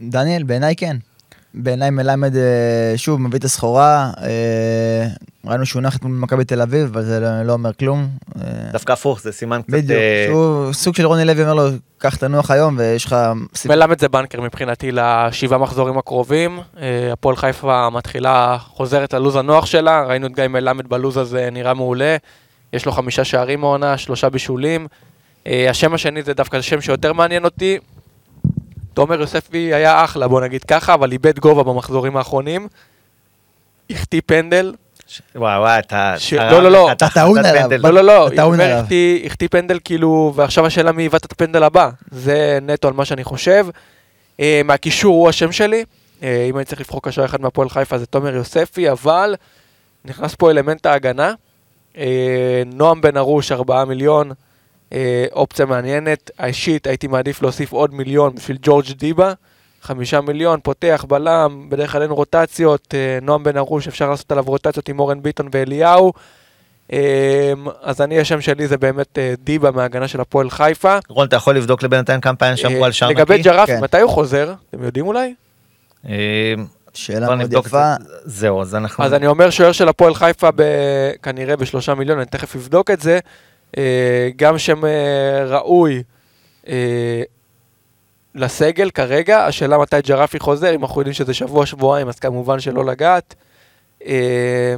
דניאל, 0.00 0.42
בעיניי 0.42 0.76
כן. 0.76 0.96
בעיניי 1.54 1.90
מלמד 1.90 2.36
אה, 2.36 2.92
שוב 2.96 3.20
מביא 3.20 3.38
את 3.38 3.44
הסחורה, 3.44 4.10
אה, 4.22 5.06
ראינו 5.46 5.66
שהוא 5.66 5.82
נח 5.82 5.96
אתמול 5.96 6.12
במכבי 6.12 6.44
תל 6.44 6.62
אביב, 6.62 6.86
אבל 6.92 7.02
זה 7.02 7.20
לא- 7.20 7.42
לא 7.42 7.52
אומר 7.52 7.72
כלום. 7.72 8.08
אה, 8.36 8.42
דווקא 8.72 8.92
הפוך, 8.92 9.20
זה 9.22 9.32
סימן 9.32 9.62
קצת... 9.62 9.70
בדיוק, 9.72 9.98
אה, 10.00 10.24
שהוא 10.28 10.72
סוג 10.72 10.94
של 10.94 11.06
רוני 11.06 11.24
לוי 11.24 11.42
אומר 11.42 11.54
לו, 11.54 11.62
קח 11.98 12.16
תנוח 12.16 12.50
היום 12.50 12.74
ויש 12.78 13.04
לך... 13.04 13.16
מלמד 13.66 14.00
זה 14.00 14.08
בנקר 14.08 14.40
מבחינתי 14.40 14.90
לשבעה 14.92 15.58
מחזורים 15.58 15.98
הקרובים. 15.98 16.58
אה, 16.80 17.12
הפועל 17.12 17.36
חיפה 17.36 17.90
מתחילה, 17.90 18.56
חוזרת 18.60 19.14
ללוז 19.14 19.36
הנוח 19.36 19.66
שלה, 19.66 20.04
ראינו 20.06 20.26
את 20.26 20.32
גיא 20.34 20.48
מלמד 20.48 20.88
בלוז 20.88 21.16
הזה 21.16 21.48
נראה 21.52 21.74
מעולה. 21.74 22.16
יש 22.72 22.86
לו 22.86 22.92
חמישה 22.92 23.24
שערים 23.24 23.60
מעונה, 23.60 23.98
שלושה 23.98 24.28
בישולים. 24.28 24.86
אה, 25.46 25.70
השם 25.70 25.94
השני 25.94 26.22
זה 26.22 26.34
דווקא 26.34 26.60
שם 26.60 26.80
שיותר 26.80 27.12
מעניין 27.12 27.44
אותי. 27.44 27.78
תומר 28.94 29.20
יוספי 29.20 29.74
היה 29.74 30.04
אחלה, 30.04 30.28
בוא 30.28 30.40
נגיד 30.40 30.64
ככה, 30.64 30.94
אבל 30.94 31.12
איבד 31.12 31.38
גובה 31.38 31.62
במחזורים 31.62 32.16
האחרונים. 32.16 32.68
החטיא 33.90 34.20
פנדל. 34.26 34.74
וואי 35.34 35.58
וואי, 35.58 35.78
אתה... 35.78 36.14
לא, 36.36 36.62
לא, 36.62 36.70
לא. 36.70 36.92
אתה 36.92 37.08
טעון 37.14 37.38
עליו. 37.44 37.70
לא, 37.78 37.90
לא, 37.90 38.02
לא, 38.02 38.28
החטיא 39.26 39.48
פנדל 39.50 39.78
כאילו, 39.84 40.32
ועכשיו 40.36 40.66
השאלה 40.66 40.92
מי 40.92 41.02
עיוות 41.02 41.24
את 41.24 41.32
הפנדל 41.32 41.62
הבא. 41.62 41.90
זה 42.10 42.58
נטו 42.62 42.88
על 42.88 42.94
מה 42.94 43.04
שאני 43.04 43.24
חושב. 43.24 43.66
אה, 44.40 44.60
מהקישור 44.64 45.14
הוא 45.14 45.28
השם 45.28 45.52
שלי. 45.52 45.84
אה, 46.22 46.46
אם 46.50 46.56
אני 46.56 46.64
צריך 46.64 46.80
לבחור 46.80 47.02
קשר 47.02 47.24
אחד 47.24 47.40
מהפועל 47.40 47.68
חיפה 47.68 47.98
זה 47.98 48.06
תומר 48.06 48.34
יוספי, 48.34 48.90
אבל 48.90 49.34
נכנס 50.04 50.34
פה 50.34 50.50
אלמנט 50.50 50.86
ההגנה. 50.86 51.34
אה, 51.96 52.62
נועם 52.66 53.00
בן 53.00 53.16
ארוש, 53.16 53.52
4 53.52 53.84
מיליון, 53.84 54.30
אה, 54.92 55.26
אופציה 55.32 55.66
מעניינת. 55.66 56.30
האישית, 56.38 56.86
הייתי 56.86 57.06
מעדיף 57.06 57.42
להוסיף 57.42 57.72
עוד 57.72 57.94
מיליון 57.94 58.34
בשביל 58.34 58.58
ג'ורג' 58.62 58.92
דיבה. 58.96 59.32
חמישה 59.82 60.20
מיליון, 60.20 60.60
פותח, 60.62 61.04
בלם, 61.08 61.66
בדרך 61.68 61.92
כלל 61.92 62.02
אין 62.02 62.10
רוטציות, 62.10 62.94
אה, 62.94 63.18
נועם 63.22 63.44
בן 63.44 63.56
ארוש, 63.56 63.88
אפשר 63.88 64.10
לעשות 64.10 64.32
עליו 64.32 64.44
רוטציות 64.46 64.88
עם 64.88 64.98
אורן 64.98 65.22
ביטון 65.22 65.48
ואליהו. 65.52 66.12
אז 67.82 68.00
אני, 68.00 68.20
השם 68.20 68.40
שלי 68.40 68.68
זה 68.68 68.78
באמת 68.78 69.18
דיבה 69.44 69.70
מההגנה 69.70 70.08
של 70.08 70.20
הפועל 70.20 70.50
חיפה. 70.50 70.98
רון, 71.08 71.26
אתה 71.26 71.36
יכול 71.36 71.56
לבדוק 71.56 71.82
לבינתיים 71.82 72.20
כמה 72.20 72.36
פעמים 72.36 72.56
שמרו 72.56 72.84
על 72.84 72.92
שער 72.92 73.10
נקי? 73.10 73.20
לגבי 73.20 73.42
ג'רפי, 73.42 73.72
כן. 73.72 73.80
מתי 73.80 74.00
הוא 74.00 74.10
חוזר? 74.10 74.54
אתם 74.70 74.82
יודעים 74.82 75.06
אולי? 75.06 75.34
שאלה 76.94 77.26
בוא 77.26 77.34
מאוד 77.34 77.54
את 77.54 77.66
יפה. 77.66 77.94
זה. 78.00 78.14
זהו, 78.24 78.60
אז 78.60 78.74
אנחנו... 78.74 79.04
אז 79.04 79.14
אני 79.14 79.26
אומר 79.26 79.50
שוער 79.50 79.72
של 79.72 79.88
הפועל 79.88 80.14
חיפה 80.14 80.48
ב- 80.56 81.10
כנראה 81.22 81.56
בשלושה 81.56 81.94
מיליון, 81.94 82.18
אני 82.18 82.26
תכף 82.26 82.56
אבדוק 82.56 82.90
את 82.90 83.00
זה. 83.00 83.18
אה, 83.78 84.28
גם 84.36 84.58
שם 84.58 84.84
אה, 84.84 85.44
ראוי 85.46 86.02
אה, 86.68 87.22
לסגל 88.34 88.90
כרגע, 88.90 89.46
השאלה 89.46 89.78
מתי 89.78 89.96
ג'רפי 90.06 90.38
חוזר, 90.38 90.74
אם 90.74 90.82
אנחנו 90.82 91.00
יודעים 91.00 91.14
שזה 91.14 91.34
שבוע, 91.34 91.66
שבועיים, 91.66 92.08
אז 92.08 92.18
כמובן 92.18 92.60
שלא 92.60 92.84
לגעת. 92.84 93.34
אה, 94.06 94.74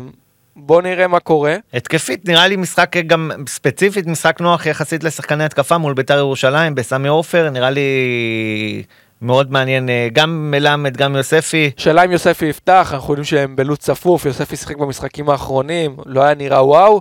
בואו 0.56 0.80
נראה 0.80 1.06
מה 1.06 1.20
קורה. 1.20 1.56
התקפית 1.74 2.28
נראה 2.28 2.48
לי 2.48 2.56
משחק 2.56 2.96
גם 3.06 3.30
ספציפית 3.48 4.06
משחק 4.06 4.40
נוח 4.40 4.66
יחסית 4.66 5.04
לשחקני 5.04 5.44
התקפה 5.44 5.78
מול 5.78 5.94
בית"ר 5.94 6.18
ירושלים 6.18 6.74
בסמי 6.74 7.08
עופר 7.08 7.50
נראה 7.50 7.70
לי 7.70 7.82
מאוד 9.22 9.52
מעניין 9.52 9.88
אה, 9.88 10.08
גם 10.12 10.50
מלמד 10.50 10.96
גם 10.96 11.16
יוספי 11.16 11.70
שאלה 11.76 12.04
אם 12.04 12.12
יוספי 12.12 12.46
יפתח, 12.46 12.90
אנחנו 12.94 13.12
יודעים 13.12 13.24
שהם 13.24 13.56
בלו"ז 13.56 13.78
צפוף, 13.78 14.26
יוספי 14.26 14.56
שיחק 14.56 14.76
במשחקים 14.76 15.30
האחרונים, 15.30 15.96
לא 16.06 16.22
היה 16.22 16.34
נראה 16.34 16.66
וואו, 16.66 17.00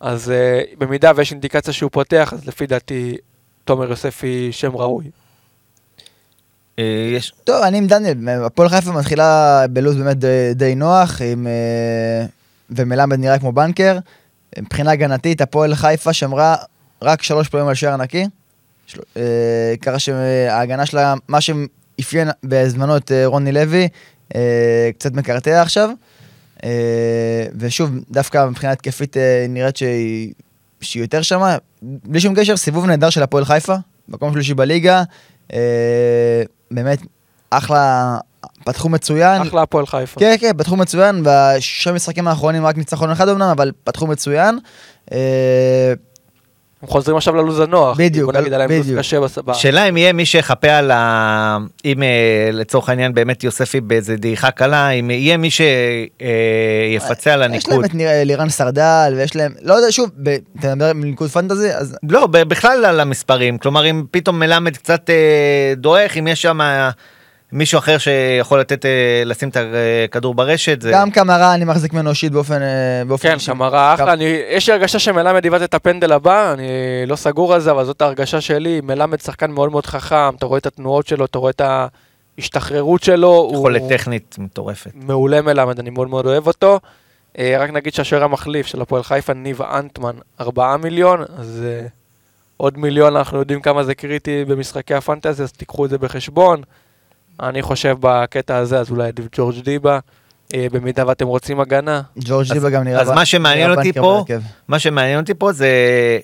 אז 0.00 0.32
uh, 0.32 0.76
במידה 0.78 1.12
ויש 1.16 1.32
אינדיקציה 1.32 1.72
שהוא 1.72 1.90
פותח, 1.90 2.32
אז 2.32 2.46
לפי 2.48 2.66
דעתי 2.66 3.16
תומר 3.64 3.90
יוספי 3.90 4.48
שם 4.52 4.76
ראוי. 4.76 5.04
אה, 6.78 7.10
יש 7.16 7.32
טוב, 7.44 7.62
אני 7.62 7.78
עם 7.78 7.86
דניאל, 7.86 8.44
הפועל 8.44 8.68
חיפה 8.68 8.92
מתחילה 8.92 9.64
בלו"ז 9.70 9.96
באמת 9.96 10.18
די, 10.18 10.54
די 10.54 10.74
נוח, 10.74 11.20
עם, 11.22 11.46
אה, 11.46 12.26
ומלמד 12.70 13.18
נראה 13.18 13.38
כמו 13.38 13.52
בנקר. 13.52 13.98
מבחינה 14.58 14.90
הגנתית, 14.90 15.40
הפועל 15.40 15.74
חיפה 15.74 16.12
שמרה 16.12 16.56
רק 17.02 17.22
שלוש 17.22 17.48
פעמים 17.48 17.68
על 17.68 17.74
שער 17.74 17.96
נקי. 17.96 18.26
של, 18.86 19.00
אה, 19.16 19.74
ככה 19.82 19.98
שההגנה 19.98 20.86
שלה, 20.86 21.14
מה 21.28 21.38
שאפיין 21.40 22.28
בזמנו 22.44 22.96
את 22.96 23.12
אה, 23.12 23.26
רוני 23.26 23.52
לוי, 23.52 23.88
אה, 24.34 24.90
קצת 24.98 25.12
מקרטע 25.12 25.62
עכשיו. 25.62 25.90
ושוב, 27.58 27.90
דווקא 28.10 28.46
מבחינה 28.46 28.72
התקפית 28.72 29.16
נראית 29.48 29.76
שהיא, 29.76 30.32
שהיא 30.80 31.02
יותר 31.02 31.22
שמה. 31.22 31.56
בלי 31.82 32.20
שום 32.20 32.34
קשר, 32.34 32.56
סיבוב 32.56 32.86
נהדר 32.86 33.10
של 33.10 33.22
הפועל 33.22 33.44
חיפה, 33.44 33.74
מקום 34.08 34.32
שלישי 34.32 34.54
בליגה. 34.54 35.02
באמת, 36.70 36.98
אחלה, 37.50 38.16
פתחו 38.64 38.88
מצוין. 38.88 39.42
אחלה 39.42 39.62
הפועל 39.62 39.86
חיפה. 39.86 40.20
כן, 40.20 40.36
כן, 40.40 40.52
פתחו 40.58 40.76
מצוין, 40.76 41.22
בשישה 41.24 41.92
משחקים 41.92 42.28
האחרונים 42.28 42.66
רק 42.66 42.76
ניצחון 42.76 43.10
אחד 43.10 43.28
אמנם, 43.28 43.48
אבל 43.48 43.72
פתחו 43.84 44.06
מצוין. 44.06 44.58
הם 46.84 46.90
חוזרים 46.90 47.16
עכשיו 47.16 47.34
ללו"ז 47.36 47.60
הנוח. 47.60 47.96
בדיוק, 47.98 48.32
בוא 48.32 48.40
נגיד 48.40 48.52
עליהם 48.52 48.70
לו"ז 48.70 48.80
בדיוק. 48.86 48.98
קשה 48.98 49.20
בס- 49.20 49.38
ב... 49.38 49.52
שאלה 49.52 49.84
אם 49.88 49.96
יהיה 49.96 50.12
מי 50.12 50.26
שיחפה 50.26 50.68
על 50.70 50.90
ה... 50.90 51.58
אם 51.84 52.02
אה, 52.02 52.08
לצורך 52.52 52.88
העניין 52.88 53.14
באמת 53.14 53.44
יוספי 53.44 53.80
באיזה 53.80 54.16
דעיכה 54.16 54.50
קלה 54.50 54.90
אם 54.90 55.10
יהיה 55.10 55.36
מי 55.36 55.48
שיפצה 55.50 55.64
על 57.34 57.40
יש 57.42 57.68
להם 57.68 57.72
הניקוד. 57.76 57.84
את 57.84 57.94
ניר- 57.94 58.08
לירן 58.24 58.48
סרדל, 58.48 59.14
ויש 59.16 59.36
להם, 59.36 59.52
לא 59.62 59.74
יודע, 59.74 59.92
שוב, 59.92 60.10
אתה 60.60 60.74
מדבר 60.74 60.90
עם 60.90 61.04
ניקוד 61.04 61.30
פנטזי, 61.30 61.70
אז 61.74 61.96
לא, 62.08 62.26
בכלל 62.26 62.84
על 62.84 63.00
המספרים, 63.00 63.58
כלומר 63.58 63.90
אם 63.90 64.04
פתאום 64.10 64.38
מלמד 64.40 64.76
קצת 64.76 65.10
אה, 65.10 65.14
דועך, 65.76 66.16
אם 66.18 66.26
יש 66.26 66.42
שם 66.42 66.58
מישהו 67.52 67.78
אחר 67.78 67.98
שיכול 67.98 68.60
לתת, 68.60 68.86
אה, 68.86 68.90
לשים 69.24 69.48
את 69.48 69.56
הכדור 70.04 70.34
ברשת, 70.34 70.82
זה... 70.82 70.90
גם 70.94 71.10
קמרה 71.10 71.54
אני 71.54 71.64
מחזיק 71.64 71.92
ממנו 71.92 72.10
אישית 72.10 72.32
באופן... 72.32 72.62
אה, 72.62 72.68
באופן 73.06 73.28
כן, 73.28 73.34
אישי. 73.34 73.46
שמרה 73.46 73.94
אחלה. 73.94 74.06
גם- 74.06 74.12
אני, 74.12 74.24
יש 74.50 74.68
לי 74.68 74.74
הרגשה 74.74 74.98
שמלמד 74.98 75.44
היווט 75.44 75.62
את 75.62 75.74
הפנדל 75.74 76.12
הבא, 76.12 76.52
אני 76.52 76.66
לא 77.06 77.16
סגור 77.16 77.54
על 77.54 77.60
זה, 77.60 77.70
אבל 77.70 77.84
זאת 77.84 78.02
ההרגשה 78.02 78.40
שלי. 78.40 78.80
מלמד 78.80 79.20
שחקן 79.20 79.50
מאוד 79.50 79.70
מאוד 79.70 79.86
חכם, 79.86 80.34
אתה 80.38 80.46
רואה 80.46 80.58
את 80.58 80.66
התנועות 80.66 81.06
שלו, 81.06 81.24
אתה 81.24 81.38
רואה 81.38 81.50
את 81.50 81.62
ההשתחררות 82.38 83.02
שלו. 83.02 83.50
יכולת 83.54 83.80
הוא- 83.80 83.90
טכנית 83.90 84.36
מטורפת. 84.38 84.90
מעולה 84.94 85.42
מלמד, 85.42 85.78
אני 85.78 85.90
מאוד 85.90 86.08
מאוד 86.08 86.26
אוהב 86.26 86.46
אותו. 86.46 86.80
אה, 87.38 87.56
רק 87.58 87.70
נגיד 87.70 87.94
שהשוער 87.94 88.24
המחליף 88.24 88.66
של 88.66 88.80
הפועל 88.82 89.02
חיפה, 89.02 89.32
ניב 89.34 89.62
אנטמן, 89.62 90.12
4 90.40 90.76
מיליון, 90.76 91.22
אז 91.38 91.64
עוד 92.56 92.78
מיליון, 92.78 93.16
אנחנו 93.16 93.38
יודעים 93.38 93.60
כמה 93.60 93.84
זה 93.84 93.94
קריטי 93.94 94.44
במשחקי 94.44 94.94
הפנטזי, 94.94 95.42
אז 95.42 95.52
תיקחו 95.52 95.84
את 95.84 95.90
זה 95.90 95.98
בחשבון. 95.98 96.62
אני 97.42 97.62
חושב 97.62 97.96
בקטע 98.00 98.56
הזה, 98.56 98.78
אז 98.78 98.90
אולי 98.90 99.08
עדיף 99.08 99.24
ג'ורג' 99.32 99.60
דיבה, 99.64 99.98
אה, 100.54 100.66
במידה 100.72 101.06
ואתם 101.06 101.26
רוצים 101.26 101.60
הגנה. 101.60 102.00
ג'ורג' 102.18 102.52
דיבה 102.52 102.70
גם 102.70 102.84
נראה... 102.84 103.00
אז 103.00 103.10
מה 103.10 103.24
שמעניין 103.24 103.70
אותי 103.70 103.92
פה. 103.92 104.24
מה 104.68 104.78
שמעניין 104.78 105.20
אותי 105.20 105.34
פה 105.34 105.52
זה 105.52 105.68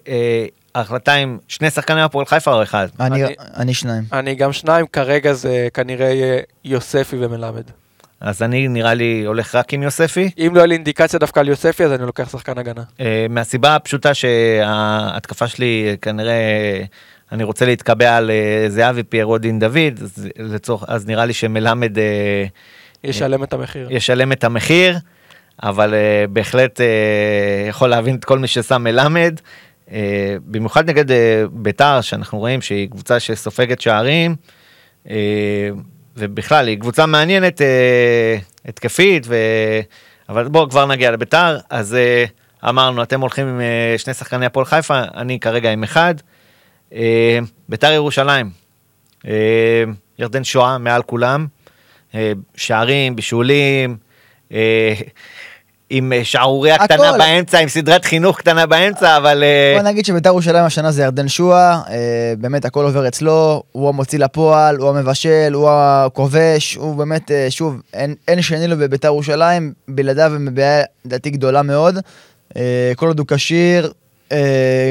אה, 0.09 0.45
ההחלטה 0.75 1.15
אם 1.15 1.39
שני 1.49 1.71
שחקני 1.71 2.03
הפועל 2.03 2.27
חיפה 2.27 2.53
או 2.55 2.63
אחד. 2.63 2.89
אני- 3.01 3.25
אני- 3.25 3.35
אני 3.57 3.75
שניים. 3.75 4.05
אני 4.13 4.35
גם 4.35 4.53
שניים, 4.53 4.87
כרגע 4.87 5.33
זה 5.33 5.69
כנראה 5.75 6.39
יוספי 6.65 7.17
ומלמד. 7.21 7.63
אז 8.21 8.43
אני 8.43 8.69
נראה 8.69 8.95
לי 8.95 9.25
הולך 9.27 9.55
רק 9.55 9.73
עם 9.75 9.83
יוספי, 9.83 10.31
אם 10.39 10.51
לא 10.55 10.59
יהיה 10.59 10.67
לי 10.67 10.75
אינדיקציה 10.75 11.19
דווקא 11.19 11.41
על 11.41 11.49
יוספי, 11.49 11.85
אז 11.85 11.93
אני 11.93 12.07
לוקח 12.07 12.29
שחקן 12.33 12.59
הגנה. 12.59 12.83
אה, 13.01 13.27
מהסיבה 13.31 13.75
הפשוטה 13.77 14.15
שההתקפה 14.15 15.47
שלי 15.49 15.87
אה, 15.91 15.95
כנראה 15.97 16.35
אני 17.33 17.45
רוצה 17.45 17.67
להתקבע 17.67 18.17
על 18.17 18.31
אה, 18.31 18.65
זהבי 18.69 19.03
פיירו 19.03 19.39
דין 19.39 19.59
דוד, 19.59 20.03
אז, 20.03 20.29
לצורך, 20.39 20.85
אז 20.89 21.07
נראה 21.07 21.25
לי 21.25 21.33
שמלמד 21.33 21.99
אה, 21.99 22.45
ישלם 23.05 23.43
את 23.43 23.53
המחיר. 23.53 23.89
ישלם 23.91 24.33
את 24.33 24.45
המחיר, 24.45 24.99
אבל 25.63 25.95
אה, 25.95 26.25
בהחלט 26.31 26.81
יכול 27.69 27.89
להבין 27.89 28.17
את 28.17 28.25
כל 28.25 28.39
מי 28.39 28.47
ששם 28.47 28.83
מלמד. 28.83 29.41
במיוחד 30.47 30.91
נגד 30.91 31.05
ביתר, 31.53 32.01
שאנחנו 32.01 32.39
רואים 32.39 32.63
שהיא 32.63 32.91
קבוצה 32.91 33.21
שסופגת 33.21 33.81
שערים, 33.81 34.37
ובכלל 36.17 36.69
היא 36.69 36.79
קבוצה 36.81 37.07
מעניינת 37.07 37.61
התקפית, 38.65 39.27
ו... 39.29 39.37
אבל 40.29 40.49
בואו 40.49 40.69
כבר 40.69 40.87
נגיע 40.87 41.11
לביתר, 41.11 41.59
אז 41.71 41.97
אמרנו, 42.69 43.03
אתם 43.03 43.21
הולכים 43.21 43.47
עם 43.47 43.61
שני 43.97 44.15
שחקני 44.15 44.47
הפועל 44.47 44.67
חיפה, 44.67 45.03
אני 45.15 45.41
כרגע 45.41 45.73
עם 45.73 45.83
אחד. 45.83 46.15
אה, 46.95 47.39
ביתר 47.69 47.93
ירושלים, 47.93 48.51
אה, 49.27 49.85
ירדן 50.19 50.45
שואה 50.45 50.79
מעל 50.79 51.03
כולם, 51.03 51.47
אה, 52.15 52.33
שערים, 52.55 53.17
בישולים, 53.17 53.97
עם 55.91 56.13
שערוריה. 56.23 56.79
קטנה 56.79 57.13
באמצע, 57.19 57.59
עם 57.59 57.69
סדרת 57.69 58.05
חינוך 58.05 58.39
קטנה 58.39 58.67
באמצע, 58.67 59.17
אבל... 59.17 59.45
בוא 59.77 59.89
נגיד 59.89 60.05
שבית"ר 60.05 60.29
ירושלים 60.29 60.65
השנה 60.65 60.91
זה 60.91 61.03
ירדן 61.03 61.29
שואה, 61.29 61.81
אה, 61.91 62.33
באמת 62.39 62.65
הכל 62.65 62.85
עובר 62.85 63.09
אצלו, 63.09 63.63
הוא 63.73 63.89
המוציא 63.89 64.19
לפועל, 64.19 64.77
הוא 64.77 64.89
המבשל, 64.89 65.53
הוא 65.55 65.69
הכובש, 65.71 66.75
הוא 66.75 66.97
באמת, 66.97 67.31
שוב, 67.49 67.81
אין, 67.95 68.15
אין 68.29 68.43
שני 68.43 68.67
לו 68.67 68.77
בבית"ר 68.77 69.09
ירושלים, 69.09 69.73
בלעדיו 69.89 70.35
הם 70.35 70.45
בבעיה 70.45 70.85
לדעתי 71.05 71.31
גדולה 71.31 71.63
מאוד. 71.63 71.95
כל 72.97 73.07
עוד 73.07 73.19
הוא 73.19 73.27
כשיר, 73.29 73.93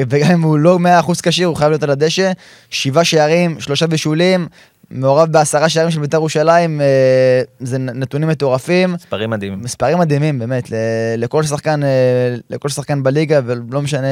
וגם 0.10 0.32
אם 0.32 0.42
הוא 0.42 0.60
לא 0.60 0.80
100% 1.08 1.12
כשיר, 1.24 1.48
הוא 1.48 1.56
חייב 1.56 1.70
להיות 1.70 1.84
על 1.84 1.90
הדשא. 1.90 2.32
שבעה 2.70 3.04
שערים, 3.04 3.60
שלושה 3.60 3.88
בישולים, 3.88 4.48
מעורב 4.92 5.32
בעשרה 5.32 5.70
שערים 5.70 5.92
של 5.92 6.00
בית"ר 6.00 6.18
ירושלים, 6.18 6.82
אה, 6.82 7.42
זה 7.60 7.78
נתונים 7.78 8.30
מטורפים. 8.30 8.94
מספרים 8.94 9.30
מדהימים. 9.30 9.62
מספרים 9.62 9.98
מדהימים, 9.98 10.40
באמת, 10.40 10.72
לכל 11.18 11.44
שחקן, 11.44 11.84
אה, 11.84 12.36
לכל 12.50 12.70
שחקן 12.70 13.04
בליגה, 13.04 13.40
ולא 13.46 13.82
משנה 13.82 14.08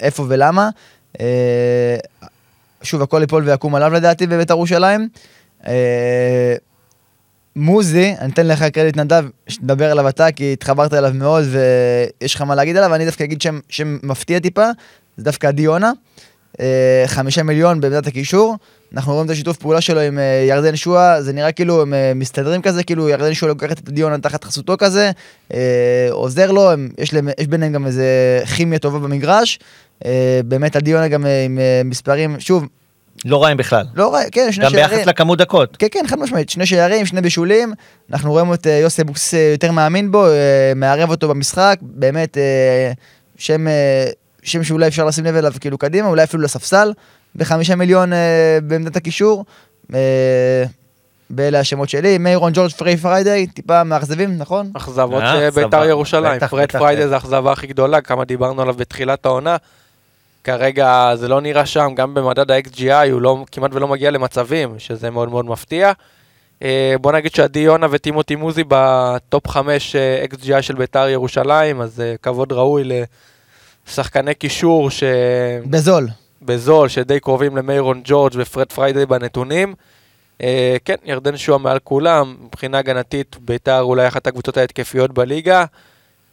איפה 0.00 0.26
ולמה. 0.28 0.68
אה, 1.20 1.96
שוב, 2.82 3.02
הכל 3.02 3.18
ייפול 3.20 3.48
ויקום 3.48 3.74
עליו 3.74 3.92
לדעתי 3.92 4.26
בבית"ר 4.26 4.54
ירושלים. 4.54 5.08
מוזי, 7.56 8.14
אני 8.18 8.32
אתן 8.32 8.46
לך 8.46 8.62
קרדיט 8.62 8.96
נדב, 8.96 9.24
שתדבר 9.48 9.90
עליו 9.90 10.08
אתה, 10.08 10.32
כי 10.32 10.52
התחברת 10.52 10.94
אליו 10.94 11.12
מאוד 11.14 11.44
ויש 11.44 12.34
לך 12.34 12.42
מה 12.42 12.54
להגיד 12.54 12.76
עליו, 12.76 12.94
אני 12.94 13.04
דווקא 13.04 13.24
אגיד 13.24 13.42
שם, 13.42 13.60
שם 13.68 13.98
מפתיע 14.02 14.38
טיפה, 14.38 14.66
זה 15.16 15.24
דווקא 15.24 15.46
עדי 15.46 15.62
יונה. 15.62 15.92
אה, 16.60 17.04
חמישה 17.06 17.42
מיליון 17.42 17.80
בעמדת 17.80 18.06
הקישור. 18.06 18.56
אנחנו 18.94 19.12
רואים 19.12 19.26
את 19.26 19.30
השיתוף 19.30 19.56
פעולה 19.56 19.80
שלו 19.80 20.00
עם 20.00 20.18
אה, 20.18 20.44
ירדן 20.48 20.76
שואה, 20.76 21.22
זה 21.22 21.32
נראה 21.32 21.52
כאילו 21.52 21.82
הם 21.82 21.94
אה, 21.94 22.12
מסתדרים 22.14 22.62
כזה, 22.62 22.82
כאילו 22.82 23.08
ירדן 23.08 23.34
שואה 23.34 23.48
לוקחת 23.48 23.78
את 23.78 23.88
עדי 23.88 24.00
יונה 24.00 24.18
תחת 24.18 24.44
חסותו 24.44 24.76
כזה, 24.78 25.10
עוזר 26.10 26.50
לו, 26.52 26.70
הם, 26.70 26.88
יש, 26.98 27.14
להם, 27.14 27.28
יש 27.38 27.46
ביניהם 27.46 27.72
גם 27.72 27.86
איזה 27.86 28.06
כימיה 28.56 28.78
טובה 28.78 28.98
במגרש. 28.98 29.58
באמת 30.44 30.76
עדי 30.76 30.90
יונה 30.90 31.08
גם 31.08 31.26
עם 31.44 31.58
מספרים, 31.84 32.40
שוב, 32.40 32.66
לא 33.24 33.44
רעים 33.44 33.56
בכלל. 33.56 33.84
לא 33.94 34.14
רע, 34.14 34.20
כן, 34.32 34.52
שני 34.52 34.64
גם 34.64 34.70
שערים. 34.70 34.88
ביחס 34.90 35.06
לכמות 35.06 35.38
דקות. 35.38 35.76
כן, 35.76 35.86
כן, 35.90 36.04
חד 36.06 36.18
משמעית, 36.18 36.50
שני 36.50 36.66
שערים, 36.66 37.06
שני 37.06 37.20
בישולים, 37.20 37.72
אנחנו 38.12 38.32
רואים 38.32 38.54
את 38.54 38.66
אה, 38.66 38.72
יוסי 38.72 39.02
אבוקסיס 39.02 39.34
אה, 39.34 39.48
יותר 39.52 39.72
מאמין 39.72 40.12
בו, 40.12 40.26
אה, 40.26 40.72
מערב 40.76 41.10
אותו 41.10 41.28
במשחק, 41.28 41.78
באמת 41.80 42.36
שם, 43.36 43.66
שם 44.42 44.64
שאולי 44.64 44.88
אפשר 44.88 45.04
לשים 45.04 45.24
לב 45.24 45.34
אליו 45.34 45.52
כאילו 45.60 45.78
קדימה, 45.78 46.08
אולי 46.08 46.24
אפילו 46.24 46.42
לספסל, 46.42 46.92
בחמישה 47.36 47.76
מיליון 47.76 48.12
בעמדת 48.62 48.96
הקישור. 48.96 49.44
באלה 51.30 51.60
השמות 51.60 51.88
שלי, 51.88 52.18
מיירון 52.18 52.52
ג'ורג', 52.54 52.70
פריי 52.70 52.96
פריידיי, 52.96 53.46
טיפה 53.46 53.84
מאכזבים, 53.84 54.38
נכון? 54.38 54.70
אכזבות 54.74 55.22
של 55.32 55.50
בית"ר. 55.50 55.84
ירושלים. 55.84 56.40
פרד. 56.50 56.72
פריידי 56.72 57.08
זה 57.08 57.14
האכזבה 57.14 57.52
הכי 57.52 57.66
גדולה, 57.66 58.00
כמה 58.00 58.24
דיברנו 58.24 58.62
עליו 58.62 58.74
בתחילת 58.74 59.26
העונה. 59.26 59.56
כרגע 60.44 61.12
זה 61.14 61.28
לא 61.28 61.40
נראה 61.40 61.66
שם, 61.66 61.92
גם 61.94 62.14
במדד 62.14 62.50
ה-XGI 62.50 63.10
הוא 63.12 63.22
לא, 63.22 63.44
כמעט 63.52 63.70
ולא 63.74 63.88
מגיע 63.88 64.10
למצבים, 64.10 64.78
שזה 64.78 65.10
מאוד 65.10 65.28
מאוד 65.28 65.44
מפתיע. 65.44 65.92
אה, 66.62 66.94
בוא 67.00 67.12
נגיד 67.12 67.34
שעדי 67.34 67.58
יונה 67.58 67.86
וטימותי 67.90 68.36
מוזי 68.36 68.62
בטופ 68.68 69.48
5 69.48 69.96
אה, 69.96 70.24
XGI 70.32 70.62
של 70.62 70.74
בית"ר 70.74 71.08
ירושלים, 71.08 71.80
אז 71.80 72.00
אה, 72.00 72.14
כבוד 72.22 72.52
ראוי 72.52 72.82
לשחקני 73.86 74.34
קישור 74.34 74.90
ש... 74.90 75.02
בזול. 75.66 76.08
בזול, 76.42 76.88
שדי 76.88 77.20
קרובים 77.20 77.56
למיירון 77.56 78.00
ג'ורג' 78.04 78.32
ופרד 78.36 78.72
פריידי 78.72 79.06
בנתונים. 79.06 79.74
כן, 80.84 80.94
ירדן 81.04 81.36
שועה 81.36 81.58
מעל 81.58 81.78
כולם, 81.84 82.36
מבחינה 82.44 82.78
הגנתית 82.78 83.36
ביתר 83.40 83.80
אולי 83.80 84.08
אחת 84.08 84.26
הקבוצות 84.26 84.56
ההתקפיות 84.56 85.12
בליגה, 85.12 85.64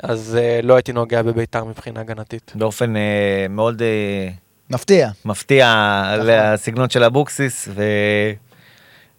אז 0.04 0.38
אה, 0.42 0.60
לא 0.64 0.76
הייתי 0.76 0.94
נוגע 0.94 1.22
בביתר 1.22 1.64
מבחינה 1.64 2.00
הגנתית. 2.00 2.52
באופן 2.56 2.96
אה, 2.96 3.46
מאוד 3.50 3.82
אה, 3.82 4.30
מפתיע. 4.70 5.10
מפתיע 5.26 5.66
נכון. 6.16 6.28
לסגנון 6.28 6.90
של 6.90 7.04
אבוקסיס, 7.04 7.68
ו... 7.76 7.84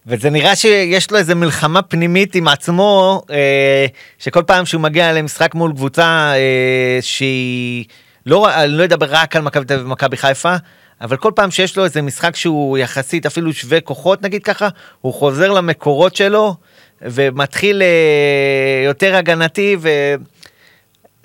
וזה 0.07 0.29
נראה 0.29 0.55
שיש 0.55 1.11
לו 1.11 1.17
איזה 1.17 1.35
מלחמה 1.35 1.81
פנימית 1.81 2.35
עם 2.35 2.47
עצמו, 2.47 3.21
אה, 3.31 3.85
שכל 4.19 4.43
פעם 4.43 4.65
שהוא 4.65 4.81
מגיע 4.81 5.13
למשחק 5.13 5.55
מול 5.55 5.73
קבוצה 5.73 6.33
אה, 6.35 6.97
שהיא, 7.01 7.85
לא, 8.25 8.63
אני 8.63 8.71
לא 8.71 8.83
אדבר 8.83 9.07
רק 9.09 9.35
על 9.35 9.41
מכבי 9.41 9.65
תל 9.65 9.73
אביב 9.73 9.85
ומכבי 9.85 10.17
חיפה, 10.17 10.55
אבל 11.01 11.17
כל 11.17 11.31
פעם 11.35 11.51
שיש 11.51 11.77
לו 11.77 11.83
איזה 11.83 12.01
משחק 12.01 12.35
שהוא 12.35 12.77
יחסית 12.77 13.25
אפילו 13.25 13.53
שווה 13.53 13.81
כוחות 13.81 14.21
נגיד 14.21 14.43
ככה, 14.43 14.69
הוא 15.01 15.13
חוזר 15.13 15.51
למקורות 15.51 16.15
שלו 16.15 16.55
ומתחיל 17.01 17.81
אה, 17.81 18.85
יותר 18.85 19.15
הגנתי, 19.15 19.77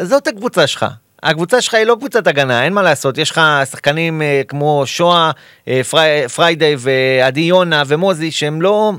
וזאת 0.01 0.27
הקבוצה 0.27 0.67
שלך. 0.67 0.87
הקבוצה 1.23 1.61
שלך 1.61 1.75
היא 1.75 1.85
לא 1.85 1.97
קבוצת 1.99 2.27
הגנה, 2.27 2.65
אין 2.65 2.73
מה 2.73 2.83
לעשות, 2.83 3.19
יש 3.19 3.31
לך 3.31 3.41
שחקנים 3.71 4.23
אה, 4.23 4.43
כמו 4.49 4.83
שואה, 4.87 5.31
אה, 5.69 5.85
פרי, 5.85 6.29
פריידי 6.35 6.75
ועדי 6.79 7.41
יונה 7.41 7.83
ומוזי 7.87 8.31
שהם 8.31 8.63
לא, 8.63 8.93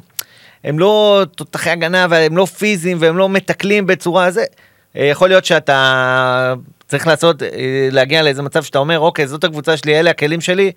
הם 0.64 0.80
לא 0.80 1.26
תותחי 1.36 1.69
הגנה 1.69 2.07
והם 2.10 2.38
לא 2.38 2.45
פיזיים 2.45 2.98
והם 2.99 3.18
לא 3.18 3.30
מתקלים 3.30 3.86
בצורה 3.86 4.32
זה. 4.32 4.44
אה, 4.98 5.06
יכול 5.06 5.30
להיות 5.30 5.45
שאתה 5.45 6.53
צריך 6.88 7.07
לעשות, 7.07 7.44
אה, 7.44 7.49
להגיע 7.91 8.24
לאיזה 8.24 8.41
מצב 8.41 8.64
שאתה 8.64 8.80
אומר, 8.80 8.99
אוקיי, 8.99 9.28
זאת 9.28 9.44
הקבוצה 9.44 9.78
שלי, 9.78 9.99
אלה 9.99 10.10
הכלים 10.10 10.41
שלי. 10.41 10.72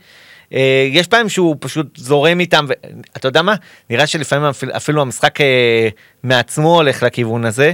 אה, 0.55 0.89
יש 0.91 1.07
פעמים 1.07 1.29
שהוא 1.29 1.57
פשוט 1.61 1.97
זורם 1.97 2.41
איתם, 2.41 2.67
ואתה 2.69 3.29
יודע 3.29 3.43
מה? 3.43 3.55
נראה 3.91 4.07
שלפעמים 4.07 4.45
אפילו, 4.49 4.77
אפילו 4.77 5.03
המשחק 5.03 5.41
אה, 5.41 5.89
מעצמו 6.23 6.75
הולך 6.75 7.03
לכיוון 7.03 7.45
הזה. 7.45 7.73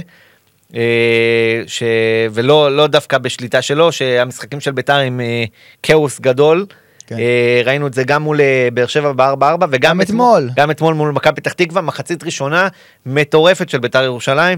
אה, 0.75 1.61
ש... 1.67 1.83
ולא 2.31 2.75
לא 2.75 2.87
דווקא 2.87 3.17
בשליטה 3.17 3.61
שלו, 3.61 3.91
שהמשחקים 3.91 4.59
של 4.59 4.71
ביתר 4.71 4.97
עם 4.97 5.21
אה, 5.21 5.43
כאוס 5.83 6.19
גדול. 6.19 6.65
כן. 7.07 7.17
אה, 7.19 7.61
ראינו 7.65 7.87
את 7.87 7.93
זה 7.93 8.03
גם 8.03 8.23
מול 8.23 8.39
באר 8.73 8.85
שבע 8.85 9.11
ב-4-4 9.11 9.43
וגם 9.43 9.79
גם 9.79 10.01
אתמול. 10.01 10.49
גם 10.55 10.71
אתמול 10.71 10.93
מול 10.93 11.11
מכבי 11.11 11.35
פתח 11.35 11.53
תקווה, 11.53 11.81
מחצית 11.81 12.23
ראשונה 12.23 12.67
מטורפת 13.05 13.69
של 13.69 13.77
ביתר 13.77 14.03
ירושלים, 14.03 14.57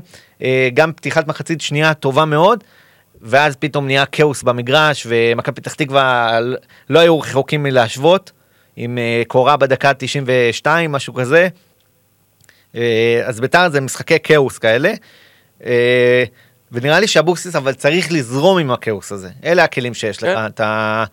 גם 0.73 0.93
פתיחת 0.93 1.27
מחצית 1.27 1.61
שנייה 1.61 1.93
טובה 1.93 2.25
מאוד, 2.25 2.63
ואז 3.21 3.55
פתאום 3.55 3.85
נהיה 3.85 4.05
כאוס 4.05 4.43
במגרש, 4.43 5.07
ומכבי 5.09 5.55
פתח 5.55 5.73
תקווה 5.73 6.39
לא 6.89 6.99
היו 6.99 7.19
רחוקים 7.19 7.63
מלהשוות, 7.63 8.31
עם 8.75 8.97
קורה 9.27 9.57
בדקה 9.57 9.93
92, 9.93 10.91
משהו 10.91 11.13
כזה. 11.13 11.47
אז 13.25 13.39
ביתר 13.39 13.69
זה 13.69 13.81
משחקי 13.81 14.17
כאוס 14.23 14.57
כאלה. 14.57 14.93
אה, 15.65 16.23
ונראה 16.71 16.99
לי 16.99 17.07
שאבוקסיס 17.07 17.55
אבל 17.55 17.73
צריך 17.73 18.11
לזרום 18.11 18.57
עם 18.57 18.71
הכאוס 18.71 19.11
הזה, 19.11 19.29
אלה 19.43 19.63
הכלים 19.63 19.93
שיש 19.93 20.23
לך, 20.23 20.29
כן. 20.37 20.45
אתה... 20.45 21.03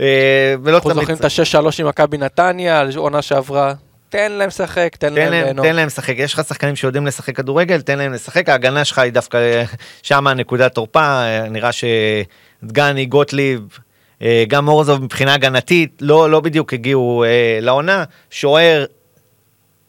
אה, 0.00 0.54
ולא 0.62 0.76
אנחנו 0.76 0.94
זוכרים 0.94 1.16
את 1.16 1.24
ה-6-3 1.24 1.66
עם 1.78 1.88
מכבי 1.88 2.18
נתניה, 2.18 2.84
עונה 2.96 3.22
שעברה. 3.22 3.74
תן 4.08 4.32
להם 4.32 4.48
לשחק, 4.48 4.96
תן 4.96 5.08
תן 5.08 5.14
להם 5.14 5.32
ליהנות. 5.32 5.66
תן 5.66 5.76
להם 5.76 5.86
לשחק, 5.86 6.14
יש 6.16 6.34
לך 6.34 6.42
שחקנים 6.48 6.76
שיודעים 6.76 7.06
לשחק 7.06 7.36
כדורגל, 7.36 7.80
תן 7.80 7.98
להם 7.98 8.12
לשחק, 8.12 8.48
ההגנה 8.48 8.84
שלך 8.84 8.98
היא 8.98 9.12
דווקא 9.12 9.64
שם 10.02 10.28
נקודת 10.28 10.74
תורפה, 10.74 11.00
אה, 11.00 11.48
נראה 11.48 11.70
שדגני, 11.72 13.06
גוטליב, 13.06 13.78
אה, 14.22 14.44
גם 14.48 14.64
מורזוב 14.64 15.02
מבחינה 15.02 15.34
הגנתית, 15.34 15.98
לא, 16.00 16.30
לא 16.30 16.40
בדיוק 16.40 16.72
הגיעו 16.72 17.24
אה, 17.24 17.58
לעונה, 17.60 18.04
שוער, 18.30 18.84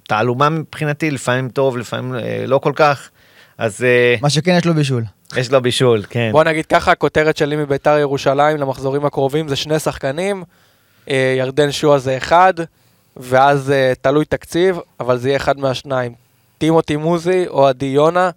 תעלומה 0.07 0.49
מבחינתי, 0.49 1.11
לפעמים 1.11 1.49
טוב, 1.49 1.77
לפעמים 1.77 2.15
אה, 2.15 2.43
לא 2.47 2.57
כל 2.57 2.71
כך, 2.75 3.09
אז 3.57 3.83
אה, 3.83 4.15
מה 4.21 4.29
שכן 4.29 4.55
יש 4.57 4.65
לו 4.65 4.73
בישול. 4.73 5.03
יש 5.35 5.51
לו 5.51 5.61
בישול, 5.61 6.03
כן. 6.09 6.29
בוא 6.31 6.43
נגיד 6.43 6.65
ככה, 6.65 6.91
הכותרת 6.91 7.37
שלי 7.37 7.55
מביתר 7.55 7.97
ירושלים 7.97 8.57
למחזורים 8.57 9.05
הקרובים 9.05 9.47
זה 9.47 9.55
שני 9.55 9.79
שחקנים, 9.79 10.43
אה, 11.09 11.35
ירדן 11.37 11.71
שועה 11.71 11.99
זה 11.99 12.17
אחד, 12.17 12.53
ואז 13.17 13.71
אה, 13.71 13.93
תלוי 14.01 14.25
תקציב, 14.25 14.79
אבל 14.99 15.17
זה 15.17 15.29
יהיה 15.29 15.37
אחד 15.37 15.59
מהשניים. 15.59 16.13
טימותי 16.57 16.95
מוזי 16.95 17.47
או 17.47 17.67
עדי 17.67 17.85
יונה. 17.85 18.29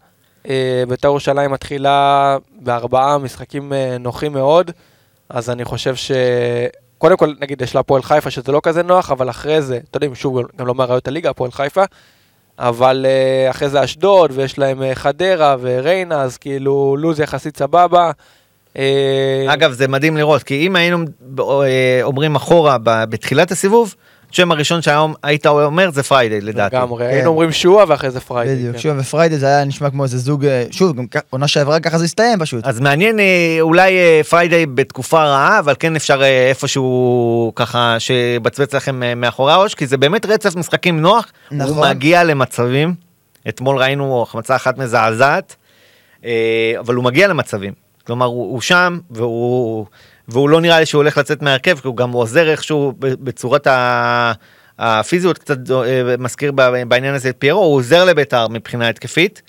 ביתר 0.89 1.09
ירושלים 1.09 1.51
מתחילה 1.51 2.37
בארבעה 2.61 3.19
משחקים 3.19 3.73
נוחים 4.01 4.33
מאוד, 4.33 4.71
אז 5.29 5.51
אני 5.51 5.65
חושב 5.65 5.97
ש... 5.97 6.11
קודם 6.99 7.17
כל, 7.17 7.33
נגיד, 7.41 7.63
יש 7.63 7.75
לה 7.75 7.81
הפועל 7.81 8.03
חיפה 8.03 8.31
שזה 8.31 8.53
לא 8.53 8.61
כזה 8.63 8.83
נוח, 8.83 9.11
אבל 9.11 9.31
אחרי 9.31 9.63
זה, 9.63 9.81
אתה 9.91 9.97
יודע, 9.97 10.07
שוב, 10.15 10.39
גם 10.57 10.67
לא 10.67 10.75
מאריות 10.75 11.09
הליגה, 11.09 11.31
הפועל 11.31 11.51
חיפה, 11.51 11.85
אבל 12.59 13.07
אה, 13.09 13.51
אחרי 13.51 13.69
זה 13.69 13.85
אשדוד, 13.85 14.31
ויש 14.35 14.59
להם 14.59 14.83
אה, 14.83 14.95
חדרה 14.95 15.57
וריינה, 15.61 16.23
אז 16.23 16.37
כאילו 16.37 16.97
לוז 16.99 17.21
יחסית 17.21 17.57
סבבה. 17.57 18.11
אה, 18.79 19.47
אגב, 19.49 19.73
זה 19.73 19.89
מדהים 19.89 20.17
לראות, 20.17 20.43
כי 20.43 20.67
אם 20.67 20.77
היינו 20.77 20.99
אומרים 22.03 22.35
אחורה 22.35 22.77
בתחילת 22.83 23.51
הסיבוב, 23.51 23.95
השם 24.31 24.53
הראשון 24.53 24.83
שהיום 24.83 25.15
היית 25.23 25.47
אומר 25.47 25.91
זה 25.91 26.03
פריידי 26.03 26.41
לדעתי. 26.41 26.77
לגמרי, 26.77 27.05
כן. 27.05 27.11
היינו 27.11 27.29
אומרים 27.29 27.53
שועה 27.53 27.85
ואחרי 27.89 28.11
זה 28.11 28.21
פריידי. 28.21 28.55
בדיוק, 28.55 28.73
כן. 28.73 28.79
שוב, 28.79 28.97
ופריידי 28.99 29.39
זה 29.39 29.47
היה 29.47 29.65
נשמע 29.65 29.91
כמו 29.91 30.05
איזה 30.05 30.19
זוג, 30.19 30.45
אה, 30.45 30.65
שוב, 30.71 30.97
גם 30.97 31.05
עונה 31.31 31.49
שעברה 31.49 31.81
ככה 31.81 31.99
זה 31.99 32.05
הסתיים 32.05 32.39
פשוט. 32.39 32.67
אז 32.67 32.81
מעניין 32.81 33.21
אה, 33.21 33.59
אולי 33.61 33.97
אה, 33.99 34.21
פריידי 34.31 34.67
בתקופה 34.67 35.25
רעה, 35.25 35.59
אבל 35.59 35.75
כן 35.79 35.97
אפשר 35.97 36.25
איפשהו 36.25 37.53
ככה 37.57 37.97
שבצבץ 37.99 38.75
לכם 38.75 39.21
מאחורי 39.21 39.53
הראש, 39.53 39.75
כי 39.75 39.87
זה 39.87 39.97
באמת 39.97 40.27
רצף 40.27 40.57
משחקים 40.57 41.01
נוח. 41.01 41.33
נכון. 41.51 41.77
הוא 41.77 41.87
מגיע 41.87 42.25
למצבים, 42.25 42.95
אתמול 43.49 43.79
ראינו 43.79 44.23
החמצה 44.23 44.57
אחת 44.57 44.79
מזעזעת, 44.79 45.57
אבל 46.79 46.95
הוא 46.95 47.05
מגיע 47.05 47.29
למצבים. 47.29 47.73
כלומר, 48.07 48.27
הוא 48.27 48.61
שם, 48.61 48.99
והוא, 49.11 49.87
והוא 50.29 50.49
לא 50.49 50.61
נראה 50.61 50.81
לי 50.81 50.87
שהוא 50.87 50.99
הולך 50.99 51.19
לצאת 51.19 51.43
מהרכב, 51.43 51.79
כי 51.79 51.89
הוא 51.89 51.97
גם 51.97 52.13
עוזר 52.13 52.51
איכשהו 52.51 52.93
בצורת 52.99 53.67
ה... 53.67 54.33
הפיזיות 54.79 55.39
קצת 55.39 55.59
אה, 55.71 56.17
מזכיר 56.19 56.53
בעניין 56.89 57.15
הזה 57.15 57.29
את 57.29 57.37
פיירו, 57.39 57.61
הוא 57.61 57.77
עוזר 57.77 58.05
לביתר 58.05 58.49
מבחינה 58.49 58.89
התקפית. 58.89 59.43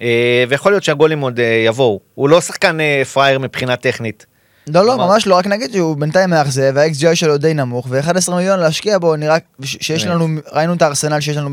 אה, 0.00 0.44
ויכול 0.48 0.72
להיות 0.72 0.84
שהגולים 0.84 1.20
עוד 1.20 1.40
אה, 1.40 1.64
יבואו. 1.66 2.00
הוא 2.14 2.28
לא 2.28 2.40
שחקן 2.40 2.78
פראייר 3.12 3.38
מבחינה 3.38 3.76
טכנית. 3.76 4.26
לא, 4.66 4.86
לא, 4.86 4.96
ממש 4.96 5.26
לא, 5.26 5.34
רק 5.34 5.46
נגיד 5.46 5.72
שהוא 5.72 5.96
בינתיים 5.96 6.30
מאכזב, 6.30 6.72
וה-XGI 6.74 7.14
שלו 7.14 7.38
די 7.38 7.54
נמוך, 7.54 7.86
ו-11 7.90 8.34
מיליון 8.34 8.60
להשקיע 8.60 8.98
בו, 8.98 9.16
נראה 9.16 9.36
שיש. 9.62 10.06
לנו, 10.06 10.28
ראינו 10.52 10.74
את 10.74 10.82
הארסנל 10.82 11.20
שיש 11.20 11.36
לנו 11.36 11.50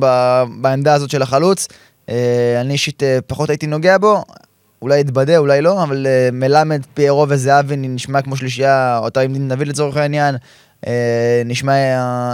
בעמדה 0.61 0.93
הזאת 0.93 1.09
של 1.09 1.21
החלוץ. 1.21 1.67
אני 2.61 2.73
אישית 2.73 3.03
פחות 3.27 3.49
הייתי 3.49 3.67
נוגע 3.67 3.97
בו, 3.97 4.23
אולי 4.81 4.99
יתבדה, 4.99 5.37
אולי 5.37 5.61
לא, 5.61 5.83
אבל 5.83 6.07
אה, 6.07 6.29
מלמד, 6.31 6.81
פיירו 6.93 7.25
וזהבי 7.29 7.75
נשמע 7.77 8.21
כמו 8.21 8.35
שלישייה, 8.35 8.97
אותה 8.97 9.21
עם 9.21 9.33
דין 9.33 9.49
דוד 9.49 9.67
לצורך 9.67 9.97
העניין, 9.97 10.35
אה, 10.87 11.41
נשמע 11.45 11.73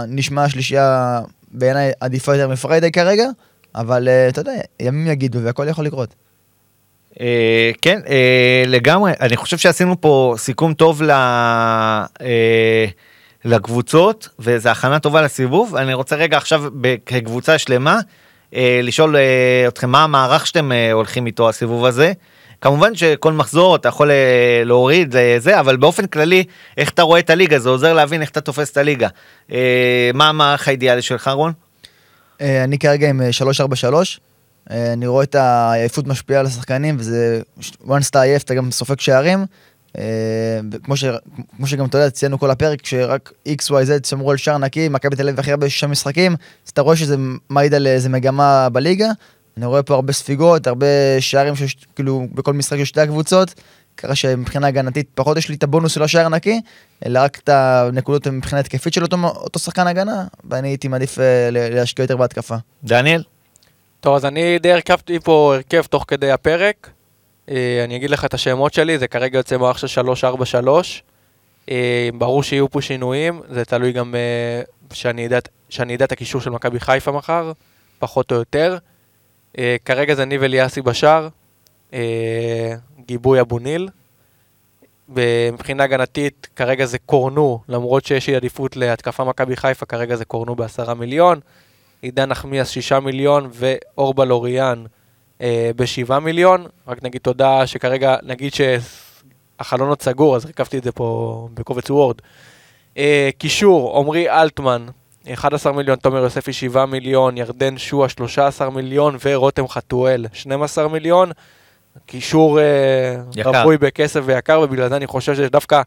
נשמע 0.08 0.48
שלישייה 0.48 1.20
בעיניי 1.50 1.92
עדיפה 2.00 2.34
יותר 2.34 2.48
מפריידי 2.48 2.92
כרגע, 2.92 3.26
אבל 3.74 4.08
אה, 4.08 4.28
אתה 4.28 4.40
יודע, 4.40 4.52
ימים 4.80 5.06
יגידו 5.06 5.38
והכל 5.42 5.68
יכול 5.68 5.84
לקרות. 5.84 6.14
אה, 7.20 7.70
כן, 7.82 8.00
אה, 8.08 8.64
לגמרי. 8.66 9.12
אני 9.20 9.36
חושב 9.36 9.56
שעשינו 9.56 10.00
פה 10.00 10.34
סיכום 10.38 10.74
טוב 10.74 11.02
ל... 11.02 11.10
אה, 11.10 12.86
לקבוצות, 13.44 14.28
וזו 14.38 14.68
הכנה 14.68 14.98
טובה 14.98 15.22
לסיבוב. 15.22 15.76
אני 15.76 15.94
רוצה 15.94 16.16
רגע 16.16 16.36
עכשיו, 16.36 16.64
כקבוצה 17.06 17.58
שלמה, 17.58 18.00
אה, 18.54 18.80
לשאול 18.82 19.16
אה, 19.16 19.64
אתכם 19.68 19.90
מה 19.90 20.04
המערך 20.04 20.46
שאתם 20.46 20.72
אה, 20.72 20.92
הולכים 20.92 21.26
איתו 21.26 21.48
הסיבוב 21.48 21.84
הזה. 21.84 22.12
כמובן 22.60 22.94
שכל 22.94 23.32
מחזור 23.32 23.76
אתה 23.76 23.88
יכול 23.88 24.10
אה, 24.10 24.62
להוריד 24.64 25.16
לזה, 25.16 25.60
אבל 25.60 25.76
באופן 25.76 26.06
כללי, 26.06 26.44
איך 26.76 26.90
אתה 26.90 27.02
רואה 27.02 27.20
את 27.20 27.30
הליגה, 27.30 27.58
זה 27.58 27.68
עוזר 27.68 27.94
להבין 27.94 28.20
איך 28.22 28.30
אתה 28.30 28.40
תופס 28.40 28.72
את 28.72 28.76
הליגה. 28.76 29.08
אה, 29.52 30.10
מה 30.14 30.28
המערך 30.28 30.68
האידיאלי 30.68 31.02
שלך, 31.02 31.28
רון? 31.28 31.52
אה, 32.40 32.64
אני 32.64 32.78
כרגע 32.78 33.08
עם 33.08 33.22
אה, 33.22 33.32
343. 33.32 34.20
אה, 34.70 34.92
אני 34.92 35.06
רואה 35.06 35.24
את 35.24 35.34
העייפות 35.34 36.06
משפיעה 36.06 36.40
על 36.40 36.46
השחקנים, 36.46 36.96
וזה, 36.98 37.40
once 37.86 38.08
אתה 38.10 38.22
עייף 38.22 38.42
אתה 38.42 38.54
גם 38.54 38.70
סופג 38.70 39.00
שערים. 39.00 39.44
אה, 39.98 40.60
וכמו 40.72 40.96
ש, 40.96 41.04
כמו 41.56 41.66
שגם 41.66 41.86
אתה 41.86 41.98
יודע, 41.98 42.10
ציינו 42.10 42.38
כל 42.38 42.50
הפרק, 42.50 42.86
שרק 42.86 43.32
XYZ 43.48 44.06
שמרו 44.06 44.30
על 44.30 44.36
שער 44.36 44.58
נקי, 44.58 44.88
מכבי 44.88 45.16
תל 45.16 45.28
אביב 45.28 45.40
הכי 45.40 45.50
הרבה 45.50 45.68
שישה 45.68 45.86
משחקים, 45.86 46.32
אז 46.66 46.70
אתה 46.70 46.80
רואה 46.80 46.96
שזה 46.96 47.16
מעיד 47.50 47.74
על 47.74 47.86
איזה 47.86 48.08
מגמה 48.08 48.68
בליגה. 48.68 49.08
אני 49.56 49.66
רואה 49.66 49.82
פה 49.82 49.94
הרבה 49.94 50.12
ספיגות, 50.12 50.66
הרבה 50.66 50.86
שערים 51.20 51.56
שיש, 51.56 51.76
כאילו, 51.94 52.26
בכל 52.34 52.52
משחק 52.52 52.78
של 52.78 52.84
שתי 52.84 53.00
הקבוצות. 53.00 53.54
ככה 53.96 54.14
שמבחינה 54.14 54.66
הגנתית 54.66 55.08
פחות 55.14 55.36
יש 55.36 55.48
לי 55.48 55.54
את 55.54 55.62
הבונוס 55.62 55.92
של 55.92 56.02
השער 56.02 56.26
הנקי, 56.26 56.60
אלא 57.06 57.18
רק 57.18 57.38
את 57.38 57.48
הנקודות 57.48 58.26
מבחינה 58.26 58.60
התקפית 58.60 58.92
של 58.92 59.02
אותו, 59.02 59.16
אותו 59.22 59.58
שחקן 59.58 59.86
הגנה, 59.86 60.24
ואני 60.44 60.68
הייתי 60.68 60.88
מעדיף 60.88 61.18
אה, 61.18 61.48
להשקיע 61.50 62.02
יותר 62.02 62.16
בהתקפה. 62.16 62.54
דניאל? 62.84 63.22
טוב, 64.00 64.14
אז 64.14 64.24
אני 64.24 64.58
די 64.58 64.72
הרכבתי 64.72 65.20
פה 65.20 65.54
הרכב 65.54 65.82
תוך 65.82 66.04
כדי 66.08 66.30
הפרק. 66.30 66.90
אה, 67.50 67.84
אני 67.84 67.96
אגיד 67.96 68.10
לך 68.10 68.24
את 68.24 68.34
השמות 68.34 68.74
שלי, 68.74 68.98
זה 68.98 69.08
כרגע 69.08 69.38
יוצא 69.38 69.56
מערך 69.56 69.78
של 69.78 69.86
343. 69.86 71.02
אה, 71.70 72.08
ברור 72.18 72.42
שיהיו 72.42 72.70
פה 72.70 72.82
שינויים, 72.82 73.40
זה 73.50 73.64
תלוי 73.64 73.92
גם 73.92 74.14
אה, 74.14 74.62
שאני 75.68 75.94
אדע 75.94 76.04
את 76.04 76.12
הקישור 76.12 76.40
של 76.40 76.50
מכבי 76.50 76.80
חיפה 76.80 77.12
מחר, 77.12 77.52
פחות 77.98 78.32
או 78.32 78.36
יותר. 78.36 78.78
אה, 79.58 79.76
כרגע 79.84 80.14
זה 80.14 80.24
ניב 80.24 80.42
אליאסי 80.42 80.82
בשער, 80.82 81.28
אה, 81.92 82.74
גיבוי 83.06 83.40
אבו 83.40 83.58
ניל. 83.58 83.88
מבחינה 85.08 85.84
הגנתית, 85.84 86.48
כרגע 86.56 86.86
זה 86.86 86.98
קורנו, 86.98 87.60
למרות 87.68 88.04
שיש 88.04 88.26
לי 88.28 88.36
עדיפות 88.36 88.76
להתקפה 88.76 89.24
מכבי 89.24 89.56
חיפה, 89.56 89.86
כרגע 89.86 90.16
זה 90.16 90.24
קורנו 90.24 90.54
בעשרה 90.54 90.94
מיליון. 90.94 91.40
עידן 92.02 92.28
נחמיאס 92.28 92.70
שישה 92.70 93.00
מיליון 93.00 93.50
ואורבל 93.52 94.32
אוריאן 94.32 94.84
אה, 95.40 95.70
בשבעה 95.76 96.20
מיליון. 96.20 96.66
רק 96.88 97.02
נגיד 97.02 97.20
תודה 97.20 97.66
שכרגע, 97.66 98.16
נגיד 98.22 98.52
שהחלון 98.54 99.88
עוד 99.88 100.02
סגור, 100.02 100.36
אז 100.36 100.46
רכבתי 100.46 100.78
את 100.78 100.84
זה 100.84 100.92
פה 100.92 101.48
בקובץ 101.54 101.90
וורד. 101.90 102.16
אה, 102.98 103.30
קישור, 103.38 103.98
עמרי 103.98 104.30
אלטמן, 104.30 104.86
11 105.32 105.72
מיליון, 105.72 105.96
תומר 105.98 106.18
יוספי 106.18 106.52
7 106.52 106.86
מיליון, 106.86 107.38
ירדן 107.38 107.78
שועה 107.78 108.08
13 108.08 108.70
מיליון 108.70 109.16
ורותם 109.24 109.68
חתואל 109.68 110.26
12 110.32 110.88
מיליון. 110.88 111.30
קישור 112.06 112.60
אה. 112.60 113.16
רווי 113.44 113.78
בכסף 113.78 114.20
ויקר, 114.24 114.60
ובגלל 114.60 114.88
זה 114.88 114.96
אני 114.96 115.06
חושב 115.06 115.34
שיש 115.34 115.50
דווקא 115.50 115.82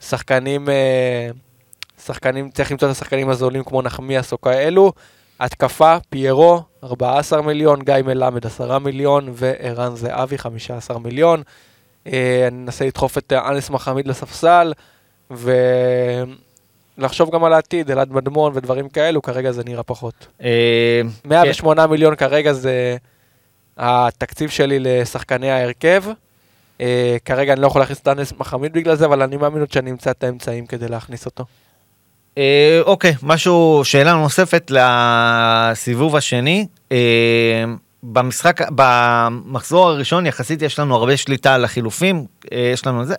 שחקנים, 0.00 0.68
אה, 0.68 1.28
שחקנים, 2.04 2.50
צריך 2.50 2.70
למצוא 2.72 2.88
את 2.88 2.92
השחקנים 2.92 3.28
הזולים 3.28 3.64
כמו 3.64 3.82
נחמיאס 3.82 4.32
או 4.32 4.40
כאלו. 4.40 4.92
התקפה, 5.40 5.96
פיירו, 6.10 6.62
14 6.84 7.42
מיליון, 7.42 7.82
גיא 7.82 7.94
מלמד 8.04 8.46
10 8.46 8.78
מיליון 8.78 9.28
וערן 9.34 9.96
זהבי 9.96 10.38
15 10.38 10.98
מיליון. 10.98 11.42
אה, 12.06 12.48
אני 12.48 12.64
אנסה 12.64 12.86
לדחוף 12.86 13.18
את 13.18 13.32
אנס 13.32 13.70
מחמיד 13.70 14.06
לספסל 14.06 14.72
ולחשוב 17.00 17.30
גם 17.30 17.44
על 17.44 17.52
העתיד, 17.52 17.90
אלעד 17.90 18.12
מדמון 18.12 18.52
ודברים 18.54 18.88
כאלו, 18.88 19.22
כרגע 19.22 19.52
זה 19.52 19.62
נראה 19.64 19.82
פחות. 19.82 20.26
אה, 20.42 21.00
108 21.24 21.86
מיליון 21.86 22.16
כרגע 22.16 22.52
זה 22.52 22.96
התקציב 23.76 24.50
שלי 24.50 24.78
לשחקני 24.80 25.50
ההרכב. 25.50 26.04
אה, 26.80 27.16
כרגע 27.24 27.52
אני 27.52 27.60
לא 27.60 27.66
יכול 27.66 27.80
להכניס 27.82 27.98
את 27.98 28.08
אנס 28.08 28.32
מחמיד 28.38 28.72
בגלל 28.72 28.94
זה, 28.94 29.04
אבל 29.04 29.22
אני 29.22 29.36
מאמין 29.36 29.60
עוד 29.60 29.72
שאני 29.72 29.90
אמצא 29.90 30.10
את 30.10 30.24
האמצעים 30.24 30.66
כדי 30.66 30.88
להכניס 30.88 31.26
אותו. 31.26 31.44
אה, 32.38 32.80
אוקיי, 32.82 33.14
משהו, 33.22 33.80
שאלה 33.84 34.12
נוספת 34.12 34.70
לסיבוב 34.70 36.16
השני. 36.16 36.66
במשחק, 38.02 38.60
במחזור 38.74 39.88
הראשון 39.88 40.26
יחסית 40.26 40.62
יש 40.62 40.78
לנו 40.78 40.96
הרבה 40.96 41.16
שליטה 41.16 41.54
על 41.54 41.64
החילופים, 41.64 42.26
יש 42.72 42.86
לנו 42.86 43.04
זה, 43.04 43.14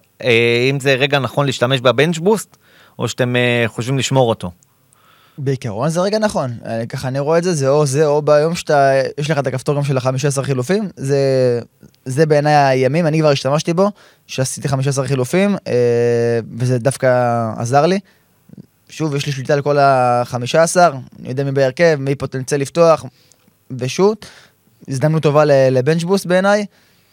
אם 0.70 0.80
זה 0.80 0.94
רגע 0.94 1.20
נכון 1.20 1.45
להשתמש 1.45 1.82
בבנץ' 1.82 2.18
בוסט, 2.18 2.58
או 2.99 3.07
שאתם 3.07 3.35
אה, 3.35 3.63
חושבים 3.68 3.97
לשמור 3.97 4.30
אותו. 4.30 4.51
בעיקרון 5.38 5.89
זה 5.89 6.01
רגע 6.01 6.19
נכון, 6.19 6.51
אה, 6.65 6.85
ככה 6.85 7.07
אני 7.07 7.19
רואה 7.19 7.38
את 7.38 7.43
זה, 7.43 7.53
זה 7.53 7.69
או 7.69 7.85
זה 7.85 8.05
או 8.05 8.22
ביום 8.22 8.55
שאתה, 8.55 8.91
יש 9.18 9.31
לך 9.31 9.39
את 9.39 9.47
הכפתורים 9.47 9.84
של 9.84 9.97
ה-15 9.97 10.41
חילופים, 10.43 10.89
זה, 10.95 11.18
זה 12.05 12.26
בעיניי 12.26 12.53
הימים, 12.53 13.07
אני 13.07 13.19
כבר 13.19 13.30
השתמשתי 13.30 13.73
בו, 13.73 13.91
שעשיתי 14.27 14.68
15 14.68 15.07
חילופים, 15.07 15.55
אה, 15.68 15.73
וזה 16.57 16.80
דווקא 16.80 17.07
עזר 17.57 17.85
לי. 17.85 17.99
שוב, 18.89 19.15
יש 19.15 19.26
לי 19.26 19.31
שליטה 19.31 19.53
על 19.53 19.61
כל 19.61 19.77
ה-15, 19.77 20.35
אני 21.19 21.30
יודע 21.30 21.43
מי 21.43 21.51
בהרכב, 21.51 21.97
מי 21.99 22.15
פוטנציאל 22.15 22.61
לפתוח, 22.61 23.05
ושוט, 23.80 24.26
הזדמנות 24.88 25.23
טובה 25.23 25.45
ל- 25.45 25.69
לבנץ' 25.72 26.03
בוסט 26.03 26.26
בעיניי. 26.26 26.65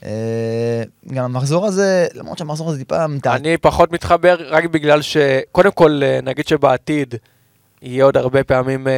אה, 0.05 0.83
גם 1.15 1.25
המחזור 1.25 1.67
הזה, 1.67 2.07
למרות 2.15 2.39
שהמחזור 2.39 2.69
הזה 2.69 2.79
טיפה. 2.79 3.05
אני 3.27 3.57
פחות 3.57 3.93
מתחבר 3.93 4.37
רק 4.49 4.65
בגלל 4.65 5.03
ש... 5.03 5.17
קודם 5.53 5.71
כל, 5.73 6.01
אה, 6.05 6.21
נגיד 6.23 6.49
שבעתיד 6.49 7.15
יהיה 7.83 8.05
עוד 8.05 8.17
הרבה 8.17 8.45
פעמים 8.45 8.89
אה, 8.89 8.93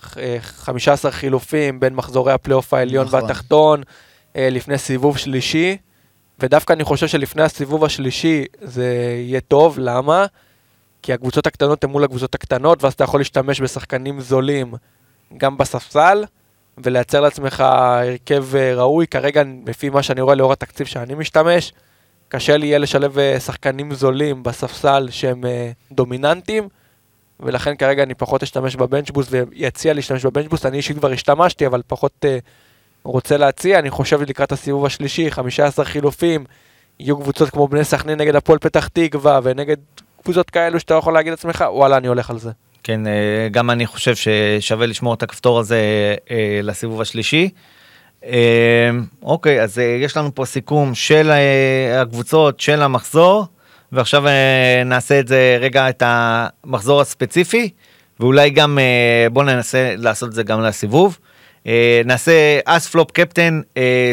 ח- 0.00 0.18
אה, 0.18 0.36
15 0.40 1.10
חילופים 1.10 1.80
בין 1.80 1.94
מחזורי 1.94 2.32
הפלייאוף 2.32 2.74
העליון 2.74 3.06
נכון. 3.06 3.22
והתחתון, 3.22 3.82
לפני 4.38 4.78
סיבוב 4.78 5.18
שלישי, 5.18 5.76
ודווקא 6.38 6.72
אני 6.72 6.84
חושב 6.84 7.06
שלפני 7.06 7.42
הסיבוב 7.42 7.84
השלישי 7.84 8.44
זה 8.62 8.94
יהיה 9.26 9.40
טוב, 9.40 9.78
למה? 9.78 10.26
כי 11.02 11.12
הקבוצות 11.12 11.46
הקטנות 11.46 11.84
הן 11.84 11.90
מול 11.90 12.04
הקבוצות 12.04 12.34
הקטנות, 12.34 12.84
ואז 12.84 12.92
אתה 12.92 13.04
יכול 13.04 13.20
להשתמש 13.20 13.60
בשחקנים 13.60 14.20
זולים 14.20 14.74
גם 15.36 15.56
בספסל, 15.58 16.24
ולייצר 16.78 17.20
לעצמך 17.20 17.60
הרכב 17.60 18.56
אה, 18.56 18.74
ראוי. 18.74 19.06
כרגע, 19.06 19.42
לפי 19.66 19.90
מה 19.90 20.02
שאני 20.02 20.20
רואה 20.20 20.34
לאור 20.34 20.52
התקציב 20.52 20.86
שאני 20.86 21.14
משתמש, 21.14 21.72
קשה 22.28 22.56
לי 22.56 22.66
יהיה 22.66 22.78
לשלב 22.78 23.18
אה, 23.18 23.40
שחקנים 23.40 23.94
זולים 23.94 24.42
בספסל 24.42 25.08
שהם 25.10 25.44
אה, 25.44 25.70
דומיננטיים, 25.92 26.68
ולכן 27.40 27.76
כרגע 27.76 28.02
אני 28.02 28.14
פחות 28.14 28.42
אשתמש 28.42 28.76
בבנצ'בוסט 28.76 29.28
ויציע 29.32 29.94
להשתמש 29.94 30.24
בבנצ'בוסט. 30.24 30.66
אני 30.66 30.76
אישית 30.76 30.98
כבר 30.98 31.10
השתמשתי, 31.10 31.66
אבל 31.66 31.82
פחות 31.86 32.24
רוצה 33.02 33.36
להציע. 33.36 33.78
אני 33.78 33.90
חושב 33.90 34.22
לקראת 34.22 34.52
הסיבוב 34.52 34.86
השלישי, 34.86 35.30
15 35.30 35.84
חילופים, 35.84 36.44
יהיו 37.00 37.20
קבוצות 37.20 37.50
כמו 37.50 37.68
בני 37.68 37.84
סכנין 37.84 38.18
נגד 38.18 38.36
הפועל 38.36 38.58
פתח 38.58 38.88
תקווה, 38.88 39.40
ונגד 39.42 39.76
קבוצות 40.22 40.50
כאלו 40.50 40.80
שאתה 40.80 40.94
יכול 40.94 41.14
להגיד 41.14 41.30
לעצמך, 41.30 41.64
וואלה, 41.68 41.96
אני 41.96 42.08
הולך 42.08 42.30
על 42.30 42.38
זה. 42.38 42.50
כן, 42.86 43.06
אה, 43.06 43.48
גם 43.50 43.70
אני 43.70 43.86
חושב 43.86 44.14
ששווה 44.14 44.86
לשמור 44.86 45.14
את 45.14 45.22
הכפתור 45.22 45.58
הזה 45.60 45.80
אה, 46.30 46.60
לסיבוב 46.62 47.00
השלישי. 47.00 47.48
אה, 48.24 48.90
אוקיי, 49.22 49.62
אז 49.62 49.78
יש 49.78 50.16
לנו 50.16 50.34
פה 50.34 50.44
סיכום 50.44 50.94
של 50.94 51.30
הקבוצות, 52.00 52.60
של 52.60 52.82
המחזור, 52.82 53.44
ועכשיו 53.92 54.24
נעשה 54.86 55.20
את 55.20 55.28
זה 55.28 55.58
רגע, 55.60 55.88
את 55.88 56.02
המחזור 56.06 57.00
הספציפי, 57.00 57.70
ואולי 58.20 58.50
גם 58.50 58.78
בואו 59.32 59.44
ננסה 59.44 59.94
לעשות 59.96 60.28
את 60.28 60.34
זה 60.34 60.42
גם 60.42 60.60
לסיבוב. 60.60 61.18
נעשה 62.04 62.58
אס 62.64 62.88
פלופ 62.88 63.10
קפטן 63.10 63.60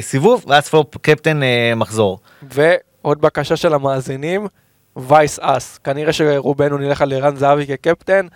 סיבוב 0.02 0.46
ואס 0.48 0.70
פלופ 0.70 0.98
קפטן 0.98 1.40
מחזור. 1.76 2.20
ועוד 2.54 3.22
בקשה 3.22 3.56
של 3.56 3.74
המאזינים, 3.74 4.48
וייס 4.96 5.40
אס. 5.40 5.78
כנראה 5.78 6.14
שרובנו 6.14 6.78
נלך 6.78 7.02
על 7.02 7.14
ערן 7.14 7.36
זהבי 7.36 7.68
כקפטן. 7.68 8.28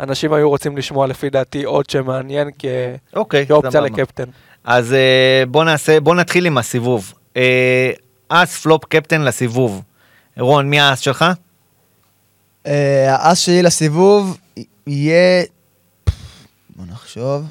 אנשים 0.00 0.32
היו 0.32 0.48
רוצים 0.48 0.76
לשמוע 0.76 1.06
לפי 1.06 1.30
דעתי 1.30 1.64
עוד 1.64 1.90
שמעניין 1.90 2.50
כ... 2.58 2.64
אוקיי, 3.14 3.46
כאופציה. 3.46 3.80
לקפטן. 3.80 4.24
אז 4.64 4.92
אה, 4.92 5.42
בוא 5.48 5.64
נעשה, 5.64 6.00
בוא 6.00 6.14
נתחיל 6.14 6.46
עם 6.46 6.58
הסיבוב. 6.58 7.14
אה, 7.36 7.90
אס 8.28 8.60
פלופ 8.62 8.84
קפטן 8.84 9.22
לסיבוב. 9.22 9.82
רון, 10.38 10.70
מי 10.70 10.80
האס 10.80 11.00
שלך? 11.00 11.24
אה, 12.66 13.14
האס 13.14 13.38
שלי 13.38 13.62
לסיבוב 13.62 14.38
יהיה... 14.86 15.44
בוא 16.76 16.84
נחשוב. 16.86 17.44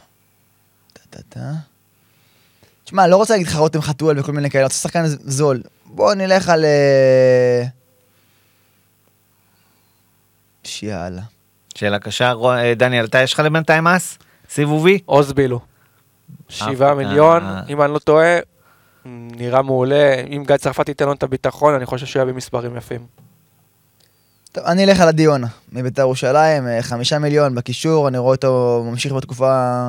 טה-טה-טה. 0.93 1.51
תשמע, 2.83 3.07
לא 3.07 3.15
רוצה 3.15 3.33
להגיד 3.33 3.47
לך 3.47 3.55
רותם 3.55 3.81
חתואל 3.81 4.19
וכל 4.19 4.31
מיני 4.31 4.49
כאלה, 4.49 4.63
רוצה 4.63 4.75
שחקן 4.75 5.03
זול. 5.07 5.61
בוא 5.85 6.13
נלך 6.13 6.49
על... 6.49 6.65
אה, 6.65 7.63
שיאללה. 10.63 11.34
שאלה 11.75 11.99
קשה. 11.99 12.33
אה, 12.45 12.73
דניאל, 12.75 13.05
אתה 13.05 13.21
יש 13.21 13.33
לך 13.33 13.39
לבינתיים 13.39 13.87
אס? 13.87 14.17
סיבובי? 14.49 14.99
עוז 15.05 15.33
בילו. 15.33 15.59
שבעה 16.49 16.89
אה, 16.89 16.95
מיליון, 16.95 17.43
אה. 17.43 17.61
אם 17.69 17.81
אני 17.81 17.93
לא 17.93 17.99
טועה, 17.99 18.37
נראה 19.05 19.61
מעולה. 19.61 20.13
אם 20.29 20.43
גיא 20.47 20.57
צרפתי 20.57 20.91
ייתן 20.91 21.05
לו 21.05 21.13
את 21.13 21.23
הביטחון, 21.23 21.73
אני 21.73 21.85
חושב 21.85 22.05
שהוא 22.05 22.21
יביא 22.21 22.33
מספרים 22.33 22.77
יפים. 22.77 23.05
טוב, 24.51 24.63
אני 24.63 24.83
אלך 24.83 24.99
על 24.99 25.07
עדי-יונה, 25.07 25.47
מביתר 25.71 26.01
ירושלים, 26.01 26.63
חמישה 26.81 27.19
מיליון 27.19 27.55
בקישור, 27.55 28.07
אני 28.07 28.17
רואה 28.17 28.35
אותו 28.35 28.83
ממשיך 28.91 29.13
בתקופה 29.13 29.79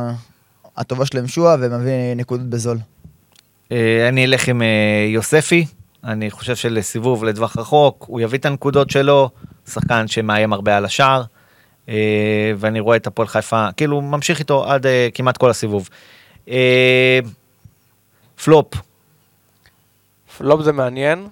הטובה 0.76 1.06
שלו 1.06 1.20
עם 1.20 1.26
שועה 1.26 1.56
ומביא 1.60 2.14
נקודות 2.16 2.46
בזול. 2.46 2.78
אני 4.08 4.24
אלך 4.24 4.48
עם 4.48 4.62
יוספי, 5.08 5.66
אני 6.04 6.30
חושב 6.30 6.56
שלסיבוב 6.56 7.24
לטווח 7.24 7.56
רחוק, 7.56 8.04
הוא 8.08 8.20
יביא 8.20 8.38
את 8.38 8.46
הנקודות 8.46 8.90
שלו, 8.90 9.30
שחקן 9.70 10.08
שמאיים 10.08 10.52
הרבה 10.52 10.76
על 10.76 10.84
השער, 10.84 11.22
ואני 12.56 12.80
רואה 12.80 12.96
את 12.96 13.06
הפועל 13.06 13.28
חיפה, 13.28 13.66
כאילו 13.76 14.00
ממשיך 14.00 14.38
איתו 14.38 14.64
עד 14.70 14.86
אה, 14.86 15.08
כמעט 15.14 15.36
כל 15.36 15.50
הסיבוב. 15.50 15.88
אה, 16.48 17.18
flop, 18.44 18.74
flop 20.38 20.62
זה 20.62 20.72
מעניין, 20.72 21.28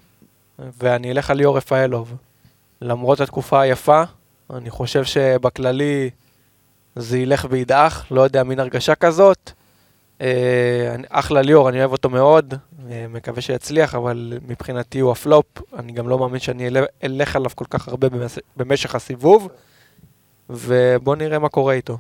ואני 0.59 1.10
אלך 1.10 1.31
על 1.31 1.36
ליאור 1.36 1.56
רפאלוב. 1.56 2.14
למרות 2.82 3.20
התקופה 3.20 3.60
היפה, 3.60 4.02
אני 4.51 4.70
חושב 4.70 5.05
שבכללי 5.05 6.10
זה 6.97 7.18
ילך 7.18 7.47
וידעך, 7.51 8.06
לא 8.10 8.20
יודע, 8.20 8.43
מין 8.43 8.60
הרגשה 8.60 8.94
כזאת. 8.94 9.51
אה, 10.20 10.26
אחלה 11.10 11.43
ליאור, 11.43 11.68
אני 11.68 11.78
אוהב 11.81 11.93
אותו 11.93 12.10
מאוד, 12.10 12.55
אה, 12.90 13.06
מקווה 13.09 13.43
שיצליח, 13.43 13.94
אבל 13.94 14.32
מבחינתי 14.48 14.98
הוא 15.01 15.12
הפלופ. 15.12 15.44
אני 15.78 15.93
גם 15.93 16.09
לא 16.09 16.18
מאמין 16.18 16.40
שאני 16.40 16.66
אל- 16.68 16.76
אלך 17.05 17.36
עליו 17.36 17.51
כל 17.55 17.64
כך 17.70 17.89
הרבה 17.89 18.09
במשך 18.56 18.94
הסיבוב, 18.94 19.48
ובואו 20.51 21.16
נראה 21.16 21.39
מה 21.39 21.49
קורה 21.49 21.75
איתו. 21.75 21.99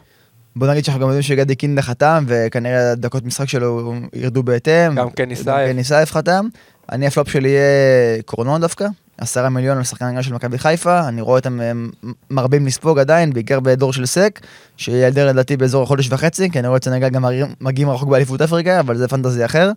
בוא 0.56 0.66
נגיד 0.66 0.84
שאנחנו 0.84 1.00
גם 1.02 1.08
יודעים 1.08 1.22
שגדי 1.22 1.54
קינדה 1.54 1.82
חתם, 1.82 2.24
וכנראה 2.28 2.92
הדקות 2.92 3.24
משחק 3.24 3.48
שלו 3.48 3.94
ירדו 4.12 4.42
בהתאם. 4.42 4.94
גם 4.94 5.10
כן. 5.10 5.28
כן 5.66 5.76
ניסייף 5.76 6.12
חתם. 6.12 6.46
אני 6.92 7.06
הפלופ 7.06 7.28
שלי 7.28 7.48
יהיה 7.48 8.22
קורנון 8.24 8.60
דווקא. 8.60 8.86
עשרה 9.18 9.48
מיליון 9.48 9.76
על 9.78 9.84
שחקן 9.84 10.22
של 10.22 10.34
מכבי 10.34 10.58
חיפה, 10.58 11.08
אני 11.08 11.20
רואה 11.20 11.38
אותם 11.38 11.60
אה, 11.60 11.72
מרבים 12.30 12.66
לספוג 12.66 12.98
עדיין, 12.98 13.32
בעיקר 13.32 13.60
בהיעדרו 13.60 13.92
של 13.92 14.06
סק, 14.06 14.40
שייעדר 14.76 15.26
לדעתי 15.28 15.56
באזור 15.56 15.82
החודש 15.82 16.08
וחצי, 16.12 16.50
כי 16.50 16.58
אני 16.58 16.68
רואה 16.68 16.76
את 16.76 16.84
סנגל 16.84 17.08
גם 17.08 17.22
מגיעים- 17.22 17.54
מגיעים 17.60 17.90
רחוק 17.90 18.08
באליפות 18.08 18.40
אפריקה, 18.42 18.80
אבל 18.80 18.96
זה 18.96 19.08
fantasy 19.08 19.44
אחר. 19.44 19.70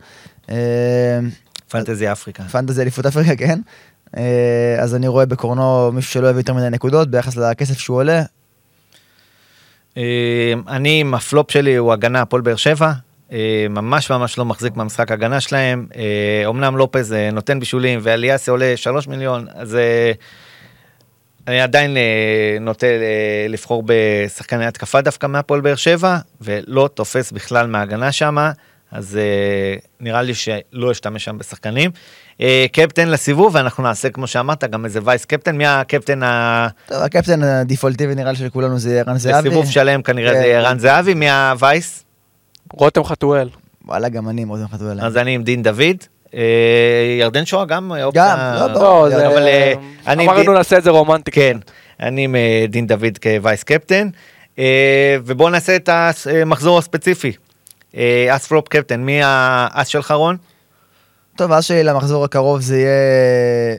אה, 0.49 0.55
fantasy 1.69 2.11
אפריקה. 2.11 2.43
fantasy 2.43 2.81
אליפות 2.81 3.05
אפריקה, 3.05 3.35
כן. 3.35 3.59
אה, 4.17 4.75
אז 4.79 4.95
אני 4.95 5.07
רואה 5.07 5.25
בקורנו 5.25 5.91
מישהו 5.91 6.11
שלא 6.11 6.27
יביא 6.27 6.39
יותר 6.39 6.53
מדי 6.53 6.69
נקודות 6.69 7.11
ביחס 7.11 7.35
לכסף 7.35 7.77
שהוא 7.79 7.97
עולה. 7.97 8.23
אה, 9.97 10.53
אני 10.67 10.99
עם 10.99 11.13
הפלופ 11.13 11.51
שלי 11.51 11.75
הוא 11.75 11.93
הגנה 11.93 12.21
הפועל 12.21 12.41
באר 12.41 12.55
שבע. 12.55 12.91
אה, 13.31 13.65
ממש 13.69 14.11
ממש 14.11 14.37
לא 14.37 14.45
מחזיק 14.45 14.75
מהמשחק 14.75 15.11
הגנה 15.11 15.41
שלהם. 15.41 15.87
אה, 15.95 16.49
אמנם 16.49 16.77
לופז 16.77 17.15
נותן 17.33 17.59
בישולים 17.59 17.99
ואליאסי 18.03 18.51
עולה 18.51 18.73
3 18.77 19.07
מיליון, 19.07 19.47
אז 19.55 19.77
אני 21.47 21.61
עדיין 21.61 21.97
נוטה 22.61 22.87
לבחור 23.49 23.83
בשחקני 23.85 24.65
התקפה 24.65 25.01
דווקא 25.01 25.27
מהפועל 25.27 25.61
באר 25.61 25.75
שבע, 25.75 26.17
ולא 26.41 26.89
תופס 26.93 27.31
בכלל 27.31 27.67
מההגנה 27.67 28.11
שמה, 28.11 28.51
אז 28.91 29.17
אה, 29.17 29.75
נראה 29.99 30.21
לי 30.21 30.33
שלא 30.33 30.91
אשתמש 30.91 31.23
שם 31.23 31.37
בשחקנים. 31.37 31.91
אה, 32.41 32.65
קפטן 32.71 33.07
לסיבוב, 33.09 33.55
ואנחנו 33.55 33.83
נעשה 33.83 34.09
כמו 34.09 34.27
שאמרת, 34.27 34.63
גם 34.63 34.85
איזה 34.85 34.99
וייס 35.03 35.25
קפטן, 35.25 35.55
מי 35.57 35.65
הקפטן 35.67 36.23
ה... 36.23 36.67
טוב, 36.87 36.97
הקפטן 37.01 37.43
הדפולטיבי 37.43 38.15
נראה 38.15 38.31
לי 38.31 38.37
של 38.37 38.49
כולנו 38.49 38.79
זה 38.79 38.99
ערן 39.07 39.17
זהבי. 39.17 39.49
בסיבוב 39.49 39.69
שלם 39.71 40.01
כנראה 40.01 40.33
כן. 40.33 40.39
זה 40.39 40.45
ערן 40.45 40.79
זהבי, 40.79 41.13
מי 41.13 41.29
הווייס? 41.31 42.03
רותם 42.73 43.03
חתואל. 43.03 43.49
וואלה, 43.85 44.09
גם 44.09 44.29
אני 44.29 44.45
מאוד 44.45 44.59
חתול 44.71 44.87
עליהם. 44.87 45.07
אז 45.07 45.17
אני 45.17 45.35
עם 45.35 45.43
דין 45.43 45.63
דוד. 45.63 45.97
אה, 46.33 46.41
ירדן 47.19 47.45
שואה 47.45 47.65
גם 47.65 47.91
אופציה. 48.03 48.55
לא, 48.59 48.67
ברור. 48.73 49.03
לא, 49.07 49.09
זה... 49.09 49.27
אבל, 49.27 49.47
אני- 50.07 50.25
אמרנו 50.25 50.53
נעשה 50.53 50.77
את 50.77 50.83
זה 50.83 50.89
רומנטי. 50.89 51.31
כן, 51.31 51.57
אני 51.99 52.23
עם 52.23 52.35
דין 52.69 52.87
דוד 52.87 53.17
כווייס 53.23 53.63
קפטן. 53.63 54.09
ובואו 55.25 55.49
נעשה 55.49 55.75
את 55.75 55.89
המחזור 55.89 56.77
הספציפי. 56.79 57.31
אה, 57.95 58.35
אס 58.35 58.47
פלופ 58.47 58.67
קפטן, 58.67 59.01
מי 59.01 59.19
האס 59.23 59.87
שלך 59.87 60.11
רון? 60.11 60.37
טוב, 61.35 61.51
אז 61.51 61.65
שלי 61.65 61.83
למחזור 61.83 62.25
הקרוב 62.25 62.61
זה 62.61 62.77
יהיה 62.77 63.77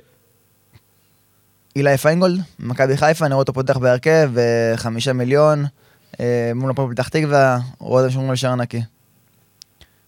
אילי 1.76 1.97
פיינגולד, 1.97 2.40
מכבי 2.59 2.97
חיפה, 2.97 3.26
אני 3.26 3.35
רואה 3.35 3.43
אותו 3.43 3.52
פותח 3.52 3.76
בהרכב, 3.76 4.30
אה, 4.39 4.76
חמישה 4.76 5.12
מיליון, 5.12 5.64
אה, 6.20 6.52
מול 6.55 6.70
הפועל 6.70 6.93
פתח 6.93 7.09
תקווה, 7.09 7.59
רואה 7.78 8.02
אותם 8.02 8.12
שומרים 8.12 8.30
על 8.30 8.36
שער 8.36 8.55
נקי. 8.55 8.80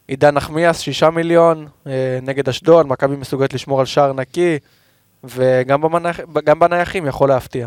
עידן 0.08 0.34
נחמיאס, 0.34 0.80
שישה 0.80 1.10
מיליון, 1.10 1.66
אה, 1.86 2.18
נגד 2.22 2.48
אשדוד, 2.48 2.86
מכבי 2.86 3.16
מסוגלת 3.16 3.54
לשמור 3.54 3.80
על 3.80 3.86
שער 3.86 4.12
נקי, 4.12 4.58
וגם 5.24 6.58
בנייחים 6.58 7.06
יכול 7.06 7.28
להפתיע. 7.28 7.66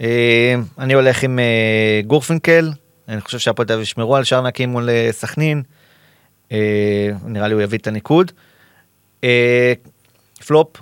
אה, 0.00 0.54
אני 0.78 0.94
הולך 0.94 1.22
עם 1.22 1.38
אה, 1.38 2.00
גורפינקל, 2.06 2.70
אני 3.10 3.20
חושב 3.20 3.38
שהפועל 3.38 3.68
תל 3.68 3.72
אביב 3.72 3.82
ישמרו 3.82 4.16
על 4.16 4.24
שער 4.24 4.42
נקי 4.42 4.66
מול 4.66 4.90
אה, 4.90 5.08
סכנין. 5.10 5.62
אה, 6.52 7.10
נראה 7.24 7.48
לי 7.48 7.54
הוא 7.54 7.62
יביא 7.62 7.78
את 7.78 7.86
הניקוד. 7.86 8.32
אה, 9.24 9.72
פלופ, 10.46 10.76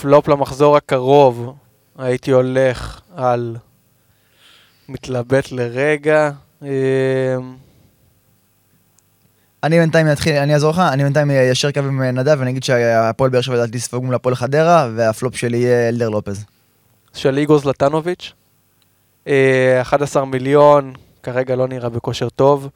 פלופ 0.00 0.28
למחזור 0.28 0.76
הקרוב, 0.76 1.54
הייתי 1.98 2.30
הולך 2.30 3.00
על 3.16 3.56
מתלבט 4.88 5.52
לרגע. 5.52 6.30
אה, 6.62 7.36
אני 9.62 9.78
בינתיים 9.78 10.12
אתחיל, 10.12 10.36
אני 10.36 10.54
אעזור 10.54 10.70
לך, 10.70 10.78
אני 10.78 11.02
בינתיים 11.02 11.30
איישר 11.30 11.70
קו 11.70 11.80
עם 11.80 12.02
נדב, 12.02 12.36
ואני 12.38 12.50
אגיד 12.50 12.64
שהפועל 12.64 13.30
באר 13.30 13.40
שבע 13.40 13.54
לדעתי 13.54 13.76
יספוג 13.76 14.04
מול 14.04 14.14
הפועל 14.14 14.34
חדרה, 14.34 14.88
והפלופ 14.96 15.36
שלי 15.36 15.58
יהיה 15.58 15.88
אלדר 15.88 16.08
לופז. 16.08 16.44
של 17.14 17.38
איגור 17.38 17.58
זלטנוביץ'. 17.58 18.32
אה, 19.26 19.80
11 19.82 20.24
מיליון, 20.24 20.92
כרגע 21.22 21.56
לא 21.56 21.68
נראה 21.68 21.88
בכושר 21.88 22.28
טוב. 22.28 22.68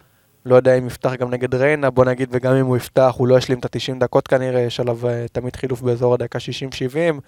לא 0.47 0.57
יודע 0.57 0.79
אם 0.79 0.87
יפתח 0.87 1.15
גם 1.15 1.31
נגד 1.31 1.55
ריינה, 1.55 1.91
בוא 1.91 2.05
נגיד, 2.05 2.29
וגם 2.33 2.55
אם 2.55 2.67
הוא 2.67 2.77
יפתח, 2.77 3.15
הוא 3.17 3.29
לא 3.29 3.39
ישלים 3.39 3.59
את 3.59 3.65
ה-90 3.65 4.01
דקות 4.01 4.29
כנראה, 4.29 4.61
יש 4.61 4.81
עליו 4.81 5.09
אה, 5.09 5.27
תמיד 5.33 5.57
חילוף 5.57 5.81
באזור 5.81 6.15
הדקה 6.15 6.39
60-70. 6.39 7.21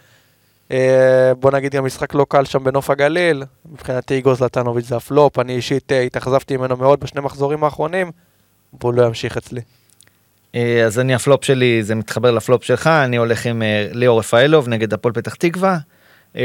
אה, 0.70 1.32
בוא 1.40 1.50
נגיד 1.50 1.74
גם 1.74 1.84
משחק 1.84 2.14
לא 2.14 2.26
קל 2.28 2.44
שם 2.44 2.64
בנוף 2.64 2.90
הגליל, 2.90 3.44
מבחינתי 3.72 4.14
איגור 4.14 4.34
זלטנוביץ' 4.34 4.86
זה 4.86 4.96
הפלופ, 4.96 5.38
אני 5.38 5.56
אישית 5.56 5.92
אה, 5.92 6.00
התאכזבתי 6.00 6.56
ממנו 6.56 6.76
מאוד 6.76 7.00
בשני 7.00 7.20
מחזורים 7.20 7.64
האחרונים, 7.64 8.10
והוא 8.80 8.94
לא 8.94 9.06
ימשיך 9.06 9.36
אצלי. 9.36 9.60
אה, 10.54 10.84
אז 10.86 10.98
אני 10.98 11.14
הפלופ 11.14 11.44
שלי, 11.44 11.82
זה 11.82 11.94
מתחבר 11.94 12.30
לפלופ 12.30 12.64
שלך, 12.64 12.86
אני 12.86 13.16
הולך 13.16 13.46
עם 13.46 13.62
אה, 13.62 13.88
ליאור 13.92 14.18
רפאלוב 14.18 14.68
נגד 14.68 14.94
הפועל 14.94 15.14
פתח 15.14 15.34
תקווה. 15.34 15.78
אה, 16.36 16.42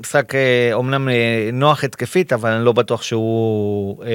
משחק 0.00 0.34
אה, 0.34 0.40
אומנם 0.72 1.08
אה, 1.08 1.14
נוח 1.52 1.84
התקפית, 1.84 2.32
אבל 2.32 2.50
אני 2.50 2.64
לא 2.64 2.72
בטוח 2.72 3.02
שהוא 3.02 4.04
אה, 4.04 4.10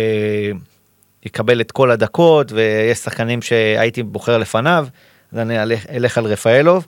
יקבל 1.26 1.62
את 1.62 1.72
כל 1.72 1.92
הדקות, 1.92 2.52
ויש 2.52 2.98
שחקנים 2.98 3.42
שהייתי 3.42 4.04
בוחר 4.04 4.38
לפניו, 4.38 4.88
אז 5.34 5.40
אני 5.40 5.64
אלך, 5.64 5.86
אלך 5.90 6.18
על 6.18 6.26
רפאלוב. 6.26 6.88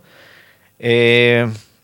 אה, 0.84 1.44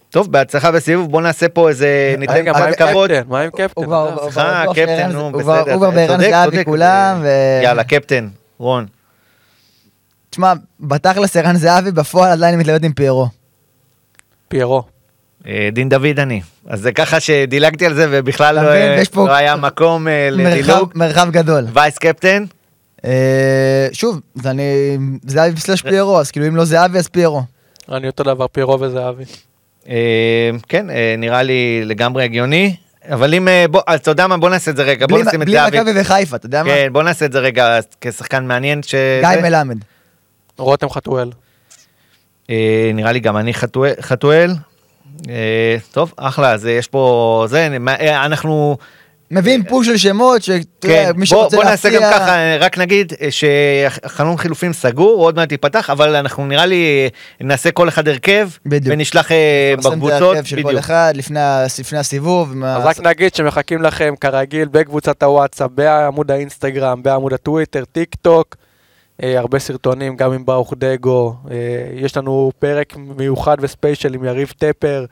טוב, 0.10 0.32
בהצלחה 0.32 0.72
בסיבוב, 0.72 1.12
בוא 1.12 1.22
נעשה 1.22 1.50
פה 1.50 1.70
איזה, 1.70 2.16
ניתן 2.18 2.34
רגע, 2.34 2.52
מה 2.52 2.66
עם. 2.66 2.74
קפטן? 2.74 3.24
מה 3.28 3.42
עם 3.42 3.50
קפטן? 3.50 3.82
אה, 3.94 4.16
סליחה, 4.24 4.64
קפטן, 4.74 5.12
נו, 5.12 5.32
בסדר. 5.32 5.52
הוא 5.74 5.78
כבר 5.78 5.92
בערן 5.92 6.18
צודק, 6.18 6.30
זהבי 6.30 6.52
צודק, 6.52 6.66
כולם, 6.66 7.18
זה- 7.22 7.28
ו- 7.62 7.64
יאללה, 7.64 7.84
קפטן, 7.84 8.28
רון. 8.60 8.86
תשמע, 10.30 10.54
בתכלס 10.80 11.38
ערן 11.38 11.56
זהבי, 11.56 11.92
בפועל 11.92 12.32
עדיין 12.32 12.60
מתלבט 12.60 12.84
עם 12.84 12.94
פיירו. 12.94 13.28
פיירו. 14.48 14.84
אה, 15.48 15.70
דין 15.72 15.90
דוד 15.90 16.20
אני. 16.20 16.42
אז 16.68 16.80
זה 16.82 16.92
ככה 16.92 17.20
שדילגתי 17.20 17.86
על 17.86 17.94
זה 17.94 18.08
ובכלל 18.12 18.56
לא, 18.56 18.62
מבין? 18.62 18.82
אה, 18.82 19.04
לא 19.16 19.32
היה 19.32 19.56
מקום 19.56 20.08
אה, 20.08 20.30
מרחב- 20.32 20.48
לדילוג. 20.48 20.92
מרחב 20.96 21.28
גדול. 21.32 21.66
וייס 21.74 21.98
קפטן, 21.98 22.46
שוב, 23.92 24.20
זה 24.36 24.50
אני... 24.50 24.98
זהבי 25.28 25.60
סלאש 25.60 25.82
פיירו, 25.82 26.20
אז 26.20 26.32
כאילו 26.32 26.48
אם 26.48 26.56
לא 26.56 26.66
זהבי 26.66 26.98
אז 26.98 27.08
פיירו. 27.08 27.44
אני 27.92 28.08
אותו 28.08 28.24
דבר, 28.24 28.48
פיירו 28.48 28.80
וזהבי. 28.80 29.24
כן, 30.70 30.90
אה, 30.90 31.16
נראה 31.18 31.44
לי 31.44 31.82
לגמרי 31.86 32.24
הגיוני. 32.24 32.76
אבל 33.12 33.34
אם, 33.34 33.48
בוא, 33.72 33.82
אז 33.88 34.00
אתה 34.00 34.12
יודע 34.12 34.28
מה, 34.28 34.38
בוא 34.38 34.50
נעשה 34.50 34.72
את 34.72 34.78
זה 34.78 34.84
רגע, 34.84 35.08
בוא 35.08 35.18
בלי 35.18 35.28
נשים 35.28 35.42
את 35.42 35.46
בלי 35.48 35.56
זהבי. 35.58 35.78
מכבי 35.80 35.92
וחיפה, 36.02 36.36
אתה 36.36 36.46
יודע 36.46 36.64
מה? 36.64 36.70
כן, 36.70 36.88
בוא 36.92 37.04
נעשה 37.04 37.26
את 37.26 37.32
זה 37.32 37.40
רגע 37.40 37.80
כשחקן 38.02 38.46
מעניין. 38.48 38.84
ש... 38.84 38.96
גיא. 39.22 39.42
מלמד. 39.42 39.78
רותם 40.58 40.90
חתואל. 40.90 41.32
אה, 42.50 42.92
נראה 42.94 43.12
לי 43.12 43.20
גם 43.20 43.38
אני 43.38 43.54
חתואל- 44.02 44.54
טוב, 45.92 46.14
אחלה, 46.18 46.52
אז 46.52 46.68
אה, 46.68 46.72
יש 46.72 46.88
פה, 46.88 47.46
זה, 47.50 47.78
אה, 47.88 48.26
אנחנו, 48.26 48.78
מביאים 49.32 49.64
pool 49.64 49.86
של 49.86 49.98
שמות, 49.98 50.44
שאתה 50.44 50.64
כן, 50.82 50.90
יודע, 50.90 51.12
מי 51.14 51.18
בוא, 51.18 51.26
שרוצה 51.26 51.58
בוא 51.58 51.64
נעשה 51.64 51.90
גם. 51.90 52.02
ככה, 52.02 52.36
אה, 52.36 52.58
רק 52.60 52.78
נגיד 52.78 53.14
אה, 53.22 53.32
שהחלון 53.32 54.38
חילופים 54.38 54.74
סגור, 54.74 55.20
עוד 55.20 55.36
מעט 55.36 55.52
ייפתח, 55.52 55.90
אבל 55.90 56.16
אנחנו 56.16 56.46
נראה 56.46 56.66
לי 56.66 57.10
אה, 57.42 57.48
נעשה 57.48 57.72
כל 57.72 57.90
אחד 57.90 58.08
הרכב, 58.08 58.50
בדיוק. 58.66 58.94
ונשלח 58.94 59.32
אה, 59.32 59.74
בקבוצות, 59.78 60.46
של 60.46 60.56
כל 60.56 60.64
בדיוק. 60.64 60.80
אחד 60.80 61.14
לפני 61.16 61.40
הסיבוב. 62.00 62.64
אז 62.66 62.86
רק 62.86 63.00
נגיד 63.00 63.36
שמחכים 63.36 63.82
לכם 63.82 64.14
כרגיל 64.22 64.68
בקבוצת 64.72 65.24
הוואטסאפ, 65.24 65.72
בעמוד 65.72 66.32
האינסטגרם, 66.32 67.04
בעמוד 67.04 67.34
הטוויטר, 67.34 67.84
טיק 67.92 68.16
טוק, 68.22 68.56
אה, 68.60 68.63
הרבה 69.24 69.60
סרטונים, 69.60 70.16
גם 70.16 70.34
עם 70.34 70.46
ברוך 70.46 70.74
דגו. 70.78 71.36
אה, 71.52 71.56
יש 71.94 72.18
לנו 72.18 72.52
פרק 72.60 72.94
מיוחד 73.18 73.58
וספיישל 73.60 74.14
עם 74.14 74.24
יריב 74.24 74.54
טפר, 74.58 75.06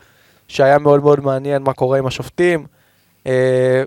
שהיה 0.48 0.78
מאוד 0.78 1.02
מאוד 1.04 1.20
מעניין 1.20 1.62
מה 1.62 1.74
קורה 1.74 1.98
עם 1.98 2.06
השופטים. 2.06 2.66
אה, 3.28 3.84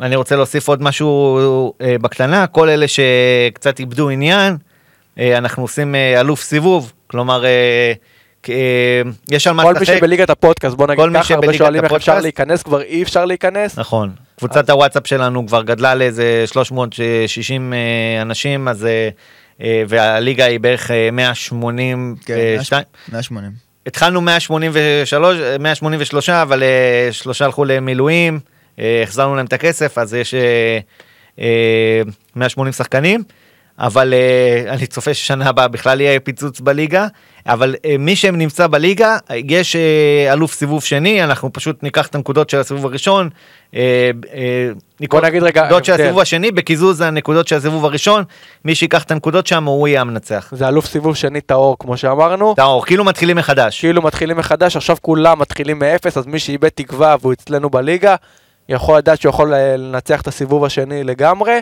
אני 0.00 0.16
רוצה 0.16 0.36
להוסיף 0.36 0.68
עוד 0.68 0.82
משהו 0.82 1.72
אה, 1.80 1.96
בקטנה, 2.00 2.46
כל 2.46 2.68
אלה 2.68 2.86
שקצת 2.88 3.78
איבדו 3.78 4.10
עניין, 4.10 4.56
אה, 5.18 5.38
אנחנו 5.38 5.62
עושים 5.62 5.94
אה, 5.94 6.20
אלוף 6.20 6.42
סיבוב, 6.42 6.92
כלומר, 7.06 7.44
אה, 7.44 7.92
אה, 8.48 9.02
יש 9.30 9.46
על 9.46 9.54
מה 9.54 9.62
כל 9.62 9.74
מי 9.74 9.80
לשחק. 9.80 9.96
שבליגת 9.98 10.30
הפודקאסט, 10.30 10.76
בוא 10.76 10.86
נגיד 10.86 11.04
ככה, 11.14 11.34
הרבה 11.34 11.52
שואלים 11.52 11.84
איך 11.84 11.92
אפשר. 11.92 12.20
להיכנס, 12.20 12.62
כבר 12.62 12.82
אי 12.82 13.02
אפשר 13.02 13.24
להיכנס. 13.24 13.78
נכון. 13.78 14.10
קבוצת 14.38 14.70
הוואטסאפ 14.70 15.06
שלנו 15.06 15.46
כבר 15.46 15.62
גדלה 15.62 15.94
לאיזה 15.94 16.44
360 16.46 17.72
אה, 17.72 18.22
אנשים, 18.22 18.68
אז... 18.68 18.88
אה, 19.60 19.66
אה, 19.66 19.82
והליגה 19.88 20.44
היא 20.44 20.60
בערך 20.60 20.90
אה, 20.90 21.10
182. 21.12 22.16
כן, 22.26 22.34
180. 23.12 23.52
התחלנו 23.86 24.20
183, 24.20 25.38
183, 25.60 26.28
אבל 26.30 26.62
אה, 26.62 27.08
שלושה 27.12 27.44
הלכו 27.44 27.64
למילואים, 27.64 28.40
אה, 28.78 29.02
החזרנו 29.02 29.36
להם 29.36 29.46
את 29.46 29.52
הכסף, 29.52 29.98
אז 29.98 30.14
יש 30.14 30.34
אה, 30.34 30.78
אה, 31.38 32.02
180 32.36 32.72
שחקנים. 32.72 33.22
אבל 33.78 34.14
אה, 34.14 34.72
אני 34.72 34.86
צופה 34.86 35.14
ששנה 35.14 35.48
הבאה 35.48 35.68
בכלל 35.68 36.00
יהיה 36.00 36.20
פיצוץ 36.20 36.60
בליגה, 36.60 37.06
אבל 37.46 37.74
אה, 37.84 37.96
מי 37.98 38.16
שנמצא 38.16 38.66
בליגה, 38.66 39.16
יש 39.30 39.76
אה, 39.76 40.32
אלוף 40.32 40.54
סיבוב 40.54 40.82
שני, 40.82 41.24
אנחנו 41.24 41.52
פשוט 41.52 41.82
ניקח 41.82 42.06
את 42.06 42.14
הנקודות 42.14 42.50
של 42.50 42.58
הסיבוב 42.60 42.86
הראשון, 42.86 43.28
אה, 43.74 44.10
אה, 44.34 44.70
בוא 45.10 45.20
נגיד 45.20 45.42
רגע, 45.42 45.64
נקודות 45.64 45.84
של 45.84 45.92
הבדל. 45.92 46.04
הסיבוב 46.04 46.20
השני, 46.20 46.50
בקיזוז 46.50 47.00
הנקודות 47.00 47.48
של 47.48 47.56
הסיבוב 47.56 47.84
הראשון, 47.84 48.24
מי 48.64 48.74
שיקח 48.74 49.02
את 49.02 49.10
הנקודות 49.10 49.46
שם 49.46 49.64
הוא 49.64 49.88
יהיה 49.88 50.00
המנצח. 50.00 50.48
זה 50.52 50.68
אלוף 50.68 50.86
סיבוב 50.86 51.16
שני 51.16 51.40
טהור, 51.40 51.76
כמו 51.78 51.96
שאמרנו. 51.96 52.54
טהור, 52.54 52.86
כאילו 52.86 53.04
מתחילים 53.04 53.36
מחדש. 53.36 53.80
כאילו 53.80 54.02
מתחילים 54.02 54.36
מחדש, 54.36 54.76
עכשיו 54.76 54.96
כולם 55.02 55.38
מתחילים 55.38 55.78
מאפס, 55.78 56.18
אז 56.18 56.26
מי 56.26 56.38
שאיבד 56.38 56.68
תקווה 56.68 57.16
והוא 57.20 57.32
אצלנו 57.32 57.70
בליגה, 57.70 58.16
יכול 58.68 58.98
לדעת 58.98 59.20
שהוא 59.20 59.30
יכול 59.30 59.54
לנצח 59.54 60.20
את 60.20 60.26
הסיבוב 60.26 60.64
השני 60.64 61.04
לגמרי, 61.04 61.58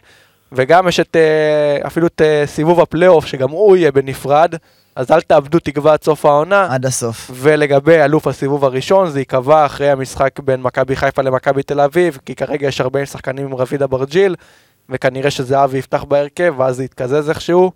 וגם 0.54 0.88
יש 0.88 1.00
את, 1.00 1.16
אה, 1.16 1.86
אפילו 1.86 2.06
את 2.06 2.22
אה, 2.22 2.42
סיבוב 2.46 2.80
הפלייאוף, 2.80 3.26
שגם 3.26 3.50
הוא 3.50 3.76
יהיה 3.76 3.92
בנפרד, 3.92 4.54
אז 4.96 5.10
אל 5.10 5.20
תאבדו 5.20 5.58
תקווה 5.58 5.92
עד 5.92 6.02
סוף 6.02 6.26
העונה. 6.26 6.66
עד 6.70 6.86
הסוף. 6.86 7.30
ולגבי 7.34 8.04
אלוף 8.04 8.26
הסיבוב 8.26 8.64
הראשון, 8.64 9.10
זה 9.10 9.18
ייקבע 9.18 9.66
אחרי 9.66 9.90
המשחק 9.90 10.40
בין 10.40 10.62
מכבי 10.62 10.96
חיפה 10.96 11.22
למכבי 11.22 11.62
תל 11.62 11.80
אביב, 11.80 12.18
כי 12.26 12.34
כרגע 12.34 12.68
יש 12.68 12.80
40 12.80 13.06
שחקנים 13.06 13.46
עם 13.46 13.54
רביד 13.54 13.82
אברג'יל, 13.82 14.36
וכנראה 14.88 15.30
שזהבי 15.30 15.78
יפתח 15.78 16.04
בהרכב, 16.04 16.54
ואז 16.56 16.76
זה 16.76 16.84
יתקזז 16.84 17.28
איכשהו. 17.28 17.72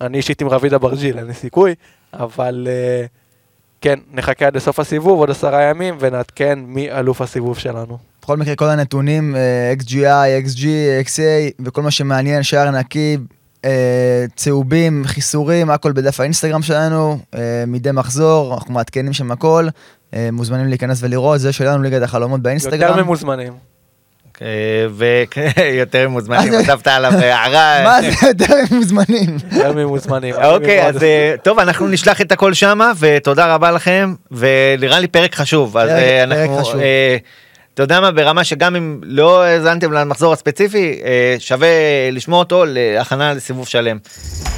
אני 0.00 0.16
אישית 0.16 0.40
עם 0.40 0.48
רביד 0.48 0.74
אברג'יל, 0.74 1.18
אין 1.18 1.26
לי 1.26 1.34
סיכוי, 1.34 1.74
אבל 2.12 2.68
אה, 2.70 3.06
כן, 3.80 3.98
נחכה 4.12 4.46
עד 4.46 4.56
לסוף 4.56 4.80
הסיבוב, 4.80 5.18
עוד 5.18 5.30
עשרה 5.30 5.62
ימים, 5.62 5.96
ונעדכן 6.00 6.58
מי 6.58 6.92
אלוף 6.92 7.20
הסיבוב 7.20 7.58
שלנו. 7.58 7.98
בכל 8.24 8.36
מקרה, 8.36 8.56
כל 8.56 8.64
הנתונים, 8.68 9.36
אה, 9.36 9.74
XGI, 9.80 9.94
XG, 10.48 10.60
XA, 11.06 11.20
וכל 11.64 11.82
מה 11.82 11.90
שמעניין, 11.90 12.42
שער 12.42 12.70
נקי, 12.70 13.16
אה, 13.64 13.70
צהובים, 14.36 15.02
חיסורים, 15.06 15.70
הכל 15.70 15.92
בדף 15.92 16.20
האינסטגרם 16.20 16.62
שלנו, 16.62 17.18
אה, 17.34 17.40
מדי 17.66 17.90
מחזור, 17.92 18.54
אנחנו 18.54 18.74
מעדכנים 18.74 19.12
שם 19.12 19.32
הכל, 19.32 19.68
מוזמנים 20.32 20.66
להיכנס 20.68 20.98
ולראות, 21.02 21.40
זה 21.40 21.52
שלנו 21.52 21.82
ליגת 21.82 22.02
החלומות 22.02 22.40
באינסטגרם. 22.42 22.90
יותר 22.90 23.02
ממוזמנים. 23.02 23.52
ויותר 24.90 26.08
מוזמנים, 26.14 26.52
כתבת 26.62 26.86
עליו 26.86 27.12
הערה. 27.22 27.84
מה 27.84 28.00
זה 28.02 28.26
יותר 28.26 28.54
מוזמנים? 28.70 29.36
יותר 29.52 29.72
ממוזמנים. 29.72 30.34
אוקיי, 30.34 30.86
אז 30.88 30.96
טוב, 31.42 31.58
אנחנו 31.58 31.88
נשלח 31.88 32.20
את 32.20 32.32
הכל 32.32 32.54
שמה, 32.54 32.92
ותודה 32.98 33.54
רבה 33.54 33.70
לכם, 33.70 34.14
ונראה 34.30 34.98
לי 35.00 35.06
פרק 35.06 35.34
חשוב. 35.34 35.76
אז 35.76 35.88
פרק- 36.28 36.60
חשוב. 36.60 36.80
אתה 37.74 37.82
יודע 37.82 38.00
מה, 38.00 38.10
ברמה 38.10 38.44
שגם 38.44 38.76
אם 38.76 39.00
לא 39.02 39.42
האזנתם 39.42 39.92
למחזור 39.92 40.32
הספציפי, 40.32 41.00
אה, 41.04 41.36
שווה 41.38 41.68
לשמוע 42.12 42.38
אותו 42.38 42.64
להכנה 42.66 43.34
לסיבוב 43.34 43.68
שלם. 43.68 43.98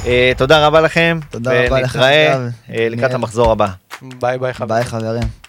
אה, 0.05 0.31
תודה 0.37 0.67
רבה 0.67 0.81
לכם, 0.81 1.19
תודה 1.29 1.51
רבה 1.65 1.81
לך, 1.81 1.95
ונתראה. 1.95 2.47
אה, 2.73 2.87
לקראת 2.89 3.13
המחזור 3.13 3.51
הבא. 3.51 3.67
ביי 4.01 4.37
ביי 4.37 4.53
חברים. 4.53 4.69
ביי 4.69 4.83
חברים. 4.83 5.46